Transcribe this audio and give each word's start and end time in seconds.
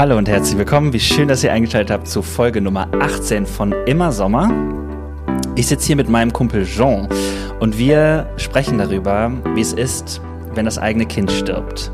Hallo 0.00 0.16
und 0.16 0.30
herzlich 0.30 0.56
willkommen. 0.56 0.94
Wie 0.94 0.98
schön, 0.98 1.28
dass 1.28 1.44
ihr 1.44 1.52
eingeschaltet 1.52 1.90
habt 1.90 2.08
zu 2.08 2.22
Folge 2.22 2.62
Nummer 2.62 2.88
18 3.02 3.44
von 3.44 3.72
Immer 3.84 4.12
Sommer. 4.12 4.50
Ich 5.56 5.66
sitze 5.66 5.88
hier 5.88 5.96
mit 5.96 6.08
meinem 6.08 6.32
Kumpel 6.32 6.64
Jean 6.64 7.06
und 7.58 7.76
wir 7.76 8.26
sprechen 8.38 8.78
darüber, 8.78 9.30
wie 9.54 9.60
es 9.60 9.74
ist, 9.74 10.22
wenn 10.54 10.64
das 10.64 10.78
eigene 10.78 11.04
Kind 11.04 11.30
stirbt. 11.30 11.92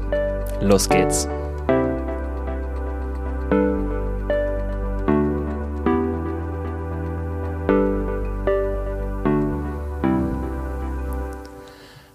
Los 0.60 0.88
geht's. 0.88 1.28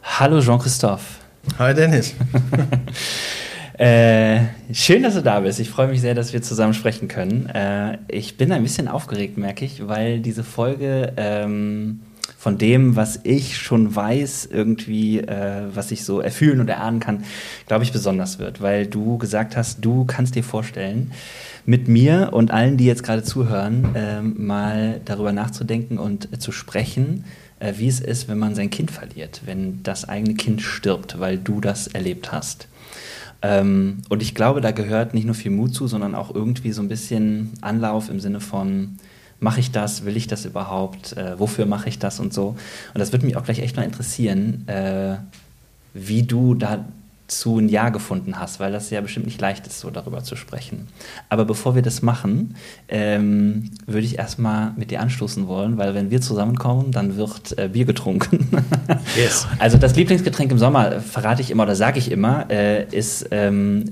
Hallo 0.03 0.39
Jean-Christophe. 0.39 1.03
Hi 1.59 1.73
Dennis. 1.73 2.15
Äh, 3.81 4.41
schön, 4.71 5.01
dass 5.01 5.15
du 5.15 5.23
da 5.23 5.39
bist. 5.39 5.59
Ich 5.59 5.71
freue 5.71 5.87
mich 5.87 6.01
sehr, 6.01 6.13
dass 6.13 6.33
wir 6.33 6.43
zusammen 6.43 6.75
sprechen 6.75 7.07
können. 7.07 7.47
Äh, 7.47 7.97
ich 8.09 8.37
bin 8.37 8.51
ein 8.51 8.61
bisschen 8.61 8.87
aufgeregt, 8.87 9.39
merke 9.39 9.65
ich, 9.65 9.87
weil 9.87 10.19
diese 10.19 10.43
Folge 10.43 11.13
ähm, 11.17 12.01
von 12.37 12.59
dem, 12.59 12.95
was 12.95 13.21
ich 13.23 13.57
schon 13.57 13.95
weiß, 13.95 14.49
irgendwie, 14.51 15.21
äh, 15.21 15.63
was 15.73 15.89
ich 15.89 16.05
so 16.05 16.19
erfühlen 16.19 16.59
und 16.59 16.69
erahnen 16.69 16.99
kann, 16.99 17.23
glaube 17.65 17.83
ich, 17.83 17.91
besonders 17.91 18.37
wird, 18.37 18.61
weil 18.61 18.85
du 18.85 19.17
gesagt 19.17 19.57
hast, 19.57 19.83
du 19.83 20.05
kannst 20.05 20.35
dir 20.35 20.43
vorstellen, 20.43 21.09
mit 21.65 21.87
mir 21.87 22.29
und 22.33 22.51
allen, 22.51 22.77
die 22.77 22.85
jetzt 22.85 23.01
gerade 23.01 23.23
zuhören, 23.23 23.95
ähm, 23.95 24.45
mal 24.45 25.01
darüber 25.05 25.31
nachzudenken 25.31 25.97
und 25.97 26.39
zu 26.39 26.51
sprechen, 26.51 27.25
äh, 27.59 27.73
wie 27.77 27.87
es 27.87 27.99
ist, 27.99 28.27
wenn 28.27 28.37
man 28.37 28.53
sein 28.53 28.69
Kind 28.69 28.91
verliert, 28.91 29.41
wenn 29.45 29.81
das 29.81 30.07
eigene 30.07 30.35
Kind 30.35 30.61
stirbt, 30.61 31.19
weil 31.19 31.39
du 31.39 31.61
das 31.61 31.87
erlebt 31.87 32.31
hast. 32.31 32.67
Ähm, 33.41 34.01
und 34.09 34.21
ich 34.21 34.35
glaube, 34.35 34.61
da 34.61 34.71
gehört 34.71 35.13
nicht 35.13 35.25
nur 35.25 35.35
viel 35.35 35.51
Mut 35.51 35.73
zu, 35.73 35.87
sondern 35.87 36.15
auch 36.15 36.33
irgendwie 36.33 36.71
so 36.71 36.81
ein 36.81 36.87
bisschen 36.87 37.51
Anlauf 37.61 38.09
im 38.09 38.19
Sinne 38.19 38.39
von, 38.39 38.97
mache 39.39 39.59
ich 39.59 39.71
das, 39.71 40.05
will 40.05 40.15
ich 40.15 40.27
das 40.27 40.45
überhaupt, 40.45 41.17
äh, 41.17 41.37
wofür 41.39 41.65
mache 41.65 41.89
ich 41.89 41.99
das 41.99 42.19
und 42.19 42.33
so. 42.33 42.55
Und 42.93 42.99
das 42.99 43.11
würde 43.11 43.25
mich 43.25 43.35
auch 43.35 43.43
gleich 43.43 43.59
echt 43.59 43.75
mal 43.75 43.83
interessieren, 43.83 44.67
äh, 44.67 45.15
wie 45.93 46.23
du 46.23 46.53
da 46.53 46.85
zu 47.31 47.57
ein 47.57 47.69
Ja 47.69 47.89
gefunden 47.89 48.39
hast, 48.39 48.59
weil 48.59 48.71
das 48.71 48.89
ja 48.89 49.01
bestimmt 49.01 49.25
nicht 49.25 49.39
leicht 49.39 49.65
ist, 49.65 49.79
so 49.79 49.89
darüber 49.89 50.23
zu 50.23 50.35
sprechen. 50.35 50.87
Aber 51.29 51.45
bevor 51.45 51.75
wir 51.75 51.81
das 51.81 52.01
machen, 52.01 52.55
ähm, 52.89 53.71
würde 53.85 54.05
ich 54.05 54.17
erstmal 54.17 54.73
mit 54.75 54.91
dir 54.91 55.01
anstoßen 55.01 55.47
wollen, 55.47 55.77
weil 55.77 55.95
wenn 55.95 56.11
wir 56.11 56.21
zusammenkommen, 56.21 56.91
dann 56.91 57.15
wird 57.15 57.57
äh, 57.57 57.69
Bier 57.69 57.85
getrunken. 57.85 58.49
yes. 59.15 59.47
Also 59.59 59.77
das 59.77 59.95
Lieblingsgetränk 59.95 60.51
im 60.51 60.57
Sommer, 60.57 60.99
verrate 60.99 61.41
ich 61.41 61.51
immer 61.51 61.63
oder 61.63 61.75
sage 61.75 61.99
ich 61.99 62.11
immer, 62.11 62.49
äh, 62.51 62.85
ist 62.91 63.27
ähm, 63.31 63.85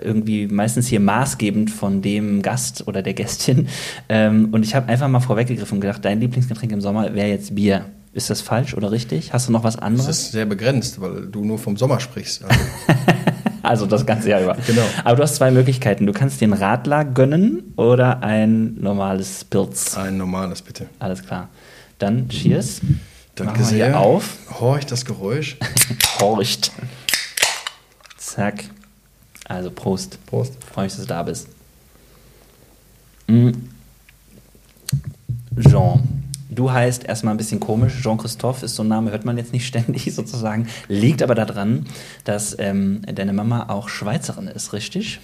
irgendwie 0.00 0.46
meistens 0.46 0.86
hier 0.86 1.00
maßgebend 1.00 1.70
von 1.70 2.00
dem 2.00 2.42
Gast 2.42 2.88
oder 2.88 3.02
der 3.02 3.14
Gästin. 3.14 3.68
Ähm, 4.08 4.48
und 4.52 4.64
ich 4.64 4.74
habe 4.74 4.88
einfach 4.88 5.08
mal 5.08 5.20
vorweggegriffen 5.20 5.76
und 5.76 5.80
gedacht, 5.82 6.04
dein 6.04 6.20
Lieblingsgetränk 6.20 6.72
im 6.72 6.80
Sommer 6.80 7.14
wäre 7.14 7.28
jetzt 7.28 7.54
Bier. 7.54 7.84
Ist 8.18 8.30
das 8.30 8.40
falsch 8.40 8.74
oder 8.74 8.90
richtig? 8.90 9.32
Hast 9.32 9.46
du 9.46 9.52
noch 9.52 9.62
was 9.62 9.76
anderes? 9.76 10.06
Das 10.08 10.18
ist 10.18 10.32
sehr 10.32 10.44
begrenzt, 10.44 11.00
weil 11.00 11.26
du 11.26 11.44
nur 11.44 11.56
vom 11.56 11.76
Sommer 11.76 12.00
sprichst. 12.00 12.42
Also, 12.42 12.60
also 13.62 13.86
das 13.86 14.04
ganze 14.06 14.30
Jahr 14.30 14.40
über. 14.42 14.56
Genau. 14.66 14.82
Aber 15.04 15.14
du 15.14 15.22
hast 15.22 15.36
zwei 15.36 15.52
Möglichkeiten. 15.52 16.04
Du 16.04 16.12
kannst 16.12 16.40
den 16.40 16.52
Radler 16.52 17.04
gönnen 17.04 17.74
oder 17.76 18.24
ein 18.24 18.74
normales 18.80 19.44
Pilz. 19.44 19.96
Ein 19.96 20.16
normales, 20.16 20.62
bitte. 20.62 20.86
Alles 20.98 21.24
klar. 21.24 21.48
Dann 22.00 22.28
Cheers. 22.28 22.80
Danke 23.36 23.62
sehr. 23.62 23.86
Hier 23.86 24.00
auf. 24.00 24.36
Horcht 24.58 24.90
das 24.90 25.04
Geräusch. 25.04 25.56
Horcht. 26.18 26.72
Zack. 28.16 28.64
Also 29.44 29.70
Prost. 29.70 30.18
Prost. 30.26 30.54
Freue 30.64 30.86
mich, 30.86 30.94
dass 30.94 31.02
du 31.02 31.08
da 31.08 31.22
bist. 31.22 31.46
Mhm. 33.28 33.68
Jean. 35.60 36.17
Du 36.58 36.72
heißt 36.72 37.04
erstmal 37.04 37.34
ein 37.34 37.36
bisschen 37.36 37.60
komisch. 37.60 38.02
Jean-Christophe 38.02 38.66
ist 38.66 38.74
so 38.74 38.82
ein 38.82 38.88
Name, 38.88 39.12
hört 39.12 39.24
man 39.24 39.38
jetzt 39.38 39.52
nicht 39.52 39.64
ständig 39.64 40.12
sozusagen. 40.12 40.66
Liegt 40.88 41.22
aber 41.22 41.36
daran, 41.36 41.86
dass 42.24 42.58
ähm, 42.58 43.02
deine 43.06 43.32
Mama 43.32 43.66
auch 43.68 43.88
Schweizerin 43.88 44.48
ist, 44.48 44.72
richtig? 44.72 45.20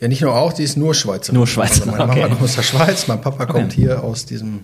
Ja, 0.00 0.08
nicht 0.08 0.22
nur 0.22 0.34
auch, 0.34 0.54
die 0.54 0.62
ist 0.62 0.78
nur 0.78 0.94
Schweizerin. 0.94 1.36
Nur 1.36 1.46
Schweizerin. 1.46 1.90
Also 1.90 1.98
meine 1.98 2.10
okay. 2.10 2.20
Mama 2.22 2.34
kommt 2.36 2.42
aus 2.42 2.56
der 2.56 2.62
Schweiz, 2.62 3.06
mein 3.06 3.20
Papa 3.20 3.44
okay. 3.44 3.52
kommt 3.52 3.74
hier 3.74 4.02
aus 4.02 4.24
diesem 4.24 4.60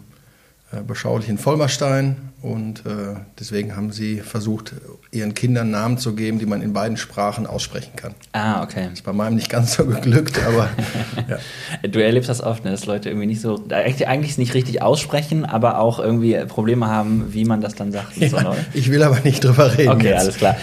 beschaulichen 0.82 1.38
Vollmerstein 1.38 2.16
und 2.42 2.80
äh, 2.80 3.16
deswegen 3.40 3.74
haben 3.74 3.90
sie 3.90 4.20
versucht, 4.20 4.74
ihren 5.10 5.32
Kindern 5.32 5.70
Namen 5.70 5.96
zu 5.96 6.14
geben, 6.14 6.38
die 6.38 6.44
man 6.44 6.60
in 6.60 6.74
beiden 6.74 6.98
Sprachen 6.98 7.46
aussprechen 7.46 7.96
kann. 7.96 8.14
Ah, 8.32 8.62
okay. 8.62 8.88
Ist 8.92 9.02
bei 9.02 9.14
meinem 9.14 9.36
nicht 9.36 9.48
ganz 9.48 9.76
so 9.76 9.86
geglückt, 9.86 10.38
aber 10.46 10.68
ja. 11.28 11.88
Du 11.88 12.02
erlebst 12.02 12.28
das 12.28 12.42
oft, 12.42 12.64
ne, 12.64 12.70
dass 12.70 12.84
Leute 12.84 13.08
irgendwie 13.08 13.26
nicht 13.26 13.40
so, 13.40 13.64
eigentlich 13.70 14.36
nicht 14.36 14.52
richtig 14.52 14.82
aussprechen, 14.82 15.46
aber 15.46 15.78
auch 15.78 15.98
irgendwie 15.98 16.36
Probleme 16.46 16.86
haben, 16.86 17.32
wie 17.32 17.46
man 17.46 17.62
das 17.62 17.76
dann 17.76 17.92
sagt. 17.92 18.16
Ja, 18.18 18.28
so, 18.28 18.56
ich 18.74 18.90
will 18.90 19.02
aber 19.02 19.20
nicht 19.20 19.42
drüber 19.42 19.78
reden. 19.78 19.92
Okay, 19.92 20.08
jetzt. 20.08 20.20
alles 20.20 20.36
klar. 20.36 20.56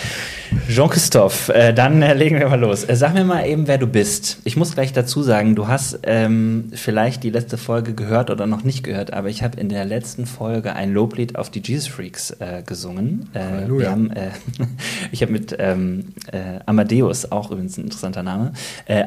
Jean-Christophe, 0.67 1.53
äh, 1.53 1.73
dann 1.73 2.01
äh, 2.01 2.13
legen 2.13 2.39
wir 2.39 2.49
mal 2.49 2.59
los. 2.59 2.83
Äh, 2.83 2.95
sag 2.95 3.13
mir 3.13 3.23
mal 3.23 3.45
eben, 3.45 3.67
wer 3.67 3.77
du 3.77 3.87
bist. 3.87 4.39
Ich 4.43 4.55
muss 4.57 4.73
gleich 4.73 4.93
dazu 4.93 5.21
sagen, 5.23 5.55
du 5.55 5.67
hast 5.67 5.99
ähm, 6.03 6.71
vielleicht 6.73 7.23
die 7.23 7.29
letzte 7.29 7.57
Folge 7.57 7.93
gehört 7.93 8.29
oder 8.29 8.47
noch 8.47 8.63
nicht 8.63 8.83
gehört, 8.83 9.13
aber 9.13 9.29
ich 9.29 9.43
habe 9.43 9.59
in 9.59 9.69
der 9.69 9.85
letzten 9.85 10.25
Folge 10.25 10.73
ein 10.75 10.93
Loblied 10.93 11.35
auf 11.35 11.49
die 11.49 11.61
Jesus 11.63 11.87
Freaks 11.87 12.31
äh, 12.39 12.63
gesungen. 12.65 13.29
Äh, 13.33 13.39
Halleluja. 13.39 13.79
Wir 13.79 13.91
haben, 13.91 14.11
äh, 14.11 14.29
ich 15.11 15.21
habe 15.21 15.31
mit 15.31 15.55
ähm, 15.59 16.13
Amadeus, 16.65 17.31
auch 17.31 17.51
übrigens 17.51 17.77
ein 17.77 17.85
interessanter 17.85 18.23
Name, 18.23 18.53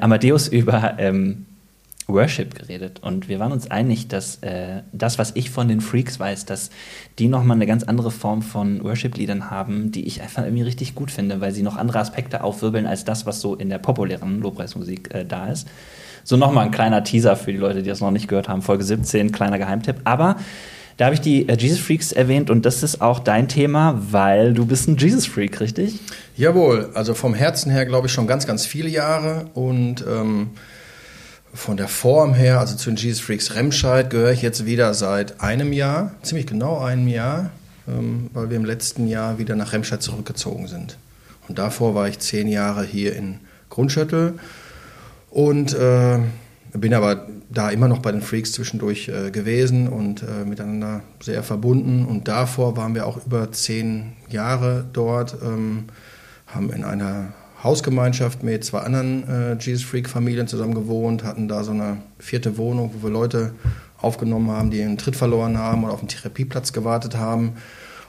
Amadeus 0.00 0.48
über 0.48 0.94
ähm, 0.98 1.46
Worship 2.06 2.54
geredet 2.54 3.00
und 3.02 3.28
wir 3.28 3.38
waren 3.38 3.52
uns 3.52 3.70
einig, 3.70 4.08
dass 4.08 4.36
äh, 4.42 4.82
das, 4.92 5.18
was 5.18 5.32
ich 5.34 5.50
von 5.50 5.68
den 5.68 5.80
Freaks 5.80 6.20
weiß, 6.20 6.44
dass 6.44 6.70
die 7.18 7.28
nochmal 7.28 7.56
eine 7.56 7.66
ganz 7.66 7.82
andere 7.82 8.10
Form 8.10 8.42
von 8.42 8.84
Worship-Liedern 8.84 9.50
haben, 9.50 9.90
die 9.90 10.06
ich 10.06 10.20
einfach 10.20 10.44
irgendwie 10.44 10.64
richtig 10.64 10.94
gut 10.94 11.10
finde, 11.10 11.40
weil 11.40 11.52
sie 11.52 11.62
noch 11.62 11.76
andere 11.76 12.00
Aspekte 12.00 12.44
aufwirbeln 12.44 12.86
als 12.86 13.04
das, 13.04 13.24
was 13.24 13.40
so 13.40 13.54
in 13.54 13.70
der 13.70 13.78
populären 13.78 14.40
Lobpreismusik 14.40 15.14
äh, 15.14 15.24
da 15.24 15.48
ist. 15.48 15.66
So 16.24 16.36
nochmal 16.36 16.66
ein 16.66 16.70
kleiner 16.70 17.04
Teaser 17.04 17.36
für 17.36 17.52
die 17.52 17.58
Leute, 17.58 17.82
die 17.82 17.88
das 17.88 18.00
noch 18.00 18.10
nicht 18.10 18.28
gehört 18.28 18.48
haben, 18.48 18.60
Folge 18.60 18.84
17, 18.84 19.32
kleiner 19.32 19.58
Geheimtipp. 19.58 19.96
Aber 20.04 20.36
da 20.98 21.06
habe 21.06 21.14
ich 21.14 21.22
die 21.22 21.48
äh, 21.48 21.56
Jesus 21.56 21.80
Freaks 21.80 22.12
erwähnt 22.12 22.50
und 22.50 22.66
das 22.66 22.82
ist 22.82 23.00
auch 23.00 23.18
dein 23.18 23.48
Thema, 23.48 23.98
weil 24.10 24.52
du 24.52 24.66
bist 24.66 24.88
ein 24.88 24.98
Jesus 24.98 25.26
Freak, 25.26 25.58
richtig? 25.58 25.98
Jawohl, 26.36 26.90
also 26.92 27.14
vom 27.14 27.32
Herzen 27.32 27.72
her 27.72 27.86
glaube 27.86 28.08
ich 28.08 28.12
schon 28.12 28.26
ganz, 28.26 28.46
ganz 28.46 28.66
viele 28.66 28.90
Jahre 28.90 29.46
und 29.54 30.04
ähm 30.06 30.50
von 31.54 31.76
der 31.76 31.88
Form 31.88 32.34
her, 32.34 32.58
also 32.58 32.76
zu 32.76 32.90
den 32.90 32.96
Jesus 32.96 33.24
Freaks 33.24 33.54
Remscheid, 33.54 34.10
gehöre 34.10 34.32
ich 34.32 34.42
jetzt 34.42 34.66
wieder 34.66 34.92
seit 34.92 35.40
einem 35.40 35.72
Jahr, 35.72 36.12
ziemlich 36.22 36.46
genau 36.46 36.80
einem 36.80 37.06
Jahr, 37.08 37.50
ähm, 37.88 38.28
weil 38.32 38.50
wir 38.50 38.56
im 38.56 38.64
letzten 38.64 39.06
Jahr 39.06 39.38
wieder 39.38 39.54
nach 39.54 39.72
Remscheid 39.72 40.02
zurückgezogen 40.02 40.66
sind. 40.66 40.98
Und 41.48 41.58
davor 41.58 41.94
war 41.94 42.08
ich 42.08 42.18
zehn 42.18 42.48
Jahre 42.48 42.84
hier 42.84 43.14
in 43.14 43.38
Grundschüttel 43.70 44.34
und 45.30 45.74
äh, 45.74 46.18
bin 46.72 46.92
aber 46.92 47.28
da 47.50 47.70
immer 47.70 47.86
noch 47.86 48.00
bei 48.00 48.10
den 48.10 48.20
Freaks 48.20 48.52
zwischendurch 48.52 49.08
äh, 49.08 49.30
gewesen 49.30 49.88
und 49.88 50.22
äh, 50.22 50.44
miteinander 50.44 51.02
sehr 51.20 51.44
verbunden. 51.44 52.04
Und 52.04 52.26
davor 52.26 52.76
waren 52.76 52.94
wir 52.96 53.06
auch 53.06 53.24
über 53.24 53.52
zehn 53.52 54.14
Jahre 54.28 54.84
dort, 54.92 55.36
ähm, 55.42 55.84
haben 56.48 56.72
in 56.72 56.82
einer 56.82 57.32
Hausgemeinschaft 57.64 58.42
mit 58.42 58.64
zwei 58.64 58.80
anderen 58.80 59.28
äh, 59.28 59.56
Jesus 59.58 59.84
Freak 59.84 60.08
Familien 60.08 60.46
zusammen 60.46 60.74
gewohnt, 60.74 61.24
hatten 61.24 61.48
da 61.48 61.64
so 61.64 61.72
eine 61.72 61.96
vierte 62.18 62.58
Wohnung, 62.58 62.92
wo 62.94 63.06
wir 63.06 63.10
Leute 63.12 63.54
aufgenommen 64.00 64.50
haben, 64.50 64.70
die 64.70 64.82
einen 64.82 64.98
Tritt 64.98 65.16
verloren 65.16 65.58
haben 65.58 65.84
oder 65.84 65.94
auf 65.94 66.00
einen 66.00 66.08
Therapieplatz 66.08 66.74
gewartet 66.74 67.16
haben 67.16 67.54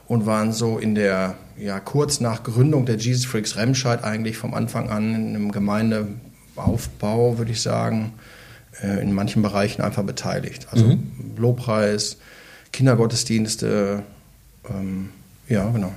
und 0.06 0.26
waren 0.26 0.52
so 0.52 0.78
in 0.78 0.94
der, 0.94 1.36
ja, 1.58 1.80
kurz 1.80 2.20
nach 2.20 2.42
Gründung 2.42 2.86
der 2.86 2.96
Jesus 2.96 3.24
Freaks 3.24 3.56
Remscheid 3.56 4.04
eigentlich 4.04 4.36
vom 4.36 4.54
Anfang 4.54 4.90
an 4.90 5.14
in 5.14 5.28
einem 5.34 5.52
Gemeindeaufbau, 5.52 7.38
würde 7.38 7.50
ich 7.50 7.62
sagen, 7.62 8.12
äh, 8.82 9.02
in 9.02 9.12
manchen 9.12 9.42
Bereichen 9.42 9.80
einfach 9.80 10.04
beteiligt. 10.04 10.68
Also 10.70 10.84
mhm. 10.84 11.10
Lobpreis, 11.38 12.18
Kindergottesdienste, 12.72 14.02
ähm, 14.68 15.08
ja, 15.48 15.68
genau. 15.70 15.92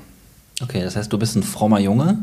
Okay, 0.61 0.81
das 0.81 0.95
heißt, 0.95 1.11
du 1.11 1.17
bist 1.17 1.35
ein 1.35 1.43
frommer 1.43 1.79
Junge. 1.79 2.19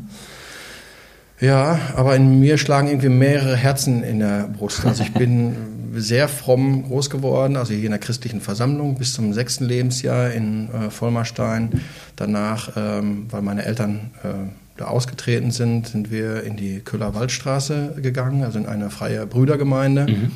Ja, 1.40 1.78
aber 1.94 2.16
in 2.16 2.40
mir 2.40 2.56
schlagen 2.56 2.88
irgendwie 2.88 3.10
mehrere 3.10 3.56
Herzen 3.56 4.02
in 4.02 4.20
der 4.20 4.48
Brust. 4.48 4.84
Also 4.86 5.02
ich 5.02 5.12
bin 5.12 5.54
sehr 5.94 6.28
fromm 6.28 6.84
groß 6.84 7.10
geworden, 7.10 7.56
also 7.56 7.74
hier 7.74 7.84
in 7.84 7.90
der 7.90 7.98
christlichen 7.98 8.40
Versammlung 8.40 8.96
bis 8.96 9.12
zum 9.12 9.32
sechsten 9.32 9.64
Lebensjahr 9.64 10.30
in 10.32 10.68
äh, 10.72 10.90
Vollmarstein. 10.90 11.82
Danach, 12.16 12.70
ähm, 12.76 13.26
weil 13.30 13.42
meine 13.42 13.64
Eltern 13.64 14.10
äh, 14.22 14.28
da 14.76 14.86
ausgetreten 14.86 15.50
sind, 15.50 15.88
sind 15.88 16.10
wir 16.10 16.42
in 16.42 16.56
die 16.56 16.80
Köhler 16.80 17.14
Waldstraße 17.14 17.96
gegangen, 18.02 18.44
also 18.44 18.58
in 18.58 18.66
eine 18.66 18.90
freie 18.90 19.26
Brüdergemeinde. 19.26 20.06
Mhm. 20.06 20.32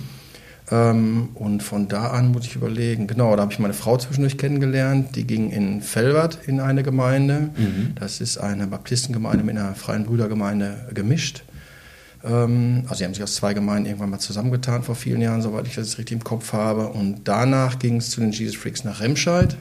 Ähm, 0.71 1.31
und 1.35 1.63
von 1.63 1.89
da 1.89 2.09
an 2.09 2.31
muss 2.33 2.47
ich 2.47 2.55
überlegen, 2.55 3.07
genau, 3.07 3.35
da 3.35 3.43
habe 3.43 3.53
ich 3.53 3.59
meine 3.59 3.75
Frau 3.75 3.97
zwischendurch 3.97 4.39
kennengelernt. 4.39 5.17
Die 5.17 5.27
ging 5.27 5.51
in 5.51 5.83
Felbert 5.83 6.39
in 6.47 6.61
eine 6.61 6.83
Gemeinde. 6.83 7.51
Mhm. 7.57 7.95
Das 7.99 8.21
ist 8.21 8.39
eine 8.39 8.67
Baptistengemeinde 8.69 9.43
mit 9.43 9.57
einer 9.57 9.75
freien 9.75 10.05
Brüdergemeinde 10.05 10.89
gemischt. 10.95 11.43
Ähm, 12.23 12.85
also 12.85 12.97
sie 12.97 13.05
haben 13.05 13.15
sich 13.15 13.23
aus 13.23 13.35
zwei 13.35 13.53
Gemeinden 13.53 13.87
irgendwann 13.87 14.11
mal 14.11 14.21
zusammengetan 14.21 14.83
vor 14.83 14.95
vielen 14.95 15.21
Jahren, 15.21 15.43
soweit 15.43 15.67
ich 15.67 15.75
das 15.75 15.99
richtig 15.99 16.17
im 16.17 16.25
Kopf 16.25 16.53
habe. 16.53 16.89
Und 16.89 17.23
danach 17.25 17.79
ging 17.79 17.97
es 17.97 18.11
zu 18.11 18.21
den 18.21 18.31
Jesus 18.31 18.57
Freaks 18.57 18.85
nach 18.85 19.01
Remscheid. 19.01 19.57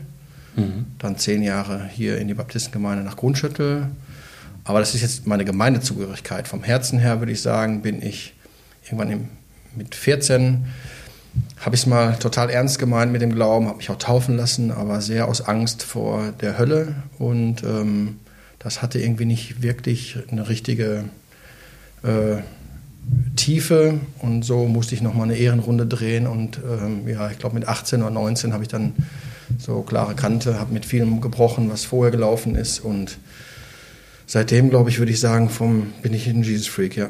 Mhm. 0.55 0.85
Dann 0.99 1.17
zehn 1.17 1.41
Jahre 1.41 1.89
hier 1.91 2.19
in 2.19 2.27
die 2.27 2.35
Baptistengemeinde 2.35 3.03
nach 3.03 3.15
Grundschüttel. 3.15 3.87
Aber 4.63 4.79
das 4.79 4.93
ist 4.93 5.01
jetzt 5.01 5.25
meine 5.25 5.45
Gemeindezugehörigkeit. 5.45 6.47
Vom 6.47 6.63
Herzen 6.63 6.99
her 6.99 7.19
würde 7.19 7.31
ich 7.31 7.41
sagen, 7.41 7.81
bin 7.81 8.03
ich 8.03 8.35
irgendwann 8.83 9.09
im, 9.09 9.27
mit 9.75 9.95
14 9.95 10.65
habe 11.59 11.75
ich 11.75 11.81
es 11.81 11.87
mal 11.87 12.15
total 12.17 12.49
ernst 12.49 12.79
gemeint 12.79 13.11
mit 13.11 13.21
dem 13.21 13.33
Glauben, 13.33 13.67
habe 13.67 13.77
mich 13.77 13.89
auch 13.89 13.97
taufen 13.97 14.37
lassen, 14.37 14.71
aber 14.71 15.01
sehr 15.01 15.27
aus 15.27 15.41
Angst 15.41 15.83
vor 15.83 16.33
der 16.41 16.57
Hölle. 16.57 16.95
Und 17.17 17.63
ähm, 17.63 18.19
das 18.59 18.81
hatte 18.81 18.99
irgendwie 18.99 19.25
nicht 19.25 19.61
wirklich 19.61 20.17
eine 20.31 20.49
richtige 20.49 21.05
äh, 22.03 22.41
Tiefe. 23.35 23.99
Und 24.19 24.43
so 24.43 24.65
musste 24.67 24.95
ich 24.95 25.01
nochmal 25.01 25.25
eine 25.25 25.37
Ehrenrunde 25.37 25.85
drehen. 25.85 26.27
Und 26.27 26.59
ähm, 26.59 27.07
ja, 27.07 27.29
ich 27.29 27.39
glaube 27.39 27.55
mit 27.55 27.67
18 27.67 28.01
oder 28.01 28.11
19 28.11 28.53
habe 28.53 28.63
ich 28.63 28.69
dann 28.69 28.93
so 29.57 29.81
klare 29.81 30.15
Kante, 30.15 30.59
habe 30.59 30.73
mit 30.73 30.85
vielem 30.85 31.21
gebrochen, 31.21 31.69
was 31.69 31.85
vorher 31.85 32.11
gelaufen 32.11 32.55
ist. 32.55 32.79
Und 32.79 33.17
seitdem, 34.25 34.69
glaube 34.69 34.89
ich, 34.89 34.99
würde 34.99 35.11
ich 35.11 35.19
sagen, 35.19 35.49
vom, 35.49 35.93
bin 36.01 36.13
ich 36.13 36.27
ein 36.27 36.43
Jesus 36.43 36.67
Freak, 36.67 36.95
ja. 36.95 37.09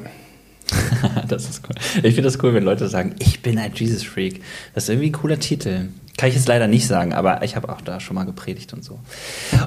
das 1.28 1.50
ist 1.50 1.62
cool. 1.68 1.76
Ich 1.98 2.16
finde 2.16 2.24
das 2.24 2.42
cool, 2.44 2.54
wenn 2.54 2.64
Leute 2.64 2.88
sagen, 2.88 3.16
ich 3.20 3.42
bin 3.42 3.58
ein 3.58 3.72
Jesus 3.74 4.04
Freak. 4.04 4.42
Das 4.74 4.84
ist 4.84 4.90
irgendwie 4.90 5.10
ein 5.10 5.14
cooler 5.14 5.40
Titel. 5.40 5.90
Kann 6.20 6.28
ich 6.28 6.36
jetzt 6.36 6.50
leider 6.50 6.68
nicht 6.68 6.86
sagen, 6.86 7.14
aber 7.14 7.44
ich 7.44 7.56
habe 7.56 7.70
auch 7.70 7.80
da 7.80 8.02
schon 8.02 8.16
mal 8.16 8.26
gepredigt 8.26 8.74
und 8.74 8.84
so. 8.84 9.00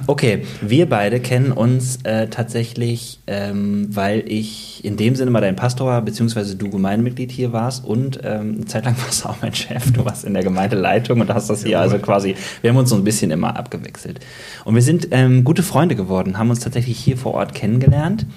Okay, 0.05 0.45
wir 0.61 0.87
beide 0.87 1.19
kennen 1.19 1.51
uns 1.51 1.97
äh, 2.03 2.27
tatsächlich, 2.27 3.21
ähm, 3.25 3.87
weil 3.89 4.23
ich 4.27 4.85
in 4.85 4.95
dem 4.95 5.15
Sinne 5.15 5.31
mal 5.31 5.41
dein 5.41 5.55
Pastor 5.55 5.87
war, 5.87 6.01
beziehungsweise 6.03 6.55
du 6.55 6.69
Gemeindemitglied 6.69 7.31
hier 7.31 7.53
warst 7.53 7.83
und 7.83 8.19
ähm, 8.23 8.57
eine 8.57 8.65
Zeit 8.65 8.85
lang 8.85 8.95
warst 9.03 9.23
du 9.23 9.29
auch 9.29 9.37
mein 9.41 9.55
Chef. 9.55 9.91
Du 9.93 10.05
warst 10.05 10.25
in 10.25 10.35
der 10.35 10.43
Gemeindeleitung 10.43 11.21
und 11.21 11.33
hast 11.33 11.49
das 11.49 11.63
hier 11.63 11.79
also 11.79 11.97
quasi, 11.97 12.35
wir 12.61 12.69
haben 12.69 12.77
uns 12.77 12.91
so 12.91 12.97
ein 12.97 13.03
bisschen 13.03 13.31
immer 13.31 13.57
abgewechselt. 13.57 14.19
Und 14.63 14.75
wir 14.75 14.83
sind 14.83 15.07
ähm, 15.09 15.43
gute 15.43 15.63
Freunde 15.63 15.95
geworden, 15.95 16.37
haben 16.37 16.51
uns 16.51 16.59
tatsächlich 16.59 16.99
hier 16.99 17.17
vor 17.17 17.33
Ort 17.33 17.55
kennengelernt. 17.55 18.27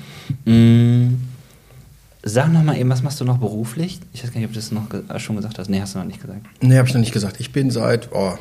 Mmh 0.47 1.17
Sag 2.29 2.53
noch 2.53 2.65
mal 2.65 2.77
eben, 2.77 2.91
was 2.91 3.05
machst 3.05 3.21
du 3.21 3.25
noch 3.25 3.39
beruflich? 3.39 4.01
Ich 4.13 4.25
weiß 4.25 4.33
gar 4.33 4.41
nicht, 4.41 4.49
ob 4.49 4.53
du 4.53 4.59
das 4.59 4.73
noch 4.73 4.89
äh, 4.93 5.21
schon 5.21 5.37
gesagt 5.37 5.61
hast. 5.61 5.71
Nee, 5.71 5.81
hast 5.81 5.95
du 5.95 6.01
noch 6.01 6.07
nicht 6.07 6.21
gesagt. 6.21 6.41
Nee, 6.61 6.77
habe 6.77 6.89
ich 6.89 6.93
noch 6.93 7.01
nicht 7.01 7.13
gesagt. 7.13 7.39
Ich 7.39 7.53
bin 7.53 7.71
seit 7.71 8.09
oh, 8.13 8.37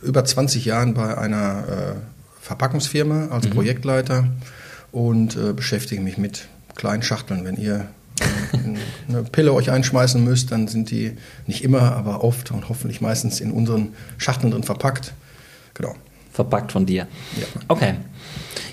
über 0.00 0.24
20 0.24 0.64
Jahren 0.64 0.94
bei 0.94 1.18
einer 1.18 1.68
äh, 1.68 1.94
Verpackungsfirma 2.40 3.26
als 3.26 3.46
mhm. 3.46 3.50
Projektleiter 3.50 4.26
und 4.90 5.36
äh, 5.36 5.52
beschäftige 5.52 6.00
mich 6.00 6.16
mit 6.16 6.48
kleinen 6.76 7.02
Schachteln. 7.02 7.44
Wenn 7.44 7.58
ihr 7.58 7.88
äh, 8.20 8.56
eine 9.10 9.24
Pille 9.24 9.52
euch 9.52 9.70
einschmeißen 9.70 10.24
müsst, 10.24 10.50
dann 10.50 10.66
sind 10.66 10.90
die 10.90 11.18
nicht 11.46 11.62
immer, 11.62 11.94
aber 11.94 12.24
oft 12.24 12.52
und 12.52 12.70
hoffentlich 12.70 13.02
meistens 13.02 13.40
in 13.40 13.50
unseren 13.50 13.90
Schachteln 14.16 14.50
drin 14.50 14.62
verpackt. 14.62 15.12
Genau. 15.74 15.94
Verpackt 16.36 16.70
von 16.70 16.84
dir. 16.84 17.06
Ja. 17.40 17.46
Okay. 17.68 17.94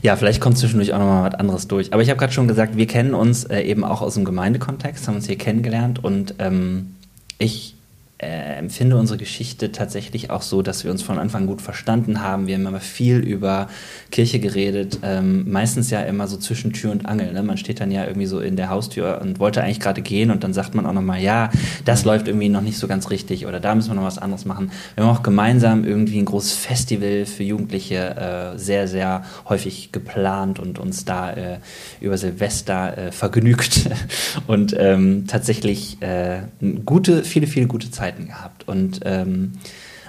Ja, 0.02 0.18
vielleicht 0.18 0.42
kommt 0.42 0.58
zwischendurch 0.58 0.94
auch 0.94 1.00
nochmal 1.00 1.32
was 1.32 1.40
anderes 1.40 1.68
durch. 1.70 1.94
Aber 1.94 2.02
ich 2.02 2.10
habe 2.10 2.20
gerade 2.20 2.34
schon 2.34 2.50
gesagt, 2.50 2.76
wir 2.76 2.88
kennen 2.88 3.14
uns 3.14 3.46
äh, 3.46 3.62
eben 3.62 3.86
auch 3.86 4.02
aus 4.02 4.16
dem 4.16 4.26
Gemeindekontext, 4.26 5.08
haben 5.08 5.16
uns 5.16 5.28
hier 5.28 5.38
kennengelernt 5.38 6.04
und 6.04 6.36
ähm, 6.40 6.96
ich 7.38 7.76
äh, 8.24 8.56
empfinde 8.56 8.98
unsere 8.98 9.18
Geschichte 9.18 9.72
tatsächlich 9.72 10.30
auch 10.30 10.42
so, 10.42 10.62
dass 10.62 10.84
wir 10.84 10.92
uns 10.92 11.02
von 11.02 11.20
Anfang 11.20 11.46
gut 11.46 11.62
verstanden 11.62 12.22
haben. 12.22 12.48
Wir 12.48 12.56
haben 12.56 12.66
immer 12.66 12.80
viel 12.80 13.18
über 13.18 13.68
Kirche 14.12 14.40
geredet, 14.40 15.00
ähm, 15.04 15.50
meistens 15.52 15.90
ja 15.90 16.02
immer 16.02 16.28
so 16.28 16.38
zwischen 16.38 16.74
Tür 16.74 16.92
und 16.92 17.06
Angel. 17.06 17.34
Ne? 17.34 17.44
Man 17.44 17.58
steht 17.58 17.80
dann 17.80 17.92
ja 17.92 18.06
irgendwie 18.06 18.26
so 18.26 18.40
in 18.40 18.56
der 18.56 18.70
Haustür 18.70 19.20
und 19.22 19.40
wollte 19.40 19.64
eigentlich 19.64 19.80
gerade 19.80 20.02
gehen 20.02 20.32
und 20.32 20.44
dann 20.44 20.54
sagt 20.54 20.76
man 20.76 20.86
auch 20.86 20.94
nochmal, 20.94 21.22
ja, 21.22 21.50
das 21.86 22.06
läuft 22.06 22.28
irgendwie 22.28 22.50
noch 22.50 22.62
nicht 22.62 22.78
so 22.78 22.88
ganz 22.88 23.10
richtig 23.10 23.46
oder 23.46 23.60
da 23.60 23.76
müssen 23.76 23.90
wir 23.90 23.96
noch 23.96 24.04
was 24.04 24.18
anderes 24.18 24.46
machen. 24.46 24.72
Wir 24.96 25.06
haben 25.06 25.16
auch 25.16 25.24
gemeinsam 25.24 25.84
irgendwie 25.84 26.20
ein 26.20 26.26
großes 26.26 26.54
Festival 26.54 27.26
für 27.26 27.44
Jugendliche 27.44 28.54
äh, 28.56 28.58
sehr, 28.58 28.88
sehr 28.88 29.24
häufig 29.50 29.92
geplant 29.92 30.60
und 30.60 30.80
uns 30.80 31.06
da 31.06 31.32
äh, 31.32 31.58
über 32.02 32.18
Silvester 32.18 32.98
äh, 32.98 33.12
vergnügt 33.12 33.90
und 34.48 34.76
ähm, 34.78 35.26
tatsächlich 35.28 36.02
äh, 36.02 36.42
gute, 36.86 37.24
viele, 37.24 37.48
viele 37.48 37.68
gute 37.68 37.92
Zeit 37.92 38.13
Zeiten 38.14 38.28
gehabt. 38.28 38.68
Und 38.68 39.02
ähm, 39.04 39.54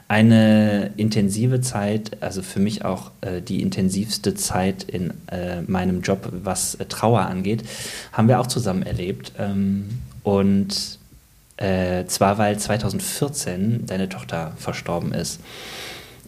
eine 0.06 0.93
intensive 0.97 1.61
Zeit, 1.61 2.23
also 2.23 2.43
für 2.43 2.61
mich 2.61 2.85
auch 2.85 3.11
äh, 3.23 3.41
die 3.41 3.62
intensivste 3.62 4.35
Zeit 4.35 4.85
in 4.85 5.15
äh, 5.29 5.62
meinem 5.62 6.03
Job, 6.03 6.29
was 6.43 6.75
äh, 6.75 6.85
Trauer 6.85 7.23
angeht, 7.23 7.65
haben 8.12 8.29
wir 8.29 8.41
auch 8.41 8.47
zusammen 8.47 8.83
erlebt. 8.83 9.33
Ähm, 9.39 9.89
und 10.23 10.99
äh, 11.56 12.05
zwar, 12.06 12.39
weil 12.39 12.59
2014 12.59 13.87
deine 13.87 14.09
Tochter 14.09 14.53
verstorben 14.57 15.15
ist. 15.15 15.41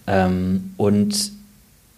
Ähm, 0.06 0.72
und 0.76 1.32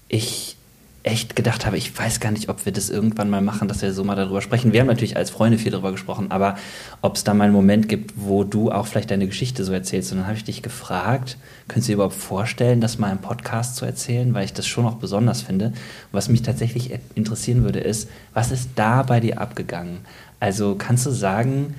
ich 0.09 0.57
echt 1.05 1.37
gedacht 1.37 1.65
habe, 1.65 1.77
ich 1.77 1.97
weiß 1.97 2.21
gar 2.21 2.33
nicht, 2.33 2.49
ob 2.49 2.67
wir 2.67 2.73
das 2.73 2.91
irgendwann 2.91 3.31
mal 3.31 3.41
machen, 3.41 3.69
dass 3.69 3.83
wir 3.83 3.93
so 3.93 4.05
mal 4.05 4.17
darüber 4.17 4.43
sprechen. 4.43 4.73
Wir 4.73 4.81
haben 4.81 4.89
natürlich 4.89 5.17
als 5.17 5.31
Freunde 5.31 5.57
viel 5.57 5.71
darüber 5.71 5.93
gesprochen, 5.93 6.31
aber 6.31 6.57
ob 7.03 7.17
es 7.17 7.25
da 7.25 7.35
mal 7.35 7.45
einen 7.45 7.53
Moment 7.53 7.89
gibt, 7.89 8.15
wo 8.17 8.45
du 8.45 8.71
auch 8.71 8.87
vielleicht 8.87 9.11
deine 9.11 9.27
Geschichte 9.27 9.65
so 9.65 9.73
erzählst. 9.73 10.13
Und 10.13 10.19
dann 10.19 10.27
habe 10.27 10.37
ich 10.37 10.45
dich 10.45 10.63
gefragt, 10.63 11.39
könntest 11.69 11.89
du 11.89 11.93
dir 11.93 11.95
überhaupt 11.95 12.15
vorstellen, 12.15 12.81
das 12.81 12.99
mal 12.99 13.13
im 13.13 13.19
Podcast 13.19 13.77
zu 13.77 13.85
erzählen, 13.85 14.35
weil 14.35 14.45
ich 14.45 14.53
das 14.53 14.67
schon 14.67 14.87
auch 14.87 14.97
besonders 14.97 15.43
finde. 15.43 15.67
Und 15.67 15.75
was 16.13 16.29
mich 16.29 16.43
tatsächlich 16.43 16.91
interessieren 17.15 17.63
würde, 17.63 17.81
ist, 17.81 18.09
was 18.35 18.51
ist 18.51 18.71
da 18.75 19.03
bei 19.03 19.21
dir 19.21 19.41
abgegangen? 19.41 19.99
Also 20.41 20.75
kannst 20.77 21.07
du 21.07 21.11
sagen, 21.11 21.75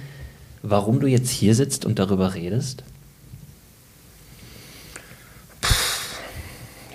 warum 0.64 1.00
du 1.00 1.08
jetzt 1.08 1.30
hier 1.30 1.56
sitzt 1.56 1.86
und 1.86 2.00
darüber 2.00 2.34
redest? 2.34 2.84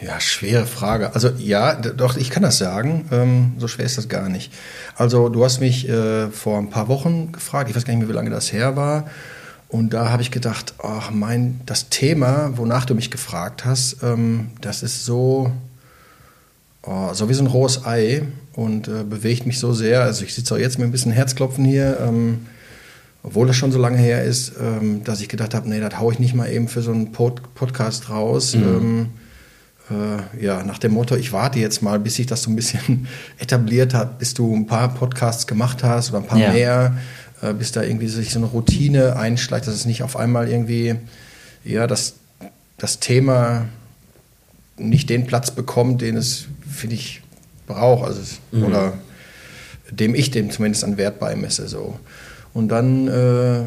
Ja, 0.04 0.20
schwere 0.20 0.66
Frage. 0.66 1.14
Also 1.14 1.30
ja, 1.38 1.76
doch, 1.76 2.18
ich 2.18 2.28
kann 2.28 2.42
das 2.42 2.58
sagen. 2.58 3.08
Ähm, 3.10 3.52
so 3.56 3.68
schwer 3.68 3.86
ist 3.86 3.96
das 3.96 4.10
gar 4.10 4.28
nicht. 4.28 4.52
Also 4.96 5.30
du 5.30 5.42
hast 5.42 5.60
mich 5.60 5.88
äh, 5.88 6.28
vor 6.28 6.58
ein 6.58 6.68
paar 6.68 6.88
Wochen 6.88 7.32
gefragt, 7.32 7.70
ich 7.70 7.76
weiß 7.76 7.86
gar 7.86 7.94
nicht 7.94 8.00
mehr, 8.00 8.10
wie 8.10 8.14
lange 8.14 8.28
das 8.28 8.52
her 8.52 8.76
war. 8.76 9.06
Und 9.68 9.94
da 9.94 10.10
habe 10.10 10.20
ich 10.20 10.30
gedacht, 10.30 10.74
ach 10.82 11.10
mein, 11.10 11.60
das 11.64 11.88
Thema, 11.88 12.50
wonach 12.56 12.84
du 12.84 12.94
mich 12.94 13.10
gefragt 13.10 13.64
hast, 13.64 14.02
ähm, 14.02 14.48
das 14.60 14.82
ist 14.82 15.06
so, 15.06 15.50
oh, 16.82 17.14
so 17.14 17.30
wie 17.30 17.34
so 17.34 17.42
ein 17.42 17.46
rohes 17.46 17.86
Ei 17.86 18.24
und 18.52 18.88
äh, 18.88 19.04
bewegt 19.04 19.46
mich 19.46 19.58
so 19.58 19.72
sehr. 19.72 20.02
Also 20.02 20.26
ich 20.26 20.34
sitze 20.34 20.54
auch 20.54 20.58
jetzt 20.58 20.78
mit 20.78 20.86
ein 20.86 20.92
bisschen 20.92 21.12
Herzklopfen 21.12 21.64
hier, 21.64 21.98
ähm, 22.02 22.44
obwohl 23.22 23.46
das 23.46 23.56
schon 23.56 23.72
so 23.72 23.78
lange 23.78 23.96
her 23.96 24.22
ist, 24.22 24.52
ähm, 24.60 25.02
dass 25.02 25.22
ich 25.22 25.30
gedacht 25.30 25.54
habe, 25.54 25.66
nee, 25.66 25.80
das 25.80 25.98
haue 25.98 26.12
ich 26.12 26.18
nicht 26.18 26.34
mal 26.34 26.50
eben 26.50 26.68
für 26.68 26.82
so 26.82 26.92
einen 26.92 27.10
Pod 27.12 27.54
Podcast 27.54 28.10
raus. 28.10 28.54
Mhm 28.54 28.62
ähm, 28.62 29.08
äh, 29.90 30.44
ja, 30.44 30.62
nach 30.62 30.78
dem 30.78 30.92
Motto, 30.92 31.14
ich 31.14 31.32
warte 31.32 31.58
jetzt 31.58 31.82
mal, 31.82 31.98
bis 31.98 32.16
sich 32.16 32.26
das 32.26 32.42
so 32.42 32.50
ein 32.50 32.56
bisschen 32.56 33.06
etabliert 33.38 33.94
hat, 33.94 34.18
bis 34.18 34.34
du 34.34 34.54
ein 34.54 34.66
paar 34.66 34.94
Podcasts 34.94 35.46
gemacht 35.46 35.82
hast 35.82 36.10
oder 36.10 36.18
ein 36.18 36.26
paar 36.26 36.38
ja. 36.38 36.52
mehr, 36.52 36.96
äh, 37.42 37.52
bis 37.52 37.72
da 37.72 37.82
irgendwie 37.82 38.08
sich 38.08 38.30
so 38.30 38.38
eine 38.38 38.46
Routine 38.46 39.16
einschleicht, 39.16 39.66
dass 39.66 39.74
es 39.74 39.84
nicht 39.84 40.02
auf 40.02 40.16
einmal 40.16 40.48
irgendwie, 40.48 40.96
ja, 41.64 41.86
das, 41.86 42.14
das 42.78 43.00
Thema 43.00 43.66
nicht 44.76 45.10
den 45.10 45.26
Platz 45.26 45.50
bekommt, 45.50 46.00
den 46.00 46.16
es, 46.16 46.46
finde 46.68 46.96
ich, 46.96 47.22
braucht, 47.66 48.04
also 48.04 48.20
es, 48.20 48.40
mhm. 48.52 48.64
oder 48.64 48.94
dem 49.90 50.14
ich 50.14 50.30
dem 50.30 50.50
zumindest 50.50 50.84
an 50.84 50.96
Wert 50.96 51.18
beimesse, 51.20 51.68
so. 51.68 51.98
Und 52.54 52.68
dann 52.68 53.08
äh, 53.08 53.64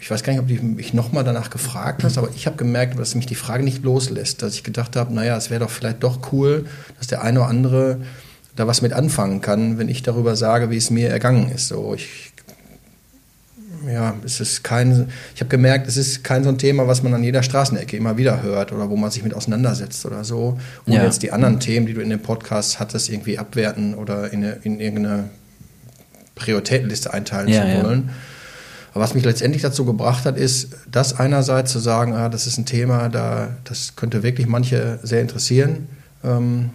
ich 0.00 0.10
weiß 0.10 0.22
gar 0.22 0.32
nicht, 0.32 0.40
ob 0.40 0.48
du 0.48 0.54
mich 0.64 0.94
nochmal 0.94 1.24
danach 1.24 1.50
gefragt 1.50 2.04
hast, 2.04 2.16
aber 2.16 2.30
ich 2.34 2.46
habe 2.46 2.56
gemerkt, 2.56 2.98
dass 2.98 3.14
mich 3.14 3.26
die 3.26 3.34
Frage 3.34 3.62
nicht 3.62 3.84
loslässt, 3.84 4.42
dass 4.42 4.54
ich 4.54 4.64
gedacht 4.64 4.96
habe, 4.96 5.14
naja, 5.14 5.36
es 5.36 5.50
wäre 5.50 5.60
doch 5.60 5.70
vielleicht 5.70 6.02
doch 6.02 6.32
cool, 6.32 6.64
dass 6.98 7.06
der 7.06 7.22
eine 7.22 7.40
oder 7.40 7.48
andere 7.48 7.98
da 8.56 8.66
was 8.66 8.82
mit 8.82 8.92
anfangen 8.92 9.40
kann, 9.40 9.78
wenn 9.78 9.88
ich 9.88 10.02
darüber 10.02 10.36
sage, 10.36 10.70
wie 10.70 10.76
es 10.76 10.90
mir 10.90 11.10
ergangen 11.10 11.52
ist. 11.52 11.68
So, 11.68 11.94
ich, 11.94 12.32
ja, 13.86 14.14
es 14.24 14.40
ist 14.40 14.64
kein, 14.64 15.08
ich 15.34 15.40
habe 15.42 15.50
gemerkt, 15.50 15.86
es 15.86 15.98
ist 15.98 16.24
kein 16.24 16.44
so 16.44 16.48
ein 16.48 16.58
Thema, 16.58 16.88
was 16.88 17.02
man 17.02 17.12
an 17.12 17.22
jeder 17.22 17.42
Straßenecke 17.42 17.96
immer 17.96 18.16
wieder 18.16 18.42
hört 18.42 18.72
oder 18.72 18.88
wo 18.88 18.96
man 18.96 19.10
sich 19.10 19.22
mit 19.22 19.34
auseinandersetzt 19.34 20.04
oder 20.06 20.24
so. 20.24 20.58
Und 20.86 20.94
ja. 20.94 21.04
jetzt 21.04 21.22
die 21.22 21.30
anderen 21.30 21.60
Themen, 21.60 21.86
die 21.86 21.94
du 21.94 22.00
in 22.00 22.10
dem 22.10 22.20
Podcast 22.20 22.80
hattest, 22.80 23.10
irgendwie 23.10 23.38
abwerten 23.38 23.94
oder 23.94 24.32
in, 24.32 24.44
eine, 24.44 24.58
in 24.62 24.80
irgendeine 24.80 25.28
Prioritätenliste 26.34 27.12
einteilen 27.12 27.48
ja, 27.48 27.62
zu 27.62 27.84
wollen. 27.84 28.04
Ja. 28.06 28.14
Aber 28.92 29.04
was 29.04 29.14
mich 29.14 29.24
letztendlich 29.24 29.62
dazu 29.62 29.84
gebracht 29.84 30.24
hat, 30.24 30.36
ist, 30.36 30.76
das 30.90 31.18
einerseits 31.18 31.70
zu 31.70 31.78
sagen, 31.78 32.14
ah, 32.14 32.28
das 32.28 32.46
ist 32.46 32.58
ein 32.58 32.66
Thema, 32.66 33.08
da, 33.08 33.48
das 33.64 33.94
könnte 33.94 34.22
wirklich 34.22 34.46
manche 34.46 34.98
sehr 35.02 35.20
interessieren. 35.20 35.88
Ähm, 36.24 36.70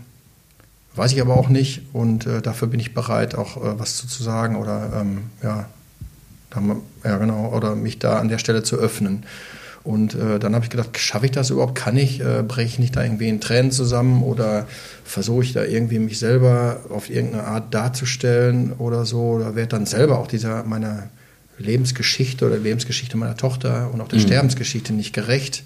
weiß 0.96 1.12
ich 1.12 1.22
aber 1.22 1.36
auch 1.36 1.50
nicht 1.50 1.82
und 1.94 2.26
äh, 2.26 2.42
dafür 2.42 2.70
bin 2.70 2.80
ich 2.80 2.94
bereit, 2.94 3.36
auch 3.36 3.58
äh, 3.58 3.80
was 3.80 3.98
zu, 3.98 4.08
zu 4.08 4.24
sagen 4.24 4.56
oder 4.56 5.02
ähm, 5.02 5.24
ja, 5.44 5.66
dann, 6.52 6.78
ja, 7.04 7.18
genau, 7.18 7.52
oder 7.54 7.76
mich 7.76 8.00
da 8.00 8.20
an 8.20 8.30
der 8.30 8.38
Stelle 8.38 8.64
zu 8.64 8.78
öffnen. 8.78 9.26
Und 9.86 10.16
äh, 10.16 10.40
dann 10.40 10.56
habe 10.56 10.66
ich 10.66 10.72
gedacht, 10.72 10.98
schaffe 10.98 11.28
ich 11.28 11.32
das 11.32 11.52
überhaupt? 11.52 11.76
Kann 11.76 11.96
ich? 11.96 12.20
Äh, 12.20 12.44
breche 12.46 12.68
ich 12.68 12.80
nicht 12.80 12.96
da 12.96 13.04
irgendwie 13.04 13.30
in 13.30 13.40
Tränen 13.40 13.72
zusammen 13.72 14.24
oder 14.24 14.68
versuche 15.04 15.44
ich 15.44 15.54
da 15.54 15.64
irgendwie 15.64 16.00
mich 16.00 16.18
selber 16.18 16.80
auf 16.90 17.10
irgendeine 17.12 17.44
Art 17.44 17.72
darzustellen 17.72 18.74
oder 18.74 19.06
so? 19.06 19.22
Oder 19.22 19.56
werde 19.56 19.70
dann 19.70 19.86
selber 19.86 20.18
auch 20.18 20.28
dieser 20.28 20.64
meiner 20.64 21.10
Lebensgeschichte 21.60 22.48
oder 22.48 22.58
Lebensgeschichte 22.58 23.16
meiner 23.16 23.38
Tochter 23.38 23.92
und 23.94 24.02
auch 24.02 24.08
der 24.08 24.20
mhm. 24.20 24.24
Sterbensgeschichte 24.24 24.92
nicht 24.92 25.14
gerecht 25.14 25.64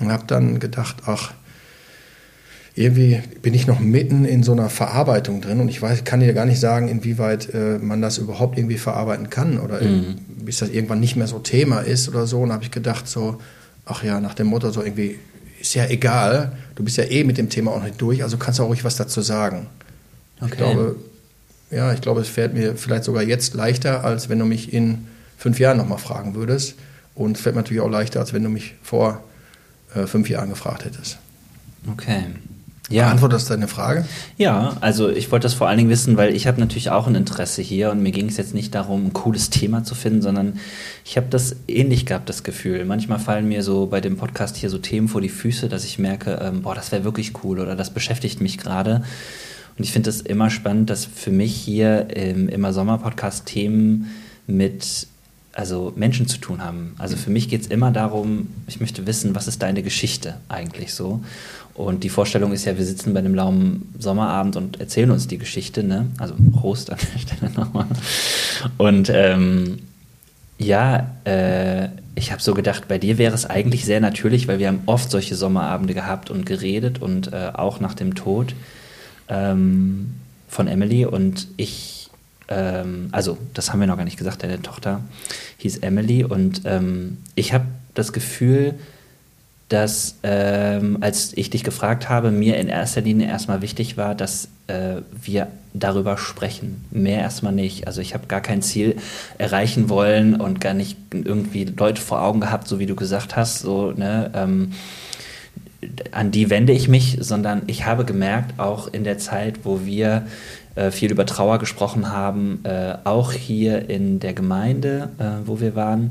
und 0.00 0.12
habe 0.12 0.24
dann 0.26 0.60
gedacht, 0.60 0.96
ach, 1.06 1.32
irgendwie 2.74 3.20
bin 3.42 3.54
ich 3.54 3.66
noch 3.66 3.80
mitten 3.80 4.24
in 4.24 4.42
so 4.42 4.52
einer 4.52 4.70
Verarbeitung 4.70 5.40
drin 5.40 5.60
und 5.60 5.68
ich 5.68 5.82
weiß, 5.82 6.04
kann 6.04 6.20
dir 6.20 6.32
gar 6.32 6.46
nicht 6.46 6.60
sagen, 6.60 6.88
inwieweit 6.88 7.52
äh, 7.52 7.78
man 7.78 8.00
das 8.00 8.18
überhaupt 8.18 8.56
irgendwie 8.56 8.78
verarbeiten 8.78 9.28
kann 9.28 9.58
oder 9.58 9.82
mhm. 9.82 10.16
bis 10.44 10.58
das 10.58 10.70
irgendwann 10.70 11.00
nicht 11.00 11.16
mehr 11.16 11.26
so 11.26 11.38
Thema 11.40 11.80
ist 11.80 12.08
oder 12.08 12.26
so. 12.26 12.40
Und 12.40 12.52
habe 12.52 12.62
ich 12.62 12.70
gedacht, 12.70 13.08
so, 13.08 13.40
ach 13.84 14.04
ja, 14.04 14.20
nach 14.20 14.34
dem 14.34 14.46
Motto, 14.46 14.70
so 14.70 14.82
irgendwie, 14.82 15.18
ist 15.60 15.74
ja 15.74 15.86
egal, 15.86 16.52
du 16.76 16.84
bist 16.84 16.96
ja 16.96 17.04
eh 17.04 17.24
mit 17.24 17.38
dem 17.38 17.48
Thema 17.48 17.72
auch 17.72 17.82
nicht 17.82 18.00
durch, 18.00 18.22
also 18.22 18.38
kannst 18.38 18.58
du 18.58 18.62
auch 18.62 18.68
ruhig 18.68 18.84
was 18.84 18.96
dazu 18.96 19.20
sagen. 19.20 19.66
Okay. 20.40 20.52
Ich 20.52 20.56
glaube, 20.56 20.96
ja, 21.70 21.92
ich 21.92 22.00
glaube, 22.00 22.20
es 22.20 22.28
fällt 22.28 22.54
mir 22.54 22.76
vielleicht 22.76 23.04
sogar 23.04 23.22
jetzt 23.22 23.54
leichter, 23.54 24.04
als 24.04 24.28
wenn 24.28 24.38
du 24.38 24.44
mich 24.44 24.72
in 24.72 25.06
fünf 25.36 25.58
Jahren 25.58 25.76
nochmal 25.76 25.98
fragen 25.98 26.34
würdest. 26.34 26.76
Und 27.14 27.36
es 27.36 27.42
fällt 27.42 27.56
mir 27.56 27.62
natürlich 27.62 27.82
auch 27.82 27.90
leichter, 27.90 28.20
als 28.20 28.32
wenn 28.32 28.42
du 28.42 28.48
mich 28.48 28.74
vor 28.82 29.22
äh, 29.94 30.06
fünf 30.06 30.28
Jahren 30.30 30.48
gefragt 30.48 30.84
hättest. 30.84 31.18
Okay. 31.90 32.24
Ja. 32.90 33.04
Beantwortet 33.04 33.36
das 33.36 33.44
deine 33.46 33.68
Frage? 33.68 34.04
Ja, 34.36 34.76
also 34.80 35.08
ich 35.08 35.30
wollte 35.30 35.44
das 35.44 35.54
vor 35.54 35.68
allen 35.68 35.78
Dingen 35.78 35.90
wissen, 35.90 36.16
weil 36.16 36.34
ich 36.34 36.48
habe 36.48 36.58
natürlich 36.58 36.90
auch 36.90 37.06
ein 37.06 37.14
Interesse 37.14 37.62
hier 37.62 37.92
und 37.92 38.02
mir 38.02 38.10
ging 38.10 38.28
es 38.28 38.36
jetzt 38.36 38.52
nicht 38.52 38.74
darum, 38.74 39.06
ein 39.06 39.12
cooles 39.12 39.48
Thema 39.48 39.84
zu 39.84 39.94
finden, 39.94 40.22
sondern 40.22 40.58
ich 41.04 41.16
habe 41.16 41.28
das 41.30 41.54
ähnlich 41.68 42.04
gehabt, 42.04 42.28
das 42.28 42.42
Gefühl. 42.42 42.84
Manchmal 42.84 43.20
fallen 43.20 43.48
mir 43.48 43.62
so 43.62 43.86
bei 43.86 44.00
dem 44.00 44.16
Podcast 44.16 44.56
hier 44.56 44.70
so 44.70 44.78
Themen 44.78 45.06
vor 45.06 45.20
die 45.20 45.28
Füße, 45.28 45.68
dass 45.68 45.84
ich 45.84 46.00
merke, 46.00 46.40
ähm, 46.42 46.62
boah, 46.62 46.74
das 46.74 46.90
wäre 46.90 47.04
wirklich 47.04 47.32
cool 47.44 47.60
oder 47.60 47.76
das 47.76 47.90
beschäftigt 47.90 48.40
mich 48.40 48.58
gerade. 48.58 49.04
Und 49.78 49.84
ich 49.84 49.92
finde 49.92 50.10
es 50.10 50.20
immer 50.20 50.50
spannend, 50.50 50.90
dass 50.90 51.04
für 51.04 51.30
mich 51.30 51.54
hier 51.54 52.14
im 52.14 52.48
Immer 52.48 52.72
Sommer 52.72 52.98
Podcast 52.98 53.46
Themen 53.46 54.10
mit 54.48 55.06
also 55.52 55.92
Menschen 55.96 56.28
zu 56.28 56.38
tun 56.38 56.62
haben. 56.62 56.94
Also 56.98 57.16
für 57.16 57.30
mich 57.30 57.48
geht 57.48 57.62
es 57.62 57.66
immer 57.66 57.90
darum, 57.90 58.48
ich 58.66 58.80
möchte 58.80 59.06
wissen, 59.06 59.34
was 59.34 59.48
ist 59.48 59.62
deine 59.62 59.82
Geschichte 59.82 60.36
eigentlich 60.48 60.94
so? 60.94 61.22
Und 61.74 62.04
die 62.04 62.08
Vorstellung 62.08 62.52
ist 62.52 62.64
ja, 62.64 62.76
wir 62.76 62.84
sitzen 62.84 63.14
bei 63.14 63.20
einem 63.20 63.34
lauen 63.34 63.94
Sommerabend 63.98 64.56
und 64.56 64.80
erzählen 64.80 65.10
uns 65.10 65.28
die 65.28 65.38
Geschichte, 65.38 65.82
ne? 65.82 66.06
Also 66.18 66.34
Prost 66.52 66.90
an 66.90 66.98
der 67.14 67.18
Stelle 67.36 67.52
nochmal. 67.52 67.86
Und 68.76 69.10
ähm, 69.14 69.78
ja, 70.58 71.10
äh, 71.24 71.88
ich 72.14 72.32
habe 72.32 72.42
so 72.42 72.52
gedacht, 72.52 72.86
bei 72.86 72.98
dir 72.98 73.16
wäre 73.16 73.34
es 73.34 73.46
eigentlich 73.46 73.86
sehr 73.86 74.00
natürlich, 74.00 74.46
weil 74.46 74.58
wir 74.58 74.68
haben 74.68 74.82
oft 74.84 75.10
solche 75.10 75.34
Sommerabende 75.34 75.94
gehabt 75.94 76.28
und 76.28 76.44
geredet 76.44 77.00
und 77.00 77.32
äh, 77.32 77.50
auch 77.54 77.80
nach 77.80 77.94
dem 77.94 78.14
Tod 78.14 78.54
ähm, 79.28 80.14
von 80.48 80.68
Emily 80.68 81.06
und 81.06 81.46
ich, 81.56 82.10
ähm, 82.48 83.08
also 83.12 83.38
das 83.54 83.72
haben 83.72 83.80
wir 83.80 83.86
noch 83.86 83.96
gar 83.96 84.04
nicht 84.04 84.18
gesagt, 84.18 84.42
deine 84.42 84.60
Tochter 84.60 85.00
hieß 85.58 85.78
Emily 85.78 86.24
und 86.24 86.62
ähm, 86.66 87.18
ich 87.36 87.54
habe 87.54 87.64
das 87.94 88.12
Gefühl, 88.12 88.74
dass 89.70 90.16
ähm, 90.24 90.98
als 91.00 91.32
ich 91.36 91.48
dich 91.48 91.64
gefragt 91.64 92.08
habe, 92.08 92.30
mir 92.32 92.58
in 92.58 92.68
erster 92.68 93.00
Linie 93.00 93.28
erstmal 93.28 93.62
wichtig 93.62 93.96
war, 93.96 94.16
dass 94.16 94.48
äh, 94.66 94.96
wir 95.22 95.46
darüber 95.72 96.18
sprechen. 96.18 96.84
Mehr 96.90 97.20
erstmal 97.20 97.52
nicht. 97.52 97.86
Also 97.86 98.00
ich 98.00 98.12
habe 98.12 98.26
gar 98.26 98.40
kein 98.40 98.62
Ziel 98.62 98.96
erreichen 99.38 99.88
wollen 99.88 100.34
und 100.34 100.60
gar 100.60 100.74
nicht 100.74 100.98
irgendwie 101.12 101.64
Leute 101.64 102.02
vor 102.02 102.20
Augen 102.20 102.40
gehabt, 102.40 102.66
so 102.66 102.80
wie 102.80 102.86
du 102.86 102.96
gesagt 102.96 103.36
hast, 103.36 103.60
so, 103.60 103.92
ne, 103.92 104.32
ähm, 104.34 104.72
an 106.10 106.32
die 106.32 106.50
wende 106.50 106.72
ich 106.72 106.88
mich, 106.88 107.18
sondern 107.20 107.62
ich 107.68 107.86
habe 107.86 108.04
gemerkt, 108.04 108.58
auch 108.58 108.88
in 108.88 109.04
der 109.04 109.18
Zeit, 109.18 109.60
wo 109.62 109.84
wir 109.84 110.26
äh, 110.74 110.90
viel 110.90 111.12
über 111.12 111.26
Trauer 111.26 111.58
gesprochen 111.58 112.10
haben, 112.10 112.60
äh, 112.64 112.94
auch 113.04 113.32
hier 113.32 113.88
in 113.88 114.18
der 114.18 114.34
Gemeinde, 114.34 115.10
äh, 115.18 115.46
wo 115.46 115.60
wir 115.60 115.76
waren, 115.76 116.10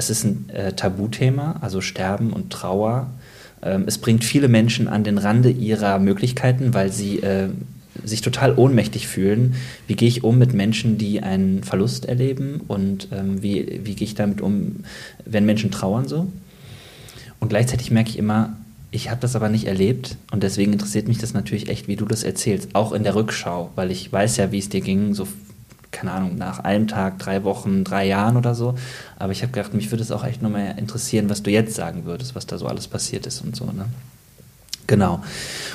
es 0.00 0.08
ist 0.08 0.24
ein 0.24 0.48
äh, 0.48 0.72
Tabuthema, 0.72 1.56
also 1.60 1.82
Sterben 1.82 2.32
und 2.32 2.50
Trauer. 2.50 3.10
Ähm, 3.62 3.84
es 3.86 3.98
bringt 3.98 4.24
viele 4.24 4.48
Menschen 4.48 4.88
an 4.88 5.04
den 5.04 5.18
Rande 5.18 5.50
ihrer 5.50 5.98
Möglichkeiten, 5.98 6.72
weil 6.72 6.90
sie 6.90 7.18
äh, 7.20 7.50
sich 8.02 8.22
total 8.22 8.54
ohnmächtig 8.54 9.06
fühlen. 9.06 9.56
Wie 9.86 9.96
gehe 9.96 10.08
ich 10.08 10.24
um 10.24 10.38
mit 10.38 10.54
Menschen, 10.54 10.96
die 10.96 11.22
einen 11.22 11.62
Verlust 11.64 12.06
erleben 12.06 12.62
und 12.66 13.08
ähm, 13.12 13.42
wie, 13.42 13.80
wie 13.84 13.94
gehe 13.94 14.06
ich 14.06 14.14
damit 14.14 14.40
um, 14.40 14.84
wenn 15.26 15.44
Menschen 15.44 15.70
trauern 15.70 16.08
so? 16.08 16.26
Und 17.38 17.48
gleichzeitig 17.50 17.90
merke 17.90 18.08
ich 18.08 18.18
immer, 18.18 18.56
ich 18.90 19.10
habe 19.10 19.20
das 19.20 19.36
aber 19.36 19.50
nicht 19.50 19.66
erlebt 19.66 20.16
und 20.32 20.42
deswegen 20.42 20.72
interessiert 20.72 21.08
mich 21.08 21.18
das 21.18 21.34
natürlich 21.34 21.68
echt, 21.68 21.88
wie 21.88 21.96
du 21.96 22.06
das 22.06 22.22
erzählst, 22.22 22.74
auch 22.74 22.92
in 22.92 23.04
der 23.04 23.14
Rückschau, 23.14 23.70
weil 23.76 23.90
ich 23.90 24.10
weiß 24.10 24.38
ja, 24.38 24.50
wie 24.50 24.58
es 24.58 24.70
dir 24.70 24.80
ging, 24.80 25.14
so 25.14 25.28
keine 25.90 26.12
Ahnung, 26.12 26.36
nach 26.36 26.60
einem 26.60 26.88
Tag, 26.88 27.18
drei 27.18 27.44
Wochen, 27.44 27.84
drei 27.84 28.06
Jahren 28.06 28.36
oder 28.36 28.54
so. 28.54 28.74
Aber 29.18 29.32
ich 29.32 29.42
habe 29.42 29.52
gedacht, 29.52 29.74
mich 29.74 29.90
würde 29.90 30.02
es 30.02 30.12
auch 30.12 30.24
echt 30.24 30.42
nochmal 30.42 30.74
interessieren, 30.78 31.28
was 31.28 31.42
du 31.42 31.50
jetzt 31.50 31.74
sagen 31.74 32.04
würdest, 32.04 32.34
was 32.34 32.46
da 32.46 32.58
so 32.58 32.66
alles 32.66 32.88
passiert 32.88 33.26
ist 33.26 33.40
und 33.42 33.56
so, 33.56 33.66
ne? 33.66 33.86
Genau. 34.86 35.22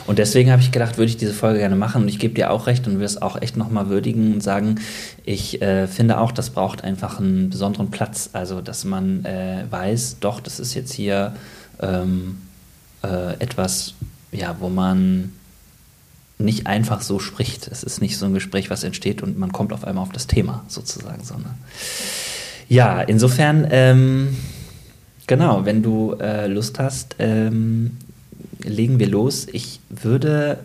Und 0.08 0.20
deswegen 0.20 0.52
habe 0.52 0.62
ich 0.62 0.74
gedacht, 0.74 0.98
würde 0.98 1.10
ich 1.10 1.16
diese 1.16 1.34
Folge 1.34 1.60
gerne 1.60 1.78
machen. 1.78 2.02
Und 2.02 2.10
ich 2.10 2.20
gebe 2.20 2.34
dir 2.34 2.52
auch 2.52 2.68
recht 2.68 2.86
und 2.86 2.98
will 3.00 3.06
es 3.06 3.22
auch 3.22 3.42
echt 3.42 3.56
nochmal 3.56 3.88
würdigen 3.88 4.34
und 4.34 4.44
sagen, 4.44 4.82
ich 5.24 5.62
äh, 5.62 5.88
finde 5.88 6.20
auch, 6.20 6.34
das 6.34 6.50
braucht 6.50 6.84
einfach 6.84 7.18
einen 7.18 7.50
besonderen 7.50 7.92
Platz. 7.92 8.32
Also, 8.34 8.60
dass 8.60 8.84
man 8.84 9.24
äh, 9.24 9.64
weiß, 9.70 10.18
doch, 10.20 10.42
das 10.42 10.60
ist 10.60 10.74
jetzt 10.74 10.92
hier 10.92 11.34
ähm, 11.82 12.42
äh, 13.06 13.36
etwas, 13.40 13.94
ja, 14.34 14.58
wo 14.60 14.68
man 14.68 15.32
nicht 16.38 16.68
einfach 16.68 17.02
so 17.02 17.20
spricht. 17.20 17.68
Es 17.68 17.84
ist 17.84 18.02
nicht 18.02 18.18
so 18.18 18.26
ein 18.26 18.34
Gespräch, 18.34 18.70
was 18.70 18.84
entsteht 18.84 19.24
und 19.24 19.38
man 19.38 19.52
kommt 19.52 19.72
auf 19.72 19.86
einmal 19.86 20.04
auf 20.04 20.12
das 20.12 20.28
Thema 20.28 20.66
sozusagen. 20.68 21.24
So, 21.24 21.36
ne? 21.36 21.56
Ja, 22.68 23.02
insofern, 23.02 23.68
ähm, 23.72 24.36
genau, 25.28 25.66
wenn 25.66 25.82
du 25.82 26.14
äh, 26.20 26.48
Lust 26.48 26.80
hast, 26.80 27.16
ähm, 27.20 27.98
legen 28.64 29.00
wir 29.00 29.08
los. 29.08 29.48
Ich 29.52 29.80
würde 29.90 30.60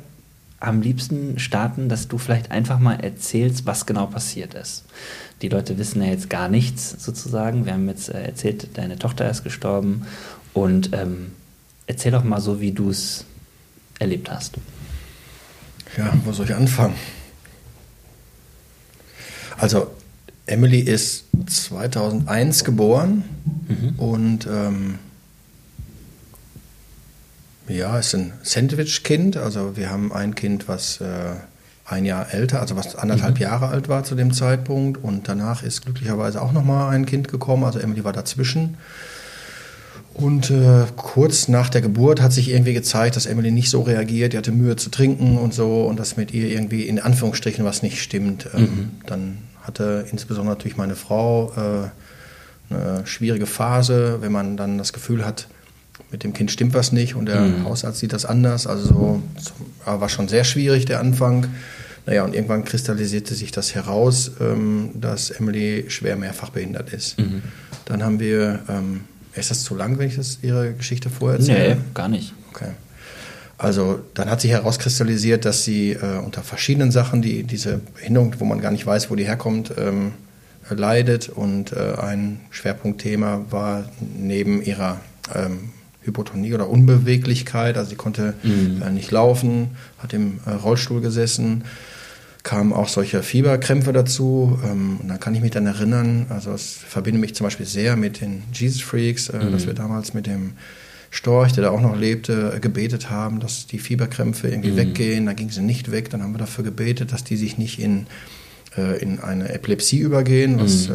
am 0.58 0.82
liebsten 0.82 1.38
starten, 1.38 1.88
dass 1.88 2.08
du 2.08 2.18
vielleicht 2.18 2.50
einfach 2.50 2.78
mal 2.78 3.00
erzählst, 3.00 3.64
was 3.66 3.86
genau 3.86 4.06
passiert 4.06 4.54
ist. 4.54 4.84
Die 5.40 5.48
Leute 5.48 5.78
wissen 5.78 6.02
ja 6.02 6.08
jetzt 6.08 6.28
gar 6.28 6.48
nichts 6.48 6.96
sozusagen. 7.02 7.64
Wir 7.64 7.74
haben 7.74 7.88
jetzt 7.88 8.08
äh, 8.08 8.24
erzählt, 8.24 8.76
deine 8.76 8.98
Tochter 8.98 9.30
ist 9.30 9.44
gestorben 9.44 10.02
und 10.52 10.90
ähm, 10.92 11.32
erzähl 11.86 12.12
doch 12.12 12.24
mal 12.24 12.40
so, 12.40 12.60
wie 12.60 12.72
du 12.72 12.90
es 12.90 13.24
erlebt 13.98 14.30
hast. 14.30 14.56
Ja, 15.96 16.12
wo 16.24 16.32
soll 16.32 16.46
ich 16.46 16.54
anfangen? 16.54 16.94
Also, 19.58 19.90
Emily 20.46 20.80
ist 20.80 21.24
2001 21.46 22.64
geboren 22.64 23.24
mhm. 23.68 23.98
und 23.98 24.46
ähm, 24.46 24.98
ja, 27.68 27.98
ist 27.98 28.14
ein 28.14 28.32
Sandwich-Kind. 28.42 29.36
Also, 29.36 29.76
wir 29.76 29.90
haben 29.90 30.12
ein 30.12 30.34
Kind, 30.34 30.66
was 30.66 31.00
äh, 31.00 31.34
ein 31.84 32.04
Jahr 32.04 32.32
älter, 32.32 32.60
also 32.60 32.76
was 32.76 32.96
anderthalb 32.96 33.36
mhm. 33.36 33.42
Jahre 33.42 33.68
alt 33.68 33.88
war 33.88 34.02
zu 34.04 34.14
dem 34.14 34.32
Zeitpunkt. 34.32 35.02
Und 35.02 35.28
danach 35.28 35.62
ist 35.62 35.84
glücklicherweise 35.84 36.40
auch 36.40 36.52
nochmal 36.52 36.94
ein 36.94 37.06
Kind 37.06 37.28
gekommen. 37.28 37.64
Also, 37.64 37.78
Emily 37.78 38.02
war 38.04 38.12
dazwischen. 38.12 38.76
Und 40.14 40.50
äh, 40.50 40.84
kurz 40.96 41.48
nach 41.48 41.68
der 41.68 41.80
Geburt 41.80 42.20
hat 42.20 42.32
sich 42.32 42.50
irgendwie 42.50 42.74
gezeigt, 42.74 43.16
dass 43.16 43.26
Emily 43.26 43.50
nicht 43.50 43.70
so 43.70 43.82
reagiert. 43.82 44.32
Die 44.32 44.38
hatte 44.38 44.52
Mühe 44.52 44.76
zu 44.76 44.90
trinken 44.90 45.38
und 45.38 45.54
so 45.54 45.84
und 45.84 45.98
dass 45.98 46.16
mit 46.16 46.32
ihr 46.32 46.48
irgendwie 46.48 46.82
in 46.82 46.98
Anführungsstrichen 46.98 47.64
was 47.64 47.82
nicht 47.82 48.02
stimmt. 48.02 48.48
Ähm, 48.54 48.60
mhm. 48.60 48.90
Dann 49.06 49.38
hatte 49.62 50.06
insbesondere 50.10 50.56
natürlich 50.56 50.76
meine 50.76 50.96
Frau 50.96 51.52
äh, 51.56 52.74
eine 52.74 53.06
schwierige 53.06 53.46
Phase, 53.46 54.18
wenn 54.20 54.32
man 54.32 54.56
dann 54.56 54.78
das 54.78 54.92
Gefühl 54.92 55.24
hat, 55.24 55.48
mit 56.10 56.24
dem 56.24 56.32
Kind 56.32 56.50
stimmt 56.50 56.74
was 56.74 56.92
nicht 56.92 57.14
und 57.14 57.26
der 57.26 57.40
mhm. 57.40 57.64
Hausarzt 57.64 58.00
sieht 58.00 58.12
das 58.12 58.24
anders. 58.24 58.66
Also 58.66 58.88
so, 58.88 59.22
so, 59.38 59.52
war 60.00 60.08
schon 60.08 60.28
sehr 60.28 60.44
schwierig 60.44 60.84
der 60.86 61.00
Anfang. 61.00 61.46
Naja, 62.06 62.24
und 62.24 62.34
irgendwann 62.34 62.64
kristallisierte 62.64 63.34
sich 63.34 63.52
das 63.52 63.74
heraus, 63.74 64.32
ähm, 64.40 64.90
dass 64.94 65.30
Emily 65.30 65.84
schwer 65.88 66.16
mehrfach 66.16 66.50
behindert 66.50 66.92
ist. 66.92 67.18
Mhm. 67.18 67.42
Dann 67.84 68.02
haben 68.02 68.18
wir 68.18 68.60
ähm, 68.68 69.02
ist 69.34 69.50
das 69.50 69.62
zu 69.62 69.74
lang, 69.74 69.98
wenn 69.98 70.08
ich 70.08 70.16
das 70.16 70.38
Ihre 70.42 70.72
Geschichte 70.72 71.10
vorher 71.10 71.38
erzähle? 71.38 71.76
Nee, 71.76 71.80
gar 71.94 72.08
nicht. 72.08 72.34
Okay. 72.50 72.70
Also 73.58 74.00
dann 74.14 74.30
hat 74.30 74.40
sich 74.40 74.50
herauskristallisiert, 74.52 75.44
dass 75.44 75.64
sie 75.64 75.92
äh, 75.92 76.18
unter 76.24 76.42
verschiedenen 76.42 76.90
Sachen, 76.90 77.20
die 77.20 77.42
diese 77.42 77.78
Behinderung, 77.94 78.34
wo 78.38 78.46
man 78.46 78.60
gar 78.60 78.70
nicht 78.70 78.86
weiß, 78.86 79.10
wo 79.10 79.16
die 79.16 79.24
herkommt, 79.24 79.72
ähm, 79.76 80.12
leidet. 80.70 81.28
Und 81.28 81.72
äh, 81.72 81.94
ein 82.00 82.40
Schwerpunktthema 82.50 83.44
war 83.50 83.84
neben 84.16 84.62
ihrer 84.62 85.00
ähm, 85.34 85.70
Hypotonie 86.02 86.54
oder 86.54 86.70
Unbeweglichkeit, 86.70 87.76
also 87.76 87.90
sie 87.90 87.96
konnte 87.96 88.34
mhm. 88.42 88.82
äh, 88.82 88.90
nicht 88.90 89.10
laufen, 89.10 89.76
hat 89.98 90.14
im 90.14 90.40
äh, 90.46 90.52
Rollstuhl 90.52 91.02
gesessen, 91.02 91.64
kamen 92.42 92.72
auch 92.72 92.88
solche 92.88 93.22
Fieberkrämpfe 93.22 93.92
dazu. 93.92 94.58
Ähm, 94.64 94.98
und 95.00 95.08
da 95.08 95.18
kann 95.18 95.34
ich 95.34 95.40
mich 95.40 95.50
dann 95.50 95.66
erinnern, 95.66 96.26
also 96.28 96.52
es 96.52 96.72
verbindet 96.72 97.20
mich 97.20 97.34
zum 97.34 97.44
Beispiel 97.44 97.66
sehr 97.66 97.96
mit 97.96 98.20
den 98.20 98.42
Jesus 98.52 98.80
Freaks, 98.80 99.28
äh, 99.28 99.38
mhm. 99.38 99.52
dass 99.52 99.66
wir 99.66 99.74
damals 99.74 100.14
mit 100.14 100.26
dem 100.26 100.52
Storch, 101.10 101.52
der 101.52 101.64
da 101.64 101.70
auch 101.70 101.80
noch 101.80 101.96
lebte, 101.96 102.54
äh, 102.56 102.60
gebetet 102.60 103.10
haben, 103.10 103.40
dass 103.40 103.66
die 103.66 103.78
Fieberkrämpfe 103.78 104.48
irgendwie 104.48 104.72
mhm. 104.72 104.76
weggehen. 104.76 105.26
Da 105.26 105.32
ging 105.32 105.50
sie 105.50 105.62
nicht 105.62 105.90
weg. 105.90 106.10
Dann 106.10 106.22
haben 106.22 106.32
wir 106.32 106.38
dafür 106.38 106.64
gebetet, 106.64 107.12
dass 107.12 107.24
die 107.24 107.36
sich 107.36 107.58
nicht 107.58 107.78
in, 107.78 108.06
äh, 108.76 109.00
in 109.02 109.20
eine 109.20 109.52
Epilepsie 109.52 109.98
übergehen, 109.98 110.58
was 110.60 110.88
mhm. 110.88 110.94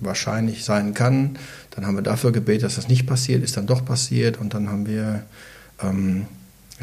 wahrscheinlich 0.00 0.64
sein 0.64 0.92
kann. 0.92 1.38
Dann 1.70 1.86
haben 1.86 1.96
wir 1.96 2.02
dafür 2.02 2.32
gebetet, 2.32 2.64
dass 2.64 2.76
das 2.76 2.88
nicht 2.88 3.06
passiert, 3.06 3.42
ist 3.42 3.56
dann 3.56 3.66
doch 3.66 3.84
passiert 3.84 4.38
und 4.38 4.54
dann 4.54 4.68
haben 4.68 4.86
wir 4.86 5.22
ähm, 5.82 6.26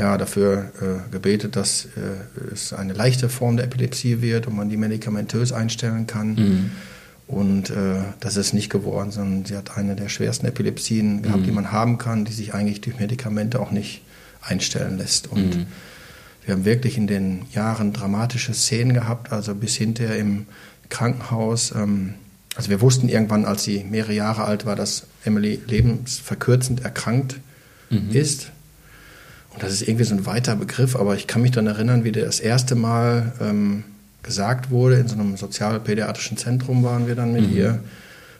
ja, 0.01 0.17
dafür 0.17 0.72
äh, 0.81 1.12
gebetet, 1.12 1.55
dass 1.55 1.86
äh, 1.86 2.51
es 2.51 2.74
eine 2.74 2.93
leichte 2.93 3.29
Form 3.29 3.55
der 3.55 3.67
Epilepsie 3.67 4.24
wird 4.24 4.48
und 4.48 4.55
man 4.55 4.67
die 4.67 4.77
medikamentös 4.77 5.51
einstellen 5.51 6.08
kann. 6.08 6.34
Mhm. 6.34 6.72
Und 7.27 7.70
äh, 7.70 8.01
das 8.20 8.36
ist 8.36 8.53
nicht 8.53 8.72
geworden, 8.72 9.12
sondern 9.12 9.46
sie 9.46 9.55
hat 9.55 9.77
eine 9.77 9.96
der 9.96 10.10
schwersten 10.10 10.48
Epilepsien 10.48 11.22
gehabt, 11.22 11.41
mhm. 11.41 11.46
die 11.46 11.51
man 11.51 11.72
haben 11.72 12.00
kann, 12.00 12.25
die 12.25 12.34
sich 12.34 12.55
eigentlich 12.55 12.81
durch 12.81 13.00
Medikamente 13.00 13.60
auch 13.60 13.70
nicht 13.70 14.01
einstellen 14.41 14.98
lässt. 14.98 15.27
Und 15.27 15.55
mhm. 15.55 15.65
wir 16.46 16.55
haben 16.55 16.65
wirklich 16.65 16.98
in 16.98 17.05
den 17.05 17.46
Jahren 17.53 17.93
dramatische 17.93 18.55
Szenen 18.55 18.93
gehabt, 18.93 19.31
also 19.31 19.53
bis 19.53 19.75
hinterher 19.75 20.17
im 20.17 20.48
Krankenhaus. 20.89 21.74
Ähm, 21.75 22.15
also 22.55 22.72
wir 22.72 22.81
wussten 22.81 23.08
irgendwann, 23.08 23.46
als 23.46 23.63
sie 23.63 23.84
mehrere 23.84 24.13
Jahre 24.13 24.46
alt 24.46 24.65
war, 24.65 24.75
dass 24.75 25.05
Emily 25.24 25.62
lebensverkürzend 25.67 26.84
erkrankt 26.84 27.39
mhm. 27.91 28.10
ist. 28.10 28.51
Und 29.53 29.63
das 29.63 29.74
ist 29.74 29.81
irgendwie 29.81 30.05
so 30.05 30.15
ein 30.15 30.25
weiter 30.25 30.55
Begriff, 30.55 30.96
aber 30.96 31.15
ich 31.15 31.27
kann 31.27 31.41
mich 31.41 31.51
dann 31.51 31.67
erinnern, 31.67 32.03
wie 32.03 32.12
der 32.12 32.25
das 32.25 32.39
erste 32.39 32.75
Mal 32.75 33.34
ähm, 33.41 33.84
gesagt 34.24 34.70
wurde. 34.70 34.96
In 34.96 35.08
so 35.08 35.15
einem 35.15 35.36
sozialpädiatrischen 35.38 36.38
Zentrum 36.38 36.84
waren 36.84 37.08
wir 37.08 37.15
dann 37.15 37.34
mit 37.34 37.50
mhm. 37.50 37.58
ihr. 37.58 37.79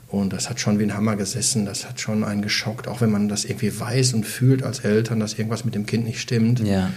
Und 0.08 0.34
das 0.34 0.50
hat 0.50 0.60
schon 0.60 0.78
wie 0.78 0.84
ein 0.84 0.94
Hammer 0.94 1.16
gesessen, 1.16 1.66
das 1.66 1.88
hat 1.88 2.02
schon 2.02 2.26
einen 2.26 2.42
geschockt, 2.42 2.90
auch 2.90 3.00
wenn 3.00 3.12
man 3.12 3.30
das 3.30 3.46
irgendwie 3.46 3.80
weiß 3.80 4.14
und 4.14 4.26
fühlt 4.26 4.62
als 4.62 4.80
Eltern, 4.80 5.22
dass 5.22 5.36
irgendwas 5.36 5.64
mit 5.64 5.74
dem 5.74 5.86
Kind 5.86 6.04
nicht 6.04 6.20
stimmt. 6.20 6.60
Ja, 6.60 6.92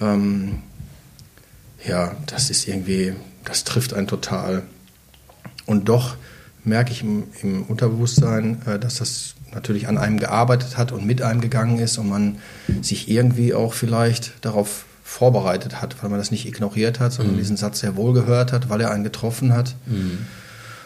ähm, 0.00 0.58
ja 1.84 2.14
das 2.26 2.48
ist 2.48 2.68
irgendwie, 2.68 3.14
das 3.44 3.64
trifft 3.64 3.92
einen 3.92 4.06
total. 4.06 4.62
Und 5.66 5.88
doch 5.88 6.16
merke 6.64 6.92
ich 6.92 7.02
im, 7.02 7.24
im 7.42 7.62
Unterbewusstsein, 7.62 8.62
äh, 8.66 8.78
dass 8.78 8.96
das 8.96 9.34
natürlich 9.54 9.88
an 9.88 9.98
einem 9.98 10.18
gearbeitet 10.18 10.76
hat 10.76 10.92
und 10.92 11.04
mit 11.06 11.22
einem 11.22 11.40
gegangen 11.40 11.78
ist 11.78 11.98
und 11.98 12.08
man 12.08 12.38
sich 12.82 13.08
irgendwie 13.08 13.54
auch 13.54 13.74
vielleicht 13.74 14.32
darauf 14.44 14.84
vorbereitet 15.02 15.82
hat, 15.82 16.00
weil 16.02 16.10
man 16.10 16.20
das 16.20 16.30
nicht 16.30 16.46
ignoriert 16.46 17.00
hat, 17.00 17.12
sondern 17.12 17.34
mhm. 17.34 17.38
diesen 17.38 17.56
Satz 17.56 17.80
sehr 17.80 17.96
wohl 17.96 18.12
gehört 18.12 18.52
hat, 18.52 18.68
weil 18.68 18.80
er 18.80 18.92
einen 18.92 19.02
getroffen 19.02 19.52
hat. 19.52 19.74
Mhm. 19.86 20.18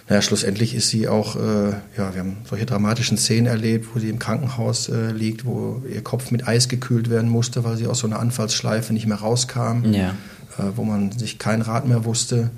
Naja, 0.08 0.20
schlussendlich 0.22 0.74
ist 0.74 0.88
sie 0.88 1.08
auch, 1.08 1.36
äh, 1.36 1.70
ja, 1.96 2.12
wir 2.12 2.20
haben 2.20 2.38
solche 2.48 2.66
dramatischen 2.66 3.16
Szenen 3.16 3.46
erlebt, 3.46 3.88
wo 3.94 3.98
sie 3.98 4.10
im 4.10 4.18
Krankenhaus 4.18 4.88
äh, 4.88 5.10
liegt, 5.12 5.46
wo 5.46 5.82
ihr 5.90 6.02
Kopf 6.02 6.30
mit 6.30 6.46
Eis 6.46 6.68
gekühlt 6.68 7.08
werden 7.08 7.30
musste, 7.30 7.64
weil 7.64 7.76
sie 7.76 7.86
aus 7.86 8.00
so 8.00 8.06
einer 8.06 8.18
Anfallsschleife 8.18 8.92
nicht 8.92 9.06
mehr 9.06 9.18
rauskam, 9.18 9.92
ja. 9.92 10.10
äh, 10.58 10.62
wo 10.76 10.84
man 10.84 11.12
sich 11.12 11.38
kein 11.38 11.62
Rat 11.62 11.86
mehr 11.86 12.04
wusste. 12.04 12.50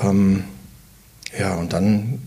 Ähm, 0.00 0.44
ja, 1.38 1.54
und 1.54 1.72
dann 1.72 2.20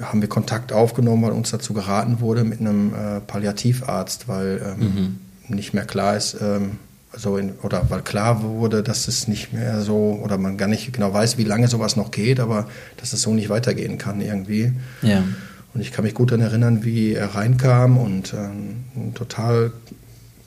haben 0.00 0.20
wir 0.20 0.28
Kontakt 0.28 0.72
aufgenommen, 0.72 1.22
weil 1.22 1.32
uns 1.32 1.50
dazu 1.50 1.74
geraten 1.74 2.20
wurde 2.20 2.44
mit 2.44 2.60
einem 2.60 2.94
äh, 2.94 3.20
Palliativarzt, 3.20 4.28
weil 4.28 4.60
ähm, 4.64 5.18
mhm. 5.48 5.56
nicht 5.56 5.74
mehr 5.74 5.84
klar 5.84 6.16
ist, 6.16 6.36
ähm, 6.40 6.78
so 7.14 7.36
in, 7.36 7.52
oder 7.62 7.90
weil 7.90 8.02
klar 8.02 8.42
wurde, 8.42 8.82
dass 8.82 9.06
es 9.06 9.28
nicht 9.28 9.52
mehr 9.52 9.82
so, 9.82 10.18
oder 10.22 10.38
man 10.38 10.56
gar 10.56 10.68
nicht 10.68 10.92
genau 10.92 11.12
weiß, 11.12 11.36
wie 11.36 11.44
lange 11.44 11.68
sowas 11.68 11.96
noch 11.96 12.10
geht, 12.10 12.40
aber 12.40 12.68
dass 12.96 13.12
es 13.12 13.22
so 13.22 13.34
nicht 13.34 13.50
weitergehen 13.50 13.98
kann 13.98 14.20
irgendwie. 14.20 14.72
Ja. 15.02 15.22
Und 15.74 15.80
ich 15.80 15.92
kann 15.92 16.04
mich 16.04 16.14
gut 16.14 16.30
daran 16.30 16.44
erinnern, 16.44 16.84
wie 16.84 17.14
er 17.14 17.34
reinkam 17.34 17.98
und 17.98 18.34
ähm, 18.34 18.84
ein 18.96 19.14
total 19.14 19.72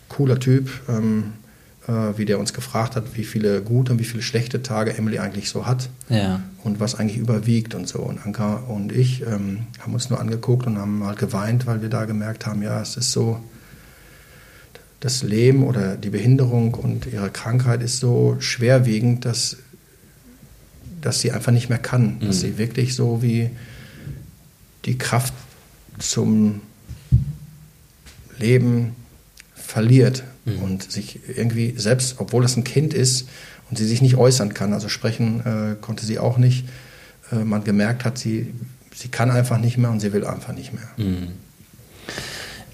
cooler 0.09 0.39
Typ, 0.39 0.69
ähm, 0.89 1.33
äh, 1.87 2.17
wie 2.17 2.25
der 2.25 2.39
uns 2.39 2.53
gefragt 2.53 2.95
hat, 2.95 3.15
wie 3.15 3.23
viele 3.23 3.61
gute 3.61 3.91
und 3.91 3.99
wie 3.99 4.05
viele 4.05 4.23
schlechte 4.23 4.63
Tage 4.63 4.97
Emily 4.97 5.19
eigentlich 5.19 5.49
so 5.49 5.65
hat 5.65 5.89
ja. 6.09 6.41
und 6.63 6.79
was 6.79 6.95
eigentlich 6.95 7.17
überwiegt 7.17 7.75
und 7.75 7.87
so. 7.87 7.99
Und 7.99 8.25
Anka 8.25 8.55
und 8.55 8.91
ich 8.91 9.21
ähm, 9.21 9.67
haben 9.79 9.93
uns 9.93 10.09
nur 10.09 10.19
angeguckt 10.19 10.65
und 10.67 10.77
haben 10.77 10.99
mal 10.99 11.15
geweint, 11.15 11.67
weil 11.67 11.81
wir 11.81 11.89
da 11.89 12.05
gemerkt 12.05 12.45
haben, 12.45 12.61
ja, 12.61 12.81
es 12.81 12.97
ist 12.97 13.11
so, 13.11 13.39
das 14.99 15.21
Leben 15.21 15.63
oder 15.63 15.97
die 15.97 16.09
Behinderung 16.09 16.73
und 16.73 17.05
ihre 17.05 17.29
Krankheit 17.29 17.83
ist 17.83 17.99
so 17.99 18.37
schwerwiegend, 18.39 19.25
dass, 19.25 19.57
dass 21.01 21.19
sie 21.19 21.31
einfach 21.31 21.51
nicht 21.51 21.69
mehr 21.69 21.77
kann. 21.77 22.17
Mhm. 22.19 22.27
Dass 22.27 22.39
sie 22.39 22.57
wirklich 22.57 22.95
so 22.95 23.21
wie 23.21 23.51
die 24.85 24.97
Kraft 24.97 25.33
zum 25.99 26.61
Leben 28.39 28.95
verliert 29.53 30.23
mhm. 30.45 30.61
und 30.61 30.91
sich 30.91 31.19
irgendwie 31.27 31.73
selbst, 31.77 32.15
obwohl 32.19 32.43
das 32.43 32.55
ein 32.55 32.63
Kind 32.63 32.93
ist 32.93 33.27
und 33.69 33.77
sie 33.77 33.85
sich 33.85 34.01
nicht 34.01 34.15
äußern 34.15 34.53
kann, 34.53 34.73
also 34.73 34.89
sprechen 34.89 35.41
äh, 35.41 35.75
konnte 35.81 36.05
sie 36.05 36.19
auch 36.19 36.37
nicht, 36.37 36.65
äh, 37.31 37.43
man 37.43 37.63
gemerkt 37.63 38.05
hat, 38.05 38.17
sie, 38.17 38.53
sie 38.93 39.09
kann 39.09 39.31
einfach 39.31 39.57
nicht 39.57 39.77
mehr 39.77 39.91
und 39.91 39.99
sie 39.99 40.13
will 40.13 40.25
einfach 40.25 40.53
nicht 40.53 40.73
mehr. 40.73 40.87
Mhm. 40.97 41.27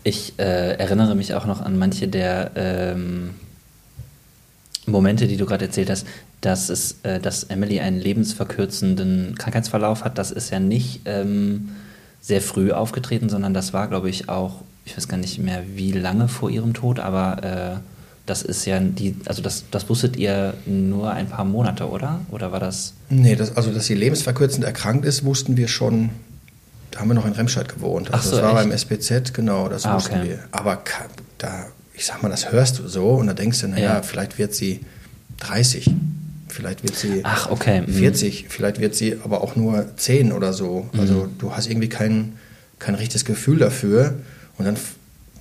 Ich 0.04 0.34
äh, 0.40 0.78
erinnere 0.78 1.16
mich 1.16 1.34
auch 1.34 1.46
noch 1.46 1.62
an 1.62 1.78
manche 1.78 2.08
der 2.08 2.52
ähm, 2.56 3.32
Momente, 4.88 5.28
die 5.28 5.38
du 5.38 5.46
gerade 5.46 5.66
erzählt 5.66 5.90
hast, 5.90 6.08
dass, 6.42 6.70
es, 6.70 6.98
äh, 7.04 7.20
dass 7.20 7.44
Emily 7.46 7.80
einen 7.80 8.00
lebensverkürzenden 8.00 9.36
Krankheitsverlauf 9.38 10.04
hat. 10.04 10.18
Das 10.18 10.32
ist 10.32 10.50
ja 10.50 10.60
nicht 10.60 11.02
ähm, 11.06 11.70
sehr 12.20 12.42
früh 12.42 12.72
aufgetreten, 12.72 13.30
sondern 13.30 13.54
das 13.54 13.74
war, 13.74 13.88
glaube 13.88 14.10
ich, 14.10 14.28
auch 14.28 14.64
ich 14.86 14.96
weiß 14.98 15.08
gar 15.08 15.18
nicht 15.18 15.38
mehr, 15.40 15.64
wie 15.76 15.92
lange 15.92 16.28
vor 16.28 16.50
ihrem 16.50 16.74
Tod, 16.74 17.00
aber 17.00 17.44
äh, 17.44 17.80
das 18.26 18.42
ist 18.44 18.66
ja 18.66 18.80
die, 18.80 19.16
also 19.26 19.42
das, 19.42 19.66
das 19.72 19.90
wusstet 19.90 20.16
ihr 20.16 20.54
nur 20.66 21.12
ein 21.12 21.28
paar 21.28 21.46
Monate, 21.46 21.90
oder? 21.90 22.22
Oder 22.32 22.52
war 22.52 22.60
das? 22.60 22.94
Nee, 23.10 23.36
das, 23.36 23.56
also 23.58 23.72
dass 23.72 23.86
sie 23.88 23.96
lebensverkürzend 23.96 24.64
erkrankt 24.64 25.06
ist, 25.06 25.24
wussten 25.26 25.58
wir 25.58 25.68
schon, 25.68 26.10
da 26.92 27.00
haben 27.00 27.10
wir 27.10 27.14
noch 27.16 27.26
in 27.26 27.34
Remscheid 27.34 27.68
gewohnt. 27.74 28.14
Also 28.14 28.30
so, 28.32 28.36
das 28.38 28.46
war 28.46 28.60
echt? 28.62 28.70
beim 28.70 28.72
SPZ, 28.78 29.34
genau, 29.34 29.68
das 29.70 29.86
Ah, 29.86 29.96
wussten 29.96 30.16
okay. 30.20 30.30
wir. 30.30 30.40
Aber 30.52 30.82
da, 31.38 31.66
ich 31.94 32.06
sag 32.06 32.22
mal, 32.24 32.30
das 32.30 32.52
hörst 32.52 32.80
du 32.80 32.88
so 32.88 33.10
und 33.12 33.28
da 33.28 33.34
denkst 33.34 33.62
du, 33.62 33.68
naja, 33.68 33.96
Ja. 33.96 34.02
vielleicht 34.02 34.38
wird 34.38 34.54
sie 34.54 34.82
30, 35.40 35.90
vielleicht 36.48 36.84
wird 36.84 36.96
sie 36.96 37.22
Ach, 37.24 37.50
okay. 37.50 37.82
mhm. 37.82 37.94
40, 37.94 38.46
vielleicht 38.50 38.80
wird 38.80 38.96
sie 38.96 39.18
aber 39.24 39.42
auch 39.42 39.56
nur 39.56 39.86
10 39.98 40.32
oder 40.32 40.54
so. 40.54 40.90
Also 40.98 41.14
Mhm. 41.26 41.38
du 41.40 41.56
hast 41.56 41.68
irgendwie 41.70 41.90
kein, 41.90 42.34
kein 42.80 42.96
richtiges 42.96 43.26
Gefühl 43.26 43.60
dafür. 43.60 44.16
Und 44.58 44.66
dann, 44.66 44.78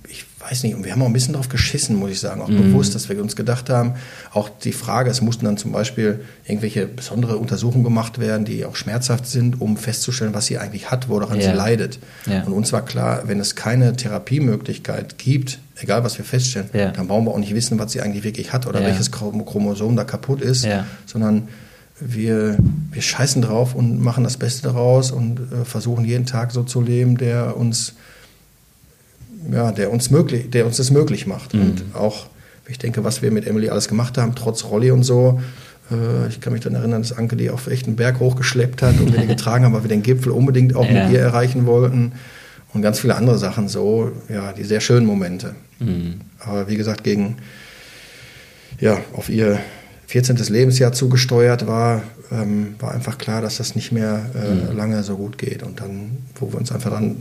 ich 0.07 0.25
weiß 0.39 0.63
nicht, 0.63 0.75
und 0.75 0.83
wir 0.83 0.91
haben 0.91 1.01
auch 1.03 1.05
ein 1.07 1.13
bisschen 1.13 1.35
drauf 1.35 1.47
geschissen, 1.49 1.95
muss 1.95 2.11
ich 2.11 2.19
sagen, 2.19 2.41
auch 2.41 2.47
Mhm. 2.49 2.71
bewusst, 2.71 2.95
dass 2.95 3.07
wir 3.07 3.21
uns 3.21 3.35
gedacht 3.35 3.69
haben, 3.69 3.93
auch 4.33 4.49
die 4.49 4.71
Frage, 4.73 5.09
es 5.09 5.21
mussten 5.21 5.45
dann 5.45 5.57
zum 5.57 5.71
Beispiel 5.71 6.21
irgendwelche 6.45 6.87
besondere 6.87 7.37
Untersuchungen 7.37 7.83
gemacht 7.83 8.19
werden, 8.19 8.43
die 8.43 8.65
auch 8.65 8.75
schmerzhaft 8.75 9.27
sind, 9.27 9.61
um 9.61 9.77
festzustellen, 9.77 10.33
was 10.33 10.47
sie 10.47 10.57
eigentlich 10.57 10.89
hat, 10.91 11.07
woran 11.09 11.39
Ja. 11.39 11.51
sie 11.51 11.55
leidet. 11.57 11.99
Ja. 12.25 12.43
Und 12.43 12.53
uns 12.53 12.73
war 12.73 12.83
klar, 12.83 13.23
wenn 13.27 13.39
es 13.39 13.55
keine 13.55 13.95
Therapiemöglichkeit 13.95 15.17
gibt, 15.17 15.59
egal 15.79 16.03
was 16.03 16.17
wir 16.17 16.25
feststellen, 16.25 16.69
Ja. 16.73 16.91
dann 16.91 17.07
brauchen 17.07 17.25
wir 17.25 17.31
auch 17.31 17.37
nicht 17.39 17.53
wissen, 17.53 17.77
was 17.79 17.91
sie 17.91 18.01
eigentlich 18.01 18.23
wirklich 18.23 18.51
hat 18.53 18.65
oder 18.67 18.81
welches 18.81 19.11
Chrom- 19.11 19.45
Chromosom 19.45 19.95
da 19.95 20.03
kaputt 20.03 20.41
ist, 20.41 20.67
sondern 21.05 21.47
wir, 21.99 22.57
wir 22.91 23.01
scheißen 23.01 23.43
drauf 23.43 23.75
und 23.75 23.99
machen 24.01 24.23
das 24.23 24.37
Beste 24.37 24.63
daraus 24.63 25.11
und 25.11 25.39
äh, 25.51 25.65
versuchen 25.65 26.03
jeden 26.03 26.25
Tag 26.25 26.51
so 26.51 26.63
zu 26.63 26.81
leben, 26.81 27.15
der 27.17 27.55
uns, 27.55 27.93
ja, 29.51 29.71
der 29.71 29.91
uns 29.91 30.09
möglich, 30.11 30.49
der 30.49 30.65
uns 30.65 30.77
das 30.77 30.91
möglich 30.91 31.27
macht. 31.27 31.53
Mhm. 31.53 31.61
Und 31.61 31.83
auch, 31.95 32.27
ich 32.67 32.77
denke, 32.79 33.03
was 33.03 33.21
wir 33.21 33.31
mit 33.31 33.47
Emily 33.47 33.69
alles 33.69 33.87
gemacht 33.87 34.17
haben, 34.17 34.35
trotz 34.35 34.65
Rolli 34.65 34.91
und 34.91 35.03
so. 35.03 35.41
äh, 35.91 36.27
Ich 36.29 36.41
kann 36.41 36.53
mich 36.53 36.61
dann 36.61 36.75
erinnern, 36.75 37.01
dass 37.01 37.11
Anke 37.17 37.35
die 37.35 37.49
auf 37.49 37.67
echt 37.67 37.87
einen 37.87 37.95
Berg 37.95 38.19
hochgeschleppt 38.19 38.81
hat 38.81 38.99
und 38.99 39.13
wir 39.13 39.21
die 39.21 39.27
getragen 39.35 39.65
haben, 39.65 39.73
weil 39.73 39.83
wir 39.83 39.89
den 39.89 40.03
Gipfel 40.03 40.31
unbedingt 40.31 40.75
auch 40.75 40.85
Ja. 40.89 41.03
mit 41.05 41.13
ihr 41.13 41.19
erreichen 41.19 41.65
wollten. 41.65 42.13
Und 42.73 42.81
ganz 42.81 42.99
viele 42.99 43.15
andere 43.15 43.37
Sachen 43.37 43.67
so, 43.67 44.11
ja, 44.29 44.53
die 44.53 44.63
sehr 44.63 44.79
schönen 44.79 45.05
Momente. 45.05 45.55
Mhm. 45.79 46.21
Aber 46.39 46.69
wie 46.69 46.77
gesagt, 46.77 47.03
gegen, 47.03 47.35
ja, 48.79 48.97
auf 49.13 49.29
ihr 49.29 49.59
14. 50.07 50.37
Lebensjahr 50.49 50.91
zugesteuert 50.93 51.67
war, 51.67 52.01
ähm, 52.31 52.75
war 52.79 52.93
einfach 52.93 53.17
klar, 53.17 53.41
dass 53.41 53.57
das 53.57 53.75
nicht 53.75 53.91
mehr 53.91 54.25
äh, 54.35 54.71
Mhm. 54.71 54.77
lange 54.77 55.03
so 55.03 55.17
gut 55.17 55.37
geht. 55.37 55.63
Und 55.63 55.81
dann, 55.81 56.17
wo 56.39 56.51
wir 56.51 56.59
uns 56.59 56.71
einfach 56.71 56.91
dann 56.91 57.17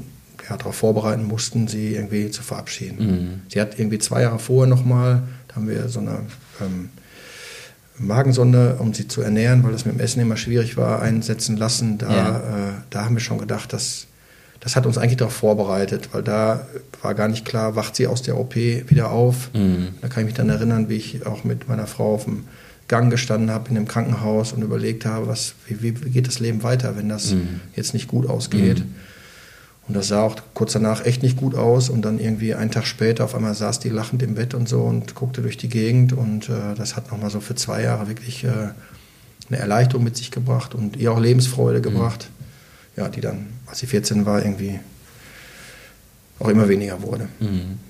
ja, 0.48 0.56
darauf 0.56 0.76
vorbereiten 0.76 1.24
mussten, 1.24 1.68
sie 1.68 1.94
irgendwie 1.94 2.30
zu 2.30 2.42
verabschieden. 2.42 3.06
Mhm. 3.06 3.28
Sie 3.52 3.60
hat 3.60 3.78
irgendwie 3.78 3.98
zwei 3.98 4.22
Jahre 4.22 4.38
vorher 4.38 4.68
nochmal, 4.68 5.22
da 5.48 5.56
haben 5.56 5.68
wir 5.68 5.88
so 5.88 6.00
eine 6.00 6.20
ähm, 6.60 6.90
Magensonde, 7.98 8.76
um 8.78 8.94
sie 8.94 9.08
zu 9.08 9.20
ernähren, 9.20 9.62
weil 9.62 9.72
das 9.72 9.84
mit 9.84 9.94
dem 9.94 10.00
Essen 10.00 10.20
immer 10.20 10.36
schwierig 10.36 10.76
war, 10.76 11.02
einsetzen 11.02 11.56
lassen. 11.56 11.98
Da, 11.98 12.10
Ja. 12.10 12.36
äh, 12.38 12.72
da 12.90 13.04
haben 13.04 13.14
wir 13.14 13.20
schon 13.20 13.38
gedacht, 13.38 13.72
dass 13.72 14.06
das 14.60 14.76
hat 14.76 14.84
uns 14.84 14.98
eigentlich 14.98 15.16
darauf 15.16 15.32
vorbereitet, 15.34 16.10
weil 16.12 16.22
da 16.22 16.66
war 17.00 17.14
gar 17.14 17.28
nicht 17.28 17.46
klar, 17.46 17.76
wacht 17.76 17.96
sie 17.96 18.06
aus 18.06 18.20
der 18.20 18.38
OP 18.38 18.54
wieder 18.56 19.10
auf. 19.10 19.50
Mhm. 19.54 19.88
Da 20.02 20.08
kann 20.08 20.22
ich 20.22 20.26
mich 20.26 20.34
dann 20.34 20.50
erinnern, 20.50 20.90
wie 20.90 20.96
ich 20.96 21.24
auch 21.26 21.44
mit 21.44 21.66
meiner 21.68 21.86
Frau 21.86 22.14
auf 22.14 22.24
dem 22.24 22.44
Gang 22.86 23.10
gestanden 23.10 23.50
habe 23.50 23.68
in 23.70 23.74
dem 23.74 23.88
Krankenhaus 23.88 24.52
und 24.52 24.60
überlegt 24.62 25.06
habe, 25.06 25.28
was, 25.28 25.54
wie, 25.66 25.82
wie 25.82 26.10
geht 26.10 26.26
das 26.26 26.40
Leben 26.40 26.62
weiter, 26.62 26.94
wenn 26.96 27.08
das 27.08 27.32
Mhm. 27.32 27.60
jetzt 27.74 27.94
nicht 27.94 28.06
gut 28.08 28.28
ausgeht. 28.28 28.80
Mhm. 28.80 28.94
Und 29.90 29.94
das 29.94 30.06
sah 30.06 30.22
auch 30.22 30.36
kurz 30.54 30.74
danach 30.74 31.04
echt 31.04 31.24
nicht 31.24 31.36
gut 31.36 31.56
aus. 31.56 31.88
Und 31.88 32.02
dann 32.02 32.20
irgendwie 32.20 32.54
einen 32.54 32.70
Tag 32.70 32.86
später 32.86 33.24
auf 33.24 33.34
einmal 33.34 33.56
saß 33.56 33.80
die 33.80 33.88
lachend 33.88 34.22
im 34.22 34.36
Bett 34.36 34.54
und 34.54 34.68
so 34.68 34.82
und 34.82 35.16
guckte 35.16 35.42
durch 35.42 35.56
die 35.56 35.68
Gegend. 35.68 36.12
Und 36.12 36.48
äh, 36.48 36.76
das 36.76 36.94
hat 36.94 37.10
nochmal 37.10 37.28
so 37.28 37.40
für 37.40 37.56
zwei 37.56 37.82
Jahre 37.82 38.06
wirklich 38.06 38.44
äh, 38.44 38.68
eine 39.48 39.58
Erleichterung 39.58 40.04
mit 40.04 40.16
sich 40.16 40.30
gebracht 40.30 40.76
und 40.76 40.96
ihr 40.96 41.10
auch 41.10 41.18
Lebensfreude 41.18 41.80
gebracht. 41.80 42.30
ja, 42.96 43.08
die 43.08 43.20
dann, 43.20 43.48
als 43.66 43.82
ich 43.82 43.88
14 43.88 44.26
war, 44.26 44.44
irgendwie 44.44 44.78
auch 46.38 46.46
immer 46.46 46.68
weniger 46.68 47.02
wurde. 47.02 47.28
Mhm. 47.40 47.80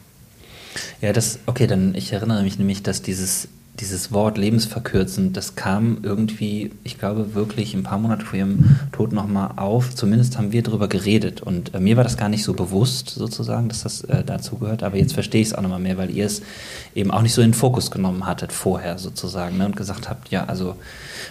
Ja, 1.03 1.13
das, 1.13 1.39
okay, 1.45 1.67
dann 1.67 1.95
ich 1.95 2.15
erinnere 2.15 2.43
mich 2.43 2.57
nämlich, 2.59 2.83
dass 2.83 3.03
dieses 3.03 3.49
dieses 3.79 4.13
Wort 4.13 4.37
lebensverkürzend, 4.37 5.37
das 5.37 5.55
kam 5.55 5.99
irgendwie, 6.03 6.73
ich 6.85 6.99
glaube, 6.99 7.35
wirklich 7.35 7.73
ein 7.75 7.83
paar 7.83 7.99
Monate 7.99 8.27
vor 8.27 8.39
ihrem 8.39 8.77
Tod 8.93 9.13
nochmal 9.13 9.53
auf. 9.57 9.95
Zumindest 9.95 10.37
haben 10.37 10.53
wir 10.53 10.63
darüber 10.63 10.89
geredet. 10.89 11.41
Und 11.41 11.75
äh, 11.75 11.81
mir 11.81 11.97
war 11.97 12.05
das 12.05 12.17
gar 12.17 12.29
nicht 12.29 12.45
so 12.45 12.53
bewusst, 12.53 13.09
sozusagen, 13.09 13.69
dass 13.69 13.83
das 13.85 14.03
äh, 14.05 14.23
dazu 14.25 14.57
gehört. 14.57 14.83
Aber 14.83 14.97
jetzt 14.97 15.15
verstehe 15.15 15.41
ich 15.41 15.49
es 15.49 15.55
auch 15.55 15.63
nochmal 15.63 15.81
mehr, 15.81 15.97
weil 15.97 16.11
ihr 16.11 16.27
es 16.27 16.43
eben 16.95 17.11
auch 17.11 17.23
nicht 17.23 17.33
so 17.33 17.41
in 17.41 17.49
den 17.49 17.55
Fokus 17.55 17.91
genommen 17.91 18.27
hattet 18.27 18.53
vorher, 18.53 18.99
sozusagen. 18.99 19.57
Ne? 19.57 19.67
Und 19.67 19.77
gesagt 19.77 20.11
habt, 20.11 20.31
ja, 20.31 20.45
also, 20.45 20.77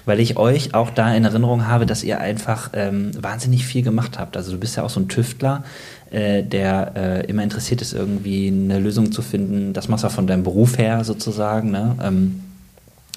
weil 0.06 0.20
ich 0.20 0.38
euch 0.38 0.74
auch 0.74 0.90
da 0.90 1.14
in 1.14 1.26
Erinnerung 1.26 1.68
habe, 1.68 1.86
dass 1.86 2.04
ihr 2.04 2.20
einfach 2.20 2.72
ähm, 2.74 3.12
wahnsinnig 3.22 3.66
viel 3.66 3.84
gemacht 3.84 4.18
habt. 4.18 4.38
Also, 4.38 4.52
du 4.54 4.58
bist 4.58 4.76
ja 4.76 4.84
auch 4.84 4.90
so 4.90 5.00
ein 5.00 5.08
Tüftler. 5.08 5.64
Äh, 6.12 6.42
der 6.44 6.94
äh, 6.96 7.26
immer 7.28 7.44
interessiert 7.44 7.82
ist, 7.84 7.94
irgendwie 7.94 8.48
eine 8.48 8.80
Lösung 8.80 9.12
zu 9.12 9.22
finden. 9.22 9.74
Das 9.74 9.88
machst 9.90 10.04
du 10.04 10.08
auch 10.08 10.12
von 10.12 10.26
deinem 10.26 10.44
Beruf 10.44 10.80
her 10.80 11.04
sozusagen. 11.04 11.70
Ne? 11.70 11.96
Ähm, 12.02 12.42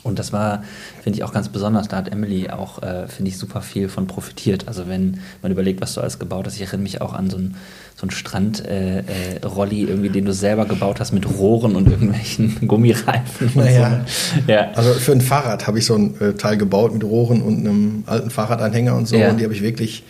und 0.02 0.18
das 0.18 0.33
war, 0.33 0.64
finde 1.02 1.18
ich, 1.18 1.24
auch 1.24 1.33
ganz 1.33 1.48
besonders. 1.48 1.88
Da 1.88 1.96
hat 1.96 2.12
Emily 2.12 2.50
auch, 2.50 2.83
äh, 2.83 3.07
finde 3.09 3.31
ich, 3.31 3.38
super 3.38 3.62
viel 3.62 3.88
von 3.88 4.07
profitiert. 4.07 4.66
Also 4.66 4.88
wenn 4.88 5.20
man 5.42 5.52
überlegt, 5.52 5.81
was 5.81 5.94
du 5.94 6.00
alles 6.00 6.18
gebaut 6.18 6.46
hast. 6.46 6.57
Ich 6.57 6.62
erinnere 6.62 6.83
mich 6.83 7.00
auch 7.00 7.12
an 7.12 7.31
so 7.31 7.37
einen 7.37 7.57
so 7.94 8.11
Strandrolli, 8.11 8.64
äh, 8.68 9.85
äh, 9.85 9.88
irgendwie, 9.88 10.09
den 10.09 10.24
du 10.24 10.33
selber 10.33 10.66
gebaut 10.66 10.98
hast 10.98 11.12
mit 11.12 11.26
Rohren 11.38 11.76
und 11.76 11.88
irgendwelchen 11.88 12.57
Gummireifen. 12.68 13.48
Und 13.55 13.57
naja. 13.57 14.05
so. 14.07 14.52
ja. 14.52 14.70
Also 14.74 14.92
für 14.94 15.12
ein 15.12 15.20
Fahrrad 15.20 15.66
habe 15.66 15.78
ich 15.78 15.87
so 15.87 15.94
ein 15.94 16.20
äh, 16.20 16.35
Teil 16.35 16.57
gebaut 16.57 16.92
mit 16.92 17.05
Rohren 17.05 17.40
und 17.40 17.61
einem 17.61 18.05
alten 18.07 18.31
Fahrradanhänger 18.31 18.96
und 18.96 19.07
so. 19.07 19.16
Ja. 19.16 19.31
Und 19.31 19.38
die 19.38 19.44
habe 19.44 19.55
ich 19.55 19.62
wirklich 19.62 20.02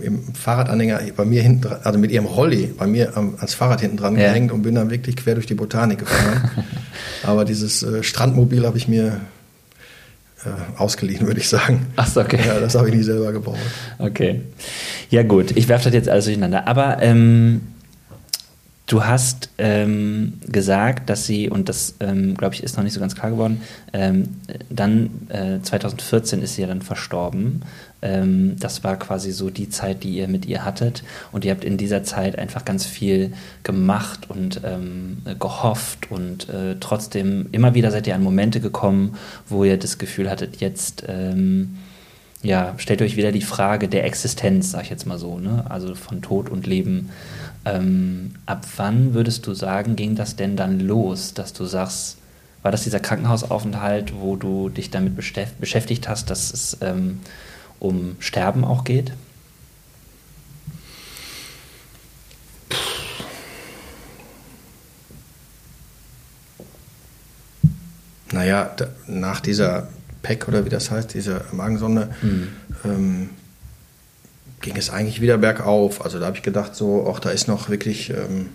im 0.00 0.34
Fahrradanhänger 0.34 1.00
bei 1.16 1.24
mir 1.24 1.42
hinten 1.42 1.62
dran, 1.62 1.78
also 1.82 1.98
mit 1.98 2.10
ihrem 2.10 2.26
Rolli 2.26 2.72
bei 2.76 2.86
mir 2.86 3.16
ans 3.16 3.54
Fahrrad 3.54 3.80
hinten 3.80 3.96
dran 3.96 4.16
ja. 4.16 4.28
gehängt 4.28 4.52
und 4.52 4.62
bin 4.62 4.74
dann 4.74 4.90
wirklich 4.90 5.16
quer 5.16 5.34
durch 5.34 5.46
die 5.46 5.54
Botanik 5.54 5.98
gefahren. 6.00 6.50
Aber 7.22 7.44
dieses 7.44 7.82
äh, 7.82 8.02
Strandmobil 8.02 8.66
habe 8.66 8.78
ich 8.78 8.88
mir 8.88 9.20
äh, 10.44 10.78
ausgeliehen, 10.78 11.26
würde 11.26 11.40
ich 11.40 11.48
sagen. 11.48 11.86
Ach 11.96 12.06
so, 12.06 12.20
okay. 12.20 12.40
Ja, 12.46 12.58
das 12.58 12.74
habe 12.74 12.88
ich 12.88 12.94
nie 12.94 13.02
selber 13.02 13.32
gebaut. 13.32 13.58
Okay. 13.98 14.40
Ja, 15.10 15.22
gut. 15.22 15.56
Ich 15.56 15.68
werfe 15.68 15.84
das 15.84 15.94
jetzt 15.94 16.08
alles 16.08 16.24
durcheinander. 16.24 16.66
Aber 16.66 16.98
ähm, 17.00 17.60
Du 18.92 19.06
hast 19.06 19.48
ähm, 19.56 20.34
gesagt, 20.46 21.08
dass 21.08 21.24
sie, 21.24 21.48
und 21.48 21.70
das 21.70 21.94
ähm, 22.00 22.36
glaube 22.36 22.54
ich 22.54 22.62
ist 22.62 22.76
noch 22.76 22.84
nicht 22.84 22.92
so 22.92 23.00
ganz 23.00 23.14
klar 23.14 23.30
geworden, 23.30 23.62
ähm, 23.94 24.28
dann 24.68 25.28
äh, 25.30 25.62
2014 25.62 26.42
ist 26.42 26.56
sie 26.56 26.60
ja 26.60 26.68
dann 26.68 26.82
verstorben. 26.82 27.62
Ähm, 28.02 28.56
das 28.60 28.84
war 28.84 28.98
quasi 28.98 29.32
so 29.32 29.48
die 29.48 29.70
Zeit, 29.70 30.04
die 30.04 30.18
ihr 30.18 30.28
mit 30.28 30.44
ihr 30.44 30.66
hattet. 30.66 31.04
Und 31.32 31.46
ihr 31.46 31.52
habt 31.52 31.64
in 31.64 31.78
dieser 31.78 32.02
Zeit 32.02 32.38
einfach 32.38 32.66
ganz 32.66 32.84
viel 32.84 33.32
gemacht 33.62 34.28
und 34.28 34.60
ähm, 34.62 35.22
gehofft. 35.40 36.10
Und 36.10 36.50
äh, 36.50 36.76
trotzdem 36.78 37.48
immer 37.50 37.72
wieder 37.72 37.90
seid 37.90 38.06
ihr 38.06 38.14
an 38.14 38.22
Momente 38.22 38.60
gekommen, 38.60 39.16
wo 39.48 39.64
ihr 39.64 39.78
das 39.78 39.96
Gefühl 39.96 40.28
hattet, 40.28 40.60
jetzt 40.60 41.04
ähm, 41.08 41.78
ja, 42.42 42.74
stellt 42.76 43.00
euch 43.02 43.16
wieder 43.16 43.32
die 43.32 43.40
Frage 43.40 43.88
der 43.88 44.04
Existenz, 44.04 44.72
sag 44.72 44.82
ich 44.82 44.90
jetzt 44.90 45.06
mal 45.06 45.18
so, 45.18 45.38
ne? 45.38 45.64
also 45.68 45.94
von 45.94 46.22
Tod 46.22 46.50
und 46.50 46.66
Leben 46.66 47.10
ähm, 47.64 48.34
ab 48.46 48.66
wann 48.76 49.14
würdest 49.14 49.46
du 49.46 49.54
sagen, 49.54 49.96
ging 49.96 50.14
das 50.16 50.36
denn 50.36 50.56
dann 50.56 50.80
los, 50.80 51.34
dass 51.34 51.52
du 51.52 51.64
sagst, 51.64 52.18
war 52.62 52.70
das 52.70 52.84
dieser 52.84 53.00
Krankenhausaufenthalt, 53.00 54.14
wo 54.20 54.36
du 54.36 54.68
dich 54.68 54.90
damit 54.90 55.16
beschäftigt 55.16 56.08
hast, 56.08 56.30
dass 56.30 56.52
es 56.52 56.78
ähm, 56.80 57.20
um 57.80 58.16
Sterben 58.20 58.64
auch 58.64 58.84
geht? 58.84 59.12
Naja, 68.32 68.70
da, 68.76 68.86
nach 69.08 69.40
dieser 69.40 69.88
PEC 70.22 70.48
oder 70.48 70.64
wie 70.64 70.70
das 70.70 70.90
heißt, 70.90 71.12
diese 71.14 71.44
Magensonde, 71.52 72.08
mhm. 72.22 72.48
ähm, 72.84 73.30
ging 74.62 74.76
es 74.76 74.90
eigentlich 74.90 75.20
wieder 75.20 75.38
bergauf. 75.38 76.04
Also 76.04 76.18
da 76.18 76.26
habe 76.26 76.36
ich 76.36 76.42
gedacht, 76.42 76.74
so, 76.74 77.04
auch 77.06 77.18
da 77.18 77.30
ist 77.30 77.48
noch 77.48 77.68
wirklich, 77.68 78.10
ähm, 78.10 78.48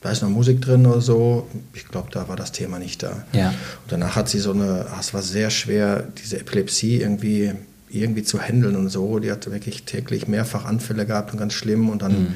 da 0.00 0.10
ist 0.10 0.22
noch 0.22 0.30
Musik 0.30 0.62
drin 0.62 0.86
oder 0.86 1.00
so. 1.00 1.48
Ich 1.74 1.86
glaube, 1.88 2.08
da 2.10 2.28
war 2.28 2.36
das 2.36 2.52
Thema 2.52 2.78
nicht 2.78 3.02
da. 3.02 3.24
Ja. 3.32 3.48
Und 3.48 3.90
danach 3.90 4.16
hat 4.16 4.28
sie 4.28 4.38
so 4.38 4.52
eine, 4.52 4.86
es 4.98 5.12
war 5.12 5.22
sehr 5.22 5.50
schwer, 5.50 6.04
diese 6.24 6.40
Epilepsie 6.40 7.00
irgendwie, 7.00 7.52
irgendwie 7.90 8.22
zu 8.22 8.40
handeln 8.40 8.76
und 8.76 8.88
so. 8.88 9.18
Die 9.18 9.30
hatte 9.30 9.52
wirklich 9.52 9.82
täglich 9.82 10.28
mehrfach 10.28 10.64
Anfälle 10.64 11.04
gehabt 11.04 11.32
und 11.32 11.38
ganz 11.38 11.52
schlimm. 11.52 11.90
Und 11.90 12.02
dann, 12.02 12.12
mhm. 12.12 12.34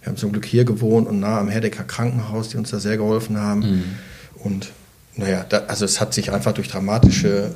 wir 0.00 0.08
haben 0.08 0.16
zum 0.16 0.32
Glück 0.32 0.46
hier 0.46 0.64
gewohnt 0.64 1.06
und 1.06 1.20
nah 1.20 1.38
am 1.38 1.48
Herdecker 1.48 1.84
Krankenhaus, 1.84 2.48
die 2.48 2.56
uns 2.56 2.70
da 2.70 2.78
sehr 2.78 2.96
geholfen 2.96 3.38
haben. 3.38 3.60
Mhm. 3.60 3.84
Und 4.42 4.72
naja, 5.14 5.44
da, 5.46 5.64
also 5.68 5.84
es 5.84 6.00
hat 6.00 6.14
sich 6.14 6.32
einfach 6.32 6.52
durch 6.52 6.68
dramatische 6.68 7.54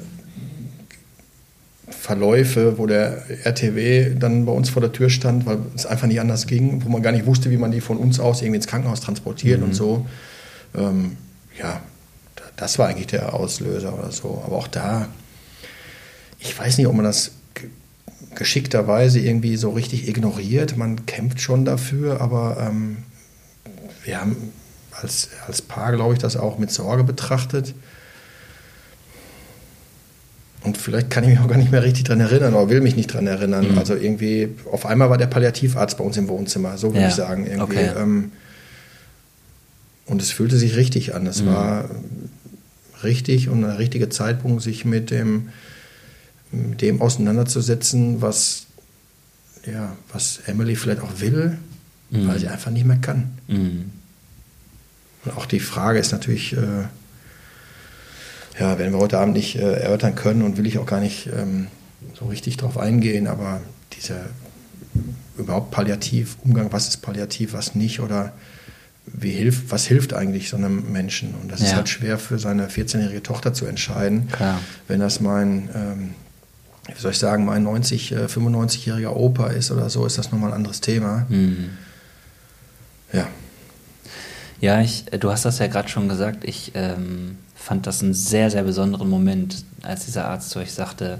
Verläufe, 1.98 2.78
wo 2.78 2.86
der 2.86 3.22
RTW 3.44 4.14
dann 4.18 4.46
bei 4.46 4.52
uns 4.52 4.68
vor 4.68 4.80
der 4.80 4.92
Tür 4.92 5.10
stand, 5.10 5.46
weil 5.46 5.58
es 5.74 5.86
einfach 5.86 6.06
nicht 6.06 6.20
anders 6.20 6.46
ging, 6.46 6.84
wo 6.84 6.88
man 6.88 7.02
gar 7.02 7.12
nicht 7.12 7.26
wusste, 7.26 7.50
wie 7.50 7.56
man 7.56 7.70
die 7.70 7.80
von 7.80 7.96
uns 7.96 8.20
aus 8.20 8.42
irgendwie 8.42 8.56
ins 8.56 8.66
Krankenhaus 8.66 9.00
transportiert 9.00 9.60
mhm. 9.60 9.66
und 9.66 9.74
so. 9.74 10.06
Ähm, 10.74 11.16
ja, 11.58 11.80
das 12.56 12.78
war 12.78 12.88
eigentlich 12.88 13.08
der 13.08 13.34
Auslöser 13.34 13.98
oder 13.98 14.12
so. 14.12 14.42
Aber 14.44 14.56
auch 14.56 14.68
da, 14.68 15.08
ich 16.38 16.56
weiß 16.58 16.78
nicht, 16.78 16.86
ob 16.86 16.94
man 16.94 17.04
das 17.04 17.32
geschickterweise 18.34 19.18
irgendwie 19.18 19.56
so 19.56 19.70
richtig 19.70 20.08
ignoriert. 20.08 20.76
Man 20.76 21.06
kämpft 21.06 21.40
schon 21.40 21.64
dafür, 21.64 22.20
aber 22.20 22.58
ähm, 22.60 22.98
wir 24.04 24.20
haben 24.20 24.52
als, 24.92 25.30
als 25.46 25.62
Paar, 25.62 25.92
glaube 25.92 26.14
ich, 26.14 26.18
das 26.18 26.36
auch 26.36 26.58
mit 26.58 26.70
Sorge 26.70 27.04
betrachtet. 27.04 27.74
Und 30.66 30.76
vielleicht 30.76 31.10
kann 31.10 31.22
ich 31.22 31.30
mich 31.30 31.38
auch 31.38 31.46
gar 31.46 31.58
nicht 31.58 31.70
mehr 31.70 31.84
richtig 31.84 32.04
dran 32.04 32.18
erinnern 32.18 32.52
oder 32.52 32.68
will 32.68 32.80
mich 32.80 32.96
nicht 32.96 33.06
dran 33.06 33.28
erinnern. 33.28 33.70
Mhm. 33.70 33.78
Also 33.78 33.94
irgendwie, 33.94 34.48
auf 34.72 34.84
einmal 34.84 35.10
war 35.10 35.16
der 35.16 35.28
Palliativarzt 35.28 35.96
bei 35.96 36.02
uns 36.02 36.16
im 36.16 36.26
Wohnzimmer, 36.26 36.76
so 36.76 36.88
würde 36.88 37.02
ja. 37.02 37.08
ich 37.08 37.14
sagen. 37.14 37.46
Irgendwie. 37.46 37.78
Okay. 37.78 37.90
Ähm, 37.96 38.32
und 40.06 40.20
es 40.20 40.32
fühlte 40.32 40.56
sich 40.56 40.74
richtig 40.74 41.14
an. 41.14 41.24
Es 41.28 41.42
mhm. 41.42 41.46
war 41.46 41.88
richtig 43.04 43.48
und 43.48 43.64
ein 43.64 43.76
richtiger 43.76 44.10
Zeitpunkt, 44.10 44.60
sich 44.60 44.84
mit 44.84 45.12
dem, 45.12 45.50
mit 46.50 46.82
dem 46.82 47.00
auseinanderzusetzen, 47.00 48.20
was, 48.20 48.66
ja, 49.66 49.96
was 50.12 50.40
Emily 50.46 50.74
vielleicht 50.74 51.00
auch 51.00 51.20
will, 51.20 51.58
mhm. 52.10 52.26
weil 52.26 52.40
sie 52.40 52.48
einfach 52.48 52.72
nicht 52.72 52.86
mehr 52.86 52.98
kann. 52.98 53.38
Mhm. 53.46 53.92
Und 55.24 55.36
auch 55.36 55.46
die 55.46 55.60
Frage 55.60 56.00
ist 56.00 56.10
natürlich, 56.10 56.54
äh, 56.54 56.86
ja, 58.58 58.78
werden 58.78 58.92
wir 58.92 59.00
heute 59.00 59.18
Abend 59.18 59.34
nicht 59.34 59.56
äh, 59.56 59.80
erörtern 59.80 60.14
können 60.14 60.42
und 60.42 60.56
will 60.56 60.66
ich 60.66 60.78
auch 60.78 60.86
gar 60.86 61.00
nicht 61.00 61.28
ähm, 61.36 61.66
so 62.14 62.26
richtig 62.26 62.56
drauf 62.56 62.78
eingehen, 62.78 63.26
aber 63.26 63.60
dieser 63.92 64.26
überhaupt 65.36 65.70
Palliativ, 65.70 66.36
Umgang, 66.44 66.72
was 66.72 66.88
ist 66.88 66.98
Palliativ, 66.98 67.52
was 67.52 67.74
nicht 67.74 68.00
oder 68.00 68.32
wie 69.06 69.30
hilft, 69.30 69.70
was 69.70 69.86
hilft 69.86 70.14
eigentlich 70.14 70.48
so 70.48 70.56
einem 70.56 70.92
Menschen? 70.92 71.34
Und 71.40 71.52
das 71.52 71.60
ja. 71.60 71.66
ist 71.66 71.76
halt 71.76 71.88
schwer 71.88 72.18
für 72.18 72.38
seine 72.38 72.68
14-jährige 72.68 73.22
Tochter 73.22 73.52
zu 73.52 73.66
entscheiden. 73.66 74.28
Klar. 74.28 74.58
Wenn 74.88 75.00
das 75.00 75.20
mein, 75.20 75.68
ähm, 75.74 76.14
wie 76.92 77.00
soll 77.00 77.12
ich 77.12 77.18
sagen, 77.18 77.44
mein 77.44 77.62
90, 77.62 78.12
äh, 78.12 78.16
95-jähriger 78.24 79.10
Opa 79.10 79.48
ist 79.48 79.70
oder 79.70 79.90
so, 79.90 80.06
ist 80.06 80.18
das 80.18 80.32
nochmal 80.32 80.50
ein 80.50 80.56
anderes 80.56 80.80
Thema. 80.80 81.26
Mhm. 81.28 81.70
Ja. 83.12 83.28
Ja, 84.60 84.80
ich, 84.80 85.04
du 85.04 85.30
hast 85.30 85.44
das 85.44 85.58
ja 85.58 85.66
gerade 85.66 85.88
schon 85.88 86.08
gesagt. 86.08 86.44
Ich 86.44 86.72
ähm, 86.74 87.36
fand 87.66 87.88
das 87.88 88.00
einen 88.00 88.14
sehr, 88.14 88.48
sehr 88.48 88.62
besonderen 88.62 89.10
Moment, 89.10 89.64
als 89.82 90.04
dieser 90.04 90.28
Arzt 90.28 90.50
zu 90.50 90.60
euch 90.60 90.72
sagte, 90.72 91.18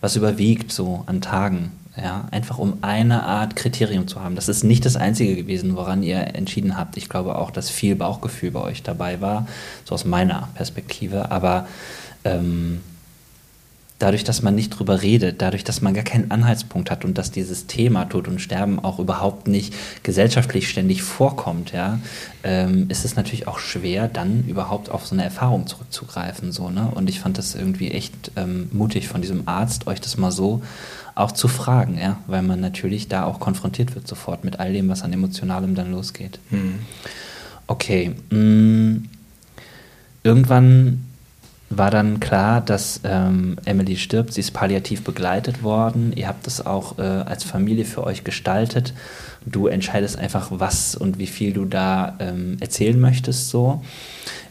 was 0.00 0.14
überwiegt 0.14 0.70
so 0.70 1.02
an 1.06 1.20
Tagen. 1.20 1.72
Ja, 2.00 2.28
einfach 2.30 2.58
um 2.58 2.78
eine 2.82 3.24
Art 3.24 3.56
Kriterium 3.56 4.06
zu 4.06 4.22
haben. 4.22 4.36
Das 4.36 4.48
ist 4.48 4.62
nicht 4.62 4.86
das 4.86 4.94
Einzige 4.94 5.34
gewesen, 5.34 5.74
woran 5.74 6.04
ihr 6.04 6.36
entschieden 6.36 6.76
habt. 6.76 6.96
Ich 6.96 7.08
glaube 7.08 7.36
auch, 7.36 7.50
dass 7.50 7.68
viel 7.68 7.96
Bauchgefühl 7.96 8.52
bei 8.52 8.60
euch 8.60 8.84
dabei 8.84 9.20
war, 9.20 9.48
so 9.84 9.96
aus 9.96 10.04
meiner 10.04 10.48
Perspektive. 10.54 11.32
Aber 11.32 11.66
ähm, 12.24 12.80
dadurch, 14.00 14.24
dass 14.24 14.42
man 14.42 14.54
nicht 14.56 14.70
drüber 14.70 15.02
redet, 15.02 15.40
dadurch, 15.40 15.62
dass 15.62 15.82
man 15.82 15.94
gar 15.94 16.02
keinen 16.02 16.30
Anhaltspunkt 16.30 16.90
hat 16.90 17.04
und 17.04 17.16
dass 17.18 17.30
dieses 17.30 17.66
Thema 17.66 18.06
Tod 18.06 18.26
und 18.26 18.40
Sterben 18.40 18.80
auch 18.80 18.98
überhaupt 18.98 19.46
nicht 19.46 19.74
gesellschaftlich 20.02 20.68
ständig 20.68 21.02
vorkommt, 21.02 21.72
ja, 21.72 22.00
ähm, 22.42 22.86
ist 22.88 23.04
es 23.04 23.14
natürlich 23.14 23.46
auch 23.46 23.58
schwer, 23.58 24.08
dann 24.08 24.44
überhaupt 24.48 24.90
auf 24.90 25.06
so 25.06 25.14
eine 25.14 25.22
Erfahrung 25.22 25.66
zurückzugreifen. 25.66 26.50
So, 26.50 26.70
ne? 26.70 26.90
Und 26.94 27.08
ich 27.10 27.20
fand 27.20 27.38
das 27.38 27.54
irgendwie 27.54 27.90
echt 27.90 28.32
ähm, 28.36 28.68
mutig 28.72 29.06
von 29.06 29.20
diesem 29.20 29.46
Arzt, 29.46 29.86
euch 29.86 30.00
das 30.00 30.16
mal 30.16 30.32
so 30.32 30.62
auch 31.14 31.32
zu 31.32 31.48
fragen, 31.48 31.98
ja, 31.98 32.16
weil 32.26 32.42
man 32.42 32.60
natürlich 32.60 33.08
da 33.08 33.24
auch 33.24 33.38
konfrontiert 33.38 33.94
wird 33.94 34.08
sofort 34.08 34.44
mit 34.44 34.58
all 34.58 34.72
dem, 34.72 34.88
was 34.88 35.02
an 35.02 35.12
Emotionalem 35.12 35.74
dann 35.74 35.92
losgeht. 35.92 36.38
Mhm. 36.48 36.78
Okay. 37.66 38.14
Mh, 38.30 38.38
mm, 38.38 39.08
irgendwann 40.22 41.04
war 41.70 41.92
dann 41.92 42.18
klar, 42.18 42.60
dass 42.60 43.00
ähm, 43.04 43.56
Emily 43.64 43.96
stirbt. 43.96 44.34
Sie 44.34 44.40
ist 44.40 44.50
palliativ 44.50 45.04
begleitet 45.04 45.62
worden. 45.62 46.12
Ihr 46.16 46.26
habt 46.26 46.44
das 46.46 46.66
auch 46.66 46.98
äh, 46.98 47.02
als 47.02 47.44
Familie 47.44 47.84
für 47.84 48.02
euch 48.02 48.24
gestaltet. 48.24 48.92
Du 49.46 49.68
entscheidest 49.68 50.18
einfach, 50.18 50.48
was 50.50 50.96
und 50.96 51.18
wie 51.18 51.28
viel 51.28 51.52
du 51.52 51.64
da 51.64 52.16
ähm, 52.18 52.56
erzählen 52.58 52.98
möchtest. 52.98 53.50
So. 53.50 53.82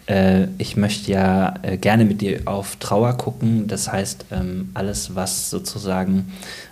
Äh, 0.08 0.48
ich 0.58 0.78
möchte 0.78 1.12
ja 1.12 1.56
äh, 1.62 1.78
gerne 1.78 2.06
mit 2.06 2.22
dir 2.22 2.42
auf 2.46 2.78
Trauer 2.78 3.18
gucken. 3.18 3.68
Das 3.68 3.92
heißt, 3.92 4.28
ähm, 4.32 4.70
alles, 4.74 5.14
was 5.14 5.50
sozusagen 5.50 6.32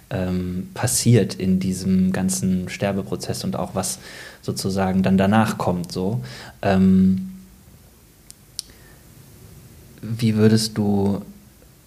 ähm, 0.09 0.69
passiert 0.73 1.35
in 1.35 1.59
diesem 1.59 2.13
ganzen 2.13 2.69
Sterbeprozess 2.69 3.43
und 3.43 3.57
auch 3.57 3.75
was 3.75 3.99
sozusagen 4.41 5.03
dann 5.03 5.17
danach 5.17 5.57
kommt. 5.57 5.91
So. 5.91 6.21
Wie 10.01 10.35
würdest 10.35 10.77
du 10.77 11.23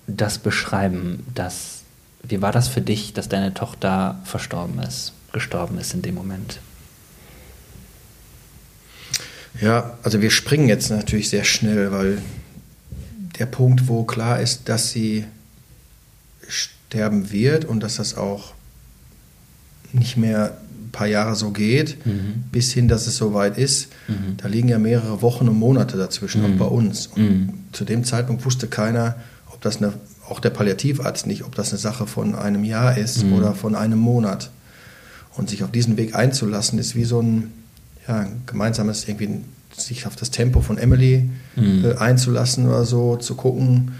das 0.06 0.38
beschreiben? 0.38 1.24
Dass, 1.34 1.82
wie 2.22 2.42
war 2.42 2.52
das 2.52 2.68
für 2.68 2.80
dich, 2.80 3.12
dass 3.12 3.28
deine 3.28 3.54
Tochter 3.54 4.20
verstorben 4.24 4.78
ist, 4.80 5.12
gestorben 5.32 5.78
ist 5.78 5.94
in 5.94 6.02
dem 6.02 6.14
Moment? 6.14 6.60
Ja, 9.60 9.98
also 10.02 10.22
wir 10.22 10.30
springen 10.30 10.68
jetzt 10.68 10.90
natürlich 10.90 11.28
sehr 11.28 11.44
schnell, 11.44 11.92
weil 11.92 12.22
der 13.38 13.46
Punkt, 13.46 13.88
wo 13.88 14.04
klar 14.04 14.40
ist, 14.40 14.68
dass 14.68 14.90
sie 14.90 15.24
sterben 16.48 17.30
wird 17.30 17.64
und 17.64 17.80
dass 17.80 17.96
das 17.96 18.16
auch 18.16 18.52
nicht 19.92 20.16
mehr 20.16 20.56
paar 20.90 21.06
Jahre 21.06 21.36
so 21.36 21.50
geht, 21.50 22.04
mhm. 22.04 22.44
bis 22.52 22.72
hin, 22.72 22.88
dass 22.88 23.06
es 23.06 23.16
soweit 23.16 23.58
ist, 23.58 23.88
mhm. 24.08 24.36
da 24.36 24.48
liegen 24.48 24.68
ja 24.68 24.78
mehrere 24.78 25.22
Wochen 25.22 25.48
und 25.48 25.58
Monate 25.58 25.96
dazwischen, 25.96 26.42
mhm. 26.42 26.54
auch 26.54 26.68
bei 26.68 26.74
uns. 26.74 27.06
Und 27.08 27.22
mhm. 27.22 27.52
zu 27.72 27.84
dem 27.84 28.04
Zeitpunkt 28.04 28.44
wusste 28.44 28.66
keiner, 28.66 29.16
ob 29.52 29.60
das 29.60 29.78
eine, 29.78 29.92
auch 30.28 30.40
der 30.40 30.50
Palliativarzt 30.50 31.26
nicht, 31.26 31.44
ob 31.44 31.54
das 31.54 31.70
eine 31.70 31.78
Sache 31.78 32.06
von 32.06 32.34
einem 32.34 32.64
Jahr 32.64 32.96
ist 32.96 33.24
mhm. 33.24 33.34
oder 33.34 33.54
von 33.54 33.74
einem 33.74 33.98
Monat. 33.98 34.50
Und 35.36 35.48
sich 35.48 35.62
auf 35.62 35.70
diesen 35.70 35.96
Weg 35.96 36.14
einzulassen, 36.14 36.78
ist 36.78 36.96
wie 36.96 37.04
so 37.04 37.20
ein 37.20 37.52
ja, 38.06 38.26
gemeinsames 38.46 39.06
irgendwie 39.06 39.40
sich 39.76 40.06
auf 40.06 40.16
das 40.16 40.30
Tempo 40.30 40.60
von 40.60 40.78
Emily 40.78 41.30
mhm. 41.56 41.84
äh, 41.84 41.94
einzulassen 41.96 42.66
oder 42.66 42.84
so, 42.84 43.16
zu 43.16 43.34
gucken, 43.34 43.92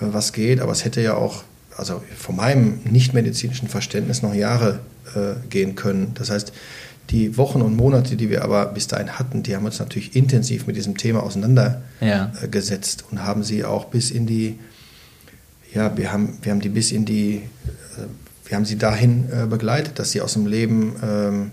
äh, 0.00 0.06
was 0.10 0.32
geht. 0.32 0.60
Aber 0.60 0.72
es 0.72 0.84
hätte 0.84 1.00
ja 1.00 1.14
auch, 1.14 1.44
also 1.76 2.02
von 2.16 2.36
meinem 2.36 2.80
nichtmedizinischen 2.84 3.68
Verständnis 3.68 4.22
noch 4.22 4.34
Jahre 4.34 4.80
äh, 5.14 5.34
gehen 5.48 5.74
können. 5.74 6.12
Das 6.14 6.30
heißt, 6.30 6.52
die 7.10 7.36
Wochen 7.36 7.60
und 7.62 7.76
Monate, 7.76 8.16
die 8.16 8.30
wir 8.30 8.44
aber 8.44 8.66
bis 8.66 8.86
dahin 8.86 9.18
hatten, 9.18 9.42
die 9.42 9.54
haben 9.56 9.64
uns 9.64 9.78
natürlich 9.78 10.16
intensiv 10.16 10.66
mit 10.66 10.76
diesem 10.76 10.96
Thema 10.96 11.22
auseinandergesetzt 11.22 13.00
ja. 13.00 13.06
und 13.10 13.24
haben 13.24 13.42
sie 13.42 13.64
auch 13.64 13.86
bis 13.86 14.10
in 14.10 14.26
die, 14.26 14.58
ja, 15.74 15.96
wir 15.96 16.12
haben, 16.12 16.38
wir 16.42 16.52
haben 16.52 16.60
die 16.60 16.68
bis 16.68 16.92
in 16.92 17.04
die, 17.04 17.36
äh, 17.36 18.06
wir 18.46 18.56
haben 18.56 18.64
sie 18.64 18.76
dahin 18.76 19.26
äh, 19.30 19.46
begleitet, 19.46 19.98
dass 19.98 20.12
sie 20.12 20.20
aus 20.20 20.34
dem 20.34 20.46
Leben 20.46 20.94
ähm, 21.02 21.50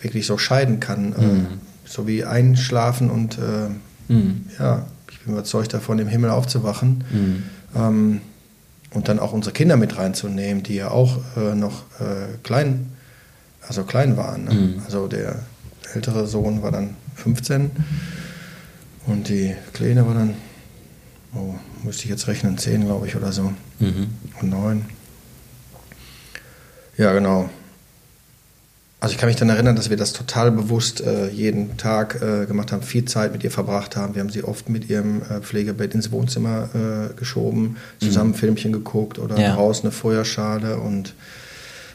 wirklich 0.00 0.26
so 0.26 0.36
scheiden 0.36 0.80
kann, 0.80 1.14
äh, 1.14 1.22
mhm. 1.22 1.46
so 1.84 2.06
wie 2.06 2.24
einschlafen 2.24 3.10
und 3.10 3.38
äh, 3.38 4.12
mhm. 4.12 4.46
ja, 4.58 4.86
ich 5.10 5.20
bin 5.20 5.34
überzeugt 5.34 5.72
davon, 5.72 5.98
im 5.98 6.08
Himmel 6.08 6.30
aufzuwachen. 6.30 7.04
Mhm. 7.10 7.42
Ähm, 7.74 8.20
und 8.94 9.08
dann 9.08 9.18
auch 9.18 9.32
unsere 9.32 9.52
Kinder 9.52 9.76
mit 9.76 9.96
reinzunehmen, 9.98 10.62
die 10.62 10.74
ja 10.76 10.90
auch 10.90 11.18
äh, 11.36 11.54
noch 11.54 11.84
äh, 12.00 12.36
klein, 12.42 12.90
also 13.66 13.84
klein 13.84 14.16
waren. 14.16 14.44
Ne? 14.44 14.54
Mhm. 14.54 14.82
Also 14.84 15.08
der 15.08 15.40
ältere 15.94 16.26
Sohn 16.26 16.62
war 16.62 16.72
dann 16.72 16.96
15 17.16 17.70
und 19.06 19.28
die 19.28 19.54
Kleine 19.72 20.06
war 20.06 20.14
dann, 20.14 20.34
oh, 21.34 21.54
müsste 21.84 22.04
ich 22.04 22.10
jetzt 22.10 22.28
rechnen, 22.28 22.58
10 22.58 22.86
glaube 22.86 23.06
ich 23.06 23.16
oder 23.16 23.32
so. 23.32 23.52
Mhm. 23.78 24.08
Und 24.40 24.50
9. 24.50 24.84
Ja, 26.98 27.12
genau. 27.12 27.48
Also 29.02 29.14
ich 29.14 29.18
kann 29.18 29.28
mich 29.28 29.34
dann 29.34 29.48
erinnern, 29.48 29.74
dass 29.74 29.90
wir 29.90 29.96
das 29.96 30.12
total 30.12 30.52
bewusst 30.52 31.00
äh, 31.00 31.28
jeden 31.28 31.76
Tag 31.76 32.22
äh, 32.22 32.46
gemacht 32.46 32.70
haben, 32.70 32.84
viel 32.84 33.04
Zeit 33.04 33.32
mit 33.32 33.42
ihr 33.42 33.50
verbracht 33.50 33.96
haben. 33.96 34.14
Wir 34.14 34.20
haben 34.20 34.30
sie 34.30 34.44
oft 34.44 34.68
mit 34.68 34.88
ihrem 34.88 35.22
äh, 35.22 35.40
Pflegebett 35.40 35.96
ins 35.96 36.12
Wohnzimmer 36.12 36.68
äh, 36.72 37.14
geschoben, 37.14 37.78
zusammen 37.98 38.30
mhm. 38.30 38.34
Filmchen 38.36 38.72
geguckt 38.72 39.18
oder 39.18 39.36
ja. 39.40 39.56
draußen 39.56 39.86
eine 39.86 39.90
Feuerschale 39.90 40.76
und 40.76 41.14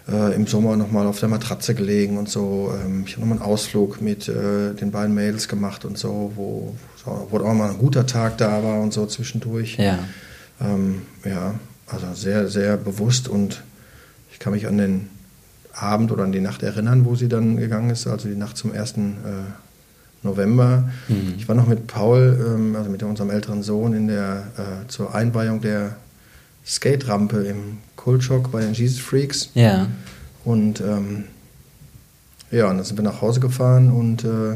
äh, 0.09 0.35
im 0.35 0.47
Sommer 0.47 0.75
nochmal 0.75 1.07
auf 1.07 1.21
der 1.21 1.29
Matratze 1.29 1.75
gelegen 1.75 2.17
und 2.17 2.27
so. 2.27 2.73
Ähm, 2.83 3.05
ich 3.07 3.13
habe 3.13 3.21
nochmal 3.21 3.37
einen 3.37 3.53
Ausflug 3.53 4.01
mit 4.01 4.27
äh, 4.27 4.73
den 4.73 4.91
beiden 4.91 5.15
Mädels 5.15 5.47
gemacht 5.47 5.85
und 5.85 5.97
so, 5.97 6.33
wo, 6.35 6.75
wo 7.05 7.37
auch 7.37 7.53
mal 7.53 7.69
ein 7.69 7.77
guter 7.77 8.05
Tag 8.05 8.37
da 8.37 8.61
war 8.65 8.81
und 8.81 8.91
so 8.91 9.05
zwischendurch. 9.05 9.77
Ja. 9.77 9.97
Ähm, 10.59 11.03
ja, 11.23 11.55
also 11.85 12.07
sehr, 12.15 12.49
sehr 12.49 12.75
bewusst 12.75 13.29
und 13.29 13.63
ich 14.33 14.39
kann 14.39 14.51
mich 14.51 14.67
an 14.67 14.77
den 14.77 15.09
Abend 15.79 16.11
oder 16.11 16.23
an 16.23 16.31
die 16.31 16.41
Nacht 16.41 16.63
erinnern, 16.63 17.05
wo 17.05 17.15
sie 17.15 17.29
dann 17.29 17.57
gegangen 17.57 17.89
ist, 17.89 18.07
also 18.07 18.27
die 18.27 18.35
Nacht 18.35 18.57
zum 18.57 18.71
1. 18.71 18.93
Äh, 18.93 18.97
November. 20.23 20.89
Mhm. 21.07 21.35
Ich 21.37 21.47
war 21.47 21.55
noch 21.55 21.67
mit 21.67 21.87
Paul, 21.87 22.37
ähm, 22.45 22.75
also 22.75 22.89
mit 22.89 23.03
unserem 23.03 23.29
älteren 23.29 23.63
Sohn, 23.63 23.93
in 23.93 24.07
der, 24.07 24.47
äh, 24.57 24.87
zur 24.87 25.13
Einweihung 25.13 25.61
der 25.61 25.95
Skate-Rampe 26.65 27.37
im 27.43 27.77
Kultschock 27.95 28.51
bei 28.51 28.61
den 28.61 28.73
Jesus 28.73 28.99
Freaks. 28.99 29.49
Ja. 29.53 29.87
Und 30.43 30.81
ähm, 30.81 31.25
ja, 32.51 32.69
und 32.69 32.77
dann 32.77 32.85
sind 32.85 32.97
wir 32.97 33.03
nach 33.03 33.21
Hause 33.21 33.39
gefahren 33.39 33.91
und 33.91 34.23
äh, 34.23 34.53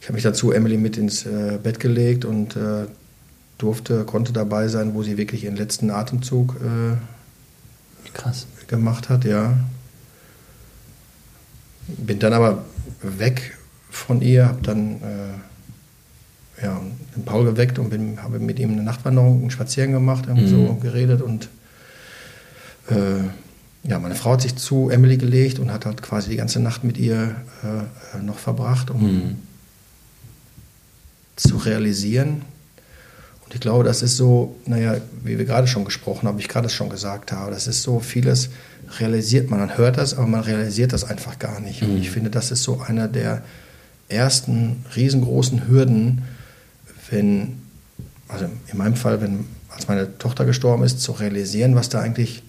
ich 0.00 0.08
habe 0.08 0.14
mich 0.14 0.22
dazu 0.22 0.52
Emily 0.52 0.76
mit 0.76 0.98
ins 0.98 1.24
äh, 1.24 1.58
Bett 1.62 1.80
gelegt 1.80 2.26
und 2.26 2.56
äh, 2.56 2.84
durfte, 3.56 4.04
konnte 4.04 4.34
dabei 4.34 4.68
sein, 4.68 4.94
wo 4.94 5.02
sie 5.02 5.16
wirklich 5.16 5.44
ihren 5.44 5.56
letzten 5.56 5.90
Atemzug 5.90 6.56
äh, 6.56 6.96
Krass. 8.12 8.46
gemacht 8.66 9.08
hat, 9.08 9.24
ja. 9.24 9.54
Bin 11.86 12.18
dann 12.18 12.32
aber 12.32 12.64
weg 13.02 13.56
von 13.90 14.20
ihr, 14.22 14.48
habe 14.48 14.62
dann 14.62 15.02
äh, 15.02 16.64
ja, 16.64 16.80
den 17.16 17.24
Paul 17.24 17.44
geweckt 17.44 17.78
und 17.78 17.90
bin, 17.90 18.22
habe 18.22 18.38
mit 18.38 18.58
ihm 18.58 18.72
eine 18.72 18.82
Nachtwanderung, 18.82 19.40
einen 19.40 19.50
Spaziergang 19.50 19.92
gemacht, 19.92 20.28
mhm. 20.28 20.46
so 20.46 20.74
geredet 20.74 21.22
und 21.22 21.48
äh, 22.88 23.24
ja, 23.86 23.98
meine 23.98 24.14
Frau 24.14 24.32
hat 24.32 24.42
sich 24.42 24.56
zu 24.56 24.88
Emily 24.88 25.18
gelegt 25.18 25.58
und 25.58 25.70
hat 25.70 25.84
halt 25.84 26.00
quasi 26.00 26.30
die 26.30 26.36
ganze 26.36 26.60
Nacht 26.60 26.84
mit 26.84 26.96
ihr 26.96 27.34
äh, 27.62 28.22
noch 28.22 28.38
verbracht, 28.38 28.90
um 28.90 29.02
mhm. 29.02 29.36
zu 31.36 31.58
realisieren. 31.58 32.42
Und 33.44 33.54
ich 33.54 33.60
glaube, 33.60 33.84
das 33.84 34.02
ist 34.02 34.16
so, 34.16 34.56
naja, 34.66 34.96
wie 35.22 35.38
wir 35.38 35.44
gerade 35.44 35.66
schon 35.66 35.84
gesprochen 35.84 36.26
haben, 36.26 36.38
ich 36.38 36.48
gerade 36.48 36.68
schon 36.68 36.88
gesagt 36.88 37.32
habe, 37.32 37.50
das 37.50 37.66
ist 37.66 37.82
so 37.82 38.00
vieles, 38.00 38.50
realisiert 38.98 39.50
man. 39.50 39.60
Man 39.60 39.76
hört 39.76 39.98
das, 39.98 40.14
aber 40.14 40.26
man 40.26 40.40
realisiert 40.40 40.92
das 40.92 41.04
einfach 41.04 41.38
gar 41.38 41.60
nicht. 41.60 41.82
Mhm. 41.82 41.90
Und 41.90 41.98
ich 41.98 42.10
finde, 42.10 42.30
das 42.30 42.50
ist 42.50 42.62
so 42.62 42.80
einer 42.80 43.08
der 43.08 43.42
ersten 44.08 44.84
riesengroßen 44.94 45.68
Hürden, 45.68 46.22
wenn, 47.10 47.62
also 48.28 48.46
in 48.70 48.78
meinem 48.78 48.96
Fall, 48.96 49.20
wenn 49.20 49.46
als 49.68 49.88
meine 49.88 50.18
Tochter 50.18 50.44
gestorben 50.44 50.84
ist, 50.84 51.00
zu 51.00 51.12
realisieren, 51.12 51.74
was 51.74 51.88
da 51.88 52.00
eigentlich 52.00 52.42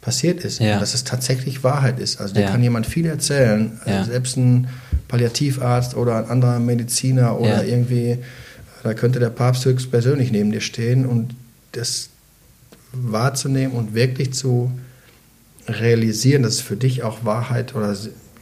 passiert 0.00 0.44
ist. 0.44 0.60
Ja. 0.60 0.78
Dass 0.80 0.94
es 0.94 1.04
tatsächlich 1.04 1.64
Wahrheit 1.64 1.98
ist. 1.98 2.20
Also 2.20 2.34
da 2.34 2.42
ja. 2.42 2.50
kann 2.50 2.62
jemand 2.62 2.86
viel 2.86 3.06
erzählen. 3.06 3.80
Ja. 3.86 4.04
Selbst 4.04 4.36
ein 4.36 4.68
Palliativarzt 5.08 5.96
oder 5.96 6.16
ein 6.16 6.28
anderer 6.28 6.58
Mediziner 6.58 7.38
oder 7.38 7.64
irgendwie, 7.64 8.18
da 8.84 8.94
könnte 8.94 9.18
der 9.18 9.30
Papst 9.30 9.64
höchstpersönlich 9.64 10.30
neben 10.30 10.52
dir 10.52 10.60
stehen 10.60 11.06
und 11.06 11.34
das 11.72 12.10
wahrzunehmen 12.92 13.74
und 13.74 13.94
wirklich 13.94 14.34
zu 14.34 14.70
realisieren, 15.66 16.42
dass 16.42 16.56
es 16.56 16.60
für 16.60 16.76
dich 16.76 17.02
auch 17.02 17.24
Wahrheit 17.24 17.74
oder 17.74 17.96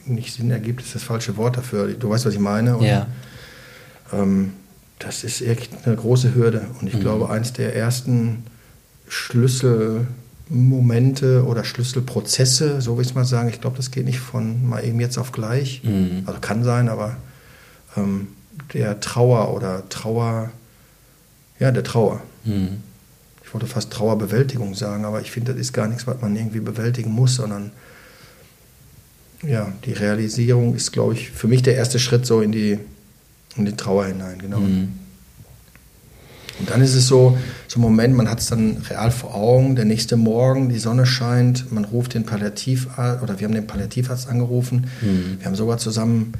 nicht 0.05 0.35
Sinn 0.35 0.51
ergibt, 0.51 0.83
ist 0.83 0.97
das 0.97 1.05
falsche 1.05 1.37
Wort 1.37 1.57
dafür. 1.57 1.87
Du 1.95 2.11
weißt, 2.11 2.27
was 2.27 2.35
ich 2.35 2.41
meine. 2.41 2.77
Und, 2.77 2.85
ja. 2.85 3.07
Ähm, 4.13 4.55
das 4.99 5.23
ist 5.23 5.43
echt 5.43 5.87
eine 5.87 5.95
große 5.95 6.35
Hürde. 6.35 6.67
Und 6.81 6.89
ich 6.89 6.95
mhm. 6.95 7.01
glaube, 7.01 7.31
eins 7.31 7.53
der 7.53 7.77
ersten 7.77 8.43
Schlüsselmomente 9.07 11.45
oder 11.45 11.63
Schlüsselprozesse, 11.63 12.81
so 12.81 12.97
will 12.97 13.03
ich 13.03 13.11
es 13.11 13.15
mal 13.15 13.25
sagen, 13.25 13.49
ich 13.49 13.61
glaube, 13.61 13.77
das 13.77 13.93
geht 13.93 14.07
nicht 14.07 14.19
von 14.19 14.69
mal 14.69 14.85
eben 14.85 14.99
jetzt 14.99 15.19
auf 15.19 15.31
gleich. 15.31 15.85
Mhm. 15.85 16.25
Also 16.27 16.41
kann 16.41 16.65
sein, 16.65 16.89
aber 16.89 17.17
ähm, 17.97 18.27
der 18.75 19.01
Trauer 19.01 19.55
oder 19.55 19.89
Trauer, 19.89 20.51
ja, 21.59 21.71
der 21.71 21.85
Trauer. 21.85 22.23
Mhm 22.45 22.83
ich 23.53 23.55
wollte 23.55 23.67
fast 23.67 23.91
Trauerbewältigung 23.91 24.75
sagen, 24.75 25.05
aber 25.05 25.21
ich 25.21 25.31
finde, 25.31 25.53
das 25.53 25.61
ist 25.61 25.75
gar 25.75 25.87
nichts, 25.87 26.07
was 26.07 26.23
man 26.23 26.35
irgendwie 26.35 26.61
bewältigen 26.61 27.11
muss, 27.11 27.35
sondern 27.35 27.71
ja, 29.43 29.71
die 29.85 29.93
Realisierung 29.93 30.75
ist, 30.75 30.91
glaube 30.91 31.13
ich, 31.13 31.31
für 31.33 31.49
mich 31.49 31.61
der 31.61 31.75
erste 31.77 31.99
Schritt 31.99 32.25
so 32.25 32.41
in 32.41 32.51
die, 32.51 32.79
in 33.57 33.67
die 33.67 33.77
Trauer 33.77 34.07
hinein, 34.07 34.39
genau. 34.39 34.61
Mhm. 34.61 34.95
Und 36.61 36.71
dann 36.71 36.81
ist 36.81 36.95
es 36.95 37.07
so, 37.07 37.37
so 37.69 37.79
ein 37.79 37.83
Moment, 37.83 38.17
man 38.17 38.31
hat 38.31 38.41
es 38.41 38.47
dann 38.47 38.79
real 38.89 39.11
vor 39.11 39.35
Augen, 39.35 39.77
der 39.77 39.85
nächste 39.85 40.17
Morgen, 40.17 40.71
die 40.71 40.79
Sonne 40.79 41.05
scheint, 41.05 41.71
man 41.71 41.85
ruft 41.85 42.15
den 42.15 42.25
Palliativarzt, 42.25 43.23
oder 43.23 43.39
wir 43.39 43.47
haben 43.47 43.55
den 43.55 43.67
Palliativarzt 43.67 44.31
angerufen, 44.31 44.87
mhm. 45.03 45.37
wir 45.41 45.45
haben 45.45 45.57
sogar 45.57 45.77
zusammen 45.77 46.33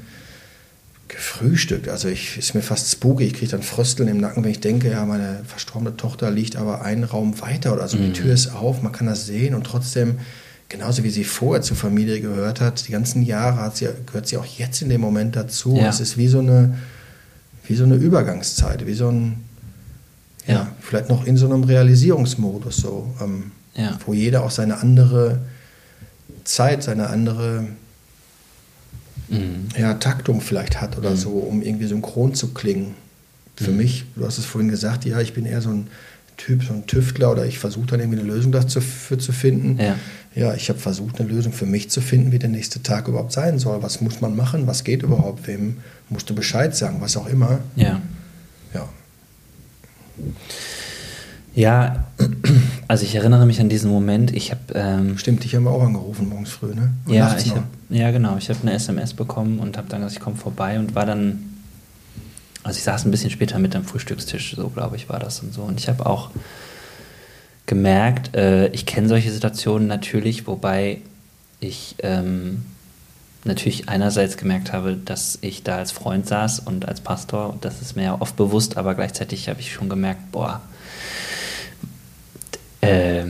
gefrühstückt. 1.13 1.87
Also 1.89 2.07
ich 2.07 2.37
ist 2.37 2.55
mir 2.55 2.61
fast 2.61 2.91
spooky. 2.91 3.25
Ich 3.25 3.33
kriege 3.33 3.51
dann 3.51 3.61
Frösteln 3.61 4.09
im 4.09 4.17
Nacken, 4.17 4.43
wenn 4.43 4.51
ich 4.51 4.59
denke, 4.59 4.89
ja, 4.89 5.05
meine 5.05 5.41
verstorbene 5.45 5.95
Tochter 5.95 6.31
liegt 6.31 6.55
aber 6.55 6.83
einen 6.83 7.03
Raum 7.03 7.39
weiter 7.41 7.73
oder 7.73 7.87
so. 7.87 7.97
Mhm. 7.97 8.05
Die 8.05 8.13
Tür 8.13 8.33
ist 8.33 8.53
auf, 8.53 8.81
man 8.81 8.91
kann 8.91 9.07
das 9.07 9.25
sehen 9.25 9.53
und 9.53 9.63
trotzdem, 9.63 10.19
genauso 10.69 11.03
wie 11.03 11.11
sie 11.11 11.23
vorher 11.23 11.61
zur 11.61 11.77
Familie 11.77 12.19
gehört 12.19 12.61
hat, 12.61 12.87
die 12.87 12.91
ganzen 12.91 13.21
Jahre 13.23 13.57
hat 13.57 13.77
sie, 13.77 13.89
gehört 14.05 14.27
sie 14.27 14.37
auch 14.37 14.45
jetzt 14.45 14.81
in 14.81 14.89
dem 14.89 15.01
Moment 15.01 15.35
dazu. 15.35 15.77
Ja. 15.77 15.89
Es 15.89 15.99
ist 15.99 16.17
wie 16.17 16.27
so 16.27 16.39
eine, 16.39 16.77
wie 17.67 17.75
so 17.75 17.83
eine 17.83 17.95
Übergangszeit, 17.95 18.85
wie 18.87 18.95
so 18.95 19.09
ein, 19.09 19.43
ja, 20.47 20.53
ja 20.53 20.71
vielleicht 20.81 21.09
noch 21.09 21.25
in 21.25 21.37
so 21.37 21.45
einem 21.45 21.63
Realisierungsmodus, 21.63 22.77
so, 22.77 23.13
ähm, 23.21 23.51
ja. 23.75 23.99
wo 24.05 24.13
jeder 24.13 24.43
auch 24.43 24.51
seine 24.51 24.77
andere 24.77 25.39
Zeit, 26.43 26.83
seine 26.83 27.07
andere 27.07 27.65
mhm. 29.29 29.67
ja, 29.77 29.93
Taktung 29.95 30.41
vielleicht 30.41 30.81
hat 30.81 30.97
oder 30.97 31.11
mhm. 31.11 31.15
so, 31.15 31.29
um 31.31 31.61
irgendwie 31.61 31.87
synchron 31.87 32.33
zu 32.33 32.53
klingen. 32.53 32.95
Für 33.55 33.71
mhm. 33.71 33.77
mich, 33.77 34.05
du 34.15 34.25
hast 34.25 34.37
es 34.37 34.45
vorhin 34.45 34.69
gesagt, 34.69 35.05
ja, 35.05 35.19
ich 35.19 35.33
bin 35.33 35.45
eher 35.45 35.61
so 35.61 35.69
ein 35.69 35.87
Typ, 36.37 36.63
so 36.63 36.73
ein 36.73 36.87
Tüftler 36.87 37.31
oder 37.31 37.45
ich 37.45 37.59
versuche 37.59 37.85
dann 37.85 37.99
irgendwie 37.99 38.19
eine 38.19 38.27
Lösung 38.27 38.51
dafür 38.51 39.19
zu 39.19 39.31
finden. 39.31 39.79
Ja, 39.79 39.95
ja 40.33 40.53
ich 40.55 40.69
habe 40.69 40.79
versucht, 40.79 41.19
eine 41.19 41.29
Lösung 41.29 41.53
für 41.53 41.67
mich 41.67 41.91
zu 41.91 42.01
finden, 42.01 42.31
wie 42.31 42.39
der 42.39 42.49
nächste 42.49 42.81
Tag 42.81 43.07
überhaupt 43.07 43.31
sein 43.31 43.59
soll. 43.59 43.83
Was 43.83 44.01
muss 44.01 44.19
man 44.19 44.35
machen? 44.35 44.65
Was 44.65 44.83
geht 44.83 45.03
überhaupt? 45.03 45.47
Wem 45.47 45.77
musst 46.09 46.29
du 46.29 46.35
Bescheid 46.35 46.75
sagen? 46.75 46.97
Was 47.01 47.17
auch 47.17 47.27
immer. 47.27 47.59
Ja. 47.75 48.01
Ja. 48.73 48.89
Ja, 51.55 52.05
also 52.87 53.03
ich 53.05 53.15
erinnere 53.15 53.45
mich 53.45 53.59
an 53.61 53.69
diesen 53.69 53.91
Moment. 53.91 54.35
Ich 54.35 54.51
habe 54.51 54.61
ähm, 54.73 55.17
stimmt, 55.17 55.43
dich 55.43 55.55
haben 55.55 55.63
wir 55.63 55.71
auch 55.71 55.83
angerufen 55.83 56.29
morgens 56.29 56.49
früh, 56.49 56.73
ne? 56.73 56.93
Und 57.05 57.13
ja, 57.13 57.35
ich 57.37 57.51
hab, 57.51 57.65
ja 57.89 58.11
genau. 58.11 58.37
Ich 58.37 58.49
habe 58.49 58.59
eine 58.63 58.73
SMS 58.73 59.13
bekommen 59.13 59.59
und 59.59 59.77
habe 59.77 59.87
dann 59.87 60.01
gesagt, 60.01 60.17
ich 60.17 60.23
komme 60.23 60.35
vorbei 60.35 60.79
und 60.79 60.95
war 60.95 61.05
dann, 61.05 61.57
also 62.63 62.77
ich 62.77 62.83
saß 62.83 63.05
ein 63.05 63.11
bisschen 63.11 63.29
später 63.29 63.59
mit 63.59 63.75
am 63.75 63.83
Frühstückstisch, 63.83 64.55
so 64.55 64.69
glaube 64.69 64.95
ich 64.95 65.09
war 65.09 65.19
das 65.19 65.41
und 65.41 65.53
so. 65.53 65.61
Und 65.61 65.79
ich 65.79 65.89
habe 65.89 66.05
auch 66.07 66.31
gemerkt, 67.67 68.35
äh, 68.35 68.67
ich 68.69 68.85
kenne 68.87 69.07
solche 69.07 69.31
Situationen 69.31 69.87
natürlich, 69.87 70.47
wobei 70.47 71.01
ich 71.59 71.95
ähm, 71.99 72.65
natürlich 73.45 73.89
einerseits 73.89 74.37
gemerkt 74.37 74.73
habe, 74.73 74.97
dass 74.97 75.37
ich 75.41 75.61
da 75.61 75.77
als 75.77 75.91
Freund 75.91 76.27
saß 76.27 76.61
und 76.61 76.87
als 76.87 76.99
Pastor, 76.99 77.55
das 77.61 77.79
ist 77.81 77.95
mir 77.95 78.03
ja 78.03 78.17
oft 78.19 78.35
bewusst, 78.37 78.75
aber 78.75 78.95
gleichzeitig 78.95 79.49
habe 79.49 79.59
ich 79.59 79.71
schon 79.71 79.87
gemerkt, 79.87 80.31
boah 80.31 80.61
äh, 82.83 83.25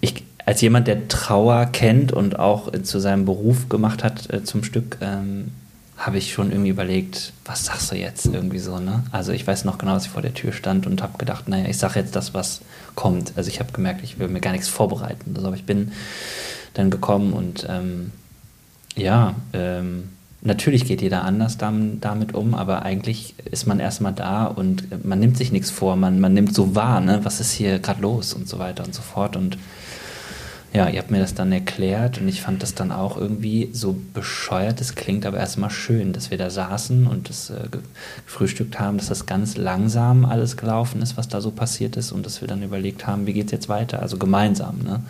ich, 0.00 0.24
als 0.44 0.60
jemand, 0.60 0.86
der 0.86 1.08
Trauer 1.08 1.66
kennt 1.66 2.12
und 2.12 2.38
auch 2.38 2.72
zu 2.82 2.98
seinem 2.98 3.24
Beruf 3.24 3.68
gemacht 3.68 4.04
hat 4.04 4.32
äh, 4.32 4.44
zum 4.44 4.64
Stück, 4.64 4.98
ähm, 5.00 5.52
habe 5.96 6.16
ich 6.16 6.32
schon 6.32 6.52
irgendwie 6.52 6.70
überlegt, 6.70 7.32
was 7.44 7.64
sagst 7.64 7.90
du 7.90 7.96
jetzt 7.96 8.26
irgendwie 8.26 8.60
so, 8.60 8.78
ne? 8.78 9.02
Also 9.10 9.32
ich 9.32 9.44
weiß 9.44 9.64
noch 9.64 9.78
genau, 9.78 9.94
dass 9.94 10.04
ich 10.04 10.10
vor 10.10 10.22
der 10.22 10.32
Tür 10.32 10.52
stand 10.52 10.86
und 10.86 11.02
habe 11.02 11.18
gedacht, 11.18 11.48
naja, 11.48 11.68
ich 11.68 11.76
sage 11.76 11.98
jetzt 11.98 12.14
das, 12.14 12.34
was 12.34 12.60
kommt. 12.94 13.32
Also 13.34 13.48
ich 13.48 13.58
habe 13.58 13.72
gemerkt, 13.72 14.04
ich 14.04 14.18
will 14.20 14.28
mir 14.28 14.40
gar 14.40 14.52
nichts 14.52 14.68
vorbereiten. 14.68 15.32
Also, 15.34 15.48
aber 15.48 15.56
ich 15.56 15.64
bin 15.64 15.90
dann 16.74 16.90
gekommen 16.90 17.32
und 17.32 17.66
ähm, 17.68 18.12
ja, 18.94 19.34
ähm, 19.52 20.10
natürlich 20.48 20.84
geht 20.84 21.00
jeder 21.00 21.22
anders 21.22 21.58
damit 21.58 22.34
um, 22.34 22.54
aber 22.54 22.82
eigentlich 22.82 23.34
ist 23.50 23.66
man 23.66 23.78
erstmal 23.78 24.12
da 24.12 24.46
und 24.46 25.04
man 25.04 25.20
nimmt 25.20 25.36
sich 25.36 25.52
nichts 25.52 25.70
vor, 25.70 25.94
man, 25.94 26.18
man 26.18 26.34
nimmt 26.34 26.52
so 26.52 26.74
wahr, 26.74 27.00
ne, 27.00 27.20
was 27.22 27.38
ist 27.38 27.52
hier 27.52 27.78
gerade 27.78 28.02
los 28.02 28.34
und 28.34 28.48
so 28.48 28.58
weiter 28.58 28.82
und 28.84 28.94
so 28.94 29.02
fort. 29.02 29.36
Und 29.36 29.58
ja, 30.72 30.88
ihr 30.88 30.98
habt 30.98 31.10
mir 31.10 31.20
das 31.20 31.34
dann 31.34 31.52
erklärt 31.52 32.20
und 32.20 32.28
ich 32.28 32.42
fand 32.42 32.62
das 32.62 32.74
dann 32.74 32.92
auch 32.92 33.16
irgendwie 33.16 33.70
so 33.72 33.96
bescheuert. 34.12 34.80
Es 34.80 34.94
klingt 34.94 35.24
aber 35.24 35.38
erstmal 35.38 35.70
schön, 35.70 36.12
dass 36.12 36.30
wir 36.30 36.38
da 36.38 36.50
saßen 36.50 37.06
und 37.06 37.28
das 37.28 37.50
äh, 37.50 37.68
gefrühstückt 38.26 38.78
haben, 38.78 38.98
dass 38.98 39.08
das 39.08 39.26
ganz 39.26 39.56
langsam 39.56 40.24
alles 40.24 40.56
gelaufen 40.56 41.00
ist, 41.00 41.16
was 41.16 41.28
da 41.28 41.40
so 41.40 41.50
passiert 41.50 41.96
ist 41.96 42.12
und 42.12 42.26
dass 42.26 42.40
wir 42.40 42.48
dann 42.48 42.62
überlegt 42.62 43.06
haben, 43.06 43.26
wie 43.26 43.32
geht 43.32 43.46
es 43.46 43.52
jetzt 43.52 43.68
weiter? 43.68 44.02
Also 44.02 44.18
gemeinsam, 44.18 44.78
ne? 44.82 45.02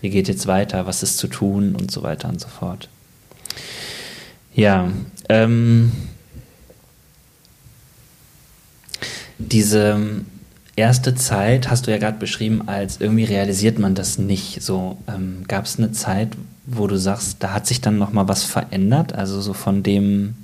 Wie 0.00 0.10
geht 0.10 0.28
jetzt 0.28 0.46
weiter? 0.46 0.86
Was 0.86 1.02
ist 1.02 1.18
zu 1.18 1.28
tun 1.28 1.74
und 1.74 1.90
so 1.90 2.02
weiter 2.02 2.28
und 2.28 2.40
so 2.40 2.48
fort. 2.48 2.88
Ja, 4.54 4.90
ähm, 5.28 5.92
diese 9.38 10.24
erste 10.76 11.14
Zeit 11.14 11.70
hast 11.70 11.86
du 11.86 11.90
ja 11.90 11.98
gerade 11.98 12.18
beschrieben, 12.18 12.68
als 12.68 13.00
irgendwie 13.00 13.24
realisiert 13.24 13.78
man 13.78 13.94
das 13.94 14.18
nicht. 14.18 14.62
So 14.62 14.98
ähm, 15.08 15.44
gab 15.46 15.66
es 15.66 15.78
eine 15.78 15.92
Zeit, 15.92 16.36
wo 16.66 16.86
du 16.86 16.96
sagst, 16.96 17.36
da 17.40 17.52
hat 17.52 17.66
sich 17.66 17.80
dann 17.80 17.98
noch 17.98 18.12
mal 18.12 18.28
was 18.28 18.44
verändert, 18.44 19.14
also 19.14 19.40
so 19.40 19.52
von 19.52 19.82
dem, 19.82 20.34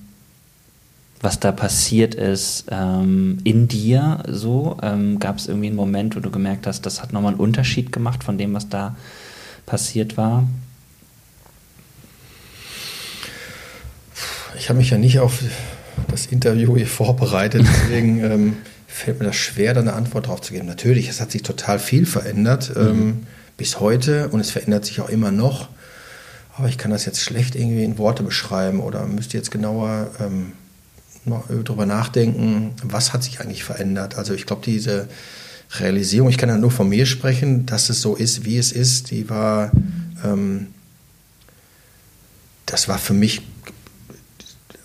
was 1.20 1.40
da 1.40 1.52
passiert 1.52 2.14
ist 2.14 2.66
ähm, 2.70 3.38
in 3.44 3.68
dir. 3.68 4.22
So 4.28 4.76
ähm, 4.82 5.18
gab 5.18 5.38
es 5.38 5.48
irgendwie 5.48 5.68
einen 5.68 5.76
Moment, 5.76 6.16
wo 6.16 6.20
du 6.20 6.30
gemerkt 6.30 6.66
hast, 6.66 6.86
das 6.86 7.02
hat 7.02 7.12
noch 7.12 7.22
mal 7.22 7.30
einen 7.30 7.40
Unterschied 7.40 7.92
gemacht 7.92 8.22
von 8.22 8.38
dem, 8.38 8.54
was 8.54 8.68
da 8.68 8.94
passiert 9.64 10.16
war. 10.16 10.44
Ich 14.58 14.68
habe 14.68 14.78
mich 14.78 14.90
ja 14.90 14.98
nicht 14.98 15.18
auf 15.18 15.40
das 16.08 16.26
Interview 16.26 16.76
hier 16.76 16.86
vorbereitet, 16.86 17.64
deswegen 17.66 18.24
ähm, 18.24 18.56
fällt 18.86 19.20
mir 19.20 19.26
das 19.26 19.36
schwer, 19.36 19.74
da 19.74 19.80
eine 19.80 19.92
Antwort 19.92 20.28
drauf 20.28 20.40
zu 20.40 20.52
geben. 20.52 20.66
Natürlich, 20.66 21.08
es 21.08 21.20
hat 21.20 21.30
sich 21.30 21.42
total 21.42 21.78
viel 21.78 22.06
verändert 22.06 22.74
mhm. 22.74 22.86
ähm, 22.88 23.26
bis 23.56 23.80
heute 23.80 24.28
und 24.28 24.40
es 24.40 24.50
verändert 24.50 24.84
sich 24.84 25.00
auch 25.00 25.08
immer 25.08 25.30
noch. 25.30 25.68
Aber 26.56 26.68
ich 26.68 26.78
kann 26.78 26.90
das 26.90 27.04
jetzt 27.04 27.20
schlecht 27.20 27.54
irgendwie 27.54 27.84
in 27.84 27.98
Worte 27.98 28.22
beschreiben 28.22 28.80
oder 28.80 29.04
müsste 29.06 29.36
jetzt 29.36 29.50
genauer 29.50 30.10
ähm, 30.20 30.52
noch 31.26 31.44
darüber 31.48 31.86
nachdenken, 31.86 32.72
was 32.82 33.12
hat 33.12 33.22
sich 33.22 33.40
eigentlich 33.40 33.64
verändert. 33.64 34.16
Also 34.16 34.32
ich 34.32 34.46
glaube, 34.46 34.62
diese 34.64 35.08
Realisierung, 35.72 36.30
ich 36.30 36.38
kann 36.38 36.48
ja 36.48 36.56
nur 36.56 36.70
von 36.70 36.88
mir 36.88 37.04
sprechen, 37.04 37.66
dass 37.66 37.90
es 37.90 38.00
so 38.00 38.14
ist, 38.14 38.44
wie 38.44 38.56
es 38.56 38.72
ist, 38.72 39.10
die 39.10 39.28
war, 39.28 39.72
ähm, 40.24 40.68
das 42.64 42.88
war 42.88 42.98
für 42.98 43.14
mich 43.14 43.42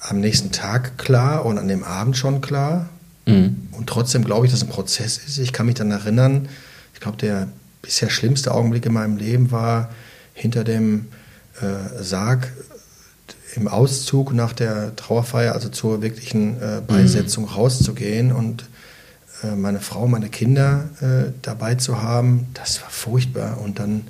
am 0.02 0.20
nächsten 0.20 0.52
Tag 0.52 0.98
klar 0.98 1.46
und 1.46 1.58
an 1.58 1.68
dem 1.68 1.84
Abend 1.84 2.18
schon 2.18 2.42
klar. 2.42 2.90
Mhm. 3.26 3.68
Und 3.72 3.88
trotzdem 3.88 4.24
glaube 4.24 4.46
ich, 4.46 4.52
dass 4.52 4.62
es 4.62 4.68
ein 4.68 4.72
Prozess 4.72 5.18
ist. 5.18 5.38
Ich 5.38 5.54
kann 5.54 5.68
mich 5.68 5.76
dann 5.76 5.92
erinnern, 5.92 6.50
ich 6.94 7.00
glaube, 7.00 7.18
der 7.18 7.48
bisher 7.82 8.10
schlimmste 8.10 8.54
Augenblick 8.54 8.86
in 8.86 8.94
meinem 8.94 9.18
Leben 9.18 9.52
war 9.52 9.90
hinter 10.34 10.64
dem 10.64 11.08
äh, 11.62 12.04
Sarg 12.04 12.52
im 13.56 13.68
Auszug 13.68 14.34
nach 14.34 14.54
der 14.54 14.96
Trauerfeier, 14.96 15.54
also 15.54 15.70
zur 15.70 16.02
wirklichen 16.02 16.62
äh, 16.62 16.82
Beisetzung 16.86 17.46
mhm. 17.46 17.50
rauszugehen 17.52 18.32
und 18.32 18.66
äh, 19.44 19.56
meine 19.56 19.80
Frau, 19.80 20.08
meine 20.08 20.30
Kinder 20.30 20.90
äh, 21.02 21.32
dabei 21.42 21.76
zu 21.76 22.02
haben. 22.02 22.48
Das 22.54 22.82
war 22.82 22.90
furchtbar. 22.90 23.60
Und 23.60 23.80
dann 23.80 24.04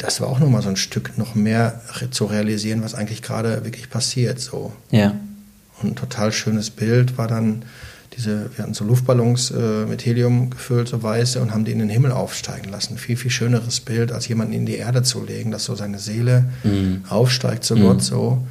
das 0.00 0.20
war 0.20 0.28
auch 0.28 0.38
nochmal 0.38 0.62
so 0.62 0.70
ein 0.70 0.76
Stück 0.76 1.18
noch 1.18 1.34
mehr 1.34 1.80
zu 2.10 2.24
realisieren, 2.24 2.82
was 2.82 2.94
eigentlich 2.94 3.20
gerade 3.20 3.64
wirklich 3.64 3.90
passiert. 3.90 4.40
So. 4.40 4.72
Ja. 4.90 5.14
Und 5.82 5.90
ein 5.90 5.94
total 5.94 6.32
schönes 6.32 6.70
Bild 6.70 7.18
war 7.18 7.28
dann 7.28 7.62
diese, 8.16 8.50
wir 8.56 8.64
hatten 8.64 8.74
so 8.74 8.84
Luftballons 8.84 9.50
äh, 9.50 9.84
mit 9.86 10.04
Helium 10.04 10.50
gefüllt, 10.50 10.88
so 10.88 11.02
weiße, 11.02 11.40
und 11.40 11.52
haben 11.52 11.64
die 11.64 11.72
in 11.72 11.78
den 11.78 11.90
Himmel 11.90 12.12
aufsteigen 12.12 12.70
lassen. 12.70 12.96
Viel, 12.96 13.16
viel 13.16 13.30
schöneres 13.30 13.80
Bild, 13.80 14.10
als 14.10 14.26
jemanden 14.26 14.54
in 14.54 14.66
die 14.66 14.76
Erde 14.76 15.02
zu 15.02 15.22
legen, 15.22 15.50
dass 15.50 15.64
so 15.64 15.74
seine 15.74 15.98
Seele 15.98 16.46
mhm. 16.64 17.04
aufsteigt 17.08 17.62
zu 17.62 17.76
mhm. 17.76 17.82
Gott 17.82 18.02
so. 18.02 18.46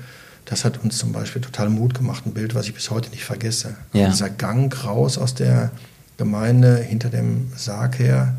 Das 0.46 0.66
hat 0.66 0.84
uns 0.84 0.98
zum 0.98 1.12
Beispiel 1.12 1.42
total 1.42 1.70
Mut 1.70 1.96
gemacht, 1.96 2.26
ein 2.26 2.34
Bild, 2.34 2.56
was 2.56 2.68
ich 2.68 2.76
bis 2.76 2.90
heute 2.92 3.10
nicht 3.10 3.26
vergesse. 3.26 3.76
Ja. 3.92 4.08
Dieser 4.08 4.30
Gang 4.30 4.74
raus 4.86 5.18
aus 5.18 5.34
der 5.34 5.72
Gemeinde 6.18 6.78
hinter 6.78 7.10
dem 7.10 7.52
Sarg 7.56 7.98
her, 8.00 8.38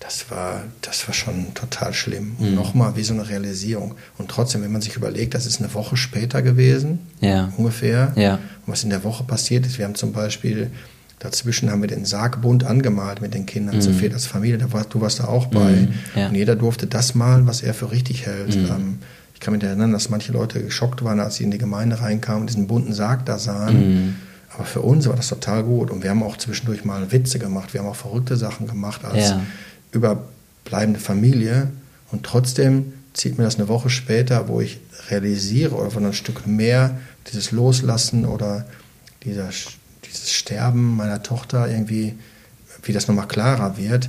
das 0.00 0.30
war, 0.30 0.62
das 0.80 1.06
war 1.06 1.14
schon 1.14 1.52
total 1.54 1.92
schlimm. 1.92 2.34
Und 2.38 2.50
mhm. 2.50 2.56
nochmal 2.56 2.96
wie 2.96 3.02
so 3.02 3.12
eine 3.12 3.28
Realisierung. 3.28 3.94
Und 4.16 4.30
trotzdem, 4.30 4.62
wenn 4.62 4.72
man 4.72 4.80
sich 4.80 4.96
überlegt, 4.96 5.34
das 5.34 5.46
ist 5.46 5.60
eine 5.60 5.72
Woche 5.74 5.96
später 5.96 6.40
gewesen, 6.40 6.98
ja. 7.20 7.52
ungefähr. 7.58 8.12
Ja. 8.16 8.34
Und 8.66 8.72
was 8.72 8.82
in 8.82 8.90
der 8.90 9.04
Woche 9.04 9.24
passiert 9.24 9.66
ist, 9.66 9.78
wir 9.78 9.84
haben 9.84 9.94
zum 9.94 10.12
Beispiel, 10.12 10.70
dazwischen 11.18 11.70
haben 11.70 11.82
wir 11.82 11.88
den 11.88 12.06
Sargbund 12.06 12.64
angemalt 12.64 13.20
mit 13.20 13.34
den 13.34 13.44
Kindern, 13.44 13.76
mhm. 13.76 13.82
Sophie, 13.82 14.08
das 14.08 14.24
Familie, 14.24 14.56
da 14.56 14.72
war, 14.72 14.84
du 14.84 15.02
warst 15.02 15.20
da 15.20 15.24
auch 15.24 15.46
bei. 15.46 15.70
Mhm. 15.70 15.94
Ja. 16.16 16.28
Und 16.28 16.34
jeder 16.34 16.56
durfte 16.56 16.86
das 16.86 17.14
malen, 17.14 17.46
was 17.46 17.60
er 17.60 17.74
für 17.74 17.92
richtig 17.92 18.24
hält. 18.24 18.56
Mhm. 18.56 18.66
Ähm, 18.66 18.98
ich 19.34 19.40
kann 19.40 19.52
mich 19.52 19.62
erinnern, 19.62 19.92
dass 19.92 20.08
manche 20.08 20.32
Leute 20.32 20.62
geschockt 20.62 21.04
waren, 21.04 21.20
als 21.20 21.36
sie 21.36 21.44
in 21.44 21.50
die 21.50 21.58
Gemeinde 21.58 22.00
reinkamen 22.00 22.42
und 22.42 22.46
diesen 22.48 22.66
bunten 22.66 22.94
Sarg 22.94 23.26
da 23.26 23.38
sahen. 23.38 23.78
Mhm. 23.78 24.16
Aber 24.52 24.64
für 24.64 24.80
uns 24.80 25.06
war 25.06 25.14
das 25.14 25.28
total 25.28 25.62
gut. 25.62 25.90
Und 25.90 26.02
wir 26.02 26.10
haben 26.10 26.22
auch 26.22 26.38
zwischendurch 26.38 26.84
mal 26.86 27.12
Witze 27.12 27.38
gemacht, 27.38 27.74
wir 27.74 27.80
haben 27.80 27.86
auch 27.86 27.96
verrückte 27.96 28.36
Sachen 28.36 28.66
gemacht 28.66 29.04
als 29.04 29.28
ja 29.28 29.42
überbleibende 29.92 31.00
Familie 31.00 31.68
und 32.10 32.24
trotzdem 32.24 32.92
zieht 33.12 33.38
mir 33.38 33.44
das 33.44 33.56
eine 33.56 33.68
Woche 33.68 33.90
später, 33.90 34.48
wo 34.48 34.60
ich 34.60 34.80
realisiere 35.10 35.74
oder 35.74 35.90
von 35.90 36.06
ein 36.06 36.12
Stück 36.12 36.46
mehr 36.46 36.98
dieses 37.32 37.50
Loslassen 37.50 38.24
oder 38.24 38.66
dieser, 39.24 39.48
dieses 40.04 40.32
Sterben 40.32 40.96
meiner 40.96 41.22
Tochter 41.22 41.68
irgendwie, 41.68 42.14
wie 42.82 42.92
das 42.92 43.08
nochmal 43.08 43.28
klarer 43.28 43.76
wird, 43.76 44.08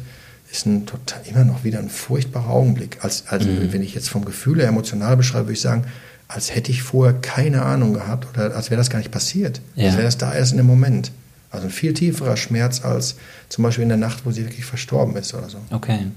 ist 0.51 0.65
ein 0.65 0.85
total, 0.85 1.21
immer 1.27 1.45
noch 1.45 1.63
wieder 1.63 1.79
ein 1.79 1.89
furchtbarer 1.89 2.49
Augenblick. 2.49 2.97
Als, 3.01 3.25
also 3.27 3.49
mhm. 3.49 3.71
wenn 3.71 3.81
ich 3.81 3.95
jetzt 3.95 4.09
vom 4.09 4.25
Gefühl 4.25 4.59
her 4.59 4.67
emotional 4.67 5.17
beschreibe, 5.17 5.45
würde 5.45 5.53
ich 5.53 5.61
sagen, 5.61 5.85
als 6.27 6.53
hätte 6.53 6.71
ich 6.71 6.83
vorher 6.83 7.13
keine 7.13 7.63
Ahnung 7.63 7.93
gehabt 7.93 8.27
oder 8.29 8.55
als 8.55 8.69
wäre 8.69 8.79
das 8.79 8.89
gar 8.89 8.99
nicht 8.99 9.11
passiert. 9.11 9.61
Ja. 9.75 9.87
Als 9.87 9.95
wäre 9.95 10.05
das 10.05 10.17
da 10.17 10.33
erst 10.33 10.51
in 10.51 10.57
dem 10.57 10.67
Moment. 10.67 11.11
Also 11.51 11.67
ein 11.67 11.71
viel 11.71 11.93
tieferer 11.93 12.37
Schmerz 12.37 12.83
als 12.83 13.17
zum 13.49 13.63
Beispiel 13.63 13.83
in 13.83 13.89
der 13.89 13.97
Nacht, 13.97 14.25
wo 14.25 14.31
sie 14.31 14.45
wirklich 14.45 14.63
verstorben 14.63 15.15
ist 15.17 15.33
oder 15.33 15.49
so. 15.49 15.57
Okay. 15.69 16.07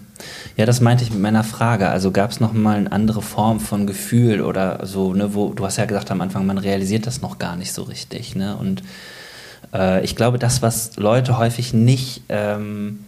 Ja, 0.57 0.65
das 0.65 0.81
meinte 0.81 1.03
ich 1.03 1.11
mit 1.11 1.21
meiner 1.21 1.43
Frage. 1.43 1.89
Also 1.89 2.13
gab 2.13 2.31
es 2.31 2.39
noch 2.39 2.53
mal 2.53 2.79
eine 2.79 2.93
andere 2.93 3.21
Form 3.21 3.59
von 3.59 3.87
Gefühl 3.87 4.41
oder 4.41 4.87
so, 4.87 5.13
ne, 5.13 5.35
wo 5.35 5.53
du 5.53 5.67
hast 5.67 5.77
ja 5.77 5.87
gesagt 5.87 6.13
am 6.13 6.21
Anfang, 6.21 6.47
man 6.47 6.59
realisiert 6.59 7.09
das 7.09 7.21
noch 7.21 7.39
gar 7.39 7.57
nicht 7.57 7.73
so 7.73 7.83
richtig, 7.83 8.37
ne? 8.37 8.57
Und 8.57 8.85
äh, 9.73 10.05
ich 10.05 10.15
glaube, 10.15 10.39
das, 10.39 10.63
was 10.63 10.97
Leute 10.97 11.37
häufig 11.37 11.75
nicht 11.75 12.23
ähm, 12.29 13.01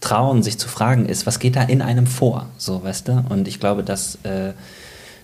trauen, 0.00 0.42
sich 0.42 0.58
zu 0.58 0.68
fragen, 0.68 1.06
ist, 1.06 1.26
was 1.26 1.38
geht 1.38 1.56
da 1.56 1.62
in 1.62 1.82
einem 1.82 2.06
vor, 2.06 2.46
so, 2.56 2.82
weißt 2.82 3.08
du? 3.08 3.24
Und 3.28 3.48
ich 3.48 3.60
glaube, 3.60 3.82
dass 3.82 4.16
äh, 4.24 4.54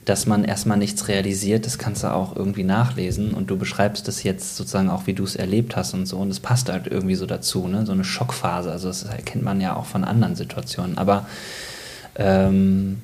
dass 0.04 0.26
man 0.26 0.44
erstmal 0.44 0.78
nichts 0.78 1.08
realisiert, 1.08 1.66
das 1.66 1.78
kannst 1.78 2.02
du 2.02 2.12
auch 2.12 2.34
irgendwie 2.34 2.64
nachlesen 2.64 3.34
und 3.34 3.50
du 3.50 3.56
beschreibst 3.56 4.08
das 4.08 4.22
jetzt 4.22 4.56
sozusagen 4.56 4.88
auch, 4.88 5.06
wie 5.06 5.12
du 5.12 5.24
es 5.24 5.36
erlebt 5.36 5.76
hast 5.76 5.94
und 5.94 6.06
so 6.06 6.16
und 6.18 6.30
es 6.30 6.40
passt 6.40 6.70
halt 6.70 6.86
irgendwie 6.86 7.14
so 7.14 7.26
dazu, 7.26 7.68
ne? 7.68 7.84
so 7.86 7.92
eine 7.92 8.04
Schockphase, 8.04 8.70
also 8.70 8.88
das 8.88 9.04
erkennt 9.04 9.44
man 9.44 9.60
ja 9.60 9.76
auch 9.76 9.86
von 9.86 10.04
anderen 10.04 10.36
Situationen, 10.36 10.96
aber 10.98 11.26
ähm, 12.16 13.02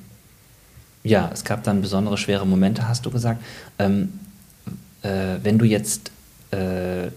ja, 1.03 1.29
es 1.33 1.43
gab 1.43 1.63
dann 1.63 1.81
besondere 1.81 2.17
schwere 2.17 2.45
Momente, 2.45 2.87
hast 2.87 3.05
du 3.05 3.11
gesagt. 3.11 3.41
Ähm, 3.79 4.19
äh, 5.03 5.37
wenn 5.41 5.57
du 5.57 5.65
jetzt 5.65 6.11
äh, 6.51 7.09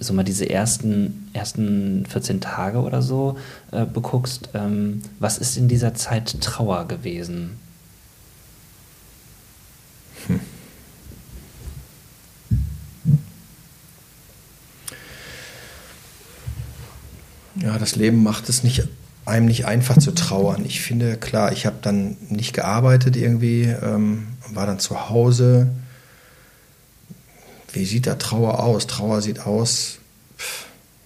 so 0.00 0.12
mal 0.12 0.24
diese 0.24 0.48
ersten, 0.48 1.30
ersten 1.32 2.04
14 2.06 2.40
Tage 2.40 2.78
oder 2.80 3.02
so 3.02 3.38
äh, 3.70 3.84
beguckst, 3.84 4.50
ähm, 4.54 5.02
was 5.18 5.38
ist 5.38 5.56
in 5.56 5.68
dieser 5.68 5.94
Zeit 5.94 6.40
Trauer 6.40 6.88
gewesen? 6.88 7.58
Ja, 17.62 17.78
das 17.78 17.96
Leben 17.96 18.22
macht 18.22 18.48
es 18.48 18.62
nicht, 18.62 18.88
einem 19.24 19.46
nicht 19.46 19.66
einfach 19.66 19.98
zu 19.98 20.12
trauern. 20.12 20.64
Ich 20.64 20.80
finde, 20.80 21.16
klar, 21.16 21.52
ich 21.52 21.66
habe 21.66 21.76
dann 21.82 22.16
nicht 22.28 22.54
gearbeitet 22.54 23.16
irgendwie, 23.16 23.64
ähm, 23.64 24.28
war 24.52 24.66
dann 24.66 24.78
zu 24.78 25.08
Hause. 25.08 25.68
Wie 27.72 27.84
sieht 27.84 28.06
da 28.06 28.14
Trauer 28.14 28.60
aus? 28.60 28.86
Trauer 28.86 29.20
sieht 29.20 29.40
aus, 29.40 29.98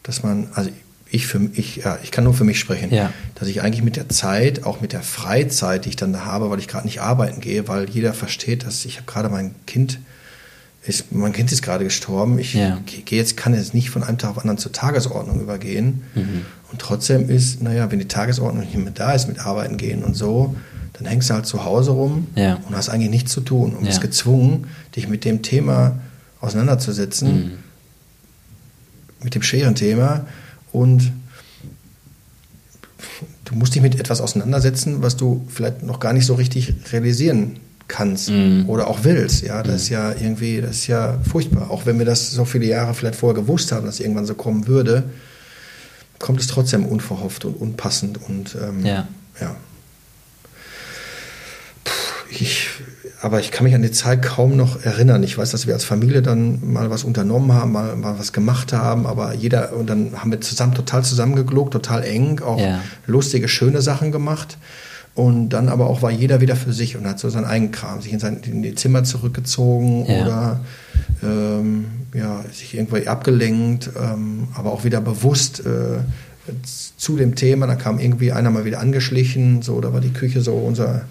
dass 0.02 0.22
man, 0.22 0.48
also 0.54 0.70
ich 1.10 1.26
für 1.26 1.50
ich, 1.54 1.76
ja, 1.76 1.98
ich 2.02 2.10
kann 2.10 2.24
nur 2.24 2.32
für 2.32 2.44
mich 2.44 2.58
sprechen, 2.58 2.92
ja. 2.92 3.12
dass 3.34 3.48
ich 3.48 3.62
eigentlich 3.62 3.82
mit 3.82 3.96
der 3.96 4.08
Zeit, 4.08 4.64
auch 4.64 4.80
mit 4.80 4.92
der 4.92 5.02
Freizeit, 5.02 5.84
die 5.84 5.90
ich 5.90 5.96
dann 5.96 6.12
da 6.12 6.24
habe, 6.24 6.50
weil 6.50 6.58
ich 6.58 6.68
gerade 6.68 6.86
nicht 6.86 7.00
arbeiten 7.02 7.40
gehe, 7.40 7.68
weil 7.68 7.90
jeder 7.90 8.14
versteht, 8.14 8.64
dass 8.64 8.84
ich 8.86 8.96
habe 8.96 9.06
gerade 9.06 9.28
mein 9.28 9.54
Kind 9.66 9.98
ist, 10.84 11.12
mein 11.12 11.32
Kind 11.32 11.52
ist 11.52 11.62
gerade 11.62 11.84
gestorben. 11.84 12.38
Ich 12.38 12.54
Ja. 12.54 12.80
gehe 12.86 13.18
jetzt, 13.18 13.36
kann 13.36 13.54
jetzt 13.54 13.72
nicht 13.74 13.90
von 13.90 14.02
einem 14.02 14.18
Tag 14.18 14.30
auf 14.30 14.36
den 14.36 14.42
anderen 14.42 14.58
zur 14.58 14.72
Tagesordnung 14.72 15.40
übergehen. 15.40 16.02
Mhm. 16.14 16.44
Und 16.72 16.80
trotzdem 16.80 17.28
ist, 17.30 17.62
naja, 17.62 17.90
wenn 17.92 17.98
die 18.00 18.08
Tagesordnung 18.08 18.64
nicht 18.64 18.76
mehr 18.76 18.90
da 18.92 19.12
ist 19.12 19.28
mit 19.28 19.38
Arbeiten 19.38 19.76
gehen 19.76 20.02
und 20.02 20.14
so, 20.14 20.56
dann 20.94 21.06
hängst 21.06 21.30
du 21.30 21.34
halt 21.34 21.46
zu 21.46 21.64
Hause 21.64 21.92
rum 21.92 22.26
Ja. 22.34 22.58
und 22.68 22.74
hast 22.76 22.88
eigentlich 22.88 23.10
nichts 23.10 23.32
zu 23.32 23.40
tun 23.42 23.74
und 23.74 23.82
Ja. 23.82 23.88
bist 23.88 24.00
gezwungen, 24.00 24.66
dich 24.96 25.08
mit 25.08 25.24
dem 25.24 25.42
Thema 25.42 25.98
auseinanderzusetzen, 26.40 27.28
Mhm. 27.44 27.50
mit 29.22 29.34
dem 29.36 29.42
schweren 29.42 29.74
Thema 29.76 30.26
und 30.72 31.12
du 33.44 33.54
musst 33.54 33.74
dich 33.74 33.82
mit 33.82 33.98
etwas 33.98 34.20
auseinandersetzen, 34.20 35.02
was 35.02 35.16
du 35.16 35.44
vielleicht 35.48 35.82
noch 35.82 36.00
gar 36.00 36.12
nicht 36.12 36.26
so 36.26 36.34
richtig 36.34 36.74
realisieren 36.92 37.56
kannst 37.88 38.30
Mhm. 38.30 38.64
oder 38.68 38.86
auch 38.88 39.00
willst. 39.04 39.42
Ja, 39.42 39.62
das 39.62 39.82
ist 39.82 39.88
ja 39.90 40.10
irgendwie, 40.12 40.60
das 40.60 40.70
ist 40.72 40.86
ja 40.86 41.18
furchtbar. 41.28 41.70
Auch 41.70 41.86
wenn 41.86 41.98
wir 41.98 42.06
das 42.06 42.30
so 42.30 42.44
viele 42.44 42.66
Jahre 42.66 42.94
vielleicht 42.94 43.16
vorher 43.16 43.40
gewusst 43.40 43.72
haben, 43.72 43.86
dass 43.86 43.96
es 43.96 44.00
irgendwann 44.00 44.26
so 44.26 44.34
kommen 44.34 44.66
würde, 44.66 45.04
kommt 46.18 46.40
es 46.40 46.46
trotzdem 46.46 46.86
unverhofft 46.86 47.44
und 47.44 47.54
unpassend 47.60 48.18
und 48.28 48.56
ähm, 48.60 48.86
Ja. 48.86 49.08
ja. 49.40 49.56
Puh, 51.84 51.92
Ich, 52.30 52.68
aber 53.20 53.40
ich 53.40 53.50
kann 53.50 53.64
mich 53.64 53.74
an 53.74 53.82
die 53.82 53.90
Zeit 53.90 54.22
kaum 54.22 54.56
noch 54.56 54.82
erinnern. 54.84 55.22
Ich 55.22 55.36
weiß, 55.38 55.50
dass 55.50 55.66
wir 55.66 55.74
als 55.74 55.84
Familie 55.84 56.22
dann 56.22 56.72
mal 56.72 56.90
was 56.90 57.04
unternommen 57.04 57.52
haben, 57.52 57.72
mal, 57.72 57.94
mal 57.96 58.18
was 58.18 58.32
gemacht 58.32 58.72
haben, 58.72 59.06
aber 59.06 59.34
jeder, 59.34 59.72
und 59.74 59.88
dann 59.88 60.12
haben 60.20 60.30
wir 60.30 60.40
zusammen 60.40 60.74
total 60.74 61.04
zusammengegluckt, 61.04 61.72
total 61.72 62.04
eng, 62.04 62.40
auch 62.40 62.58
Ja. 62.60 62.80
lustige, 63.06 63.48
schöne 63.48 63.82
Sachen 63.82 64.12
gemacht. 64.12 64.58
Und 65.14 65.50
dann 65.50 65.68
aber 65.68 65.88
auch 65.88 66.00
war 66.00 66.10
jeder 66.10 66.40
wieder 66.40 66.56
für 66.56 66.72
sich 66.72 66.96
und 66.96 67.06
hat 67.06 67.18
so 67.18 67.28
seinen 67.28 67.44
eigenen 67.44 67.70
Kram, 67.72 68.00
sich 68.00 68.12
in, 68.12 68.18
sein, 68.18 68.40
in 68.44 68.62
die 68.62 68.74
Zimmer 68.74 69.04
zurückgezogen 69.04 70.06
Ja. 70.06 70.22
oder 70.22 70.60
ähm, 71.22 71.84
ja, 72.14 72.42
sich 72.50 72.74
irgendwo 72.74 72.96
abgelenkt, 72.96 73.90
ähm, 74.00 74.48
aber 74.54 74.72
auch 74.72 74.84
wieder 74.84 75.00
bewusst 75.02 75.60
äh, 75.66 75.98
zu 76.96 77.16
dem 77.16 77.34
Thema. 77.34 77.66
Dann 77.66 77.78
kam 77.78 77.98
irgendwie 77.98 78.32
einer 78.32 78.50
mal 78.50 78.64
wieder 78.64 78.80
angeschlichen, 78.80 79.60
so, 79.62 79.80
da 79.80 79.92
war 79.92 80.00
die 80.00 80.12
Küche 80.12 80.40
so 80.40 80.54
unser 80.54 81.02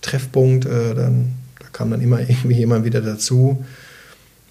Treffpunkt. 0.00 0.64
Äh, 0.64 0.94
dann, 0.94 1.32
da 1.58 1.66
kam 1.72 1.90
dann 1.90 2.00
immer 2.00 2.20
irgendwie 2.28 2.56
jemand 2.56 2.84
wieder 2.86 3.02
dazu. 3.02 3.62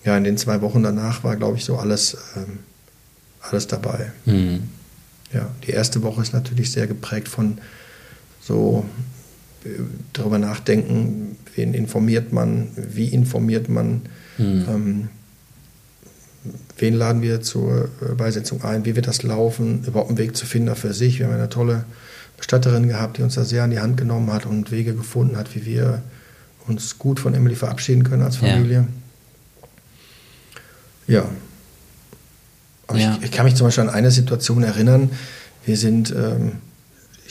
Ja, 0.06 0.16
in 0.18 0.24
den 0.24 0.38
zwei 0.38 0.62
Wochen 0.62 0.84
danach 0.84 1.24
war, 1.24 1.36
glaube 1.36 1.58
ich, 1.58 1.66
so 1.66 1.78
alles, 1.78 2.16
ähm, 2.38 2.60
alles 3.42 3.66
dabei. 3.68 4.12
Mhm. 4.26 4.70
Ja, 5.34 5.48
die 5.66 5.72
erste 5.72 6.02
Woche 6.04 6.22
ist 6.22 6.34
natürlich 6.34 6.72
sehr 6.72 6.88
geprägt 6.88 7.28
von 7.28 7.58
so 8.42 8.86
äh, 9.66 9.70
darüber 10.14 10.38
nachdenken, 10.40 11.36
wen 11.56 11.74
informiert 11.74 12.32
man, 12.34 12.68
wie 12.76 13.08
informiert 13.08 13.70
man, 13.70 14.02
Mhm. 14.38 14.66
ähm, 14.70 15.10
wen 16.78 16.94
laden 16.94 17.22
wir 17.22 17.42
zur 17.42 17.90
äh, 18.02 18.16
Beisetzung 18.16 18.64
ein, 18.64 18.86
wie 18.86 18.96
wird 18.96 19.06
das 19.08 19.22
laufen, 19.24 19.84
überhaupt 19.86 20.10
einen 20.10 20.18
Weg 20.18 20.38
zu 20.38 20.46
finden 20.46 20.74
für 20.78 20.94
sich. 20.94 21.20
Wir 21.20 21.26
haben 21.28 21.34
eine 21.34 21.50
tolle 21.50 21.84
Bestatterin 22.38 22.88
gehabt, 22.88 23.18
die 23.18 23.22
uns 23.24 23.36
da 23.36 23.44
sehr 23.44 23.64
an 23.64 23.72
die 23.72 23.80
Hand 23.82 23.98
genommen 23.98 24.32
hat 24.32 24.46
und 24.46 24.72
Wege 24.72 24.94
gefunden 24.96 25.36
hat, 25.36 25.54
wie 25.56 25.66
wir 25.66 26.02
uns 26.68 26.98
gut 26.98 27.20
von 27.20 27.34
Emily 27.34 27.56
verabschieden 27.56 28.04
können 28.04 28.22
als 28.22 28.40
Ja. 28.40 28.48
Familie. 28.48 28.88
Ja. 31.08 31.26
Aber 32.88 32.98
Ja. 32.98 33.18
Ich, 33.20 33.26
ich 33.26 33.32
kann 33.32 33.46
mich 33.46 33.56
zum 33.56 33.68
Beispiel 33.68 33.84
an 33.84 33.90
eine 33.90 34.12
Situation 34.12 34.64
erinnern. 34.64 35.10
Wir 35.66 35.76
sind, 35.78 36.12
ähm, 36.16 36.54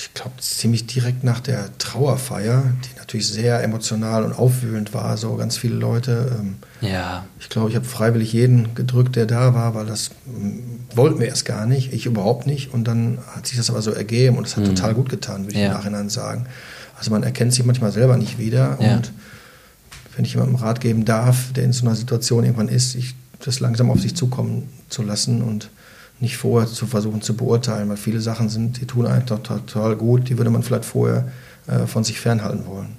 ich 0.00 0.14
glaube, 0.14 0.30
ziemlich 0.38 0.86
direkt 0.86 1.24
nach 1.24 1.40
der 1.40 1.76
Trauerfeier, 1.78 2.62
die 2.84 2.98
natürlich 2.98 3.26
sehr 3.26 3.64
emotional 3.64 4.22
und 4.22 4.32
aufwühlend 4.32 4.94
war, 4.94 5.16
so 5.16 5.34
ganz 5.34 5.56
viele 5.56 5.74
Leute. 5.74 6.36
Ähm, 6.38 6.56
Ja. 6.80 7.24
ich 7.40 7.48
glaube, 7.48 7.68
ich 7.70 7.74
habe 7.74 7.84
freiwillig 7.84 8.32
jeden 8.32 8.76
gedrückt, 8.76 9.16
der 9.16 9.26
da 9.26 9.54
war, 9.54 9.74
weil 9.74 9.86
das 9.86 10.10
mm, 10.26 10.94
wollten 10.96 11.18
wir 11.18 11.26
erst 11.26 11.44
gar 11.46 11.66
nicht, 11.66 11.92
ich 11.92 12.06
überhaupt 12.06 12.46
nicht. 12.46 12.72
Und 12.72 12.84
dann 12.86 13.18
hat 13.34 13.48
sich 13.48 13.56
das 13.56 13.70
aber 13.70 13.82
so 13.82 13.90
ergeben 13.90 14.36
und 14.38 14.46
es 14.46 14.56
hat 14.56 14.62
Mhm. 14.64 14.76
total 14.76 14.94
gut 14.94 15.08
getan, 15.08 15.42
würde 15.46 15.54
ich 15.54 15.60
Ja. 15.60 15.66
im 15.66 15.72
Nachhinein 15.72 16.08
sagen. 16.10 16.46
Also 16.96 17.10
man 17.10 17.24
erkennt 17.24 17.52
sich 17.52 17.64
manchmal 17.64 17.90
selber 17.90 18.16
nicht 18.16 18.38
wieder. 18.38 18.78
Ja. 18.80 18.94
Und 18.98 19.10
wenn 20.14 20.24
ich 20.24 20.32
jemandem 20.34 20.56
Rat 20.56 20.80
geben 20.80 21.04
darf, 21.06 21.52
der 21.54 21.64
in 21.64 21.72
so 21.72 21.84
einer 21.84 21.96
Situation 21.96 22.44
irgendwann 22.44 22.68
ist, 22.68 22.94
ich 22.94 23.16
das 23.44 23.58
langsam 23.58 23.90
auf 23.90 24.00
sich 24.00 24.14
zukommen 24.14 24.68
zu 24.88 25.02
lassen 25.02 25.42
und 25.42 25.70
nicht 26.20 26.36
vorher 26.36 26.68
zu 26.68 26.86
versuchen 26.86 27.22
zu 27.22 27.34
beurteilen, 27.36 27.88
weil 27.88 27.96
viele 27.96 28.20
Sachen 28.20 28.48
sind, 28.48 28.80
die 28.80 28.86
tun 28.86 29.06
eigentlich 29.06 29.26
doch 29.26 29.42
total 29.42 29.96
gut, 29.96 30.28
die 30.28 30.36
würde 30.38 30.50
man 30.50 30.62
vielleicht 30.62 30.84
vorher 30.84 31.28
äh, 31.68 31.86
von 31.86 32.02
sich 32.04 32.18
fernhalten 32.20 32.66
wollen. 32.66 32.96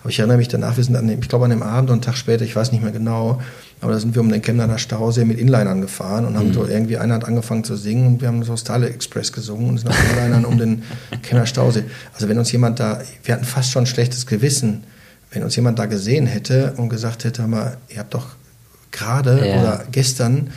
Aber 0.00 0.10
ich 0.10 0.18
erinnere 0.18 0.38
mich 0.38 0.48
danach, 0.48 0.76
wir 0.76 0.84
sind 0.84 0.96
an 0.96 1.06
dem, 1.06 1.20
ich 1.20 1.28
glaube 1.28 1.44
an 1.44 1.50
dem 1.50 1.62
Abend 1.62 1.90
und 1.90 1.94
einen 1.94 2.02
Tag 2.02 2.16
später, 2.16 2.44
ich 2.44 2.54
weiß 2.56 2.72
nicht 2.72 2.82
mehr 2.82 2.92
genau, 2.92 3.40
aber 3.80 3.92
da 3.92 3.98
sind 3.98 4.14
wir 4.14 4.22
um 4.22 4.30
den 4.30 4.40
Chemnader 4.40 4.78
Stausee 4.78 5.24
mit 5.24 5.38
Inlinern 5.38 5.80
gefahren 5.80 6.24
und 6.24 6.36
haben 6.38 6.48
Mhm. 6.48 6.54
so 6.54 6.66
irgendwie, 6.66 6.96
einer 6.98 7.14
hat 7.14 7.24
angefangen 7.24 7.64
zu 7.64 7.76
singen 7.76 8.06
und 8.06 8.20
wir 8.20 8.28
haben 8.28 8.42
so 8.44 8.56
Style 8.56 8.88
Express 8.88 9.32
gesungen 9.32 9.68
und 9.68 9.78
sind 9.78 9.88
auf 9.90 9.96
Inlinern 10.16 10.44
um 10.44 10.56
den 10.56 10.82
Chemnader 11.22 11.46
Stausee. 11.46 11.84
Also 12.14 12.28
wenn 12.28 12.38
uns 12.38 12.52
jemand 12.52 12.80
da, 12.80 13.00
wir 13.24 13.34
hatten 13.34 13.44
fast 13.44 13.70
schon 13.72 13.82
ein 13.82 13.86
schlechtes 13.86 14.26
Gewissen, 14.26 14.84
wenn 15.32 15.42
uns 15.42 15.56
jemand 15.56 15.78
da 15.78 15.86
gesehen 15.86 16.26
hätte 16.26 16.74
und 16.76 16.88
gesagt 16.88 17.24
hätte, 17.24 17.46
mal, 17.46 17.76
ihr 17.88 17.98
habt 17.98 18.14
doch 18.14 18.28
gerade 18.92 19.46
Ja. 19.46 19.60
oder 19.60 19.84
gestern 19.90 20.50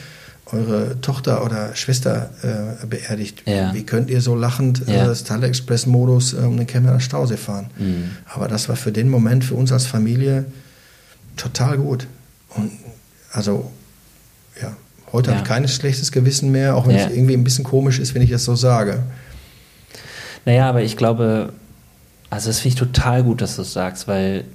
eure 0.52 1.02
Tochter 1.02 1.44
oder 1.44 1.76
Schwester 1.76 2.30
äh, 2.82 2.86
beerdigt. 2.86 3.44
Ja. 3.48 3.74
Wie 3.74 3.84
könnt 3.84 4.10
ihr 4.12 4.22
so 4.22 4.36
lachend 4.36 4.84
Ja. 4.88 5.12
äh, 5.12 5.16
Style 5.16 5.48
Express 5.48 5.86
Modus 5.88 6.34
äh, 6.34 6.38
um 6.38 6.56
den 6.58 6.68
Chemnader 6.68 7.00
Stausee 7.00 7.38
fahren? 7.38 7.68
Mhm. 7.78 8.12
Aber 8.34 8.48
das 8.48 8.70
war 8.70 8.76
für 8.76 8.92
den 8.92 9.10
Moment 9.10 9.44
für 9.44 9.56
uns 9.56 9.72
als 9.72 9.86
Familie 9.88 10.46
total 11.36 11.78
gut. 11.78 12.08
Und 12.56 12.72
also, 13.32 13.72
ja, 14.62 14.76
heute 15.12 15.32
Ja. 15.32 15.38
habe 15.38 15.44
ich 15.44 15.50
kein 15.50 15.68
schlechtes 15.68 16.12
Gewissen 16.12 16.52
mehr, 16.52 16.76
auch 16.76 16.88
wenn 16.88 16.96
es 16.96 17.12
irgendwie 17.12 17.34
ein 17.34 17.44
bisschen 17.44 17.64
komisch 17.64 18.00
ist, 18.00 18.14
wenn 18.14 18.22
ich 18.22 18.30
das 18.30 18.46
so 18.46 18.56
sage. 18.56 19.04
Naja, 20.46 20.70
aber 20.70 20.84
ich 20.84 20.96
glaube, 20.96 21.54
also 22.30 22.50
das 22.50 22.60
finde 22.60 22.76
ich 22.76 22.80
total 22.80 23.24
gut, 23.24 23.42
dass 23.42 23.56
du 23.56 23.64
es 23.64 23.74
sagst, 23.74 24.08
weil 24.08 24.46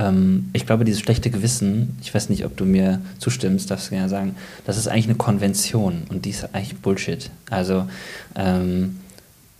ähm, 0.00 0.48
ich 0.52 0.66
glaube, 0.66 0.84
dieses 0.84 1.00
schlechte 1.00 1.30
Gewissen, 1.30 1.96
ich 2.00 2.14
weiß 2.14 2.30
nicht, 2.30 2.44
ob 2.44 2.56
du 2.56 2.64
mir 2.64 3.00
zustimmst, 3.18 3.70
darfst 3.70 3.88
du 3.88 3.90
gerne 3.90 4.08
sagen, 4.08 4.34
das 4.64 4.78
ist 4.78 4.88
eigentlich 4.88 5.06
eine 5.06 5.16
Konvention 5.16 6.02
und 6.08 6.24
die 6.24 6.30
ist 6.30 6.54
eigentlich 6.54 6.78
Bullshit. 6.78 7.30
Also 7.50 7.86
ähm, 8.34 8.99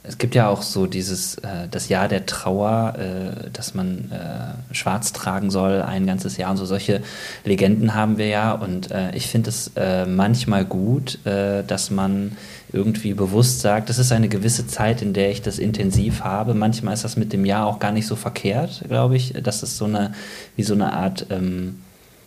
es 0.03 0.17
gibt 0.17 0.35
ja 0.35 0.49
auch 0.49 0.63
so 0.63 0.87
dieses, 0.87 1.37
äh, 1.37 1.69
das 1.71 1.89
Jahr 1.89 2.09
der 2.09 2.25
Trauer, 2.25 2.95
äh, 2.97 3.51
dass 3.53 3.75
man 3.75 4.11
äh, 4.11 4.75
schwarz 4.75 5.13
tragen 5.13 5.51
soll, 5.51 5.83
ein 5.83 6.07
ganzes 6.07 6.37
Jahr 6.37 6.51
und 6.51 6.57
so. 6.57 6.65
Solche 6.65 7.03
Legenden 7.45 7.95
haben 7.95 8.17
wir 8.17 8.27
ja. 8.27 8.53
Und 8.53 8.91
äh, 8.91 9.15
ich 9.15 9.27
finde 9.27 9.51
es 9.51 9.73
äh, 9.77 10.07
manchmal 10.07 10.65
gut, 10.65 11.25
äh, 11.27 11.63
dass 11.65 11.91
man 11.91 12.37
irgendwie 12.73 13.13
bewusst 13.13 13.61
sagt, 13.61 13.91
das 13.91 13.99
ist 13.99 14.13
eine 14.13 14.29
gewisse 14.29 14.67
Zeit, 14.67 15.03
in 15.03 15.13
der 15.13 15.31
ich 15.31 15.43
das 15.43 15.59
intensiv 15.59 16.23
habe. 16.23 16.55
Manchmal 16.55 16.95
ist 16.95 17.05
das 17.05 17.17
mit 17.17 17.33
dem 17.33 17.45
Jahr 17.45 17.67
auch 17.67 17.79
gar 17.79 17.93
nicht 17.93 18.07
so 18.07 18.17
verkehrt, 18.17 18.85
glaube 18.89 19.17
ich. 19.17 19.35
Das 19.43 19.63
ist 19.63 19.77
so 19.77 19.85
eine, 19.85 20.13
wie 20.57 20.63
so 20.63 20.75
eine 20.75 20.93
Art. 20.93 21.27
Ähm, 21.31 21.81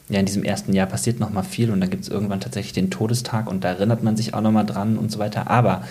ja, 0.10 0.20
in 0.20 0.26
diesem 0.26 0.44
ersten 0.44 0.74
Jahr 0.74 0.88
passiert 0.88 1.20
noch 1.22 1.30
mal 1.30 1.44
viel 1.44 1.72
und 1.72 1.80
dann 1.80 1.90
gibt 1.90 2.04
es 2.04 2.10
irgendwann 2.10 2.42
tatsächlich 2.42 2.74
den 2.74 2.92
Todestag 2.92 3.50
und 3.50 3.64
da 3.64 3.70
erinnert 3.70 4.04
man 4.04 4.18
sich 4.18 4.34
auch 4.34 4.42
noch 4.42 4.52
mal 4.52 4.66
dran 4.66 4.98
und 4.98 5.10
so 5.12 5.18
weiter. 5.18 5.50
Aber 5.50 5.84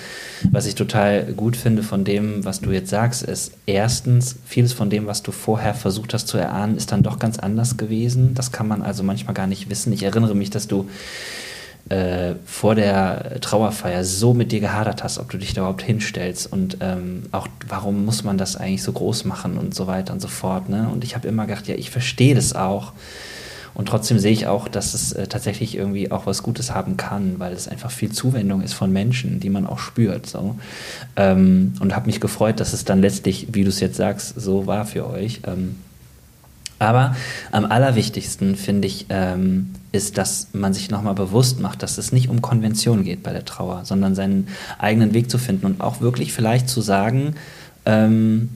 was 0.50 0.66
ich 0.66 0.74
total 0.74 1.32
gut 1.32 1.56
finde 1.56 1.82
von 1.82 2.04
dem, 2.04 2.44
was 2.44 2.60
du 2.60 2.72
jetzt 2.72 2.90
sagst, 2.90 3.22
ist 3.22 3.52
erstens, 3.64 4.36
vieles 4.44 4.74
von 4.74 4.90
dem, 4.90 5.06
was 5.06 5.22
du 5.22 5.32
vorher 5.32 5.72
versucht 5.72 6.12
hast 6.12 6.28
zu 6.28 6.36
erahnen, 6.36 6.76
ist 6.76 6.92
dann 6.92 7.02
doch 7.02 7.18
ganz 7.18 7.38
anders 7.38 7.78
gewesen. 7.78 8.34
Das 8.34 8.52
kann 8.52 8.68
man 8.68 8.82
also 8.82 9.02
manchmal 9.02 9.34
gar 9.34 9.46
nicht 9.46 9.70
wissen. 9.70 9.92
Ich 9.94 10.02
erinnere 10.02 10.34
mich, 10.34 10.50
dass 10.50 10.68
du 10.68 10.88
äh, 11.88 12.34
vor 12.44 12.74
der 12.74 13.40
Trauerfeier 13.40 14.04
so 14.04 14.34
mit 14.34 14.52
dir 14.52 14.60
gehadert 14.60 15.02
hast, 15.02 15.18
ob 15.18 15.30
du 15.30 15.38
dich 15.38 15.54
da 15.54 15.62
überhaupt 15.62 15.82
hinstellst 15.82 16.52
und 16.52 16.76
ähm, 16.80 17.24
auch 17.32 17.48
warum 17.66 18.04
muss 18.04 18.24
man 18.24 18.36
das 18.38 18.56
eigentlich 18.56 18.82
so 18.82 18.92
groß 18.92 19.24
machen 19.24 19.56
und 19.56 19.74
so 19.74 19.86
weiter 19.86 20.12
und 20.12 20.20
so 20.20 20.28
fort. 20.28 20.68
Ne? 20.68 20.88
Und 20.92 21.02
ich 21.02 21.14
habe 21.16 21.26
immer 21.28 21.46
gedacht, 21.46 21.66
ja, 21.66 21.74
ich 21.76 21.90
verstehe 21.90 22.34
das 22.34 22.54
auch 22.54 22.92
und 23.74 23.86
trotzdem 23.88 24.18
sehe 24.18 24.32
ich 24.32 24.46
auch, 24.46 24.68
dass 24.68 24.94
es 24.94 25.12
äh, 25.12 25.26
tatsächlich 25.26 25.76
irgendwie 25.76 26.10
auch 26.10 26.26
was 26.26 26.42
Gutes 26.42 26.74
haben 26.74 26.96
kann, 26.96 27.38
weil 27.38 27.52
es 27.52 27.68
einfach 27.68 27.90
viel 27.90 28.12
Zuwendung 28.12 28.62
ist 28.62 28.74
von 28.74 28.92
Menschen, 28.92 29.40
die 29.40 29.50
man 29.50 29.66
auch 29.66 29.78
spürt. 29.78 30.26
So. 30.26 30.56
Ähm, 31.16 31.74
und 31.80 31.94
habe 31.96 32.06
mich 32.06 32.20
gefreut, 32.20 32.60
dass 32.60 32.72
es 32.72 32.84
dann 32.84 33.00
letztlich, 33.00 33.48
wie 33.52 33.64
du 33.64 33.70
es 33.70 33.80
jetzt 33.80 33.96
sagst, 33.96 34.40
so 34.40 34.66
war 34.66 34.84
für 34.84 35.08
euch. 35.08 35.40
Ähm, 35.46 35.76
aber 36.78 37.14
am 37.52 37.64
allerwichtigsten 37.64 38.56
finde 38.56 38.88
ich, 38.88 39.06
ähm, 39.08 39.70
ist, 39.92 40.18
dass 40.18 40.48
man 40.52 40.74
sich 40.74 40.90
nochmal 40.90 41.14
bewusst 41.14 41.60
macht, 41.60 41.82
dass 41.82 41.96
es 41.96 42.12
nicht 42.12 42.28
um 42.28 42.42
Konvention 42.42 43.04
geht 43.04 43.22
bei 43.22 43.32
der 43.32 43.44
Trauer, 43.44 43.84
sondern 43.84 44.14
seinen 44.14 44.48
eigenen 44.78 45.14
Weg 45.14 45.30
zu 45.30 45.38
finden 45.38 45.66
und 45.66 45.80
auch 45.80 46.00
wirklich 46.00 46.32
vielleicht 46.32 46.68
zu 46.68 46.80
sagen, 46.80 47.36
ähm, 47.86 48.48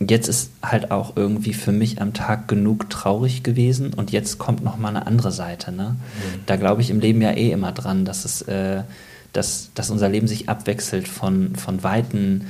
jetzt 0.00 0.28
ist 0.28 0.52
halt 0.62 0.90
auch 0.90 1.16
irgendwie 1.16 1.52
für 1.52 1.72
mich 1.72 2.00
am 2.00 2.14
Tag 2.14 2.46
genug 2.46 2.88
traurig 2.88 3.42
gewesen 3.42 3.92
und 3.94 4.12
jetzt 4.12 4.38
kommt 4.38 4.62
noch 4.62 4.76
mal 4.76 4.88
eine 4.88 5.06
andere 5.06 5.32
Seite. 5.32 5.72
Ne? 5.72 5.96
Mhm. 5.96 6.40
Da 6.46 6.56
glaube 6.56 6.82
ich 6.82 6.90
im 6.90 7.00
Leben 7.00 7.20
ja 7.20 7.32
eh 7.32 7.50
immer 7.50 7.72
dran, 7.72 8.04
dass 8.04 8.24
es, 8.24 8.42
äh, 8.42 8.82
dass, 9.32 9.70
dass 9.74 9.90
unser 9.90 10.08
Leben 10.08 10.28
sich 10.28 10.48
abwechselt 10.48 11.08
von, 11.08 11.56
von 11.56 11.82
weiten, 11.82 12.46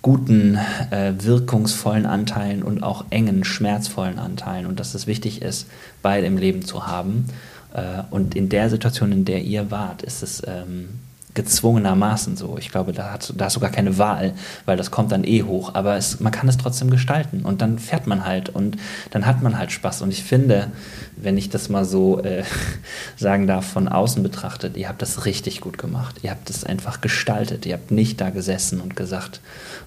guten, 0.00 0.58
äh, 0.90 1.14
wirkungsvollen 1.18 2.06
Anteilen 2.06 2.62
und 2.62 2.82
auch 2.82 3.04
engen, 3.10 3.44
schmerzvollen 3.44 4.18
Anteilen 4.18 4.66
und 4.66 4.80
dass 4.80 4.94
es 4.94 5.06
wichtig 5.06 5.42
ist, 5.42 5.66
beide 6.02 6.26
im 6.26 6.36
Leben 6.36 6.62
zu 6.62 6.86
haben. 6.86 7.26
Äh, 7.74 8.02
und 8.10 8.34
in 8.36 8.48
der 8.48 8.70
Situation, 8.70 9.12
in 9.12 9.24
der 9.24 9.42
ihr 9.42 9.70
wart, 9.70 10.02
ist 10.02 10.22
es 10.22 10.42
ähm, 10.46 10.88
gezwungenermaßen 11.34 12.36
so. 12.36 12.58
Ich 12.58 12.70
glaube, 12.70 12.92
da, 12.92 13.12
hat, 13.12 13.32
da 13.36 13.46
hast 13.46 13.56
du 13.56 13.60
gar 13.60 13.70
keine 13.70 13.96
Wahl, 13.98 14.34
weil 14.66 14.76
das 14.76 14.90
kommt 14.90 15.12
dann 15.12 15.24
eh 15.24 15.42
hoch. 15.42 15.74
Aber 15.74 15.96
es, 15.96 16.20
man 16.20 16.32
kann 16.32 16.48
es 16.48 16.58
trotzdem 16.58 16.90
gestalten 16.90 17.42
und 17.42 17.62
dann 17.62 17.78
fährt 17.78 18.06
man 18.06 18.24
halt 18.24 18.50
und 18.50 18.76
dann 19.10 19.24
hat 19.24 19.42
man 19.42 19.58
halt 19.58 19.72
Spaß. 19.72 20.02
Und 20.02 20.10
ich 20.10 20.22
finde, 20.22 20.68
wenn 21.16 21.38
ich 21.38 21.48
das 21.48 21.68
mal 21.68 21.84
so 21.84 22.20
äh, 22.22 22.44
sagen 23.16 23.46
darf, 23.46 23.66
von 23.66 23.88
außen 23.88 24.22
betrachtet, 24.22 24.76
ihr 24.76 24.88
habt 24.88 25.00
das 25.00 25.24
richtig 25.24 25.60
gut 25.60 25.78
gemacht. 25.78 26.16
Ihr 26.22 26.30
habt 26.30 26.50
es 26.50 26.64
einfach 26.64 27.00
gestaltet. 27.00 27.64
Ihr 27.64 27.74
habt 27.74 27.90
nicht 27.90 28.20
da 28.20 28.30
gesessen 28.30 28.80
und 28.80 28.94
gesagt, 28.94 29.40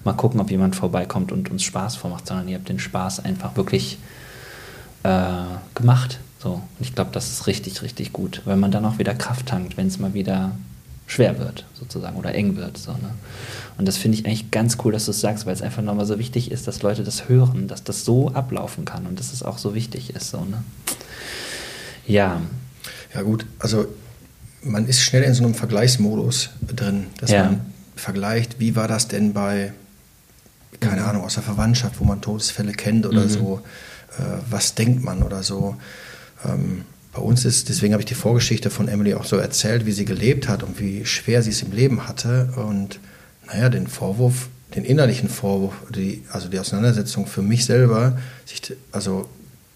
mal 0.04 0.14
gucken, 0.14 0.40
ob 0.40 0.50
jemand 0.50 0.74
vorbeikommt 0.74 1.30
und 1.30 1.50
uns 1.50 1.62
Spaß 1.62 1.96
vormacht, 1.96 2.26
sondern 2.26 2.48
ihr 2.48 2.56
habt 2.56 2.68
den 2.68 2.80
Spaß 2.80 3.24
einfach 3.24 3.56
wirklich 3.56 3.98
äh, 5.04 5.44
gemacht. 5.74 6.18
So. 6.38 6.54
Und 6.54 6.62
ich 6.80 6.94
glaube, 6.94 7.10
das 7.12 7.30
ist 7.30 7.46
richtig, 7.46 7.82
richtig 7.82 8.12
gut, 8.12 8.42
weil 8.44 8.56
man 8.56 8.70
dann 8.70 8.84
auch 8.84 8.98
wieder 8.98 9.14
Kraft 9.14 9.46
tankt, 9.46 9.76
wenn 9.76 9.86
es 9.86 9.98
mal 9.98 10.14
wieder 10.14 10.52
schwer 11.06 11.38
wird, 11.38 11.64
sozusagen, 11.74 12.16
oder 12.16 12.34
eng 12.34 12.56
wird. 12.56 12.76
So, 12.76 12.92
ne? 12.92 13.10
Und 13.78 13.86
das 13.86 13.96
finde 13.96 14.18
ich 14.18 14.26
eigentlich 14.26 14.50
ganz 14.50 14.78
cool, 14.84 14.92
dass 14.92 15.04
du 15.04 15.12
es 15.12 15.20
sagst, 15.20 15.46
weil 15.46 15.54
es 15.54 15.62
einfach 15.62 15.82
nochmal 15.82 16.06
so 16.06 16.18
wichtig 16.18 16.50
ist, 16.50 16.66
dass 16.66 16.82
Leute 16.82 17.04
das 17.04 17.28
hören, 17.28 17.68
dass 17.68 17.84
das 17.84 18.04
so 18.04 18.30
ablaufen 18.30 18.84
kann 18.84 19.06
und 19.06 19.18
dass 19.18 19.32
es 19.32 19.42
auch 19.42 19.58
so 19.58 19.74
wichtig 19.74 20.14
ist. 20.14 20.30
So, 20.30 20.44
ne? 20.44 20.62
Ja. 22.06 22.40
Ja, 23.14 23.22
gut, 23.22 23.46
also 23.58 23.86
man 24.62 24.86
ist 24.86 25.00
schnell 25.00 25.22
in 25.22 25.34
so 25.34 25.44
einem 25.44 25.54
Vergleichsmodus 25.54 26.50
drin, 26.60 27.06
dass 27.20 27.30
ja. 27.30 27.44
man 27.44 27.60
vergleicht, 27.94 28.58
wie 28.58 28.76
war 28.76 28.88
das 28.88 29.08
denn 29.08 29.32
bei, 29.32 29.72
keine 30.80 31.02
mhm. 31.02 31.08
Ahnung, 31.08 31.24
aus 31.24 31.34
der 31.34 31.42
Verwandtschaft, 31.42 32.00
wo 32.00 32.04
man 32.04 32.20
Todesfälle 32.20 32.72
kennt 32.72 33.06
oder 33.06 33.24
mhm. 33.24 33.28
so, 33.28 33.62
äh, 34.18 34.22
was 34.50 34.74
denkt 34.74 35.04
man 35.04 35.22
oder 35.22 35.42
so. 35.42 35.76
Ähm, 36.44 36.84
bei 37.16 37.22
uns 37.22 37.46
ist, 37.46 37.70
deswegen 37.70 37.94
habe 37.94 38.02
ich 38.02 38.06
die 38.06 38.14
Vorgeschichte 38.14 38.68
von 38.68 38.88
Emily 38.88 39.14
auch 39.14 39.24
so 39.24 39.36
erzählt, 39.36 39.86
wie 39.86 39.92
sie 39.92 40.04
gelebt 40.04 40.48
hat 40.48 40.62
und 40.62 40.78
wie 40.78 41.06
schwer 41.06 41.42
sie 41.42 41.48
es 41.48 41.62
im 41.62 41.72
Leben 41.72 42.06
hatte. 42.06 42.52
Und 42.56 43.00
naja, 43.46 43.70
den 43.70 43.86
Vorwurf, 43.86 44.48
den 44.74 44.84
innerlichen 44.84 45.30
Vorwurf, 45.30 45.74
die, 45.94 46.22
also 46.30 46.48
die 46.48 46.58
Auseinandersetzung 46.58 47.26
für 47.26 47.40
mich 47.40 47.64
selber, 47.64 48.18
sich, 48.44 48.76
also 48.92 49.30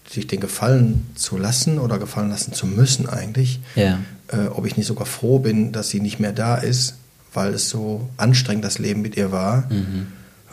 sich 0.07 0.27
den 0.27 0.39
gefallen 0.39 1.09
zu 1.15 1.35
lassen 1.37 1.79
oder 1.79 1.97
gefallen 1.97 2.29
lassen 2.29 2.53
zu 2.53 2.67
müssen 2.67 3.09
eigentlich, 3.09 3.59
ja. 3.75 3.99
äh, 4.27 4.47
ob 4.47 4.67
ich 4.67 4.77
nicht 4.77 4.85
sogar 4.85 5.07
froh 5.07 5.39
bin, 5.39 5.71
dass 5.71 5.89
sie 5.89 5.99
nicht 5.99 6.19
mehr 6.19 6.33
da 6.33 6.55
ist, 6.55 6.95
weil 7.33 7.55
es 7.55 7.69
so 7.69 8.07
anstrengend 8.17 8.65
das 8.65 8.77
Leben 8.77 9.01
mit 9.01 9.17
ihr 9.17 9.31
war. 9.31 9.67
Mhm. 9.71 10.07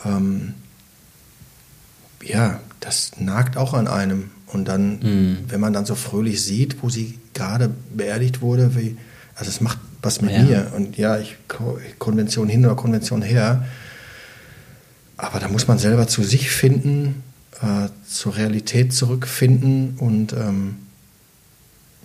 Ähm, 0.07 0.55
ja, 2.25 2.61
das 2.81 3.13
nagt 3.19 3.59
auch 3.59 3.75
an 3.75 3.89
einem. 3.89 4.31
Und 4.53 4.67
dann, 4.67 4.99
mhm. 5.01 5.37
wenn 5.49 5.61
man 5.61 5.73
dann 5.73 5.85
so 5.85 5.95
fröhlich 5.95 6.43
sieht, 6.43 6.83
wo 6.83 6.89
sie 6.89 7.19
gerade 7.35 7.71
beerdigt 7.95 8.41
wurde, 8.41 8.75
wie, 8.77 8.97
also 9.35 9.51
es 9.51 9.61
macht 9.61 9.79
was 10.03 10.23
mit 10.23 10.33
ja. 10.33 10.43
mir. 10.43 10.73
Und 10.75 10.97
ja, 10.97 11.19
ich 11.19 11.37
Konvention 11.99 12.49
hin 12.49 12.65
oder 12.65 12.77
Konvention 12.77 13.23
her. 13.23 13.65
Aber 15.17 15.41
da 15.41 15.49
muss 15.49 15.67
man 15.67 15.79
selber 15.79 16.07
zu 16.07 16.23
sich 16.23 16.51
finden, 16.51 17.23
äh, 17.61 17.89
zur 18.09 18.37
Realität 18.37 18.93
zurückfinden 18.93 19.97
und 19.99 20.33
ähm, 20.33 20.77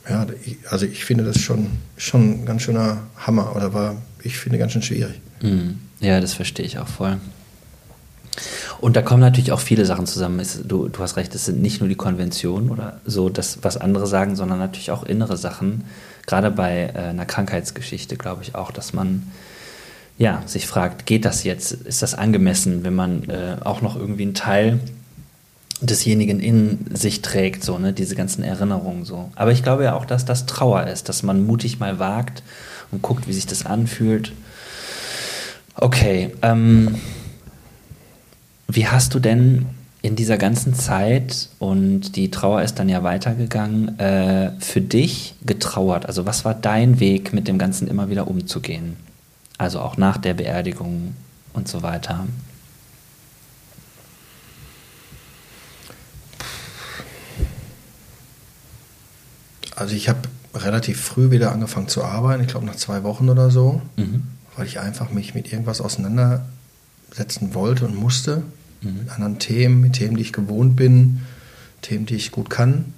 ja, 0.10 0.26
also 0.70 0.86
ich 0.86 1.06
finde 1.06 1.24
das 1.24 1.40
schon, 1.40 1.68
schon 1.96 2.42
ein 2.42 2.46
ganz 2.46 2.64
schöner 2.64 3.04
Hammer 3.16 3.56
oder 3.56 3.74
war, 3.74 4.02
ich 4.22 4.38
finde, 4.38 4.58
ganz 4.58 4.74
schön 4.74 4.82
schwierig. 4.82 5.22
Mhm. 5.42 5.80
Ja, 6.00 6.20
das 6.20 6.34
verstehe 6.34 6.66
ich 6.66 6.80
auch 6.80 6.88
voll. 6.88 7.20
Und 8.80 8.96
da 8.96 9.02
kommen 9.02 9.22
natürlich 9.22 9.52
auch 9.52 9.60
viele 9.60 9.86
Sachen 9.86 10.08
zusammen. 10.08 10.46
Du, 10.66 10.88
du 10.88 11.00
hast 11.00 11.18
recht, 11.18 11.34
es 11.36 11.46
sind 11.46 11.62
nicht 11.62 11.80
nur 11.80 11.90
die 11.90 11.96
Konventionen 11.96 12.70
oder 12.70 13.00
so, 13.06 13.30
das, 13.30 13.60
was 13.62 13.78
andere 13.78 14.08
sagen, 14.08 14.36
sondern 14.36 14.60
natürlich 14.60 14.92
auch 14.92 15.04
innere 15.04 15.38
Sachen. 15.38 15.84
Gerade 16.26 16.52
bei 16.52 16.92
äh, 16.94 17.00
einer 17.10 17.26
Krankheitsgeschichte 17.26 18.18
glaube 18.18 18.44
ich 18.44 18.56
auch, 18.56 18.72
dass 18.72 18.94
man 18.94 19.32
ja, 20.18 20.44
sich 20.46 20.68
fragt, 20.68 21.06
geht 21.06 21.26
das 21.26 21.44
jetzt? 21.44 21.72
Ist 21.72 22.02
das 22.02 22.14
angemessen, 22.14 22.84
wenn 22.84 22.94
man 22.94 23.30
äh, 23.30 23.58
auch 23.64 23.82
noch 23.82 23.96
irgendwie 23.96 24.24
einen 24.24 24.36
Teil 24.36 24.80
desjenigen 25.82 26.40
in 26.40 26.86
sich 26.96 27.22
trägt, 27.22 27.64
so, 27.64 27.78
ne, 27.78 27.94
diese 27.94 28.16
ganzen 28.16 28.44
Erinnerungen 28.44 29.06
so. 29.06 29.32
Aber 29.36 29.52
ich 29.52 29.64
glaube 29.64 29.84
ja 29.84 29.96
auch, 29.96 30.06
dass 30.06 30.24
das 30.24 30.46
Trauer 30.46 30.88
ist, 30.88 31.10
dass 31.10 31.24
man 31.24 31.46
mutig 31.46 31.80
mal 31.80 32.00
wagt 32.00 32.44
und 32.92 33.02
guckt, 33.02 33.28
wie 33.28 33.34
sich 33.34 33.48
das 33.48 33.66
anfühlt. 33.66 34.32
Okay, 35.76 36.32
ähm, 36.42 36.96
wie 38.74 38.88
hast 38.88 39.14
du 39.14 39.20
denn 39.20 39.68
in 40.02 40.16
dieser 40.16 40.38
ganzen 40.38 40.74
Zeit, 40.74 41.50
und 41.60 42.16
die 42.16 42.30
Trauer 42.30 42.62
ist 42.62 42.80
dann 42.80 42.90
ja 42.90 43.04
weitergegangen, 43.04 43.98
äh, 44.00 44.52
für 44.60 44.82
dich 44.82 45.36
getrauert? 45.46 46.08
Also 46.08 46.26
was 46.26 46.44
war 46.44 46.54
dein 46.54 47.00
Weg, 47.00 47.34
mit 47.34 47.48
dem 47.48 47.58
Ganzen 47.58 47.88
immer 47.88 48.10
wieder 48.10 48.28
umzugehen? 48.28 48.98
Also 49.58 49.80
auch 49.80 49.96
nach 49.96 50.18
der 50.18 50.34
Beerdigung 50.34 51.16
und 51.54 51.68
so 51.68 51.84
weiter. 51.84 52.26
Also 59.76 59.96
ich 59.96 60.10
habe 60.10 60.20
relativ 60.54 61.02
früh 61.02 61.32
wieder 61.32 61.52
angefangen 61.52 61.88
zu 61.88 62.04
arbeiten, 62.04 62.44
ich 62.44 62.50
glaube 62.50 62.66
nach 62.66 62.76
zwei 62.76 63.04
Wochen 63.04 63.30
oder 63.30 63.50
so, 63.50 63.82
mhm. 63.96 64.24
weil 64.56 64.66
ich 64.66 64.80
einfach 64.80 65.12
mich 65.12 65.34
mit 65.34 65.52
irgendwas 65.52 65.82
auseinander 65.82 66.46
setzen 67.12 67.54
wollte 67.54 67.86
und 67.86 67.96
musste. 67.96 68.44
Mit 68.92 69.10
anderen 69.12 69.40
Themen, 69.40 69.82
mit 69.82 69.94
Themen, 69.94 70.18
die 70.18 70.24
ich 70.24 70.34
gewohnt 70.34 70.76
bin, 70.76 71.22
Themen, 71.82 72.06
die 72.06 72.16
ich 72.16 72.32
gut 72.32 72.50
kann. 72.50 72.94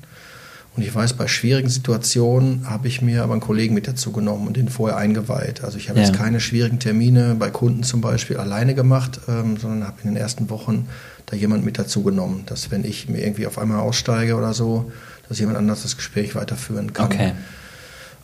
Und 0.76 0.84
ich 0.84 0.94
weiß, 0.94 1.14
bei 1.14 1.28
schwierigen 1.28 1.70
Situationen 1.70 2.70
habe 2.70 2.90
ich 2.90 3.02
mir 3.02 3.24
aber 3.24 3.32
einen 3.32 3.42
Kollegen 3.42 3.74
mit 3.74 3.88
dazu 3.88 4.12
genommen 4.12 4.46
und 4.46 4.58
den 4.58 4.68
vorher 4.68 4.98
eingeweiht. 4.98 5.64
Also 5.64 5.78
ich 5.78 5.90
habe 5.90 6.00
ja. 6.00 6.06
jetzt 6.06 6.16
keine 6.16 6.42
schwierigen 6.42 6.80
Termine 6.80 7.36
bei 7.36 7.50
Kunden 7.50 7.84
zum 7.84 8.02
Beispiel 8.02 8.38
alleine 8.38 8.76
gemacht, 8.76 9.22
ähm, 9.30 9.56
sondern 9.56 9.88
habe 9.88 9.98
in 10.04 10.10
den 10.10 10.18
ersten 10.18 10.50
Wochen 10.50 10.88
da 11.28 11.38
jemand 11.38 11.64
mit 11.64 11.80
dazu 11.80 12.04
genommen, 12.04 12.44
dass 12.46 12.72
wenn 12.72 12.84
ich 12.84 13.08
mir 13.08 13.24
irgendwie 13.24 13.48
auf 13.48 13.58
einmal 13.58 13.80
aussteige 13.80 14.36
oder 14.36 14.54
so, 14.54 14.92
dass 15.30 15.40
jemand 15.40 15.58
anders 15.58 15.84
das 15.84 15.96
Gespräch 15.96 16.36
weiterführen 16.36 16.92
kann. 16.92 17.06
Okay. 17.06 17.32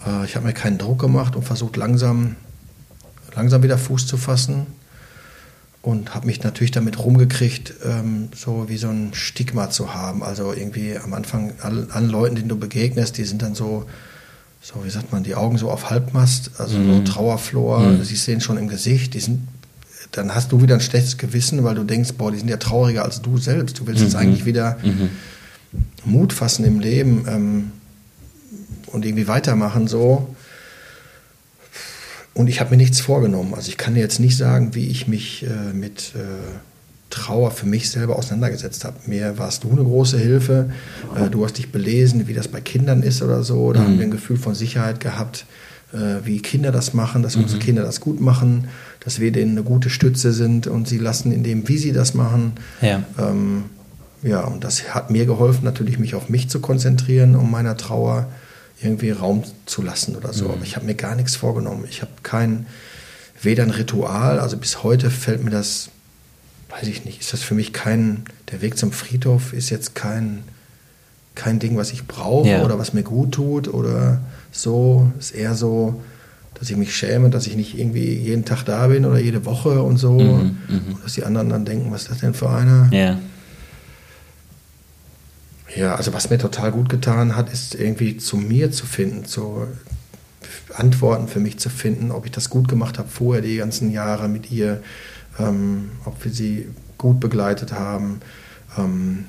Äh, 0.05 0.25
ich 0.25 0.35
habe 0.35 0.45
mir 0.45 0.53
keinen 0.53 0.77
Druck 0.77 0.99
gemacht 0.99 1.37
und 1.37 1.43
versucht 1.43 1.77
langsam, 1.77 2.35
langsam 3.33 3.63
wieder 3.63 3.77
Fuß 3.77 4.07
zu 4.07 4.17
fassen 4.17 4.67
und 5.81 6.13
habe 6.13 6.27
mich 6.27 6.43
natürlich 6.43 6.71
damit 6.71 6.99
rumgekriegt, 6.99 7.73
ähm, 7.83 8.29
so 8.35 8.69
wie 8.69 8.77
so 8.77 8.89
ein 8.89 9.13
Stigma 9.13 9.69
zu 9.69 9.93
haben. 9.93 10.21
Also 10.21 10.53
irgendwie 10.53 10.97
am 10.97 11.13
Anfang 11.13 11.53
an 11.59 12.09
Leuten, 12.09 12.35
denen 12.35 12.49
du 12.49 12.57
begegnest, 12.57 13.17
die 13.17 13.23
sind 13.23 13.41
dann 13.41 13.55
so, 13.55 13.85
so 14.61 14.85
wie 14.85 14.91
sagt 14.91 15.11
man, 15.11 15.23
die 15.23 15.33
Augen 15.33 15.57
so 15.57 15.71
auf 15.71 15.89
Halbmast, 15.89 16.51
also 16.59 16.77
mhm. 16.77 17.05
so 17.05 17.11
Trauerflor, 17.11 17.79
mhm. 17.79 17.97
du 17.97 18.05
siehst 18.05 18.27
den 18.27 18.41
schon 18.41 18.57
im 18.57 18.67
Gesicht, 18.67 19.15
die 19.15 19.19
sind, 19.19 19.47
dann 20.11 20.35
hast 20.35 20.51
du 20.51 20.61
wieder 20.61 20.75
ein 20.75 20.81
schlechtes 20.81 21.17
Gewissen, 21.17 21.63
weil 21.63 21.73
du 21.73 21.83
denkst, 21.83 22.13
boah, 22.13 22.31
die 22.31 22.37
sind 22.37 22.49
ja 22.49 22.57
trauriger 22.57 23.03
als 23.03 23.21
du 23.21 23.37
selbst. 23.37 23.79
Du 23.79 23.87
willst 23.87 24.01
mhm. 24.01 24.07
jetzt 24.07 24.15
eigentlich 24.15 24.45
wieder 24.45 24.77
mhm. 24.83 25.09
Mut 26.05 26.33
fassen 26.33 26.63
im 26.63 26.79
Leben 26.79 27.25
ähm, 27.27 27.71
und 28.87 29.03
irgendwie 29.03 29.27
weitermachen 29.27 29.87
so. 29.87 30.35
Und 32.33 32.47
ich 32.47 32.61
habe 32.61 32.71
mir 32.71 32.77
nichts 32.77 33.01
vorgenommen. 33.01 33.53
Also 33.53 33.69
ich 33.69 33.77
kann 33.77 33.93
dir 33.93 33.99
jetzt 33.99 34.19
nicht 34.19 34.37
sagen, 34.37 34.73
wie 34.73 34.87
ich 34.87 35.07
mich 35.07 35.45
äh, 35.45 35.73
mit 35.73 36.13
äh, 36.15 36.19
Trauer 37.09 37.51
für 37.51 37.65
mich 37.65 37.89
selber 37.89 38.15
auseinandergesetzt 38.15 38.85
habe. 38.85 38.95
Mir 39.05 39.37
warst 39.37 39.63
du 39.65 39.71
eine 39.71 39.83
große 39.83 40.17
Hilfe. 40.17 40.71
Äh, 41.15 41.29
du 41.29 41.43
hast 41.43 41.57
dich 41.57 41.71
belesen, 41.71 42.27
wie 42.27 42.33
das 42.33 42.47
bei 42.47 42.61
Kindern 42.61 43.03
ist 43.03 43.21
oder 43.21 43.43
so. 43.43 43.73
Da 43.73 43.81
mhm. 43.81 43.85
haben 43.85 43.97
wir 43.97 44.05
ein 44.05 44.11
Gefühl 44.11 44.37
von 44.37 44.55
Sicherheit 44.55 44.99
gehabt, 44.99 45.45
äh, 45.93 46.25
wie 46.25 46.41
Kinder 46.41 46.71
das 46.71 46.93
machen, 46.93 47.21
dass 47.21 47.35
mhm. 47.35 47.43
unsere 47.43 47.59
Kinder 47.59 47.83
das 47.83 47.99
gut 47.99 48.21
machen, 48.21 48.69
dass 49.01 49.19
wir 49.19 49.31
denen 49.31 49.51
eine 49.51 49.63
gute 49.63 49.89
Stütze 49.89 50.31
sind 50.31 50.67
und 50.67 50.87
sie 50.87 50.97
lassen 50.97 51.31
in 51.31 51.43
dem, 51.43 51.67
wie 51.67 51.77
sie 51.77 51.91
das 51.91 52.13
machen. 52.13 52.53
Ja. 52.81 53.03
Ähm, 53.19 53.65
ja, 54.23 54.41
und 54.41 54.63
das 54.63 54.93
hat 54.93 55.09
mir 55.09 55.25
geholfen, 55.25 55.65
natürlich 55.65 55.99
mich 55.99 56.15
auf 56.15 56.29
mich 56.29 56.47
zu 56.49 56.59
konzentrieren, 56.59 57.35
um 57.35 57.49
meiner 57.51 57.75
Trauer 57.75 58.27
irgendwie 58.81 59.11
Raum 59.11 59.43
zu 59.65 59.81
lassen 59.81 60.15
oder 60.15 60.33
so. 60.33 60.45
Mhm. 60.45 60.51
Aber 60.51 60.63
ich 60.63 60.75
habe 60.75 60.85
mir 60.85 60.95
gar 60.95 61.15
nichts 61.15 61.35
vorgenommen. 61.35 61.85
Ich 61.89 62.01
habe 62.01 62.11
kein, 62.23 62.65
weder 63.41 63.63
ein 63.63 63.71
Ritual, 63.71 64.39
also 64.39 64.57
bis 64.57 64.83
heute 64.83 65.09
fällt 65.09 65.43
mir 65.43 65.51
das, 65.51 65.89
weiß 66.69 66.87
ich 66.87 67.05
nicht, 67.05 67.21
ist 67.21 67.33
das 67.33 67.41
für 67.43 67.53
mich 67.53 67.73
kein, 67.73 68.23
der 68.51 68.61
Weg 68.61 68.77
zum 68.77 68.91
Friedhof 68.91 69.53
ist 69.53 69.69
jetzt 69.69 69.95
kein, 69.95 70.43
kein 71.35 71.59
Ding, 71.59 71.77
was 71.77 71.91
ich 71.91 72.07
brauche 72.07 72.49
ja. 72.49 72.63
oder 72.63 72.77
was 72.77 72.93
mir 72.93 73.03
gut 73.03 73.33
tut 73.33 73.67
oder 73.67 74.19
so. 74.51 75.11
Ist 75.17 75.31
eher 75.31 75.55
so, 75.55 76.01
dass 76.55 76.69
ich 76.69 76.77
mich 76.77 76.95
schäme, 76.95 77.29
dass 77.29 77.47
ich 77.47 77.55
nicht 77.55 77.77
irgendwie 77.77 78.13
jeden 78.13 78.45
Tag 78.45 78.63
da 78.63 78.87
bin 78.87 79.05
oder 79.05 79.19
jede 79.19 79.45
Woche 79.45 79.81
und 79.81 79.97
so. 79.97 80.19
Mhm, 80.19 80.57
mhm. 80.67 80.97
dass 81.03 81.13
die 81.13 81.23
anderen 81.23 81.49
dann 81.49 81.65
denken, 81.65 81.91
was 81.91 82.03
ist 82.03 82.11
das 82.11 82.19
denn 82.19 82.33
für 82.33 82.49
einer? 82.49 82.89
Ja. 82.91 83.17
Ja, 85.75 85.95
also 85.95 86.13
was 86.13 86.29
mir 86.29 86.37
total 86.37 86.71
gut 86.71 86.89
getan 86.89 87.35
hat, 87.35 87.51
ist 87.51 87.75
irgendwie 87.75 88.17
zu 88.17 88.37
mir 88.37 88.71
zu 88.71 88.85
finden, 88.85 89.25
zu 89.25 89.67
Antworten 90.73 91.27
für 91.27 91.39
mich 91.39 91.59
zu 91.59 91.69
finden, 91.69 92.11
ob 92.11 92.25
ich 92.25 92.31
das 92.31 92.49
gut 92.49 92.67
gemacht 92.67 92.97
habe 92.97 93.09
vorher, 93.09 93.41
die 93.41 93.57
ganzen 93.57 93.91
Jahre 93.91 94.27
mit 94.27 94.51
ihr, 94.51 94.81
ähm, 95.39 95.91
ob 96.05 96.23
wir 96.23 96.31
sie 96.31 96.67
gut 96.97 97.19
begleitet 97.19 97.73
haben. 97.73 98.21
Ähm, 98.77 99.25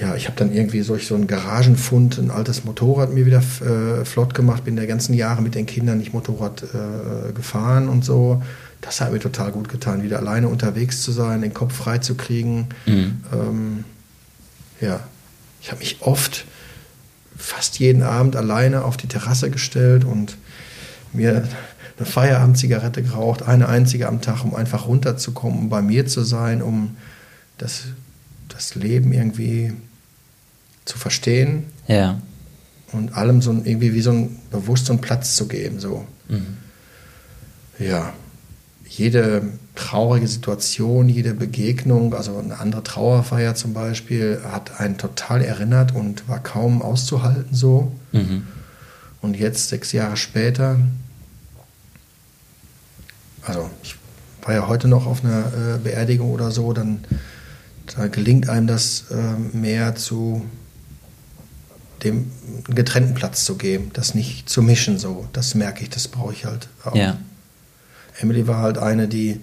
ja, 0.00 0.16
ich 0.16 0.26
habe 0.26 0.36
dann 0.36 0.52
irgendwie 0.52 0.82
solch 0.82 1.06
so 1.06 1.14
einen 1.14 1.26
Garagenfund, 1.26 2.18
ein 2.18 2.30
altes 2.30 2.64
Motorrad 2.64 3.12
mir 3.12 3.26
wieder 3.26 3.42
äh, 3.60 4.04
flott 4.04 4.34
gemacht, 4.34 4.64
bin 4.64 4.76
der 4.76 4.86
ganzen 4.86 5.14
Jahre 5.14 5.42
mit 5.42 5.54
den 5.54 5.66
Kindern 5.66 5.98
nicht 5.98 6.14
Motorrad 6.14 6.62
äh, 6.62 7.32
gefahren 7.32 7.88
und 7.88 8.04
so. 8.04 8.42
Das 8.80 9.00
hat 9.00 9.12
mir 9.12 9.20
total 9.20 9.52
gut 9.52 9.68
getan, 9.68 10.02
wieder 10.02 10.18
alleine 10.18 10.48
unterwegs 10.48 11.02
zu 11.02 11.12
sein, 11.12 11.42
den 11.42 11.54
Kopf 11.54 11.74
frei 11.74 11.98
zu 11.98 12.16
kriegen. 12.16 12.68
Mhm. 12.86 13.20
Ähm, 13.32 13.84
ja, 14.82 15.00
ich 15.60 15.70
habe 15.70 15.78
mich 15.78 16.02
oft, 16.02 16.44
fast 17.36 17.78
jeden 17.78 18.02
Abend 18.02 18.36
alleine 18.36 18.84
auf 18.84 18.96
die 18.96 19.08
Terrasse 19.08 19.50
gestellt 19.50 20.04
und 20.04 20.36
mir 21.12 21.48
eine 21.96 22.06
Feierabendzigarette 22.06 23.02
geraucht, 23.02 23.42
eine 23.42 23.68
einzige 23.68 24.08
am 24.08 24.20
Tag, 24.20 24.44
um 24.44 24.54
einfach 24.54 24.86
runterzukommen, 24.86 25.58
um 25.58 25.68
bei 25.68 25.82
mir 25.82 26.06
zu 26.06 26.22
sein, 26.22 26.62
um 26.62 26.96
das, 27.58 27.84
das 28.48 28.74
Leben 28.74 29.12
irgendwie 29.12 29.72
zu 30.84 30.98
verstehen. 30.98 31.64
Ja. 31.86 32.20
Und 32.92 33.14
allem 33.14 33.40
so 33.40 33.52
irgendwie 33.52 33.94
wie 33.94 34.02
so 34.02 34.12
ein 34.12 34.38
bewusst 34.50 34.86
so 34.86 34.92
einen 34.92 35.00
Platz 35.00 35.36
zu 35.36 35.48
geben. 35.48 35.80
So. 35.80 36.06
Mhm. 36.28 36.58
Ja 37.78 38.12
jede 38.96 39.42
traurige 39.74 40.28
Situation, 40.28 41.08
jede 41.08 41.34
Begegnung, 41.34 42.14
also 42.14 42.36
eine 42.36 42.58
andere 42.58 42.82
Trauerfeier 42.82 43.54
zum 43.54 43.72
Beispiel, 43.72 44.40
hat 44.44 44.80
einen 44.80 44.98
total 44.98 45.42
erinnert 45.42 45.94
und 45.94 46.28
war 46.28 46.40
kaum 46.40 46.82
auszuhalten 46.82 47.54
so. 47.54 47.92
Mhm. 48.12 48.46
Und 49.22 49.36
jetzt, 49.36 49.68
sechs 49.68 49.92
Jahre 49.92 50.16
später, 50.16 50.78
also 53.42 53.70
ich 53.82 53.96
war 54.42 54.54
ja 54.54 54.68
heute 54.68 54.88
noch 54.88 55.06
auf 55.06 55.24
einer 55.24 55.46
äh, 55.46 55.78
Beerdigung 55.78 56.30
oder 56.30 56.50
so, 56.50 56.72
dann 56.72 57.04
da 57.96 58.08
gelingt 58.08 58.48
einem 58.48 58.66
das 58.66 59.04
äh, 59.10 59.56
mehr 59.56 59.94
zu 59.94 60.44
dem 62.04 62.30
getrennten 62.68 63.14
Platz 63.14 63.44
zu 63.44 63.56
geben, 63.56 63.90
das 63.92 64.14
nicht 64.14 64.48
zu 64.48 64.62
mischen 64.62 64.98
so. 64.98 65.28
Das 65.32 65.54
merke 65.54 65.82
ich, 65.82 65.90
das 65.90 66.08
brauche 66.08 66.32
ich 66.32 66.44
halt 66.44 66.68
auch. 66.84 66.94
Ja. 66.94 67.18
Emily 68.20 68.46
war 68.46 68.58
halt 68.58 68.78
eine, 68.78 69.08
die 69.08 69.40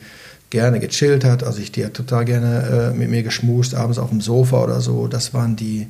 gerne 0.49 0.79
gechillt 0.79 1.23
hat. 1.23 1.43
Also 1.43 1.59
ich, 1.59 1.71
die 1.71 1.85
hat 1.85 1.93
total 1.93 2.25
gerne 2.25 2.91
äh, 2.93 2.97
mit 2.97 3.09
mir 3.09 3.23
geschmust, 3.23 3.75
abends 3.75 3.99
auf 3.99 4.09
dem 4.09 4.21
Sofa 4.21 4.63
oder 4.63 4.81
so. 4.81 5.07
Das 5.07 5.33
waren 5.33 5.55
die, 5.55 5.87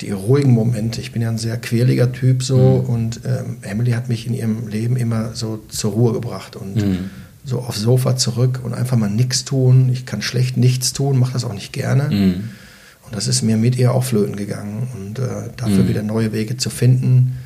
die 0.00 0.10
ruhigen 0.10 0.52
Momente. 0.52 1.00
Ich 1.00 1.12
bin 1.12 1.22
ja 1.22 1.28
ein 1.28 1.38
sehr 1.38 1.56
quäliger 1.58 2.12
Typ 2.12 2.42
so 2.42 2.84
mhm. 2.86 2.94
und 2.94 3.20
ähm, 3.24 3.56
Emily 3.62 3.92
hat 3.92 4.08
mich 4.08 4.26
in 4.26 4.34
ihrem 4.34 4.68
Leben 4.68 4.96
immer 4.96 5.34
so 5.34 5.62
zur 5.68 5.92
Ruhe 5.92 6.12
gebracht 6.12 6.56
und 6.56 6.76
mhm. 6.76 7.10
so 7.44 7.60
aufs 7.60 7.80
Sofa 7.80 8.16
zurück 8.16 8.60
und 8.62 8.74
einfach 8.74 8.96
mal 8.96 9.10
nichts 9.10 9.44
tun. 9.44 9.90
Ich 9.92 10.06
kann 10.06 10.22
schlecht 10.22 10.56
nichts 10.56 10.92
tun, 10.92 11.18
mache 11.18 11.34
das 11.34 11.44
auch 11.44 11.54
nicht 11.54 11.72
gerne. 11.72 12.08
Mhm. 12.10 12.34
Und 13.06 13.14
das 13.14 13.28
ist 13.28 13.42
mir 13.42 13.58
mit 13.58 13.76
ihr 13.76 13.92
auch 13.92 14.04
flöten 14.04 14.36
gegangen 14.36 14.88
und 14.94 15.18
äh, 15.18 15.50
dafür 15.56 15.84
mhm. 15.84 15.88
wieder 15.88 16.02
neue 16.02 16.32
Wege 16.32 16.56
zu 16.56 16.70
finden, 16.70 17.36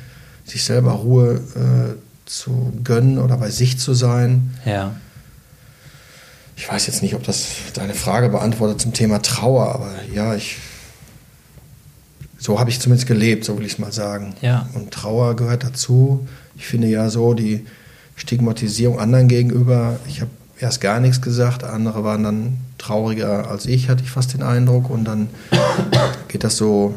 sich 0.45 0.63
selber 0.63 0.93
Ruhe 0.93 1.41
äh, 1.55 2.08
zu 2.29 2.71
gönnen 2.83 3.17
oder 3.17 3.37
bei 3.37 3.49
sich 3.49 3.79
zu 3.79 3.93
sein. 3.93 4.55
Ja. 4.63 4.95
Ich 6.55 6.69
weiß 6.69 6.85
jetzt 6.87 7.01
nicht, 7.01 7.15
ob 7.15 7.23
das 7.23 7.47
deine 7.73 7.95
Frage 7.95 8.29
beantwortet 8.29 8.79
zum 8.79 8.93
Thema 8.93 9.21
Trauer, 9.21 9.73
aber 9.73 9.91
ja, 10.13 10.35
ich. 10.35 10.57
So 12.37 12.57
habe 12.57 12.69
ich 12.69 12.79
zumindest 12.79 13.07
gelebt, 13.07 13.43
so 13.43 13.57
will 13.57 13.65
ich 13.65 13.73
es 13.73 13.79
mal 13.79 13.91
sagen. 13.91 14.33
Ja. 14.41 14.69
Und 14.73 14.91
Trauer 14.91 15.35
gehört 15.35 15.63
dazu. 15.63 16.25
Ich 16.55 16.67
finde 16.67 16.87
ja 16.87 17.09
so 17.09 17.33
die 17.33 17.65
Stigmatisierung 18.15 18.97
anderen 18.97 19.27
gegenüber. 19.27 19.99
Ich 20.07 20.21
habe 20.21 20.31
erst 20.57 20.79
gar 20.79 21.01
nichts 21.01 21.21
gesagt, 21.21 21.65
andere 21.65 22.05
waren 22.05 22.23
dann 22.23 22.57
trauriger 22.77 23.49
als 23.49 23.65
ich, 23.65 23.89
hatte 23.89 24.03
ich 24.03 24.11
fast 24.11 24.33
den 24.33 24.43
Eindruck. 24.43 24.89
Und 24.89 25.03
dann 25.03 25.29
geht 26.29 26.45
das 26.45 26.55
so 26.55 26.93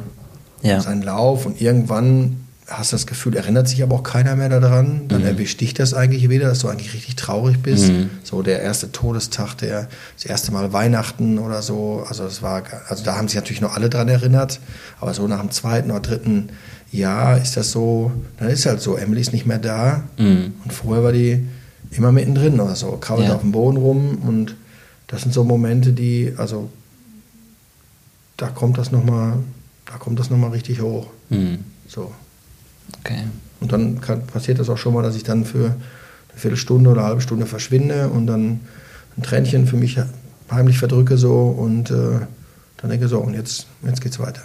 ja. 0.62 0.80
seinen 0.80 1.02
Lauf 1.02 1.44
und 1.44 1.60
irgendwann 1.60 2.41
hast 2.68 2.92
das 2.92 3.06
Gefühl, 3.06 3.36
erinnert 3.36 3.68
sich 3.68 3.82
aber 3.82 3.96
auch 3.96 4.02
keiner 4.02 4.36
mehr 4.36 4.48
daran. 4.48 5.08
Dann 5.08 5.22
mhm. 5.22 5.26
erwischt 5.26 5.60
dich 5.60 5.74
das 5.74 5.94
eigentlich 5.94 6.28
wieder, 6.28 6.48
dass 6.48 6.60
du 6.60 6.68
eigentlich 6.68 6.94
richtig 6.94 7.16
traurig 7.16 7.58
bist. 7.62 7.88
Mhm. 7.88 8.10
So 8.22 8.42
der 8.42 8.62
erste 8.62 8.92
Todestag, 8.92 9.56
der 9.56 9.88
das 10.16 10.24
erste 10.24 10.52
Mal 10.52 10.72
Weihnachten 10.72 11.38
oder 11.38 11.62
so. 11.62 12.04
Also 12.08 12.24
das 12.24 12.42
war, 12.42 12.62
also 12.88 13.04
da 13.04 13.16
haben 13.16 13.28
sich 13.28 13.36
natürlich 13.36 13.60
noch 13.60 13.74
alle 13.74 13.90
dran 13.90 14.08
erinnert. 14.08 14.60
Aber 15.00 15.12
so 15.12 15.26
nach 15.26 15.40
dem 15.40 15.50
zweiten 15.50 15.90
oder 15.90 16.00
dritten 16.00 16.50
Jahr 16.92 17.38
ist 17.38 17.56
das 17.56 17.72
so, 17.72 18.12
dann 18.38 18.48
ist 18.48 18.66
halt 18.66 18.80
so, 18.80 18.96
Emily 18.96 19.20
ist 19.20 19.32
nicht 19.32 19.46
mehr 19.46 19.58
da. 19.58 20.04
Mhm. 20.18 20.54
Und 20.62 20.72
vorher 20.72 21.02
war 21.02 21.12
die 21.12 21.44
immer 21.90 22.12
mittendrin 22.12 22.60
oder 22.60 22.76
so, 22.76 22.92
krabbelt 22.92 23.28
ja. 23.28 23.34
auf 23.34 23.40
dem 23.40 23.52
Boden 23.52 23.76
rum. 23.76 24.18
Und 24.26 24.54
das 25.08 25.22
sind 25.22 25.34
so 25.34 25.44
Momente, 25.44 25.92
die, 25.92 26.32
also 26.36 26.70
da 28.36 28.48
kommt 28.48 28.78
das 28.78 28.92
nochmal, 28.92 29.38
da 29.86 29.98
kommt 29.98 30.18
das 30.18 30.30
nochmal 30.30 30.50
richtig 30.50 30.80
hoch. 30.80 31.08
Mhm. 31.28 31.58
So. 31.88 32.12
Okay. 33.00 33.24
Und 33.60 33.72
dann 33.72 34.00
kann, 34.00 34.26
passiert 34.26 34.58
das 34.58 34.68
auch 34.68 34.78
schon 34.78 34.94
mal, 34.94 35.02
dass 35.02 35.16
ich 35.16 35.22
dann 35.22 35.44
für 35.44 35.66
eine 35.66 35.76
Viertelstunde 36.36 36.90
oder 36.90 37.00
eine 37.00 37.08
halbe 37.08 37.20
Stunde 37.20 37.46
verschwinde 37.46 38.08
und 38.08 38.26
dann 38.26 38.60
ein 39.16 39.22
Tränchen 39.22 39.66
für 39.66 39.76
mich 39.76 39.98
heimlich 40.50 40.78
verdrücke 40.78 41.16
so 41.16 41.48
und 41.48 41.90
äh, 41.90 42.20
dann 42.78 42.90
denke 42.90 43.08
so, 43.08 43.20
und 43.20 43.34
jetzt, 43.34 43.66
jetzt 43.84 44.00
geht's 44.00 44.18
weiter. 44.18 44.42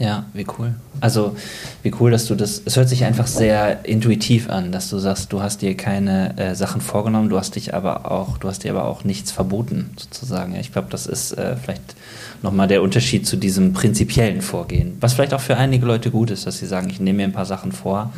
Ja, 0.00 0.24
wie 0.32 0.46
cool. 0.58 0.74
Also, 1.02 1.36
wie 1.82 1.92
cool, 2.00 2.10
dass 2.10 2.24
du 2.24 2.34
das. 2.34 2.62
Es 2.64 2.76
hört 2.76 2.88
sich 2.88 3.04
einfach 3.04 3.26
sehr 3.26 3.84
intuitiv 3.84 4.48
an, 4.48 4.72
dass 4.72 4.88
du 4.88 4.98
sagst, 4.98 5.30
du 5.30 5.42
hast 5.42 5.60
dir 5.60 5.76
keine 5.76 6.38
äh, 6.38 6.54
Sachen 6.54 6.80
vorgenommen, 6.80 7.28
du 7.28 7.36
hast 7.36 7.54
dich 7.54 7.74
aber 7.74 8.10
auch, 8.10 8.38
du 8.38 8.48
hast 8.48 8.64
dir 8.64 8.70
aber 8.70 8.86
auch 8.86 9.04
nichts 9.04 9.30
verboten, 9.30 9.90
sozusagen. 9.98 10.54
Ich 10.54 10.72
glaube, 10.72 10.88
das 10.90 11.06
ist 11.06 11.32
äh, 11.32 11.54
vielleicht 11.54 11.96
nochmal 12.40 12.66
der 12.66 12.80
Unterschied 12.80 13.26
zu 13.26 13.36
diesem 13.36 13.74
prinzipiellen 13.74 14.40
Vorgehen. 14.40 14.96
Was 15.00 15.12
vielleicht 15.12 15.34
auch 15.34 15.40
für 15.40 15.58
einige 15.58 15.84
Leute 15.84 16.10
gut 16.10 16.30
ist, 16.30 16.46
dass 16.46 16.56
sie 16.56 16.66
sagen, 16.66 16.88
ich 16.88 16.98
nehme 16.98 17.18
mir 17.18 17.24
ein 17.24 17.34
paar 17.34 17.44
Sachen 17.44 17.70
vor. 17.70 18.10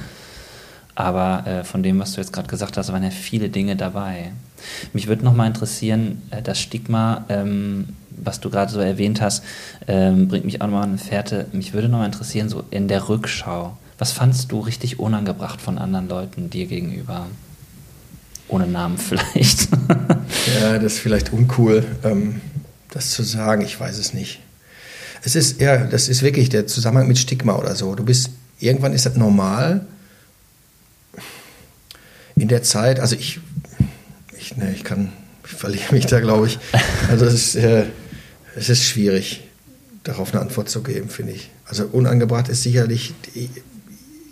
Aber 0.94 1.44
äh, 1.48 1.64
von 1.64 1.82
dem, 1.82 1.98
was 1.98 2.12
du 2.12 2.20
jetzt 2.20 2.32
gerade 2.32 2.48
gesagt 2.48 2.76
hast, 2.76 2.92
waren 2.92 3.02
ja 3.02 3.10
viele 3.10 3.48
Dinge 3.48 3.74
dabei. 3.74 4.30
Mich 4.92 5.08
würde 5.08 5.24
nochmal 5.24 5.48
interessieren, 5.48 6.22
äh, 6.30 6.42
das 6.42 6.60
Stigma, 6.60 7.24
ähm, 7.28 7.88
was 8.16 8.40
du 8.40 8.50
gerade 8.50 8.72
so 8.72 8.80
erwähnt 8.80 9.20
hast, 9.20 9.44
ähm, 9.86 10.28
bringt 10.28 10.44
mich 10.44 10.60
auch 10.60 10.66
nochmal 10.66 10.84
eine 10.84 10.98
Fährte. 10.98 11.46
Mich 11.52 11.72
würde 11.72 11.88
nochmal 11.88 12.06
interessieren, 12.06 12.48
so 12.48 12.64
in 12.70 12.88
der 12.88 13.08
Rückschau, 13.08 13.76
was 13.98 14.12
fandst 14.12 14.50
du 14.52 14.60
richtig 14.60 14.98
unangebracht 14.98 15.60
von 15.60 15.78
anderen 15.78 16.08
Leuten 16.08 16.50
dir 16.50 16.66
gegenüber? 16.66 17.26
ohne 18.52 18.66
Namen 18.66 18.98
vielleicht. 18.98 19.68
ja, 20.60 20.78
das 20.78 20.94
ist 20.94 20.98
vielleicht 21.00 21.32
uncool, 21.32 21.84
ähm, 22.04 22.40
das 22.90 23.10
zu 23.10 23.22
sagen. 23.22 23.62
Ich 23.62 23.78
weiß 23.78 23.98
es 23.98 24.12
nicht. 24.14 24.40
Es 25.24 25.34
ist, 25.34 25.60
ja, 25.60 25.78
das 25.78 26.08
ist 26.08 26.22
wirklich 26.22 26.48
der 26.48 26.66
Zusammenhang 26.66 27.08
mit 27.08 27.18
Stigma 27.18 27.56
oder 27.56 27.74
so. 27.74 27.94
Du 27.94 28.04
bist, 28.04 28.30
irgendwann 28.58 28.92
ist 28.92 29.06
das 29.06 29.16
normal. 29.16 29.86
In 32.36 32.48
der 32.48 32.62
Zeit, 32.62 32.98
also 32.98 33.14
ich, 33.14 33.40
ich, 34.38 34.56
ne, 34.56 34.72
ich 34.74 34.84
kann, 34.84 35.12
ich 35.44 35.52
verliere 35.52 35.92
mich 35.94 36.06
da, 36.06 36.20
glaube 36.20 36.48
ich. 36.48 36.58
Also 37.08 37.24
es 37.24 37.34
ist, 37.34 37.54
äh, 37.56 37.84
es 38.56 38.68
ist 38.68 38.84
schwierig, 38.84 39.42
darauf 40.04 40.32
eine 40.32 40.42
Antwort 40.42 40.68
zu 40.68 40.82
geben, 40.82 41.08
finde 41.08 41.32
ich. 41.32 41.50
Also 41.64 41.84
unangebracht 41.84 42.48
ist 42.48 42.62
sicherlich, 42.62 43.14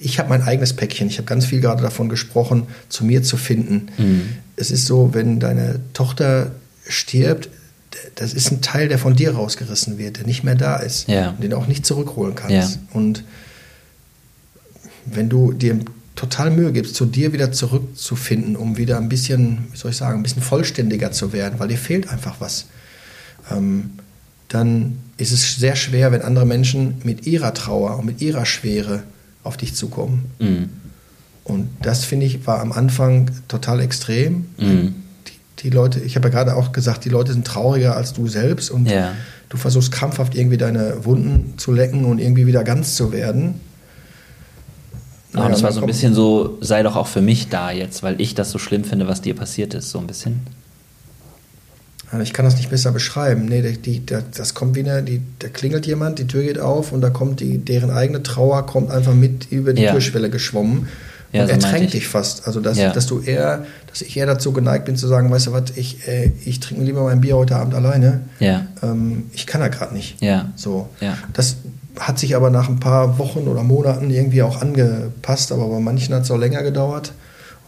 ich 0.01 0.19
habe 0.19 0.29
mein 0.29 0.43
eigenes 0.43 0.75
Päckchen. 0.75 1.09
Ich 1.09 1.19
habe 1.19 1.27
ganz 1.27 1.47
viel 1.47 1.61
gerade 1.61 1.83
davon 1.83 2.09
gesprochen, 2.09 2.67
zu 2.89 3.05
mir 3.05 3.23
zu 3.23 3.37
finden. 3.37 3.89
Mhm. 3.99 4.29
Es 4.57 4.71
ist 4.71 4.87
so, 4.87 5.15
wenn 5.15 5.41
deine 5.41 5.81
Tochter 5.93 6.53
stirbt, 6.89 7.51
das 8.15 8.33
ist 8.33 8.51
ein 8.51 8.61
Teil, 8.61 8.89
der 8.89 8.99
von 8.99 9.15
dir 9.15 9.35
rausgerissen 9.35 9.99
wird, 9.99 10.19
der 10.19 10.27
nicht 10.27 10.45
mehr 10.45 10.55
da 10.55 10.77
ist, 10.77 11.09
ja. 11.09 11.33
den 11.33 11.51
du 11.51 11.57
auch 11.57 11.67
nicht 11.67 11.85
zurückholen 11.85 12.35
kannst. 12.35 12.77
Ja. 12.77 12.81
Und 12.93 13.25
wenn 15.07 15.29
du 15.29 15.53
dir 15.53 15.79
total 16.15 16.51
Mühe 16.51 16.73
gibst, 16.73 16.95
zu 16.95 17.07
dir 17.07 17.33
wieder 17.33 17.53
zurückzufinden, 17.53 18.57
um 18.57 18.77
wieder 18.77 18.99
ein 18.99 19.09
bisschen, 19.09 19.69
wie 19.73 19.77
soll 19.77 19.91
ich 19.91 19.97
sagen, 19.97 20.21
ein 20.21 20.23
bisschen 20.23 20.43
vollständiger 20.43 21.13
zu 21.13 21.33
werden, 21.33 21.59
weil 21.59 21.69
dir 21.69 21.79
fehlt 21.79 22.09
einfach 22.11 22.37
was, 22.41 22.67
ähm, 23.51 23.93
dann 24.51 24.99
ist 25.17 25.33
es 25.33 25.57
sehr 25.57 25.77
schwer, 25.77 26.13
wenn 26.13 26.23
andere 26.23 26.45
Menschen 26.45 26.97
mit 27.05 27.27
ihrer 27.27 27.55
Trauer 27.55 27.99
und 27.99 28.05
mit 28.05 28.21
ihrer 28.21 28.45
Schwere 28.45 29.05
auf 29.43 29.57
dich 29.57 29.75
zukommen. 29.75 30.31
Mhm. 30.39 30.69
Und 31.45 31.69
das 31.81 32.05
finde 32.05 32.27
ich 32.27 32.47
war 32.47 32.61
am 32.61 32.73
Anfang 32.73 33.31
total 33.49 33.81
extrem. 33.81 34.47
Mhm. 34.59 34.95
Die, 35.27 35.63
die, 35.63 35.71
Leute, 35.71 36.01
ich 36.01 36.17
habe 36.17 36.29
ja 36.29 36.35
gerade 36.35 36.57
auch 36.57 36.73
gesagt, 36.73 37.05
die 37.05 37.09
Leute 37.09 37.33
sind 37.33 37.47
trauriger 37.47 37.97
als 37.97 38.13
du 38.13 38.27
selbst 38.27 38.71
und 38.71 38.91
ja. 38.91 39.13
du 39.49 39.57
versuchst 39.57 39.93
krampfhaft 39.93 40.35
irgendwie 40.35 40.59
deine 40.59 41.05
Wunden 41.05 41.55
zu 41.57 41.73
lecken 41.73 42.05
und 42.05 42.19
irgendwie 42.19 42.47
wieder 42.47 42.65
ganz 42.65 42.97
zu 42.97 43.13
werden. 43.13 43.61
Naja, 45.33 45.47
und 45.47 45.53
es 45.53 45.63
war 45.63 45.71
so 45.71 45.81
ein 45.81 45.87
bisschen 45.87 46.13
so, 46.13 46.59
sei 46.61 46.83
doch 46.83 46.97
auch 46.97 47.07
für 47.07 47.23
mich 47.23 47.49
da 47.49 47.71
jetzt, 47.71 48.03
weil 48.03 48.21
ich 48.21 48.35
das 48.35 48.51
so 48.51 48.59
schlimm 48.59 48.83
finde, 48.83 49.07
was 49.07 49.23
dir 49.23 49.37
passiert 49.37 49.75
ist, 49.75 49.91
so 49.91 50.01
ein 50.01 50.09
bisschen. 50.09 50.41
Ich 52.23 52.33
kann 52.33 52.45
das 52.45 52.57
nicht 52.57 52.71
besser 52.71 52.91
beschreiben. 52.91 53.45
Nee, 53.45 53.63
die, 53.63 54.01
die, 54.01 54.05
das 54.05 54.55
kommt 54.55 54.75
wie 54.75 54.81
eine, 54.81 55.03
die, 55.03 55.23
da 55.39 55.49
klingelt 55.49 55.87
jemand, 55.87 56.19
die 56.19 56.27
Tür 56.27 56.43
geht 56.43 56.59
auf 56.59 56.91
und 56.91 57.03
da 57.03 57.11
kommt 57.11 57.39
die, 57.39 57.59
deren 57.59 57.91
eigene 57.91 58.23
Trauer 58.23 58.67
kommt 58.67 58.91
einfach 58.91 59.15
mit 59.15 59.53
über 59.53 59.73
die 59.73 59.83
ja. 59.83 59.93
Türschwelle 59.93 60.29
geschwommen 60.29 60.89
ja, 61.33 61.43
und 61.43 61.49
so 61.49 61.55
ertränkt 61.55 61.93
dich 61.93 62.09
fast. 62.09 62.47
Also 62.47 62.61
dass, 62.61 62.79
ja. 62.79 62.93
dass 62.93 63.07
du 63.07 63.21
eher, 63.21 63.65
dass 63.89 64.03
ich 64.03 64.17
eher 64.17 64.27
dazu 64.27 64.53
geneigt 64.53 64.87
bin 64.87 64.97
zu 64.97 65.07
sagen, 65.07 65.31
weißt 65.31 65.49
du 65.49 65.53
was, 65.53 65.71
ich, 65.77 66.07
äh, 66.09 66.33
ich 66.45 66.59
trinke 66.61 66.83
lieber 66.83 67.05
mein 67.05 67.21
Bier 67.21 67.37
heute 67.37 67.57
Abend 67.57 67.75
alleine. 67.75 68.23
Ja. 68.41 68.67
Ähm, 68.83 69.31
ich 69.33 69.47
kann 69.47 69.61
da 69.61 69.69
gerade 69.69 69.95
nicht. 69.95 70.21
Ja. 70.21 70.51
So. 70.57 70.89
Ja. 71.01 71.17
Das 71.33 71.59
hat 71.99 72.19
sich 72.19 72.35
aber 72.35 72.51
nach 72.51 72.69
ein 72.69 72.81
paar 72.81 73.19
Wochen 73.19 73.41
oder 73.41 73.63
Monaten 73.63 74.11
irgendwie 74.11 74.43
auch 74.43 74.61
angepasst, 74.61 75.53
aber 75.53 75.69
bei 75.69 75.81
manchen 75.81 76.15
hat 76.15 76.23
es 76.25 76.31
auch 76.31 76.39
länger 76.39 76.63
gedauert. 76.63 77.13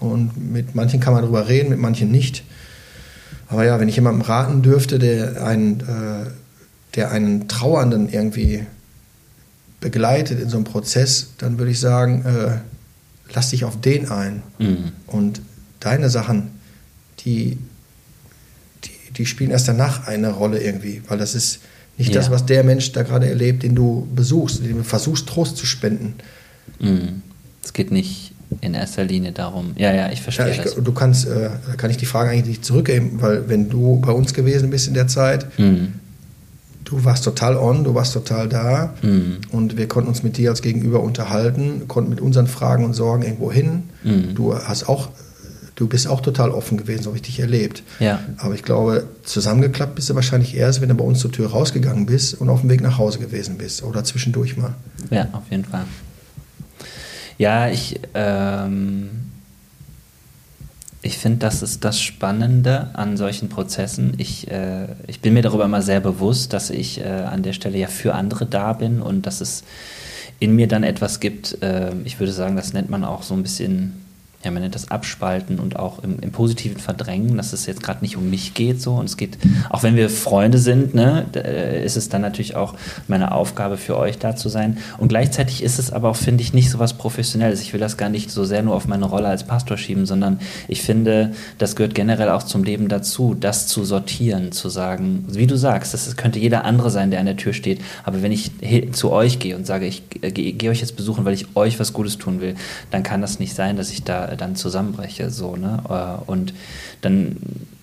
Und 0.01 0.53
mit 0.53 0.74
manchen 0.74 0.99
kann 0.99 1.12
man 1.12 1.22
drüber 1.22 1.49
reden, 1.49 1.70
mit 1.70 1.78
manchen 1.78 2.11
nicht. 2.11 2.43
Aber 3.53 3.66
ja, 3.66 3.78
wenn 3.78 3.88
ich 3.88 3.96
jemandem 3.96 4.22
raten 4.22 4.62
dürfte, 4.62 4.98
der 4.98 5.44
einen, 5.44 5.80
äh, 5.80 6.30
der 6.94 7.11
einen 7.11 7.48
Trauernden 7.48 8.09
irgendwie 8.09 8.64
begleitet 9.78 10.40
in 10.40 10.48
so 10.48 10.57
einem 10.57 10.64
Prozess, 10.64 11.32
dann 11.36 11.59
würde 11.59 11.70
ich 11.70 11.78
sagen, 11.78 12.24
äh, 12.24 12.61
lass 13.34 13.50
dich 13.50 13.66
auf 13.66 13.78
den 13.78 14.09
ein. 14.09 14.42
Mhm. 14.59 14.92
Und 15.07 15.42
deine 15.80 16.09
Sachen, 16.09 16.53
die, 17.20 17.59
die, 18.84 19.12
die, 19.18 19.26
spielen 19.26 19.50
erst 19.50 19.68
danach 19.68 20.07
eine 20.07 20.30
Rolle 20.30 20.62
irgendwie, 20.62 21.03
weil 21.09 21.18
das 21.18 21.34
ist 21.34 21.61
nicht 21.98 22.14
ja. 22.14 22.20
das, 22.20 22.30
was 22.30 22.46
der 22.46 22.64
Mensch 22.64 22.92
da 22.92 23.03
gerade 23.03 23.28
erlebt, 23.28 23.64
den 23.64 23.74
du 23.74 24.09
besuchst, 24.14 24.64
den 24.64 24.78
du 24.78 24.82
versuchst, 24.82 25.28
Trost 25.28 25.59
zu 25.59 25.66
spenden. 25.66 26.14
Mhm. 26.80 27.20
Es 27.62 27.74
geht 27.74 27.90
nicht 27.90 28.32
in 28.61 28.74
erster 28.74 29.05
Linie 29.05 29.32
darum. 29.32 29.72
Ja, 29.76 29.92
ja, 29.92 30.11
ich 30.11 30.22
verstehe 30.22 30.46
ja, 30.46 30.53
ich, 30.53 30.61
das. 30.61 30.74
Du 30.74 30.92
kannst, 30.92 31.26
äh, 31.26 31.50
kann 31.76 31.90
ich 31.90 31.96
die 31.96 32.07
Frage 32.07 32.30
eigentlich 32.30 32.46
nicht 32.46 32.64
zurückgeben, 32.64 33.18
weil 33.20 33.48
wenn 33.48 33.68
du 33.68 34.00
bei 34.00 34.12
uns 34.12 34.34
gewesen 34.34 34.70
bist 34.70 34.88
in 34.88 34.94
der 34.94 35.09
Zeit, 35.09 35.59
mhm. 35.59 35.94
du 36.84 37.05
warst 37.05 37.24
total 37.24 37.57
on, 37.57 37.84
du 37.84 37.94
warst 37.94 38.12
total 38.12 38.48
da 38.48 38.94
mhm. 39.03 39.38
und 39.50 39.76
wir 39.76 39.88
konnten 39.88 40.09
uns 40.09 40.22
mit 40.22 40.36
dir 40.36 40.50
als 40.50 40.62
Gegenüber 40.62 41.00
unterhalten, 41.00 41.88
konnten 41.88 42.11
mit 42.11 42.20
unseren 42.20 42.46
Fragen 42.46 42.84
und 42.84 42.94
Sorgen 42.94 43.22
irgendwo 43.22 43.50
hin. 43.50 43.84
Mhm. 44.05 44.34
Du 44.34 44.55
hast 44.55 44.88
auch 44.88 45.09
du 45.74 45.88
bist 45.88 46.07
auch 46.07 46.20
total 46.20 46.50
offen 46.50 46.78
gewesen, 46.78 47.03
so 47.03 47.11
habe 47.11 47.16
ich 47.16 47.22
dich 47.22 47.40
erlebt. 47.40 47.82
Ja. 47.98 48.20
Aber 48.38 48.55
ich 48.55 48.62
glaube, 48.62 49.05
zusammengeklappt 49.24 49.96
bist 49.96 50.11
du 50.11 50.14
wahrscheinlich 50.14 50.57
erst, 50.57 50.80
wenn 50.80 50.88
du 50.88 50.94
bei 50.94 51.05
uns 51.05 51.18
zur 51.18 51.32
Tür 51.32 51.50
rausgegangen 51.50 52.07
bist 52.07 52.40
und 52.40 52.48
auf 52.48 52.61
dem 52.61 52.70
Weg 52.70 52.82
nach 52.82 52.98
Hause 52.98 53.18
gewesen 53.18 53.59
bist 53.59 53.82
oder 53.82 54.05
zwischendurch 54.05 54.57
mal. 54.57 54.74
Ja, 55.11 55.28
auf 55.32 55.42
jeden 55.50 55.64
Fall. 55.64 55.84
Ja, 57.39 57.68
ich, 57.68 58.01
ähm, 58.14 59.11
ich 61.03 61.18
finde, 61.18 61.39
das 61.39 61.62
ist 61.62 61.85
das 61.85 62.01
Spannende 62.01 62.91
an 62.95 63.16
solchen 63.16 63.49
Prozessen. 63.49 64.14
Ich, 64.18 64.51
äh, 64.51 64.87
ich 65.07 65.20
bin 65.20 65.35
mir 65.35 65.43
darüber 65.43 65.64
immer 65.64 65.83
sehr 65.83 66.01
bewusst, 66.01 66.53
dass 66.53 66.70
ich 66.70 67.01
äh, 67.01 67.05
an 67.05 67.43
der 67.43 67.53
Stelle 67.53 67.78
ja 67.78 67.89
für 67.89 68.14
andere 68.14 68.47
da 68.47 68.72
bin 68.72 69.03
und 69.03 69.26
dass 69.26 69.41
es 69.41 69.64
in 70.39 70.55
mir 70.55 70.68
dann 70.68 70.83
etwas 70.83 71.20
gibt, 71.20 71.62
äh, 71.62 71.93
ich 72.05 72.18
würde 72.18 72.33
sagen, 72.33 72.57
das 72.57 72.72
nennt 72.72 72.91
man 72.91 73.05
auch 73.05 73.22
so 73.22 73.35
ein 73.35 73.43
bisschen 73.43 73.95
ja, 74.45 74.51
man 74.51 74.62
nennt 74.62 74.74
das 74.74 74.90
Abspalten 74.90 75.59
und 75.59 75.76
auch 75.76 76.03
im, 76.03 76.18
im 76.20 76.32
Positiven 76.32 76.78
verdrängen, 76.78 77.36
dass 77.36 77.53
es 77.53 77.66
jetzt 77.66 77.82
gerade 77.82 78.01
nicht 78.03 78.16
um 78.16 78.28
mich 78.28 78.55
geht 78.55 78.80
so. 78.80 78.95
Und 78.95 79.05
es 79.05 79.16
geht, 79.16 79.38
auch 79.70 79.82
wenn 79.82 79.95
wir 79.95 80.11
Freunde 80.11 80.59
sind, 80.59 80.95
ne, 80.95 81.26
äh, 81.34 81.84
ist 81.84 81.97
es 81.97 82.09
dann 82.09 82.22
natürlich 82.22 82.57
auch 82.57 82.74
meine 83.07 83.32
Aufgabe 83.32 83.76
für 83.76 83.97
euch 83.97 84.18
da 84.18 84.34
zu 84.34 84.49
sein. 84.49 84.78
Und 84.99 85.09
gleichzeitig 85.09 85.62
ist 85.62 85.78
es 85.78 85.93
aber 85.93 86.11
auch, 86.11 86.16
finde 86.16 86.43
ich, 86.43 86.53
nicht 86.53 86.70
so 86.70 86.78
was 86.78 86.95
Professionelles. 86.95 87.61
Ich 87.61 87.72
will 87.72 87.80
das 87.80 87.97
gar 87.97 88.09
nicht 88.09 88.30
so 88.30 88.45
sehr 88.45 88.62
nur 88.62 88.74
auf 88.74 88.88
meine 88.88 89.05
Rolle 89.05 89.28
als 89.28 89.45
Pastor 89.45 89.76
schieben, 89.76 90.07
sondern 90.07 90.40
ich 90.66 90.82
finde, 90.82 91.32
das 91.59 91.76
gehört 91.76 91.95
generell 91.95 92.30
auch 92.30 92.43
zum 92.43 92.64
Leben 92.64 92.88
dazu, 92.88 93.34
das 93.38 93.68
zu 93.68 93.84
sortieren, 93.84 94.53
zu 94.53 94.68
sagen, 94.68 95.24
wie 95.28 95.47
du 95.47 95.57
sagst, 95.57 95.95
das 95.95 96.16
könnte 96.16 96.38
jeder 96.38 96.64
andere 96.64 96.90
sein, 96.90 97.11
der 97.11 97.20
an 97.20 97.26
der 97.26 97.36
Tür 97.36 97.53
steht, 97.53 97.80
aber 98.05 98.22
wenn 98.22 98.32
ich 98.32 98.51
zu 98.93 99.11
euch 99.12 99.38
gehe 99.38 99.57
und 99.57 99.66
sage, 99.66 99.86
ich 99.86 100.03
äh, 100.22 100.30
gehe 100.30 100.70
euch 100.70 100.80
jetzt 100.80 100.97
besuchen, 100.97 101.24
weil 101.24 101.34
ich 101.34 101.47
euch 101.55 101.78
was 101.78 101.93
Gutes 101.93 102.18
tun 102.18 102.40
will, 102.40 102.55
dann 102.90 103.03
kann 103.03 103.20
das 103.20 103.38
nicht 103.38 103.55
sein, 103.55 103.76
dass 103.76 103.90
ich 103.90 104.03
da 104.03 104.32
dann 104.37 104.57
zusammenbreche. 104.57 105.30
So, 105.30 105.57
ne? 105.57 105.83
Äh, 105.89 106.30
und 106.30 106.55
dann, 107.01 107.37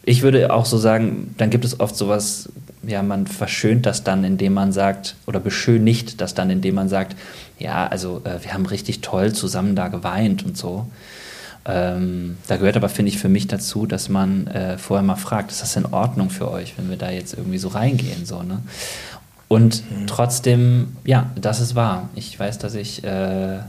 ich 0.04 0.22
würde 0.22 0.54
auch 0.54 0.66
so 0.66 0.78
sagen, 0.78 1.34
dann 1.38 1.50
gibt 1.50 1.66
es 1.66 1.80
oft 1.80 1.95
sowas, 1.95 2.50
ja, 2.84 3.04
man 3.04 3.28
verschönt 3.28 3.86
das 3.86 4.04
dann, 4.04 4.24
indem 4.24 4.54
man 4.54 4.72
sagt, 4.72 5.16
oder 5.28 5.39
beschönigt 5.39 6.22
das 6.22 6.34
dann, 6.34 6.50
indem 6.50 6.76
man 6.76 6.89
sagt, 6.89 7.16
ja, 7.58 7.88
also 7.88 8.22
äh, 8.24 8.43
wir 8.43 8.54
haben 8.54 8.66
richtig 8.66 9.02
toll 9.02 9.34
zusammen 9.34 9.76
da 9.76 9.89
geweint 9.89 10.45
und 10.45 10.58
so. 10.58 10.88
Ähm, 11.66 12.38
da 12.47 12.58
gehört 12.58 12.78
aber, 12.78 12.89
finde 12.89 13.12
ich, 13.12 13.20
für 13.20 13.30
mich 13.30 13.47
dazu, 13.47 13.86
dass 13.86 14.10
man 14.10 14.47
äh, 14.47 14.78
vorher 14.78 15.04
mal 15.04 15.16
fragt, 15.16 15.52
ist 15.52 15.62
das 15.62 15.76
in 15.76 15.86
Ordnung 15.86 16.30
für 16.30 16.50
euch, 16.50 16.78
wenn 16.78 16.89
wir 16.89 16.97
da 16.97 17.12
jetzt 17.12 17.34
irgendwie 17.34 17.58
so 17.58 17.68
reingehen? 17.68 18.26
So, 18.26 18.41
ne? 18.43 18.64
Und 19.50 19.84
mhm. 19.91 20.08
trotzdem, 20.08 20.95
ja, 21.04 21.32
das 21.36 21.60
ist 21.60 21.76
wahr. 21.76 22.10
Ich 22.16 22.39
weiß, 22.39 22.60
dass 22.60 22.76
ich 22.76 23.04
äh, 23.04 23.60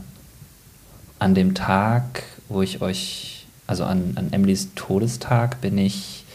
an 1.19 1.35
dem 1.35 1.53
Tag, 1.53 2.23
wo 2.51 2.61
ich 2.61 2.81
euch, 2.81 3.45
also 3.67 3.83
an, 3.83 4.13
an 4.15 4.33
Emilys 4.33 4.69
Todestag, 4.75 5.61
bin 5.61 5.77
ich, 5.77 6.25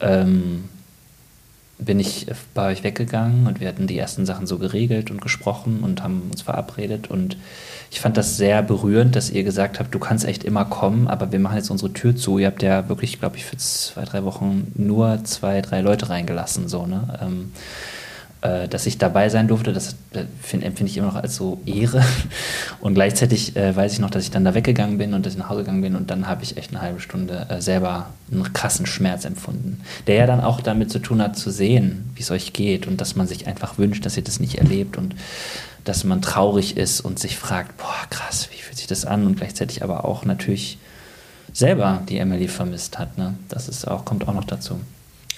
ähm, 0.00 0.64
bin 1.78 1.98
ich 1.98 2.26
bei 2.54 2.70
euch 2.70 2.84
weggegangen 2.84 3.46
und 3.46 3.60
wir 3.60 3.68
hatten 3.68 3.86
die 3.86 3.98
ersten 3.98 4.24
Sachen 4.24 4.46
so 4.46 4.58
geregelt 4.58 5.10
und 5.10 5.20
gesprochen 5.20 5.80
und 5.82 6.02
haben 6.02 6.28
uns 6.30 6.42
verabredet 6.42 7.10
und 7.10 7.36
ich 7.92 8.00
fand 8.00 8.16
das 8.16 8.38
sehr 8.38 8.62
berührend, 8.62 9.16
dass 9.16 9.28
ihr 9.30 9.42
gesagt 9.44 9.78
habt, 9.78 9.94
du 9.94 9.98
kannst 9.98 10.24
echt 10.24 10.44
immer 10.44 10.64
kommen, 10.64 11.08
aber 11.08 11.30
wir 11.30 11.38
machen 11.38 11.56
jetzt 11.56 11.70
unsere 11.70 11.92
Tür 11.92 12.16
zu. 12.16 12.38
Ihr 12.38 12.46
habt 12.46 12.62
ja 12.62 12.88
wirklich, 12.88 13.18
glaube 13.18 13.36
ich, 13.36 13.44
für 13.44 13.58
zwei, 13.58 14.04
drei 14.04 14.24
Wochen 14.24 14.72
nur 14.74 15.22
zwei, 15.24 15.60
drei 15.60 15.82
Leute 15.82 16.08
reingelassen, 16.08 16.68
so, 16.68 16.86
ne? 16.86 17.18
Ähm, 17.20 17.52
äh, 18.42 18.68
dass 18.68 18.86
ich 18.86 18.98
dabei 18.98 19.28
sein 19.28 19.48
durfte, 19.48 19.72
das 19.72 19.96
empfinde 20.50 20.86
ich 20.86 20.96
immer 20.96 21.06
noch 21.06 21.14
als 21.14 21.36
so 21.36 21.60
Ehre. 21.64 22.04
Und 22.80 22.94
gleichzeitig 22.94 23.56
äh, 23.56 23.74
weiß 23.74 23.92
ich 23.92 23.98
noch, 24.00 24.10
dass 24.10 24.24
ich 24.24 24.30
dann 24.30 24.44
da 24.44 24.54
weggegangen 24.54 24.98
bin 24.98 25.14
und 25.14 25.24
dass 25.24 25.34
ich 25.34 25.38
nach 25.38 25.48
Hause 25.48 25.60
gegangen 25.60 25.82
bin 25.82 25.94
und 25.94 26.10
dann 26.10 26.26
habe 26.26 26.42
ich 26.42 26.56
echt 26.56 26.70
eine 26.70 26.80
halbe 26.80 27.00
Stunde 27.00 27.46
äh, 27.48 27.60
selber 27.60 28.10
einen 28.30 28.52
krassen 28.52 28.86
Schmerz 28.86 29.24
empfunden, 29.24 29.80
der 30.06 30.16
ja 30.16 30.26
dann 30.26 30.40
auch 30.40 30.60
damit 30.60 30.90
zu 30.90 30.98
tun 30.98 31.22
hat, 31.22 31.36
zu 31.38 31.50
sehen, 31.50 32.10
wie 32.16 32.22
es 32.22 32.30
euch 32.30 32.52
geht 32.52 32.88
und 32.88 33.00
dass 33.00 33.14
man 33.14 33.28
sich 33.28 33.46
einfach 33.46 33.78
wünscht, 33.78 34.04
dass 34.04 34.16
ihr 34.16 34.24
das 34.24 34.40
nicht 34.40 34.58
erlebt 34.58 34.98
und 34.98 35.14
dass 35.84 36.02
man 36.02 36.20
traurig 36.22 36.76
ist 36.76 37.00
und 37.00 37.18
sich 37.18 37.36
fragt, 37.36 37.76
boah, 37.76 37.94
krass, 38.10 38.48
wie 38.52 38.60
fühlt 38.60 38.76
sich 38.76 38.86
das 38.86 39.04
an? 39.04 39.26
Und 39.26 39.36
gleichzeitig 39.36 39.82
aber 39.82 40.04
auch 40.04 40.24
natürlich 40.24 40.78
selber 41.52 42.02
die 42.08 42.18
Emily 42.18 42.48
vermisst 42.48 42.98
hat. 42.98 43.18
Ne? 43.18 43.34
Das 43.48 43.68
ist 43.68 43.86
auch, 43.86 44.04
kommt 44.04 44.26
auch 44.26 44.34
noch 44.34 44.44
dazu. 44.44 44.80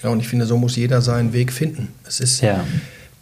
Ja, 0.03 0.09
und 0.09 0.19
ich 0.19 0.27
finde, 0.27 0.45
so 0.45 0.57
muss 0.57 0.75
jeder 0.75 1.01
seinen 1.01 1.33
Weg 1.33 1.51
finden. 1.51 1.93
Es 2.05 2.19
ist, 2.19 2.41
ja. 2.41 2.63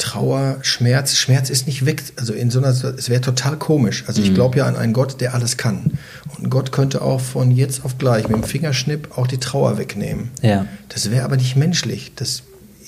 Trauer, 0.03 0.57
Schmerz. 0.63 1.15
Schmerz 1.15 1.49
ist 1.49 1.65
nicht 1.65 1.85
weg. 1.85 2.03
Also 2.17 2.33
in 2.33 2.51
so 2.51 2.59
einer, 2.59 2.71
es 2.71 3.09
wäre 3.09 3.21
total 3.21 3.55
komisch. 3.55 4.03
Also 4.05 4.21
ich 4.21 4.31
mhm. 4.31 4.35
glaube 4.35 4.57
ja 4.57 4.65
an 4.65 4.75
einen 4.75 4.91
Gott, 4.91 5.21
der 5.21 5.33
alles 5.33 5.55
kann. 5.55 5.97
Und 6.37 6.49
Gott 6.49 6.73
könnte 6.73 7.01
auch 7.01 7.21
von 7.21 7.51
jetzt 7.51 7.85
auf 7.85 7.97
gleich 7.97 8.27
mit 8.27 8.35
dem 8.35 8.43
Fingerschnipp 8.43 9.17
auch 9.17 9.27
die 9.27 9.37
Trauer 9.37 9.77
wegnehmen. 9.77 10.31
Ja. 10.41 10.65
Das 10.89 11.09
wäre 11.09 11.23
aber 11.23 11.37
nicht 11.37 11.55
menschlich. 11.55 12.11
Das, 12.17 12.43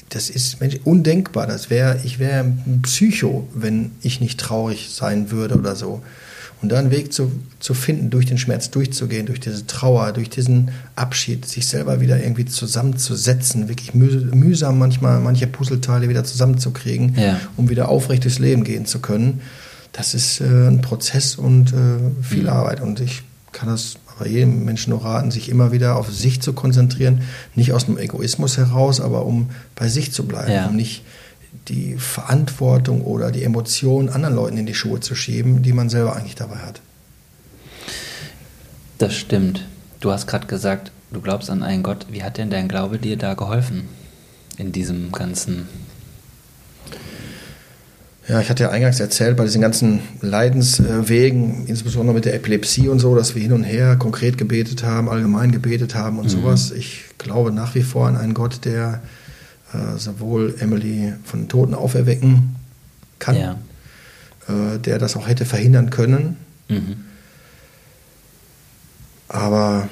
das 0.10 0.30
ist 0.30 0.60
menschlich, 0.60 0.86
undenkbar. 0.86 1.48
Das 1.48 1.70
wäre, 1.70 2.02
ich 2.04 2.20
wäre 2.20 2.42
ein 2.44 2.82
Psycho, 2.84 3.48
wenn 3.54 3.92
ich 4.02 4.20
nicht 4.20 4.38
traurig 4.38 4.90
sein 4.94 5.32
würde 5.32 5.56
oder 5.56 5.78
so. 5.78 6.04
Und 6.62 6.70
da 6.72 6.80
einen 6.80 6.90
Weg 6.92 7.14
zu, 7.14 7.32
zu 7.60 7.74
finden, 7.74 8.10
durch 8.10 8.26
den 8.26 8.38
Schmerz 8.38 8.72
durchzugehen, 8.72 9.26
durch 9.28 9.40
diese 9.40 9.68
Trauer, 9.68 10.14
durch 10.14 10.30
diesen 10.30 10.72
Abschied, 10.96 11.46
sich 11.46 11.68
selber 11.68 12.00
wieder 12.02 12.22
irgendwie 12.22 12.46
zusammenzusetzen, 12.46 13.68
wirklich 13.68 13.94
mühsam 13.94 14.78
manchmal 14.80 15.20
manche 15.20 15.48
Puzzleteile 15.48 16.10
wieder 16.10 16.24
zusammenzukriegen, 16.24 17.16
Ja. 17.18 17.40
um 17.58 17.70
wieder 17.70 17.90
aufrecht 17.90 18.24
durchs 18.24 18.40
Leben 18.40 18.64
gehen 18.64 18.86
zu 18.86 19.00
können. 19.00 19.42
Das 19.92 20.14
ist 20.14 20.42
äh, 20.42 20.46
ein 20.68 20.82
Prozess 20.82 21.36
und 21.36 21.74
äh, 21.74 22.24
viel 22.24 22.44
Mhm. 22.44 22.50
Arbeit. 22.50 22.82
Und 22.82 23.00
ich 23.00 23.24
kann 23.52 23.70
das 23.70 23.96
aber 24.18 24.28
jedem 24.28 24.64
Menschen 24.66 24.92
nur 24.92 25.04
raten, 25.04 25.30
sich 25.32 25.50
immer 25.50 25.72
wieder 25.72 25.96
auf 25.98 26.12
sich 26.12 26.42
zu 26.42 26.54
konzentrieren, 26.54 27.22
nicht 27.54 27.74
aus 27.74 27.86
dem 27.86 27.98
Egoismus 27.98 28.58
heraus, 28.58 29.02
aber 29.02 29.26
um 29.26 29.50
bei 29.76 29.88
sich 29.90 30.12
zu 30.14 30.26
bleiben, 30.26 30.52
Ja. 30.52 30.68
um 30.68 30.76
nicht 30.76 31.04
die 31.68 31.96
Verantwortung 31.98 33.02
oder 33.02 33.32
die 33.32 33.44
Emotionen 33.44 34.10
anderen 34.10 34.36
Leuten 34.36 34.58
in 34.58 34.66
die 34.66 34.74
Schuhe 34.76 35.00
zu 35.00 35.16
schieben, 35.16 35.62
die 35.64 35.74
man 35.74 35.90
selber 35.90 36.16
eigentlich 36.16 36.36
dabei 36.36 36.58
hat. 36.58 36.82
Das 38.98 39.14
stimmt. 39.16 39.66
Du 40.00 40.12
hast 40.12 40.28
gerade 40.28 40.48
gesagt, 40.48 40.92
du 41.12 41.22
glaubst 41.22 41.50
an 41.50 41.64
einen 41.64 41.84
Gott. 41.84 42.06
Wie 42.10 42.24
hat 42.24 42.38
denn 42.38 42.50
dein 42.50 42.68
Glaube 42.68 42.98
dir 42.98 43.18
da 43.18 43.34
geholfen? 43.34 43.84
In 44.58 44.72
diesem 44.72 45.12
ganzen. 45.12 45.68
Ja, 48.28 48.40
ich 48.40 48.50
hatte 48.50 48.64
ja 48.64 48.70
eingangs 48.72 49.00
erzählt, 49.00 49.38
bei 49.38 49.44
diesen 49.44 49.62
ganzen 49.62 50.00
Leidenswegen, 50.22 51.68
insbesondere 51.68 52.16
mit 52.16 52.26
der 52.26 52.34
Epilepsie 52.34 52.88
und 52.90 52.98
so, 53.00 53.16
dass 53.16 53.36
wir 53.36 53.42
hin 53.44 53.52
und 53.54 53.64
her 53.64 53.98
konkret 53.98 54.38
gebetet 54.40 54.84
haben, 54.84 55.10
allgemein 55.10 55.52
gebetet 55.52 55.94
haben 55.94 56.18
und 56.18 56.26
Mhm. 56.26 56.30
sowas. 56.30 56.72
Ich 56.72 57.04
glaube 57.20 57.52
nach 57.52 57.76
wie 57.76 57.84
vor 57.84 58.08
an 58.08 58.18
einen 58.18 58.34
Gott, 58.34 58.66
der 58.66 59.02
äh, 59.74 59.98
sowohl 59.98 60.56
Emily 60.60 61.14
von 61.24 61.42
den 61.44 61.50
Toten 61.50 61.74
auferwecken 61.74 62.56
kann, 63.20 63.36
Ja. 63.36 63.60
äh, 64.48 64.80
der 64.80 65.00
das 65.00 65.16
auch 65.16 65.28
hätte 65.28 65.46
verhindern 65.46 65.90
können. 65.90 66.38
Mhm. 66.70 67.06
Aber 69.28 69.90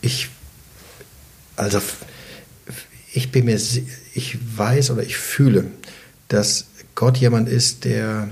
ich, 0.00 0.28
also 1.56 1.80
ich 3.12 3.30
bin 3.32 3.46
mir, 3.46 3.56
ich 3.56 4.38
weiß 4.56 4.90
oder 4.90 5.02
ich 5.02 5.16
fühle, 5.16 5.66
dass 6.28 6.66
Gott 6.94 7.16
jemand 7.16 7.48
ist, 7.48 7.84
der, 7.84 8.28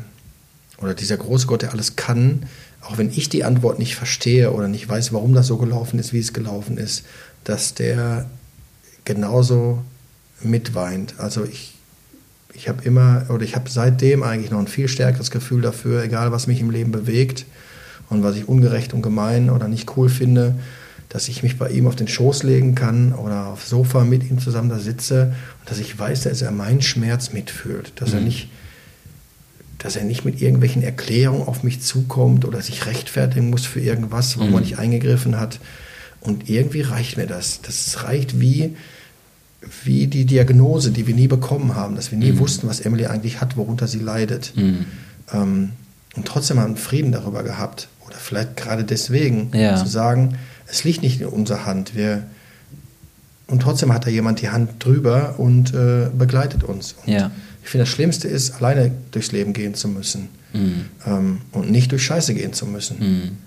oder 0.78 0.94
dieser 0.94 1.16
große 1.16 1.46
Gott, 1.46 1.62
der 1.62 1.72
alles 1.72 1.96
kann, 1.96 2.46
auch 2.82 2.98
wenn 2.98 3.10
ich 3.10 3.28
die 3.28 3.44
Antwort 3.44 3.78
nicht 3.78 3.94
verstehe 3.94 4.52
oder 4.52 4.68
nicht 4.68 4.88
weiß, 4.88 5.12
warum 5.12 5.34
das 5.34 5.46
so 5.46 5.56
gelaufen 5.56 5.98
ist, 5.98 6.12
wie 6.12 6.18
es 6.18 6.32
gelaufen 6.32 6.78
ist, 6.78 7.04
dass 7.44 7.74
der 7.74 8.26
genauso 9.04 9.82
mitweint. 10.42 11.14
Also 11.18 11.44
ich, 11.44 11.74
ich 12.54 12.68
habe 12.68 12.82
immer, 12.84 13.26
oder 13.28 13.42
ich 13.44 13.54
habe 13.56 13.70
seitdem 13.70 14.22
eigentlich 14.22 14.50
noch 14.50 14.58
ein 14.60 14.66
viel 14.68 14.88
stärkeres 14.88 15.30
Gefühl 15.30 15.62
dafür, 15.62 16.02
egal 16.02 16.32
was 16.32 16.46
mich 16.46 16.60
im 16.60 16.70
Leben 16.70 16.92
bewegt 16.92 17.46
und 18.10 18.22
was 18.22 18.36
ich 18.36 18.48
ungerecht 18.48 18.92
und 18.94 19.02
gemein 19.02 19.50
oder 19.50 19.68
nicht 19.68 19.96
cool 19.96 20.08
finde, 20.08 20.54
dass 21.08 21.28
ich 21.28 21.42
mich 21.42 21.58
bei 21.58 21.68
ihm 21.70 21.86
auf 21.86 21.96
den 21.96 22.08
Schoß 22.08 22.42
legen 22.42 22.74
kann 22.74 23.12
oder 23.12 23.48
aufs 23.48 23.68
Sofa 23.68 24.02
mit 24.04 24.28
ihm 24.30 24.38
zusammen 24.38 24.70
da 24.70 24.78
sitze 24.78 25.34
und 25.60 25.70
dass 25.70 25.78
ich 25.78 25.98
weiß, 25.98 26.22
dass 26.22 26.42
er 26.42 26.50
meinen 26.52 26.80
Schmerz 26.82 27.32
mitfühlt, 27.32 27.92
dass 27.96 28.12
er 28.12 28.20
Mhm. 28.20 28.26
nicht 28.26 28.48
dass 29.78 29.96
er 29.96 30.04
nicht 30.04 30.24
mit 30.24 30.40
irgendwelchen 30.40 30.84
Erklärungen 30.84 31.42
auf 31.48 31.64
mich 31.64 31.82
zukommt 31.82 32.44
oder 32.44 32.62
sich 32.62 32.86
rechtfertigen 32.86 33.50
muss 33.50 33.66
für 33.66 33.80
irgendwas, 33.80 34.38
wo 34.38 34.44
Mhm. 34.44 34.52
man 34.52 34.62
nicht 34.62 34.78
eingegriffen 34.78 35.40
hat. 35.40 35.58
Und 36.24 36.48
irgendwie 36.48 36.82
reicht 36.82 37.16
mir 37.16 37.26
das. 37.26 37.60
Das 37.62 38.04
reicht 38.04 38.40
wie, 38.40 38.76
wie 39.84 40.06
die 40.06 40.24
Diagnose, 40.24 40.90
die 40.92 41.06
wir 41.06 41.14
nie 41.14 41.26
bekommen 41.28 41.74
haben, 41.74 41.94
dass 41.96 42.10
wir 42.10 42.18
nie 42.18 42.32
Mhm. 42.32 42.38
wussten, 42.38 42.68
was 42.68 42.80
Emily 42.80 43.06
eigentlich 43.06 43.40
hat, 43.40 43.56
worunter 43.56 43.88
sie 43.88 43.98
leidet. 43.98 44.52
Mhm. 44.56 44.84
Ähm, 45.32 45.70
und 46.14 46.26
trotzdem 46.26 46.58
haben 46.60 46.74
wir 46.74 46.80
Frieden 46.80 47.12
darüber 47.12 47.42
gehabt. 47.42 47.88
Oder 48.06 48.16
vielleicht 48.16 48.56
gerade 48.56 48.84
deswegen 48.84 49.50
Ja. 49.52 49.76
zu 49.76 49.86
sagen, 49.88 50.36
es 50.68 50.84
liegt 50.84 51.02
nicht 51.02 51.20
in 51.20 51.26
unserer 51.26 51.66
Hand. 51.66 51.94
Wir, 51.96 52.24
und 53.48 53.60
trotzdem 53.62 53.92
hat 53.92 54.06
da 54.06 54.10
jemand 54.10 54.40
die 54.40 54.50
Hand 54.50 54.84
drüber 54.84 55.34
und 55.38 55.74
äh, 55.74 56.08
begleitet 56.16 56.62
uns. 56.64 56.94
Und 57.04 57.12
Ja. 57.12 57.30
Ich 57.64 57.68
finde, 57.70 57.82
das 57.84 57.90
Schlimmste 57.90 58.26
ist, 58.28 58.54
alleine 58.54 58.90
durchs 59.12 59.30
Leben 59.32 59.52
gehen 59.52 59.74
zu 59.74 59.88
müssen 59.88 60.28
Mhm. 60.52 60.84
ähm, 61.06 61.38
und 61.52 61.70
nicht 61.70 61.90
durch 61.92 62.02
Scheiße 62.04 62.34
gehen 62.34 62.52
zu 62.52 62.66
müssen. 62.66 63.38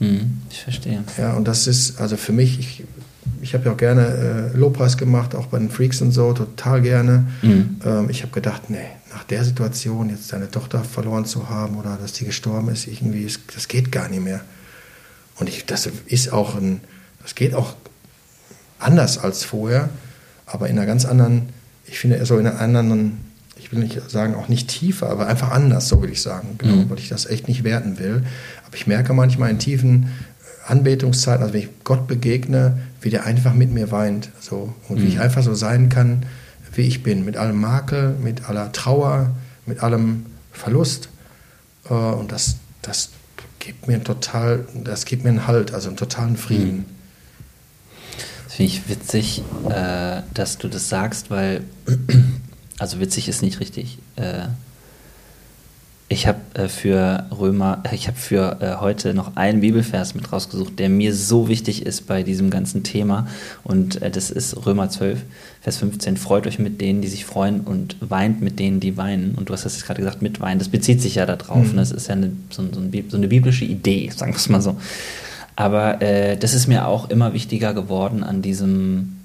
Mhm. 0.00 0.40
Ich 0.50 0.62
verstehe. 0.62 1.04
Ja, 1.16 1.34
und 1.34 1.46
das 1.46 1.66
ist, 1.66 2.00
also 2.00 2.16
für 2.16 2.32
mich, 2.32 2.58
ich, 2.58 2.84
ich 3.42 3.54
habe 3.54 3.66
ja 3.66 3.72
auch 3.72 3.76
gerne 3.76 4.50
äh, 4.52 4.56
Lobpreis 4.56 4.96
gemacht, 4.96 5.34
auch 5.34 5.46
bei 5.46 5.58
den 5.58 5.70
Freaks 5.70 6.00
und 6.02 6.10
so, 6.12 6.32
total 6.32 6.82
gerne. 6.82 7.26
Mhm. 7.42 7.76
Ähm, 7.84 8.10
ich 8.10 8.22
habe 8.22 8.32
gedacht, 8.32 8.68
nee, 8.70 8.78
nach 9.12 9.24
der 9.24 9.44
Situation 9.44 10.10
jetzt 10.10 10.32
deine 10.32 10.50
Tochter 10.50 10.82
verloren 10.84 11.24
zu 11.26 11.48
haben 11.48 11.76
oder 11.76 11.96
dass 12.00 12.12
die 12.12 12.24
gestorben 12.24 12.68
ist, 12.70 12.86
irgendwie, 12.86 13.22
ist, 13.22 13.40
das 13.54 13.68
geht 13.68 13.92
gar 13.92 14.08
nicht 14.08 14.22
mehr. 14.24 14.40
Und 15.38 15.48
ich, 15.48 15.64
das 15.66 15.88
ist 16.06 16.32
auch 16.32 16.56
ein, 16.56 16.80
das 17.22 17.34
geht 17.34 17.54
auch 17.54 17.74
anders 18.78 19.18
als 19.18 19.44
vorher, 19.44 19.90
aber 20.46 20.68
in 20.68 20.76
einer 20.78 20.86
ganz 20.86 21.04
anderen, 21.04 21.50
ich 21.86 21.98
finde, 21.98 22.24
so 22.24 22.38
in 22.38 22.46
einer 22.46 22.60
anderen, 22.60 23.18
ich 23.56 23.72
will 23.72 23.80
nicht 23.80 24.10
sagen, 24.10 24.34
auch 24.34 24.48
nicht 24.48 24.68
tiefer, 24.68 25.08
aber 25.10 25.26
einfach 25.26 25.50
anders, 25.50 25.88
so 25.88 26.00
will 26.02 26.10
ich 26.10 26.22
sagen, 26.22 26.56
genau, 26.58 26.76
Mhm. 26.76 26.90
weil 26.90 26.98
ich 26.98 27.08
das 27.08 27.26
echt 27.26 27.46
nicht 27.48 27.62
werten 27.64 27.98
will. 27.98 28.22
Aber 28.70 28.76
ich 28.76 28.86
merke 28.86 29.12
manchmal 29.12 29.50
in 29.50 29.58
tiefen 29.58 30.04
äh, 30.68 30.70
Anbetungszeiten, 30.72 31.42
also 31.42 31.52
wenn 31.54 31.62
ich 31.62 31.68
Gott 31.84 32.06
begegne, 32.06 32.78
wie 33.02 33.10
der 33.10 33.24
einfach 33.26 33.52
mit 33.54 33.72
mir 33.72 33.90
weint, 33.90 34.30
so, 34.40 34.72
und 34.88 34.98
wie 34.98 35.02
Mhm. 35.02 35.08
ich 35.08 35.20
einfach 35.20 35.42
so 35.42 35.54
sein 35.54 35.88
kann, 35.88 36.24
wie 36.74 36.82
ich 36.82 37.02
bin, 37.02 37.24
mit 37.24 37.36
allem 37.36 37.60
Makel, 37.60 38.14
mit 38.22 38.48
aller 38.48 38.70
Trauer, 38.72 39.30
mit 39.66 39.82
allem 39.82 40.26
Verlust. 40.52 41.08
Äh, 41.88 41.94
Und 41.94 42.30
das, 42.30 42.56
das 42.82 43.10
gibt 43.58 43.88
mir 43.88 44.02
total, 44.04 44.66
das 44.84 45.04
gibt 45.04 45.24
mir 45.24 45.30
einen 45.30 45.46
Halt, 45.48 45.74
also 45.74 45.88
einen 45.88 45.96
totalen 45.96 46.36
Frieden. 46.36 46.84
Das 48.46 48.54
finde 48.54 48.72
ich 48.72 48.88
witzig, 48.88 49.42
äh, 49.68 50.22
dass 50.34 50.58
du 50.58 50.68
das 50.68 50.88
sagst, 50.88 51.30
weil, 51.30 51.62
also 52.78 53.00
witzig 53.00 53.28
ist 53.28 53.42
nicht 53.42 53.58
richtig. 53.60 53.98
Äh, 54.16 54.46
ich 56.12 56.26
habe 56.26 56.40
äh, 56.54 56.66
für 56.66 57.24
Römer, 57.30 57.84
ich 57.92 58.08
habe 58.08 58.18
für 58.18 58.60
äh, 58.60 58.80
heute 58.80 59.14
noch 59.14 59.36
einen 59.36 59.60
Bibelvers 59.60 60.16
mit 60.16 60.32
rausgesucht, 60.32 60.76
der 60.80 60.88
mir 60.88 61.14
so 61.14 61.48
wichtig 61.48 61.86
ist 61.86 62.08
bei 62.08 62.24
diesem 62.24 62.50
ganzen 62.50 62.82
Thema. 62.82 63.28
Und 63.62 64.02
äh, 64.02 64.10
das 64.10 64.28
ist 64.32 64.66
Römer 64.66 64.90
12, 64.90 65.20
Vers 65.60 65.76
15. 65.76 66.16
Freut 66.16 66.48
euch 66.48 66.58
mit 66.58 66.80
denen, 66.80 67.00
die 67.00 67.06
sich 67.06 67.24
freuen 67.24 67.60
und 67.60 67.94
weint 68.00 68.42
mit 68.42 68.58
denen, 68.58 68.80
die 68.80 68.96
weinen. 68.96 69.36
Und 69.36 69.48
du 69.48 69.52
hast 69.52 69.64
das 69.64 69.76
jetzt 69.76 69.86
gerade 69.86 70.00
gesagt, 70.00 70.20
mit 70.20 70.40
weinen. 70.40 70.58
Das 70.58 70.68
bezieht 70.68 71.00
sich 71.00 71.14
ja 71.14 71.26
darauf. 71.26 71.68
Mhm. 71.68 71.76
Ne? 71.76 71.76
Das 71.76 71.92
ist 71.92 72.08
ja 72.08 72.14
eine, 72.14 72.32
so, 72.50 72.64
so, 72.72 72.80
ein, 72.80 73.04
so 73.08 73.16
eine 73.16 73.28
biblische 73.28 73.64
Idee, 73.64 74.10
sagen 74.10 74.32
wir 74.32 74.36
es 74.36 74.48
mal 74.48 74.60
so. 74.60 74.76
Aber 75.54 76.02
äh, 76.02 76.36
das 76.36 76.54
ist 76.54 76.66
mir 76.66 76.88
auch 76.88 77.08
immer 77.08 77.34
wichtiger 77.34 77.72
geworden 77.72 78.24
an 78.24 78.42
diesem, 78.42 79.19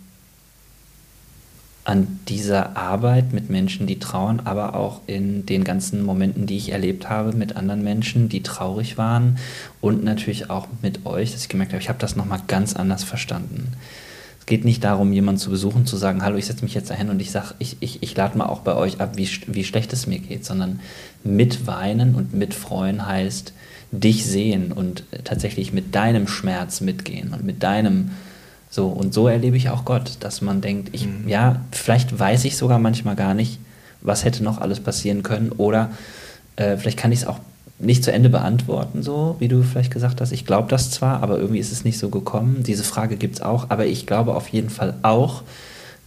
an 1.86 2.20
dieser 2.28 2.76
Arbeit 2.76 3.32
mit 3.32 3.52
Menschen, 3.52 3.86
die 3.86 4.00
trauern, 4.00 4.42
aber 4.44 4.76
auch 4.76 5.02
in 5.06 5.46
den 5.46 5.64
ganzen 5.64 6.04
Momenten, 6.04 6.48
die 6.48 6.58
ich 6.58 6.72
erlebt 6.72 7.10
habe 7.10 7.34
mit 7.34 7.56
anderen 7.56 7.84
Menschen, 7.84 8.28
die 8.28 8.42
traurig 8.42 8.98
waren 8.98 9.38
und 9.82 10.04
natürlich 10.04 10.50
auch 10.50 10.68
mit 10.82 11.06
euch, 11.06 11.32
dass 11.32 11.44
ich 11.44 11.50
gemerkt 11.50 11.74
habe, 11.74 11.82
ich 11.82 11.90
habe 11.90 12.00
das 12.00 12.16
nochmal 12.16 12.42
ganz 12.48 12.76
anders 12.76 13.04
verstanden. 13.04 13.72
Es 14.40 14.48
geht 14.48 14.66
nicht 14.66 14.84
darum, 14.84 15.14
jemanden 15.14 15.40
zu 15.40 15.52
besuchen, 15.52 15.86
zu 15.86 15.96
sagen, 15.96 16.24
hallo, 16.24 16.38
ich 16.38 16.48
setze 16.48 16.64
mich 16.64 16.74
jetzt 16.74 16.90
dahin 16.90 17.10
und 17.10 17.20
ich 17.20 17.30
sage, 17.30 17.54
ich, 17.60 17.78
ich, 17.82 18.02
ich 18.02 18.16
lade 18.18 18.36
mal 18.36 18.48
auch 18.48 18.62
bei 18.62 18.76
euch 18.76 19.00
ab, 19.00 19.16
wie, 19.16 19.30
wie 19.46 19.64
schlecht 19.64 19.94
es 19.94 20.08
mir 20.08 20.20
geht, 20.20 20.44
sondern 20.44 20.80
mit 21.24 21.68
weinen 21.68 22.16
und 22.16 22.34
mit 22.34 22.56
freuen 22.56 23.06
heißt, 23.06 23.54
dich 23.92 24.26
sehen 24.26 24.72
und 24.72 25.04
tatsächlich 25.24 25.72
mit 25.72 25.94
deinem 25.94 26.28
Schmerz 26.28 26.82
mitgehen 26.82 27.32
und 27.32 27.44
mit 27.44 27.62
deinem 27.62 28.10
so 28.70 28.88
und 28.88 29.14
so 29.14 29.28
erlebe 29.28 29.58
ich 29.58 29.70
auch 29.70 29.86
Gott, 29.86 30.18
dass 30.20 30.42
man 30.42 30.62
denkt, 30.62 30.90
ich 30.94 31.06
Mhm. 31.06 31.28
ja, 31.28 31.62
vielleicht 31.72 32.18
weiß 32.18 32.46
ich 32.46 32.58
sogar 32.58 32.80
manchmal 32.80 33.16
gar 33.16 33.34
nicht, 33.34 33.60
was 34.02 34.24
hätte 34.26 34.44
noch 34.44 34.60
alles 34.60 34.80
passieren 34.80 35.24
können 35.24 35.52
oder 35.52 35.90
äh, 36.58 36.78
vielleicht 36.78 36.98
kann 36.98 37.12
ich 37.12 37.20
es 37.22 37.28
auch 37.28 37.40
nicht 37.80 38.04
zu 38.04 38.12
Ende 38.12 38.30
beantworten, 38.30 39.04
so 39.04 39.36
wie 39.40 39.48
du 39.50 39.62
vielleicht 39.64 39.92
gesagt 39.92 40.22
hast. 40.22 40.32
Ich 40.32 40.46
glaube 40.46 40.70
das 40.70 40.92
zwar, 40.92 41.22
aber 41.22 41.38
irgendwie 41.40 41.60
ist 41.60 41.72
es 41.74 41.84
nicht 41.84 41.98
so 42.00 42.10
gekommen. 42.10 42.64
Diese 42.64 42.84
Frage 42.84 43.18
gibt 43.18 43.36
es 43.36 43.42
auch, 43.42 43.70
aber 43.70 43.86
ich 43.86 44.06
glaube 44.06 44.34
auf 44.36 44.48
jeden 44.50 44.70
Fall 44.70 44.94
auch, 45.02 45.44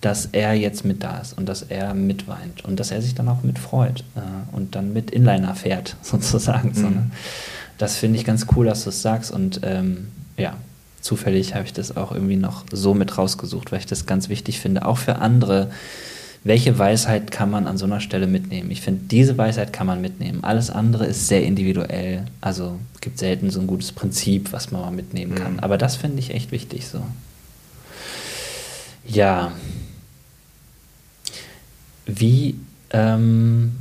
dass 0.01 0.27
er 0.33 0.55
jetzt 0.55 0.85
mit 0.85 1.03
da 1.03 1.19
ist 1.19 1.37
und 1.37 1.47
dass 1.49 1.63
er 1.63 1.93
mitweint 1.93 2.65
und 2.65 2.79
dass 2.81 2.91
er 2.91 3.03
sich 3.03 3.15
dann 3.15 3.29
auch 3.29 3.43
mitfreut 3.43 4.05
äh, 4.17 4.21
und 4.57 4.75
dann 4.77 4.93
mit 4.93 5.11
Inliner 5.11 5.55
fährt, 5.55 5.97
sozusagen. 6.03 6.73
So, 6.73 6.87
Mhm. 6.87 6.95
ne? 6.95 7.11
Das 7.79 7.97
finde 7.97 8.19
ich 8.19 8.25
ganz 8.25 8.47
cool, 8.57 8.67
dass 8.67 8.85
du 8.85 8.91
es 8.91 9.03
sagst 9.03 9.31
und 9.31 9.61
ähm, 9.65 10.09
ja, 10.37 10.55
zufällig 11.01 11.55
habe 11.55 11.65
ich 11.65 11.73
das 11.73 11.97
auch 11.97 12.13
irgendwie 12.13 12.37
noch 12.37 12.65
so 12.73 12.95
mit 12.95 13.19
rausgesucht, 13.19 13.73
weil 13.73 13.81
ich 13.81 13.87
das 13.87 14.07
ganz 14.07 14.29
wichtig 14.29 14.61
finde, 14.61 14.87
auch 14.87 14.99
für 14.99 15.17
andere 15.17 15.71
welche 16.45 16.79
Weisheit 16.79 17.31
kann 17.31 17.51
man 17.51 17.67
an 17.67 17.79
so 17.79 17.85
einer 17.85 18.01
Stelle 18.01 18.27
mitnehmen? 18.27 18.71
Ich 18.71 18.81
finde, 18.81 19.03
diese 19.11 19.37
Weisheit 19.37 19.73
kann 19.73 19.87
man 19.87 20.01
mitnehmen. 20.01 20.45
Alles 20.45 20.71
andere 20.71 21.07
ist 21.07 21.27
sehr 21.27 21.43
individuell. 21.43 22.27
Also 22.41 22.79
es 22.95 23.01
gibt 23.01 23.19
selten 23.19 23.51
so 23.51 23.61
ein 23.61 23.67
gutes 23.67 23.93
Prinzip, 23.93 24.53
was 24.53 24.71
man 24.71 24.83
mal 24.83 24.91
mitnehmen 24.91 25.35
kann. 25.35 25.55
Mhm. 25.55 25.61
Aber 25.61 25.79
das 25.79 25.97
finde 25.97 26.21
ich 26.21 26.31
echt 26.31 26.53
wichtig 26.53 26.87
so. 26.87 27.03
Ja. 29.07 29.53
Wie 32.07 32.59
ähm, 32.91 33.77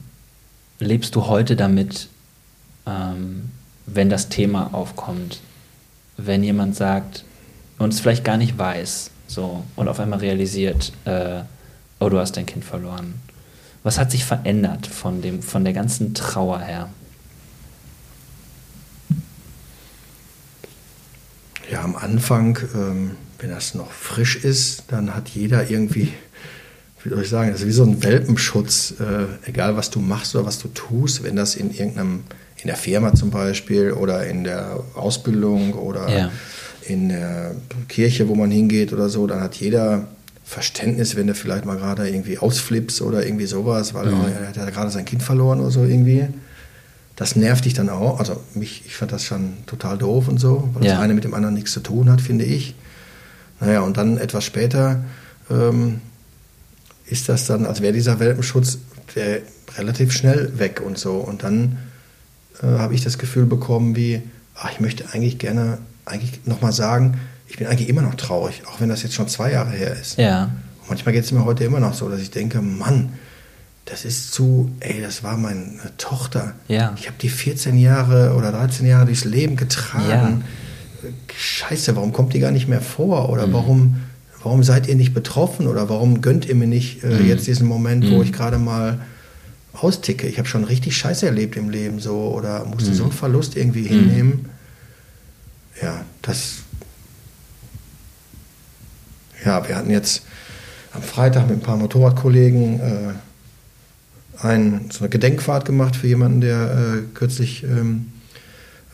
lebst 0.80 1.16
du 1.16 1.28
heute 1.28 1.56
damit, 1.56 2.10
ähm, 2.86 3.50
wenn 3.86 4.10
das 4.10 4.30
Thema 4.30 4.74
aufkommt? 4.74 5.40
Wenn 6.18 6.44
jemand 6.44 6.76
sagt 6.76 7.24
und 7.78 7.94
es 7.94 8.00
vielleicht 8.00 8.24
gar 8.24 8.38
nicht 8.38 8.58
weiß, 8.58 9.12
so 9.28 9.64
und 9.76 9.88
auf 9.88 10.00
einmal 10.00 10.20
realisiert, 10.20 10.92
äh, 11.06 11.42
oh, 12.00 12.10
du 12.10 12.18
hast 12.18 12.38
dein 12.38 12.46
Kind 12.46 12.66
verloren. 12.66 13.16
Was 13.84 13.98
hat 14.00 14.12
sich 14.12 14.26
verändert 14.26 14.88
von, 14.88 15.22
dem, 15.22 15.42
von 15.42 15.64
der 15.64 15.74
ganzen 15.74 16.14
Trauer 16.14 16.60
her? 16.60 16.90
Ja, 21.72 21.84
am 21.84 21.96
Anfang, 21.96 22.58
ähm, 22.76 23.12
wenn 23.40 23.50
das 23.50 23.76
noch 23.76 23.92
frisch 23.92 24.38
ist, 24.38 24.84
dann 24.88 25.14
hat 25.14 25.30
jeder 25.30 25.70
irgendwie, 25.70 26.14
wie 27.04 27.10
soll 27.10 27.22
ich 27.22 27.30
sagen, 27.30 27.52
das 27.52 27.62
ist 27.62 27.68
wie 27.68 27.72
so 27.72 27.84
ein 27.84 28.02
Welpenschutz, 28.04 28.96
äh, 29.00 29.26
egal 29.50 29.76
was 29.76 29.90
du 29.90 30.00
machst 30.00 30.36
oder 30.36 30.46
was 30.46 30.60
du 30.60 30.70
tust, 30.70 31.24
wenn 31.24 31.36
das 31.36 31.56
in 31.56 31.72
irgendeinem, 31.72 32.24
in 32.62 32.68
der 32.68 32.76
Firma 32.76 33.14
zum 33.14 33.30
Beispiel 33.30 33.92
oder 33.92 34.26
in 34.26 34.44
der 34.44 34.80
Ausbildung 34.96 35.74
oder 35.74 36.10
ja. 36.10 36.32
in 36.86 37.10
der 37.10 37.56
Kirche, 37.88 38.28
wo 38.28 38.36
man 38.36 38.52
hingeht 38.52 38.94
oder 38.94 39.10
so, 39.10 39.28
dann 39.28 39.42
hat 39.42 39.56
jeder 39.56 40.08
Verständnis, 40.44 41.16
wenn 41.16 41.28
du 41.28 41.36
vielleicht 41.36 41.66
mal 41.66 41.78
gerade 41.78 42.10
irgendwie 42.10 42.38
ausflippst 42.38 43.02
oder 43.02 43.26
irgendwie 43.26 43.46
sowas, 43.46 43.94
weil 43.94 44.08
mhm. 44.08 44.22
oh, 44.22 44.28
er 44.28 44.48
hat 44.48 44.56
ja 44.56 44.70
gerade 44.70 44.90
sein 44.90 45.06
Kind 45.06 45.22
verloren 45.22 45.60
oder 45.60 45.72
so 45.72 45.84
irgendwie. 45.84 46.28
Das 47.18 47.36
nervt 47.36 47.66
dich 47.66 47.74
dann 47.74 47.90
auch. 47.90 48.20
Also 48.20 48.40
mich, 48.54 48.84
ich 48.86 48.96
fand 48.96 49.12
das 49.12 49.26
schon 49.26 49.54
total 49.66 49.98
doof 49.98 50.28
und 50.28 50.40
so, 50.40 50.70
weil 50.74 50.86
ja. 50.86 50.94
das 50.94 51.02
eine 51.02 51.14
mit 51.14 51.26
dem 51.26 51.34
anderen 51.34 51.56
nichts 51.56 51.74
zu 51.74 51.82
tun 51.82 52.10
hat, 52.10 52.22
finde 52.22 52.46
ich. 52.46 52.76
Naja, 53.60 53.82
und 53.82 53.98
dann 53.98 54.18
etwas 54.18 54.46
später 54.46 55.04
ähm, 55.50 56.02
ist 57.06 57.28
das 57.28 57.46
dann, 57.48 57.66
als 57.66 57.82
wäre 57.82 57.94
dieser 57.94 58.20
Welpenschutz 58.20 58.78
relativ 59.78 60.12
schnell 60.14 60.60
weg 60.60 60.82
und 60.86 60.98
so. 60.98 61.16
Und 61.16 61.44
dann 61.44 61.78
äh, 62.64 62.80
habe 62.80 62.94
ich 62.94 63.04
das 63.04 63.18
Gefühl 63.18 63.46
bekommen, 63.46 63.96
wie, 63.96 64.22
ach, 64.56 64.72
ich 64.72 64.80
möchte 64.80 65.06
eigentlich 65.14 65.38
gerne 65.38 65.78
eigentlich 66.06 66.42
nochmal 66.46 66.72
sagen, 66.72 67.20
ich 67.48 67.58
bin 67.58 67.68
eigentlich 67.68 67.90
immer 67.90 68.02
noch 68.02 68.16
traurig, 68.16 68.64
auch 68.68 68.82
wenn 68.82 68.90
das 68.90 69.04
jetzt 69.04 69.14
schon 69.14 69.28
zwei 69.28 69.52
Jahre 69.52 69.72
her 69.72 69.96
ist. 70.00 70.18
Ja. 70.18 70.52
Und 70.82 70.90
manchmal 70.90 71.14
geht 71.14 71.24
es 71.24 71.32
mir 71.32 71.46
heute 71.46 71.64
immer 71.64 71.80
noch 71.80 71.94
so, 71.94 72.10
dass 72.10 72.22
ich 72.22 72.32
denke, 72.32 72.62
Mann, 72.62 73.14
das 73.86 74.04
ist 74.04 74.34
zu, 74.34 74.70
ey, 74.82 75.02
das 75.02 75.24
war 75.24 75.38
meine 75.38 75.80
Tochter. 75.98 76.54
Ja. 76.68 76.94
Ich 76.98 77.08
habe 77.08 77.18
die 77.22 77.30
14 77.30 77.78
Jahre 77.78 78.36
oder 78.36 78.52
13 78.52 78.86
Jahre 78.86 79.06
durchs 79.06 79.24
Leben 79.24 79.56
getragen. 79.56 80.44
Ja. 81.04 81.10
Scheiße, 81.34 81.96
warum 81.96 82.12
kommt 82.12 82.34
die 82.34 82.40
gar 82.40 82.52
nicht 82.52 82.68
mehr 82.68 82.82
vor? 82.82 83.30
Oder 83.30 83.48
mhm. 83.48 83.54
warum, 83.54 83.96
warum 84.44 84.64
seid 84.64 84.88
ihr 84.88 84.96
nicht 84.96 85.14
betroffen? 85.14 85.68
Oder 85.68 85.90
warum 85.90 86.22
gönnt 86.22 86.46
ihr 86.46 86.56
mir 86.56 86.68
nicht 86.68 87.04
äh, 87.04 87.08
mhm. 87.08 87.28
jetzt 87.28 87.48
diesen 87.48 87.68
Moment, 87.68 88.04
mhm. 88.04 88.16
wo 88.16 88.24
ich 88.24 88.34
gerade 88.34 88.58
mal 88.58 89.00
austicke? 89.82 90.28
Ich 90.28 90.38
habe 90.38 90.48
schon 90.48 90.64
richtig 90.64 90.98
Scheiße 90.98 91.26
erlebt 91.26 91.56
im 91.56 91.70
Leben 91.70 92.00
so 92.00 92.32
oder 92.34 92.66
musste 92.66 92.94
so 92.94 93.04
einen 93.04 93.12
mhm. 93.12 93.18
Verlust 93.18 93.56
irgendwie 93.56 93.82
mhm. 93.82 93.88
hinnehmen. 93.88 94.50
Ja, 95.82 96.04
das 96.22 96.64
ja, 99.46 99.68
wir 99.68 99.76
hatten 99.76 99.92
jetzt 99.92 100.24
am 100.94 101.02
Freitag 101.02 101.48
mit 101.48 101.58
ein 101.58 101.62
paar 101.62 101.78
Motorradkollegen 101.78 102.80
äh, 102.80 103.14
ein, 104.46 104.90
so 104.92 105.00
eine 105.00 105.10
Gedenkfahrt 105.10 105.66
gemacht 105.66 105.96
für 105.96 106.08
jemanden, 106.08 106.42
der 106.42 106.72
äh, 106.72 107.02
kürzlich 107.14 107.64
ähm, 107.64 108.12
äh, 108.14 108.17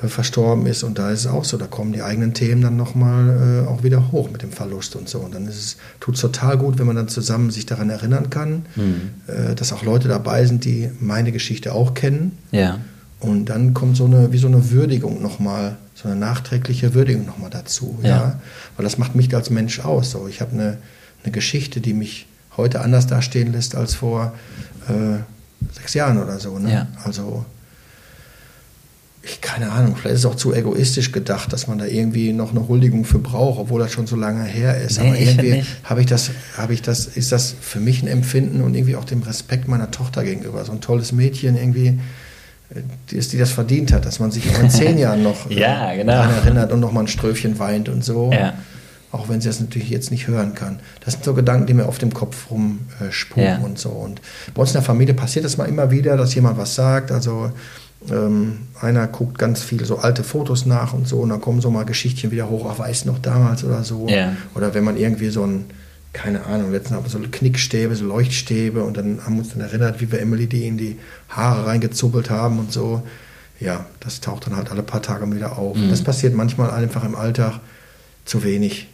verstorben 0.09 0.65
ist. 0.65 0.83
Und 0.83 0.99
da 0.99 1.11
ist 1.11 1.21
es 1.21 1.27
auch 1.27 1.45
so, 1.45 1.57
da 1.57 1.67
kommen 1.67 1.93
die 1.93 2.01
eigenen 2.01 2.33
Themen 2.33 2.61
dann 2.61 2.75
nochmal 2.75 3.63
äh, 3.65 3.69
auch 3.69 3.83
wieder 3.83 4.11
hoch 4.11 4.29
mit 4.31 4.41
dem 4.41 4.51
Verlust 4.51 4.95
und 4.95 5.09
so. 5.09 5.19
Und 5.19 5.33
dann 5.35 5.47
ist 5.47 5.57
es, 5.57 5.77
tut 5.99 6.15
es 6.15 6.21
total 6.21 6.57
gut, 6.57 6.79
wenn 6.79 6.87
man 6.87 6.95
dann 6.95 7.07
zusammen 7.07 7.51
sich 7.51 7.65
daran 7.65 7.89
erinnern 7.89 8.29
kann, 8.29 8.65
mhm. 8.75 9.11
äh, 9.27 9.55
dass 9.55 9.73
auch 9.73 9.83
Leute 9.83 10.07
dabei 10.07 10.45
sind, 10.45 10.65
die 10.65 10.89
meine 10.99 11.31
Geschichte 11.31 11.73
auch 11.73 11.93
kennen. 11.93 12.37
Ja. 12.51 12.79
Und 13.19 13.45
dann 13.45 13.73
kommt 13.73 13.95
so 13.95 14.05
eine, 14.05 14.33
wie 14.33 14.37
so 14.37 14.47
eine 14.47 14.71
Würdigung 14.71 15.21
nochmal, 15.21 15.77
so 15.95 16.09
eine 16.09 16.17
nachträgliche 16.17 16.93
Würdigung 16.93 17.25
nochmal 17.25 17.49
dazu. 17.49 17.97
Ja. 18.03 18.09
ja. 18.09 18.41
Weil 18.75 18.83
das 18.83 18.97
macht 18.97 19.15
mich 19.15 19.33
als 19.33 19.49
Mensch 19.49 19.79
aus. 19.79 20.11
So. 20.11 20.27
Ich 20.27 20.41
habe 20.41 20.51
eine, 20.51 20.77
eine 21.23 21.31
Geschichte, 21.31 21.79
die 21.79 21.93
mich 21.93 22.27
heute 22.57 22.81
anders 22.81 23.07
dastehen 23.07 23.51
lässt 23.53 23.75
als 23.75 23.95
vor 23.95 24.33
äh, 24.89 25.19
sechs 25.73 25.93
Jahren 25.93 26.21
oder 26.21 26.39
so. 26.39 26.59
Ne? 26.59 26.73
Ja. 26.73 26.87
Also, 27.03 27.45
ich, 29.25 29.39
keine 29.39 29.71
Ahnung, 29.71 29.95
vielleicht 29.95 30.15
ist 30.15 30.19
es 30.21 30.25
auch 30.25 30.35
zu 30.35 30.53
egoistisch 30.53 31.13
gedacht, 31.13 31.53
dass 31.53 31.67
man 31.67 31.77
da 31.77 31.85
irgendwie 31.85 32.33
noch 32.33 32.51
eine 32.51 32.67
Huldigung 32.67 33.05
für 33.05 33.19
braucht, 33.19 33.57
obwohl 33.57 33.79
das 33.79 33.93
schon 33.93 34.05
so 34.05 34.17
lange 34.17 34.43
her 34.43 34.81
ist. 34.81 34.99
Nee, 34.99 35.07
Aber 35.07 35.19
irgendwie 35.19 35.63
habe 35.85 36.01
ich 36.01 36.07
das, 36.07 36.31
habe 36.57 36.73
ich 36.73 36.81
das, 36.81 37.07
ist 37.07 37.31
das 37.31 37.55
für 37.61 37.79
mich 37.79 38.03
ein 38.03 38.07
Empfinden 38.07 38.61
und 38.61 38.75
irgendwie 38.75 38.97
auch 38.97 39.05
dem 39.05 39.23
Respekt 39.23 39.69
meiner 39.69 39.91
Tochter 39.91 40.25
gegenüber. 40.25 40.65
So 40.65 40.73
ein 40.73 40.81
tolles 40.81 41.13
Mädchen 41.13 41.55
irgendwie 41.55 41.99
die, 43.09 43.15
ist, 43.15 43.33
die 43.33 43.37
das 43.37 43.51
verdient 43.51 43.91
hat, 43.91 44.05
dass 44.05 44.19
man 44.19 44.31
sich 44.31 44.49
auch 44.49 44.59
in 44.59 44.69
zehn 44.69 44.97
Jahren 44.97 45.23
noch 45.23 45.49
ja, 45.49 45.91
äh, 45.91 45.97
genau. 45.97 46.13
daran 46.13 46.35
erinnert 46.35 46.71
und 46.71 46.79
noch 46.79 46.91
mal 46.91 47.01
ein 47.01 47.07
Ströfchen 47.07 47.59
weint 47.59 47.89
und 47.89 48.03
so. 48.03 48.31
Ja. 48.31 48.53
Auch 49.11 49.29
wenn 49.29 49.41
sie 49.41 49.47
das 49.47 49.59
natürlich 49.59 49.91
jetzt 49.91 50.09
nicht 50.09 50.27
hören 50.27 50.55
kann. 50.55 50.79
Das 51.05 51.13
sind 51.13 51.23
so 51.23 51.35
Gedanken, 51.35 51.67
die 51.67 51.75
mir 51.75 51.85
auf 51.85 51.99
dem 51.99 52.15
Kopf 52.15 52.49
rumspuken 52.49 53.43
äh, 53.43 53.45
ja. 53.45 53.57
und 53.59 53.77
so. 53.77 53.89
Und 53.89 54.21
bei 54.55 54.61
uns 54.61 54.71
in 54.71 54.73
der 54.73 54.81
Familie 54.81 55.13
passiert 55.13 55.45
das 55.45 55.55
mal 55.55 55.65
immer 55.65 55.91
wieder, 55.91 56.17
dass 56.17 56.33
jemand 56.33 56.57
was 56.57 56.73
sagt. 56.73 57.11
Also 57.11 57.51
ähm, 58.11 58.59
einer 58.79 59.07
guckt 59.07 59.37
ganz 59.37 59.61
viele 59.61 59.85
so 59.85 59.97
alte 59.97 60.23
Fotos 60.23 60.65
nach 60.65 60.93
und 60.93 61.07
so 61.07 61.19
und 61.19 61.29
dann 61.29 61.41
kommen 61.41 61.61
so 61.61 61.69
mal 61.69 61.85
Geschichtchen 61.85 62.31
wieder 62.31 62.49
hoch, 62.49 62.69
ach, 62.69 62.79
weiß 62.79 63.05
noch 63.05 63.19
damals 63.19 63.63
oder 63.63 63.83
so. 63.83 64.07
Ja. 64.09 64.35
Oder 64.55 64.73
wenn 64.73 64.83
man 64.83 64.97
irgendwie 64.97 65.29
so 65.29 65.45
ein 65.45 65.65
keine 66.13 66.45
Ahnung, 66.45 66.71
letztens 66.71 66.95
haben 66.95 67.05
wir 67.05 67.09
so 67.09 67.19
Knickstäbe, 67.19 67.95
so 67.95 68.05
Leuchtstäbe 68.05 68.83
und 68.83 68.97
dann 68.97 69.25
haben 69.25 69.33
wir 69.33 69.39
uns 69.41 69.49
dann 69.49 69.61
erinnert, 69.61 69.99
wie 69.99 70.11
wir 70.11 70.21
Emily 70.21 70.45
die 70.45 70.67
in 70.67 70.77
die 70.77 70.97
Haare 71.27 71.65
reingezuppelt 71.65 72.29
haben 72.29 72.59
und 72.59 72.71
so. 72.71 73.01
Ja, 73.59 73.87
das 73.99 74.21
taucht 74.21 74.45
dann 74.45 74.55
halt 74.55 74.69
alle 74.69 74.83
paar 74.83 75.01
Tage 75.01 75.29
wieder 75.33 75.57
auf. 75.57 75.75
Mhm. 75.75 75.89
Das 75.89 76.03
passiert 76.03 76.35
manchmal 76.35 76.69
einfach 76.69 77.03
im 77.03 77.15
Alltag 77.15 77.59
zu 78.25 78.43
wenig. 78.43 78.87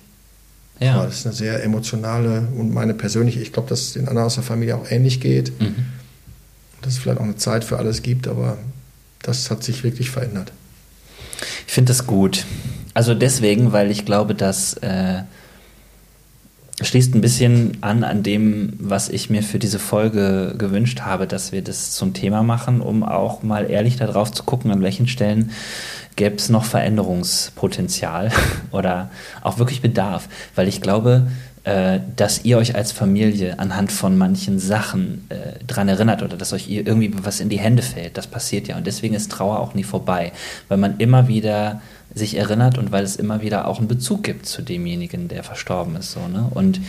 Ja. 0.79 0.95
Aber 0.95 1.07
das 1.07 1.19
ist 1.19 1.25
eine 1.25 1.35
sehr 1.35 1.61
emotionale 1.61 2.47
und 2.55 2.73
meine 2.73 2.93
persönliche, 2.93 3.41
ich 3.41 3.51
glaube, 3.51 3.67
dass 3.67 3.81
es 3.81 3.93
den 3.93 4.07
anderen 4.07 4.27
aus 4.27 4.35
der 4.35 4.43
Familie 4.43 4.77
auch 4.77 4.89
ähnlich 4.89 5.19
geht. 5.19 5.59
Mhm. 5.59 5.75
Dass 6.81 6.93
es 6.93 6.99
vielleicht 6.99 7.19
auch 7.19 7.25
eine 7.25 7.35
Zeit 7.35 7.65
für 7.65 7.77
alles 7.77 8.01
gibt, 8.01 8.29
aber 8.29 8.57
das 9.21 9.49
hat 9.51 9.63
sich 9.63 9.83
wirklich 9.83 10.09
verändert. 10.09 10.51
Ich 11.67 11.73
finde 11.73 11.89
das 11.89 12.07
gut. 12.07 12.45
Also 12.93 13.13
deswegen, 13.13 13.71
weil 13.71 13.91
ich 13.91 14.05
glaube, 14.05 14.35
dass 14.35 14.73
äh, 14.75 15.23
schließt 16.81 17.13
ein 17.15 17.21
bisschen 17.21 17.77
an 17.81 18.03
an 18.03 18.23
dem, 18.23 18.73
was 18.79 19.09
ich 19.09 19.29
mir 19.29 19.43
für 19.43 19.59
diese 19.59 19.79
Folge 19.79 20.55
gewünscht 20.57 21.01
habe, 21.01 21.27
dass 21.27 21.51
wir 21.51 21.61
das 21.61 21.91
zum 21.91 22.13
Thema 22.13 22.43
machen, 22.43 22.81
um 22.81 23.03
auch 23.03 23.43
mal 23.43 23.69
ehrlich 23.69 23.97
darauf 23.97 24.31
zu 24.31 24.43
gucken, 24.43 24.71
an 24.71 24.81
welchen 24.81 25.07
Stellen 25.07 25.51
gäbe 26.15 26.35
es 26.35 26.49
noch 26.49 26.65
Veränderungspotenzial 26.65 28.31
oder 28.71 29.09
auch 29.41 29.57
wirklich 29.57 29.81
Bedarf. 29.81 30.27
Weil 30.55 30.67
ich 30.67 30.81
glaube, 30.81 31.27
äh, 31.63 31.99
dass 32.15 32.45
ihr 32.45 32.57
euch 32.57 32.75
als 32.75 32.91
Familie 32.91 33.59
anhand 33.59 33.91
von 33.91 34.17
manchen 34.17 34.59
Sachen 34.59 35.27
äh, 35.29 35.63
dran 35.65 35.89
erinnert 35.89 36.23
oder 36.23 36.37
dass 36.37 36.53
euch 36.53 36.69
irgendwie 36.69 37.11
was 37.23 37.39
in 37.39 37.49
die 37.49 37.59
Hände 37.59 37.83
fällt. 37.83 38.17
Das 38.17 38.27
passiert 38.27 38.67
ja. 38.67 38.77
Und 38.77 38.87
deswegen 38.87 39.13
ist 39.13 39.31
Trauer 39.31 39.59
auch 39.59 39.73
nie 39.73 39.83
vorbei, 39.83 40.31
weil 40.67 40.77
man 40.77 40.97
immer 40.97 41.27
wieder 41.27 41.81
sich 42.13 42.37
erinnert 42.37 42.77
und 42.77 42.91
weil 42.91 43.03
es 43.03 43.15
immer 43.15 43.41
wieder 43.41 43.67
auch 43.67 43.79
einen 43.79 43.87
Bezug 43.87 44.23
gibt 44.23 44.45
zu 44.45 44.61
demjenigen, 44.61 45.27
der 45.27 45.43
verstorben 45.43 45.95
ist. 45.95 46.11
So, 46.11 46.27
ne? 46.27 46.47
Und 46.51 46.79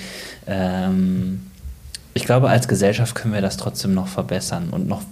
ähm, 0.46 1.42
ich 2.14 2.24
glaube, 2.24 2.48
als 2.48 2.68
Gesellschaft 2.68 3.14
können 3.14 3.34
wir 3.34 3.40
das 3.40 3.56
trotzdem 3.56 3.94
noch 3.94 4.08
verbessern 4.08 4.68
und 4.70 4.88
noch, 4.88 5.02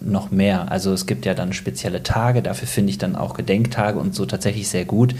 noch 0.00 0.30
mehr. 0.30 0.70
Also 0.70 0.92
es 0.92 1.06
gibt 1.06 1.26
ja 1.26 1.34
dann 1.34 1.52
spezielle 1.52 2.02
Tage, 2.02 2.42
dafür 2.42 2.68
finde 2.68 2.90
ich 2.90 2.98
dann 2.98 3.16
auch 3.16 3.34
Gedenktage 3.34 3.98
und 3.98 4.14
so 4.14 4.26
tatsächlich 4.26 4.68
sehr 4.68 4.84
gut. 4.84 5.14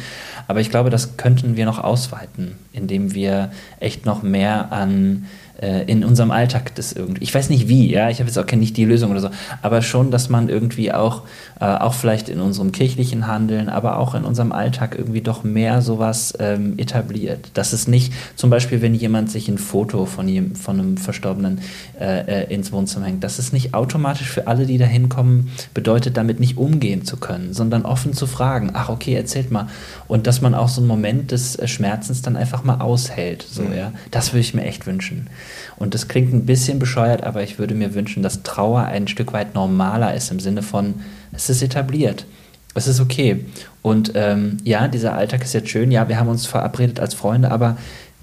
Aber 0.49 0.61
ich 0.61 0.71
glaube, 0.71 0.91
das 0.91 1.17
könnten 1.17 1.57
wir 1.57 1.67
noch 1.67 1.79
ausweiten, 1.79 2.57
indem 2.73 3.15
wir 3.15 3.53
echt 3.79 4.07
noch 4.07 4.23
mehr 4.23 4.73
an 4.73 5.27
äh, 5.61 5.85
in 5.85 6.05
unserem 6.05 6.31
Alltag 6.31 6.75
das 6.75 6.93
irgendwie. 6.93 7.23
Ich 7.23 7.35
weiß 7.35 7.51
nicht 7.51 7.69
wie, 7.69 7.91
ja, 7.91 8.11
ich 8.11 8.19
habe 8.19 8.29
jetzt 8.29 8.39
auch 8.39 8.51
nicht 8.57 8.77
die 8.77 8.85
Lösung 8.85 9.11
oder 9.11 9.21
so, 9.21 9.31
aber 9.63 9.83
schon, 9.83 10.11
dass 10.11 10.29
man 10.29 10.49
irgendwie 10.49 10.93
auch, 10.93 11.23
äh, 11.61 11.65
auch 11.65 11.95
vielleicht 11.95 12.29
in 12.29 12.41
unserem 12.41 12.73
kirchlichen 12.73 13.27
Handeln, 13.27 13.69
aber 13.69 13.99
auch 13.99 14.15
in 14.15 14.25
unserem 14.25 14.53
Alltag 14.53 14.95
irgendwie 14.97 15.21
doch 15.21 15.45
mehr 15.45 15.83
sowas 15.83 16.35
ähm, 16.39 16.75
etabliert. 16.79 17.51
Dass 17.55 17.73
es 17.73 17.87
nicht, 17.89 18.13
zum 18.37 18.51
Beispiel, 18.51 18.83
wenn 18.83 18.95
jemand 18.95 19.31
sich 19.31 19.49
ein 19.49 19.59
Foto 19.59 20.07
von, 20.07 20.29
jem, 20.29 20.55
von 20.55 20.79
einem 20.79 20.97
Verstorbenen 20.97 21.61
äh, 22.01 22.45
äh, 22.45 22.55
ins 22.55 22.73
Wohnzimmer 22.73 23.07
hängt, 23.07 23.25
dass 23.25 23.39
es 23.39 23.53
nicht 23.53 23.75
automatisch 23.75 24.29
für 24.29 24.47
alle, 24.47 24.67
die 24.67 24.79
da 24.79 24.87
hinkommen, 24.87 25.51
bedeutet, 25.75 26.17
damit 26.17 26.41
nicht 26.41 26.57
umgehen 26.57 27.05
zu 27.05 27.17
können, 27.17 27.53
sondern 27.53 27.85
offen 27.85 28.13
zu 28.13 28.27
fragen, 28.27 28.71
ach 28.73 28.89
okay, 28.89 29.15
erzählt 29.15 29.51
mal. 29.51 29.69
Und 30.09 30.27
dass 30.27 30.41
man 30.41 30.55
auch 30.55 30.69
so 30.69 30.81
einen 30.81 30.89
Moment 30.89 31.31
des 31.31 31.57
äh, 31.57 31.69
Schmerzens 31.69 32.23
dann 32.23 32.37
einfach 32.37 32.65
mal 32.65 32.81
aushält. 32.81 33.47
So, 33.49 33.63
mhm. 33.63 33.75
ja. 33.75 33.93
Das 34.11 34.33
würde 34.33 34.41
ich 34.41 34.55
mir 34.55 34.65
echt 34.65 34.87
wünschen. 34.87 35.29
Und 35.77 35.95
das 35.95 36.09
klingt 36.09 36.33
ein 36.33 36.47
bisschen 36.47 36.79
bescheuert, 36.79 37.23
aber 37.23 37.43
ich 37.43 37.59
würde 37.59 37.75
mir 37.75 37.95
wünschen, 37.95 38.23
dass 38.23 38.43
Trauer 38.43 38.85
ein 38.85 39.09
Stück 39.09 39.33
weit 39.33 39.55
normaler 39.55 40.15
ist, 40.15 40.31
im 40.31 40.41
Sinne 40.41 40.63
von, 40.63 40.95
es 41.33 41.51
ist 41.51 41.63
etabliert. 41.63 42.27
Es 42.75 42.87
ist 42.87 43.01
okay. 43.01 43.47
Und 43.83 44.13
ähm, 44.15 44.59
ja, 44.63 44.89
dieser 44.89 45.15
Alltag 45.15 45.43
ist 45.43 45.55
jetzt 45.55 45.71
schön. 45.71 45.91
Ja, 45.91 46.09
wir 46.09 46.19
haben 46.19 46.29
uns 46.29 46.47
verabredet 46.47 47.01
als 47.01 47.15
Freunde, 47.15 47.51
aber 47.51 47.77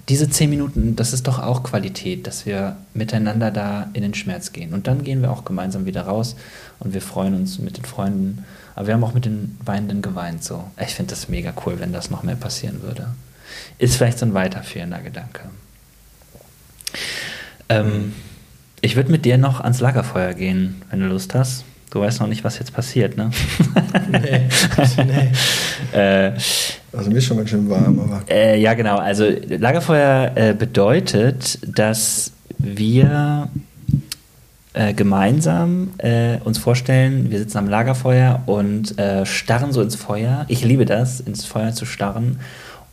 diese 0.08 0.30
zehn 0.30 0.48
Minuten, 0.48 0.96
das 0.96 1.12
ist 1.12 1.28
doch 1.28 1.38
auch 1.38 1.62
Qualität, 1.62 2.26
dass 2.26 2.46
wir 2.46 2.76
miteinander 2.94 3.50
da 3.50 3.90
in 3.92 4.02
den 4.02 4.14
Schmerz 4.14 4.52
gehen. 4.52 4.72
Und 4.72 4.86
dann 4.86 5.04
gehen 5.04 5.20
wir 5.20 5.30
auch 5.30 5.44
gemeinsam 5.44 5.84
wieder 5.84 6.02
raus 6.02 6.34
und 6.78 6.94
wir 6.94 7.02
freuen 7.02 7.34
uns 7.34 7.58
mit 7.58 7.76
den 7.76 7.84
Freunden. 7.84 8.44
Aber 8.74 8.86
wir 8.86 8.94
haben 8.94 9.04
auch 9.04 9.12
mit 9.12 9.26
den 9.26 9.58
Weinenden 9.64 10.00
geweint. 10.00 10.42
So. 10.42 10.64
Ich 10.80 10.94
finde 10.94 11.10
das 11.10 11.28
mega 11.28 11.52
cool, 11.66 11.78
wenn 11.78 11.92
das 11.92 12.10
noch 12.10 12.22
mehr 12.22 12.36
passieren 12.36 12.82
würde. 12.82 13.08
Ist 13.78 13.96
vielleicht 13.96 14.18
so 14.18 14.24
ein 14.24 14.34
weiterführender 14.34 15.00
Gedanke. 15.00 15.50
Ähm, 17.68 18.12
ich 18.80 18.96
würde 18.96 19.10
mit 19.10 19.24
dir 19.24 19.38
noch 19.38 19.60
ans 19.60 19.80
Lagerfeuer 19.80 20.34
gehen, 20.34 20.82
wenn 20.90 21.00
du 21.00 21.06
Lust 21.06 21.34
hast. 21.34 21.64
Du 21.90 22.00
weißt 22.00 22.20
noch 22.20 22.28
nicht, 22.28 22.44
was 22.44 22.58
jetzt 22.58 22.74
passiert, 22.74 23.16
ne? 23.16 23.30
Nee. 24.10 24.48
nee. 25.06 25.98
äh, 25.98 26.32
also 26.92 27.10
mir 27.10 27.16
ist 27.16 27.24
schon 27.24 27.38
ganz 27.38 27.50
schön 27.50 27.68
warm, 27.70 27.98
aber. 27.98 28.22
Äh, 28.28 28.60
ja, 28.60 28.74
genau. 28.74 28.98
Also 28.98 29.26
Lagerfeuer 29.48 30.32
äh, 30.34 30.54
bedeutet, 30.54 31.58
dass 31.66 32.32
wir 32.58 33.48
äh, 34.74 34.92
gemeinsam 34.92 35.90
äh, 35.98 36.38
uns 36.44 36.58
vorstellen, 36.58 37.30
wir 37.30 37.38
sitzen 37.38 37.58
am 37.58 37.68
Lagerfeuer 37.68 38.42
und 38.46 38.98
äh, 38.98 39.24
starren 39.24 39.72
so 39.72 39.80
ins 39.80 39.96
Feuer. 39.96 40.44
Ich 40.48 40.64
liebe 40.64 40.84
das, 40.84 41.20
ins 41.20 41.44
Feuer 41.46 41.72
zu 41.72 41.86
starren 41.86 42.38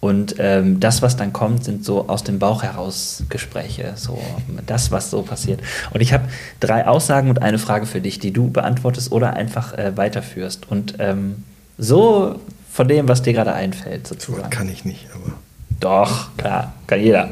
und 0.06 0.36
ähm, 0.38 0.80
das, 0.80 1.01
was 1.01 1.18
dann 1.18 1.34
kommt, 1.34 1.64
sind 1.64 1.84
so 1.84 2.08
aus 2.10 2.24
dem 2.24 2.38
Bauch 2.38 2.62
heraus 2.62 3.24
Gespräche, 3.28 3.93
so 3.95 4.22
das, 4.68 4.91
was 4.91 5.10
so 5.10 5.24
passiert. 5.24 5.62
Und 5.95 6.01
ich 6.01 6.14
habe 6.14 6.26
drei 6.60 6.86
Aussagen 6.86 7.28
und 7.32 7.41
eine 7.41 7.58
Frage 7.58 7.88
für 7.88 8.01
dich, 8.01 8.20
die 8.20 8.30
du 8.30 8.51
beantwortest 8.51 9.12
oder 9.12 9.34
einfach 9.34 9.74
äh, 9.74 9.97
weiterführst. 9.97 10.70
Und 10.70 10.97
ähm, 10.99 11.43
so 11.80 12.39
von 12.72 12.88
dem, 12.88 13.08
was 13.08 13.24
dir 13.24 13.34
gerade 13.34 13.53
einfällt, 13.53 14.06
sozusagen. 14.06 14.43
So 14.43 14.49
kann 14.51 14.70
ich 14.70 14.86
nicht, 14.86 15.08
aber. 15.12 15.34
Doch, 15.80 16.38
klar, 16.38 16.74
kann 16.86 17.01
jeder. 17.01 17.32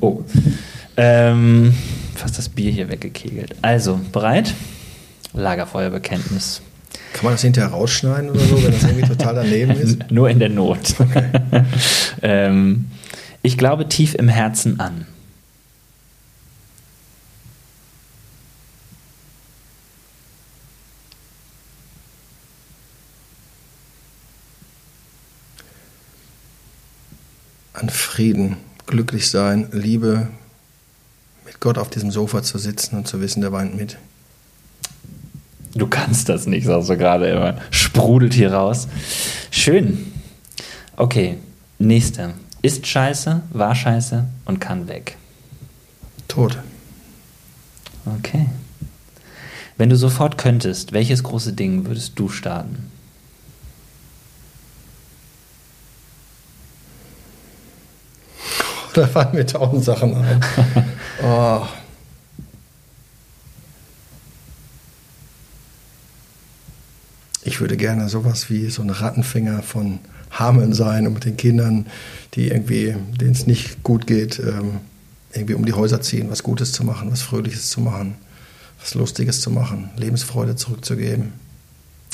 Oh. 0.00 0.22
Ähm, 0.96 1.74
fast 2.14 2.38
das 2.38 2.48
Bier 2.48 2.70
hier 2.70 2.88
weggekegelt. 2.88 3.56
Also, 3.60 4.00
bereit? 4.10 4.54
Lagerfeuerbekenntnis. 5.34 6.62
Kann 7.12 7.24
man 7.24 7.34
das 7.34 7.42
hinterher 7.42 7.70
rausschneiden 7.70 8.30
oder 8.30 8.40
so, 8.40 8.62
wenn 8.62 8.72
das 8.72 8.82
irgendwie 8.82 9.08
total 9.08 9.36
daneben 9.36 9.70
ist? 9.80 10.10
Nur 10.10 10.28
in 10.28 10.38
der 10.38 10.50
Not. 10.50 10.94
Okay. 10.98 11.30
ähm, 12.22 12.86
ich 13.42 13.56
glaube 13.56 13.88
tief 13.88 14.14
im 14.14 14.28
Herzen 14.28 14.80
an. 14.80 15.06
An 27.72 27.88
Frieden, 27.88 28.56
glücklich 28.86 29.30
sein, 29.30 29.68
Liebe, 29.72 30.28
mit 31.44 31.60
Gott 31.60 31.78
auf 31.78 31.88
diesem 31.88 32.10
Sofa 32.10 32.42
zu 32.42 32.58
sitzen 32.58 32.96
und 32.96 33.06
zu 33.06 33.20
wissen, 33.20 33.40
der 33.42 33.52
weint 33.52 33.76
mit. 33.76 33.96
Du 35.76 35.86
kannst 35.86 36.30
das 36.30 36.46
nicht, 36.46 36.66
sagst 36.66 36.88
du 36.88 36.96
gerade 36.96 37.26
immer. 37.26 37.56
Sprudelt 37.70 38.32
hier 38.32 38.52
raus. 38.52 38.88
Schön. 39.50 40.12
Okay, 40.96 41.36
nächste. 41.78 42.32
Ist 42.62 42.86
scheiße, 42.86 43.42
war 43.50 43.74
scheiße 43.74 44.24
und 44.46 44.58
kann 44.58 44.88
weg. 44.88 45.18
Tot. 46.28 46.58
Okay. 48.06 48.46
Wenn 49.76 49.90
du 49.90 49.96
sofort 49.96 50.38
könntest, 50.38 50.92
welches 50.92 51.22
große 51.22 51.52
Ding 51.52 51.86
würdest 51.86 52.18
du 52.18 52.28
starten? 52.28 52.90
Da 58.94 59.06
fallen 59.06 59.34
mir 59.34 59.44
tausend 59.44 59.84
Sachen 59.84 60.14
ein. 60.14 60.40
oh. 61.22 61.66
Ich 67.46 67.60
würde 67.60 67.76
gerne 67.76 68.08
sowas 68.08 68.50
wie 68.50 68.68
so 68.70 68.82
ein 68.82 68.90
Rattenfänger 68.90 69.62
von 69.62 70.00
Hameln 70.30 70.72
sein 70.74 71.06
und 71.06 71.14
mit 71.14 71.24
den 71.24 71.36
Kindern, 71.36 71.86
die 72.34 72.48
irgendwie, 72.48 72.96
denen 73.20 73.32
es 73.32 73.46
nicht 73.46 73.82
gut 73.82 74.06
geht, 74.06 74.38
ähm, 74.40 74.80
irgendwie 75.32 75.54
um 75.54 75.64
die 75.64 75.72
Häuser 75.72 76.00
ziehen, 76.00 76.30
was 76.30 76.42
Gutes 76.42 76.72
zu 76.72 76.84
machen, 76.84 77.10
was 77.10 77.22
Fröhliches 77.22 77.70
zu 77.70 77.80
machen, 77.80 78.16
was 78.80 78.94
Lustiges 78.94 79.40
zu 79.40 79.50
machen, 79.50 79.90
Lebensfreude 79.96 80.56
zurückzugeben. 80.56 81.32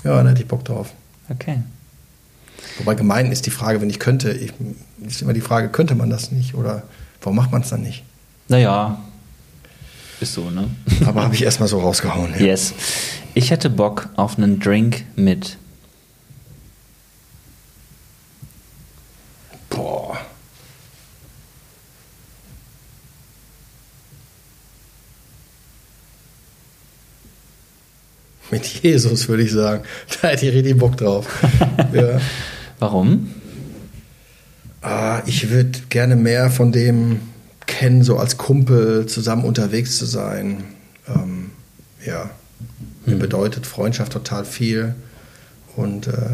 Ja, 0.04 0.22
da 0.22 0.28
hätte 0.28 0.42
ich 0.42 0.48
Bock 0.48 0.64
drauf. 0.64 0.92
Okay. 1.28 1.62
Wobei 2.78 2.94
gemein 2.94 3.32
ist 3.32 3.46
die 3.46 3.50
Frage, 3.50 3.80
wenn 3.80 3.90
ich 3.90 3.98
könnte, 3.98 4.32
ich, 4.32 4.52
ist 5.06 5.22
immer 5.22 5.32
die 5.32 5.40
Frage, 5.40 5.68
könnte 5.68 5.94
man 5.94 6.10
das 6.10 6.30
nicht 6.30 6.54
oder 6.54 6.82
warum 7.22 7.36
macht 7.36 7.52
man 7.52 7.62
es 7.62 7.70
dann 7.70 7.82
nicht? 7.82 8.04
Naja, 8.48 8.98
ist 10.22 10.34
so, 10.34 10.50
ne? 10.50 10.70
Aber 11.04 11.24
habe 11.24 11.34
ich 11.34 11.42
erstmal 11.42 11.68
so 11.68 11.80
rausgehauen. 11.80 12.32
Ja. 12.38 12.46
Yes. 12.46 12.74
Ich 13.34 13.50
hätte 13.50 13.70
Bock 13.70 14.10
auf 14.16 14.36
einen 14.36 14.60
Drink 14.60 15.04
mit. 15.16 15.56
Boah. 19.70 20.18
Mit 28.50 28.66
Jesus 28.66 29.28
würde 29.28 29.44
ich 29.44 29.52
sagen. 29.52 29.84
Da 30.20 30.28
hätte 30.28 30.46
ich 30.46 30.54
richtig 30.54 30.76
Bock 30.76 30.98
drauf. 30.98 31.26
ja. 31.94 32.20
Warum? 32.78 33.34
Ah, 34.82 35.22
ich 35.24 35.48
würde 35.48 35.78
gerne 35.88 36.16
mehr 36.16 36.50
von 36.50 36.70
dem 36.70 37.20
kennen, 37.66 38.02
so 38.02 38.18
als 38.18 38.36
Kumpel 38.36 39.06
zusammen 39.06 39.44
unterwegs 39.44 39.96
zu 39.96 40.04
sein. 40.04 40.64
Ähm, 41.08 41.50
ja. 42.04 42.30
Bedeutet 43.22 43.66
Freundschaft 43.66 44.12
total 44.12 44.44
viel. 44.44 44.96
Und 45.76 46.08
äh, 46.08 46.30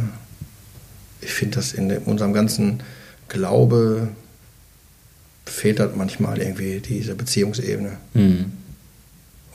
ich 1.20 1.30
finde, 1.30 1.56
dass 1.56 1.74
in 1.74 1.90
unserem 1.98 2.32
ganzen 2.32 2.82
Glaube 3.28 4.08
fehlt 5.44 5.80
halt 5.80 5.98
manchmal 5.98 6.38
irgendwie 6.38 6.80
diese 6.80 7.14
Beziehungsebene. 7.14 7.98
Mhm. 8.14 8.52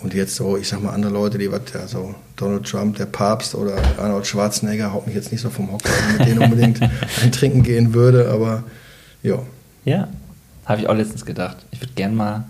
Und 0.04 0.14
jetzt 0.14 0.36
so, 0.36 0.58
ich 0.58 0.68
sag 0.68 0.84
mal, 0.84 0.92
andere 0.92 1.12
Leute, 1.12 1.40
die 1.40 1.52
was, 1.52 1.62
ja, 1.74 1.88
so 1.88 2.14
Donald 2.36 2.68
Trump, 2.68 2.98
der 2.98 3.08
Papst 3.08 3.56
oder 3.56 3.78
Arnold 3.98 4.28
Schwarzenegger, 4.28 4.94
haut 4.94 5.08
mich 5.08 5.16
jetzt 5.16 5.32
nicht 5.32 5.42
so 5.42 5.50
vom 5.50 5.72
Hocker, 5.72 5.90
mit 6.16 6.28
denen 6.28 6.38
unbedingt 6.38 6.82
ein 7.24 7.32
Trinken 7.32 7.64
gehen 7.64 7.96
würde, 7.96 8.30
aber 8.30 8.64
ja. 9.24 9.42
Ja, 9.86 10.08
habe 10.66 10.82
ich 10.82 10.88
auch 10.88 10.96
letztens 10.96 11.26
gedacht. 11.26 11.58
Ich 11.72 11.82
würde 11.82 11.94
gern 11.96 12.14
mal 12.16 12.46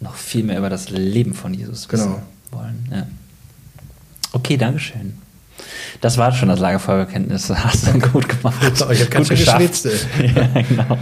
noch 0.00 0.16
viel 0.16 0.44
mehr 0.44 0.58
über 0.58 0.68
das 0.68 0.90
Leben 0.90 1.32
von 1.32 1.54
Jesus 1.54 1.90
wissen 1.90 2.04
genau. 2.04 2.22
wollen. 2.50 2.88
Ja. 2.90 3.06
Okay, 4.32 4.56
Dankeschön. 4.56 5.18
Das 6.00 6.18
war 6.18 6.32
schon 6.32 6.48
das 6.48 6.58
Lagerfeuerbekenntnis. 6.58 7.50
Hast 7.54 7.86
du 7.86 7.98
gut 7.98 8.28
gemacht. 8.28 8.56
ich 8.90 9.00
habe 9.00 9.06
ganz 9.06 9.28
schön 9.28 9.36
geschwitzt. 9.36 9.86
ja, 10.34 10.62
genau. 10.62 10.98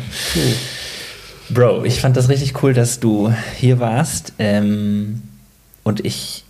Bro, 1.48 1.85
ich 1.85 2.01
fand 2.01 2.16
das 2.16 2.28
richtig 2.28 2.62
cool, 2.62 2.74
dass 2.74 3.01
du 3.01 3.32
hier 3.57 3.81
warst. 3.81 4.35
Ähm, 4.39 5.23
und 5.82 6.05
ich 6.05 6.44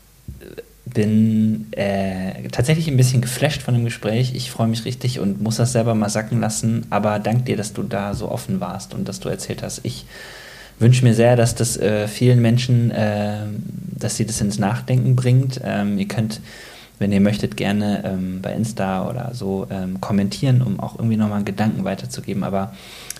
bin 0.84 1.72
äh, 1.72 2.48
tatsächlich 2.50 2.88
ein 2.88 2.96
bisschen 2.96 3.20
geflasht 3.20 3.62
von 3.62 3.74
dem 3.74 3.84
Gespräch. 3.84 4.34
Ich 4.34 4.50
freue 4.50 4.66
mich 4.66 4.84
richtig 4.84 5.20
und 5.20 5.40
muss 5.40 5.56
das 5.56 5.72
selber 5.72 5.94
mal 5.94 6.08
sacken 6.08 6.40
lassen. 6.40 6.86
Aber 6.90 7.18
dank 7.18 7.46
dir, 7.46 7.56
dass 7.56 7.72
du 7.72 7.82
da 7.82 8.14
so 8.14 8.30
offen 8.30 8.60
warst 8.60 8.94
und 8.94 9.08
dass 9.08 9.20
du 9.20 9.28
erzählt 9.28 9.62
hast. 9.62 9.80
Ich 9.84 10.06
wünsche 10.80 11.04
mir 11.04 11.14
sehr, 11.14 11.36
dass 11.36 11.54
das 11.54 11.76
äh, 11.76 12.08
vielen 12.08 12.42
Menschen, 12.42 12.90
äh, 12.90 13.46
dass 13.96 14.16
sie 14.16 14.26
das 14.26 14.40
ins 14.40 14.58
Nachdenken 14.58 15.14
bringt. 15.14 15.60
Ähm, 15.62 15.98
ihr 15.98 16.08
könnt 16.08 16.40
wenn 17.00 17.10
ihr 17.12 17.20
möchtet, 17.20 17.56
gerne 17.56 18.04
ähm, 18.04 18.40
bei 18.42 18.52
Insta 18.52 19.08
oder 19.08 19.30
so 19.32 19.66
ähm, 19.70 20.00
kommentieren, 20.00 20.62
um 20.62 20.78
auch 20.78 20.96
irgendwie 20.96 21.16
nochmal 21.16 21.38
einen 21.38 21.46
Gedanken 21.46 21.82
weiterzugeben. 21.82 22.44
Aber 22.44 22.72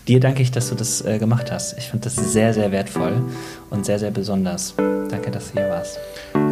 dir 0.07 0.21
danke 0.21 0.43
ich, 0.43 0.53
dass 0.53 0.69
du 0.69 0.75
das 0.75 1.05
äh, 1.05 1.19
gemacht 1.19 1.51
hast. 1.51 1.77
Ich 1.79 1.89
finde 1.89 2.05
das 2.05 2.15
sehr, 2.15 2.53
sehr 2.53 2.71
wertvoll 2.73 3.23
und 3.71 3.87
sehr, 3.87 3.99
sehr 3.99 4.11
besonders. 4.11 4.75
Danke, 4.77 5.31
dass 5.31 5.51
du 5.51 5.61
hier 5.61 5.71
warst. 5.71 5.99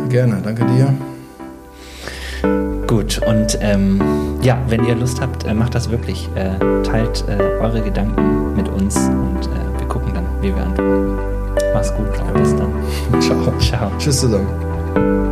Gerne, 0.09 0.41
danke 0.43 0.65
dir. 0.65 0.95
Gut, 2.87 3.21
und 3.27 3.59
ähm, 3.61 4.01
ja, 4.41 4.59
wenn 4.69 4.87
ihr 4.87 4.95
Lust 4.95 5.21
habt, 5.21 5.45
äh, 5.45 5.53
macht 5.53 5.75
das 5.75 5.91
wirklich. 5.91 6.31
Äh, 6.35 6.83
teilt 6.83 7.25
äh, 7.29 7.43
eure 7.61 7.83
Gedanken 7.83 8.57
mit 8.57 8.69
uns 8.71 8.97
und 8.97 9.45
äh, 9.45 9.79
wir 9.79 9.87
gucken 9.87 10.15
dann, 10.15 10.25
wie 10.41 10.49
wir 10.49 10.63
antworten. 10.63 11.19
Mach's 11.75 11.93
gut, 11.95 12.11
bis 12.35 12.57
dann. 12.57 12.73
Ciao. 13.21 13.59
Ciao. 13.59 13.91
Tschüss 13.99 14.21
zusammen. 14.21 15.28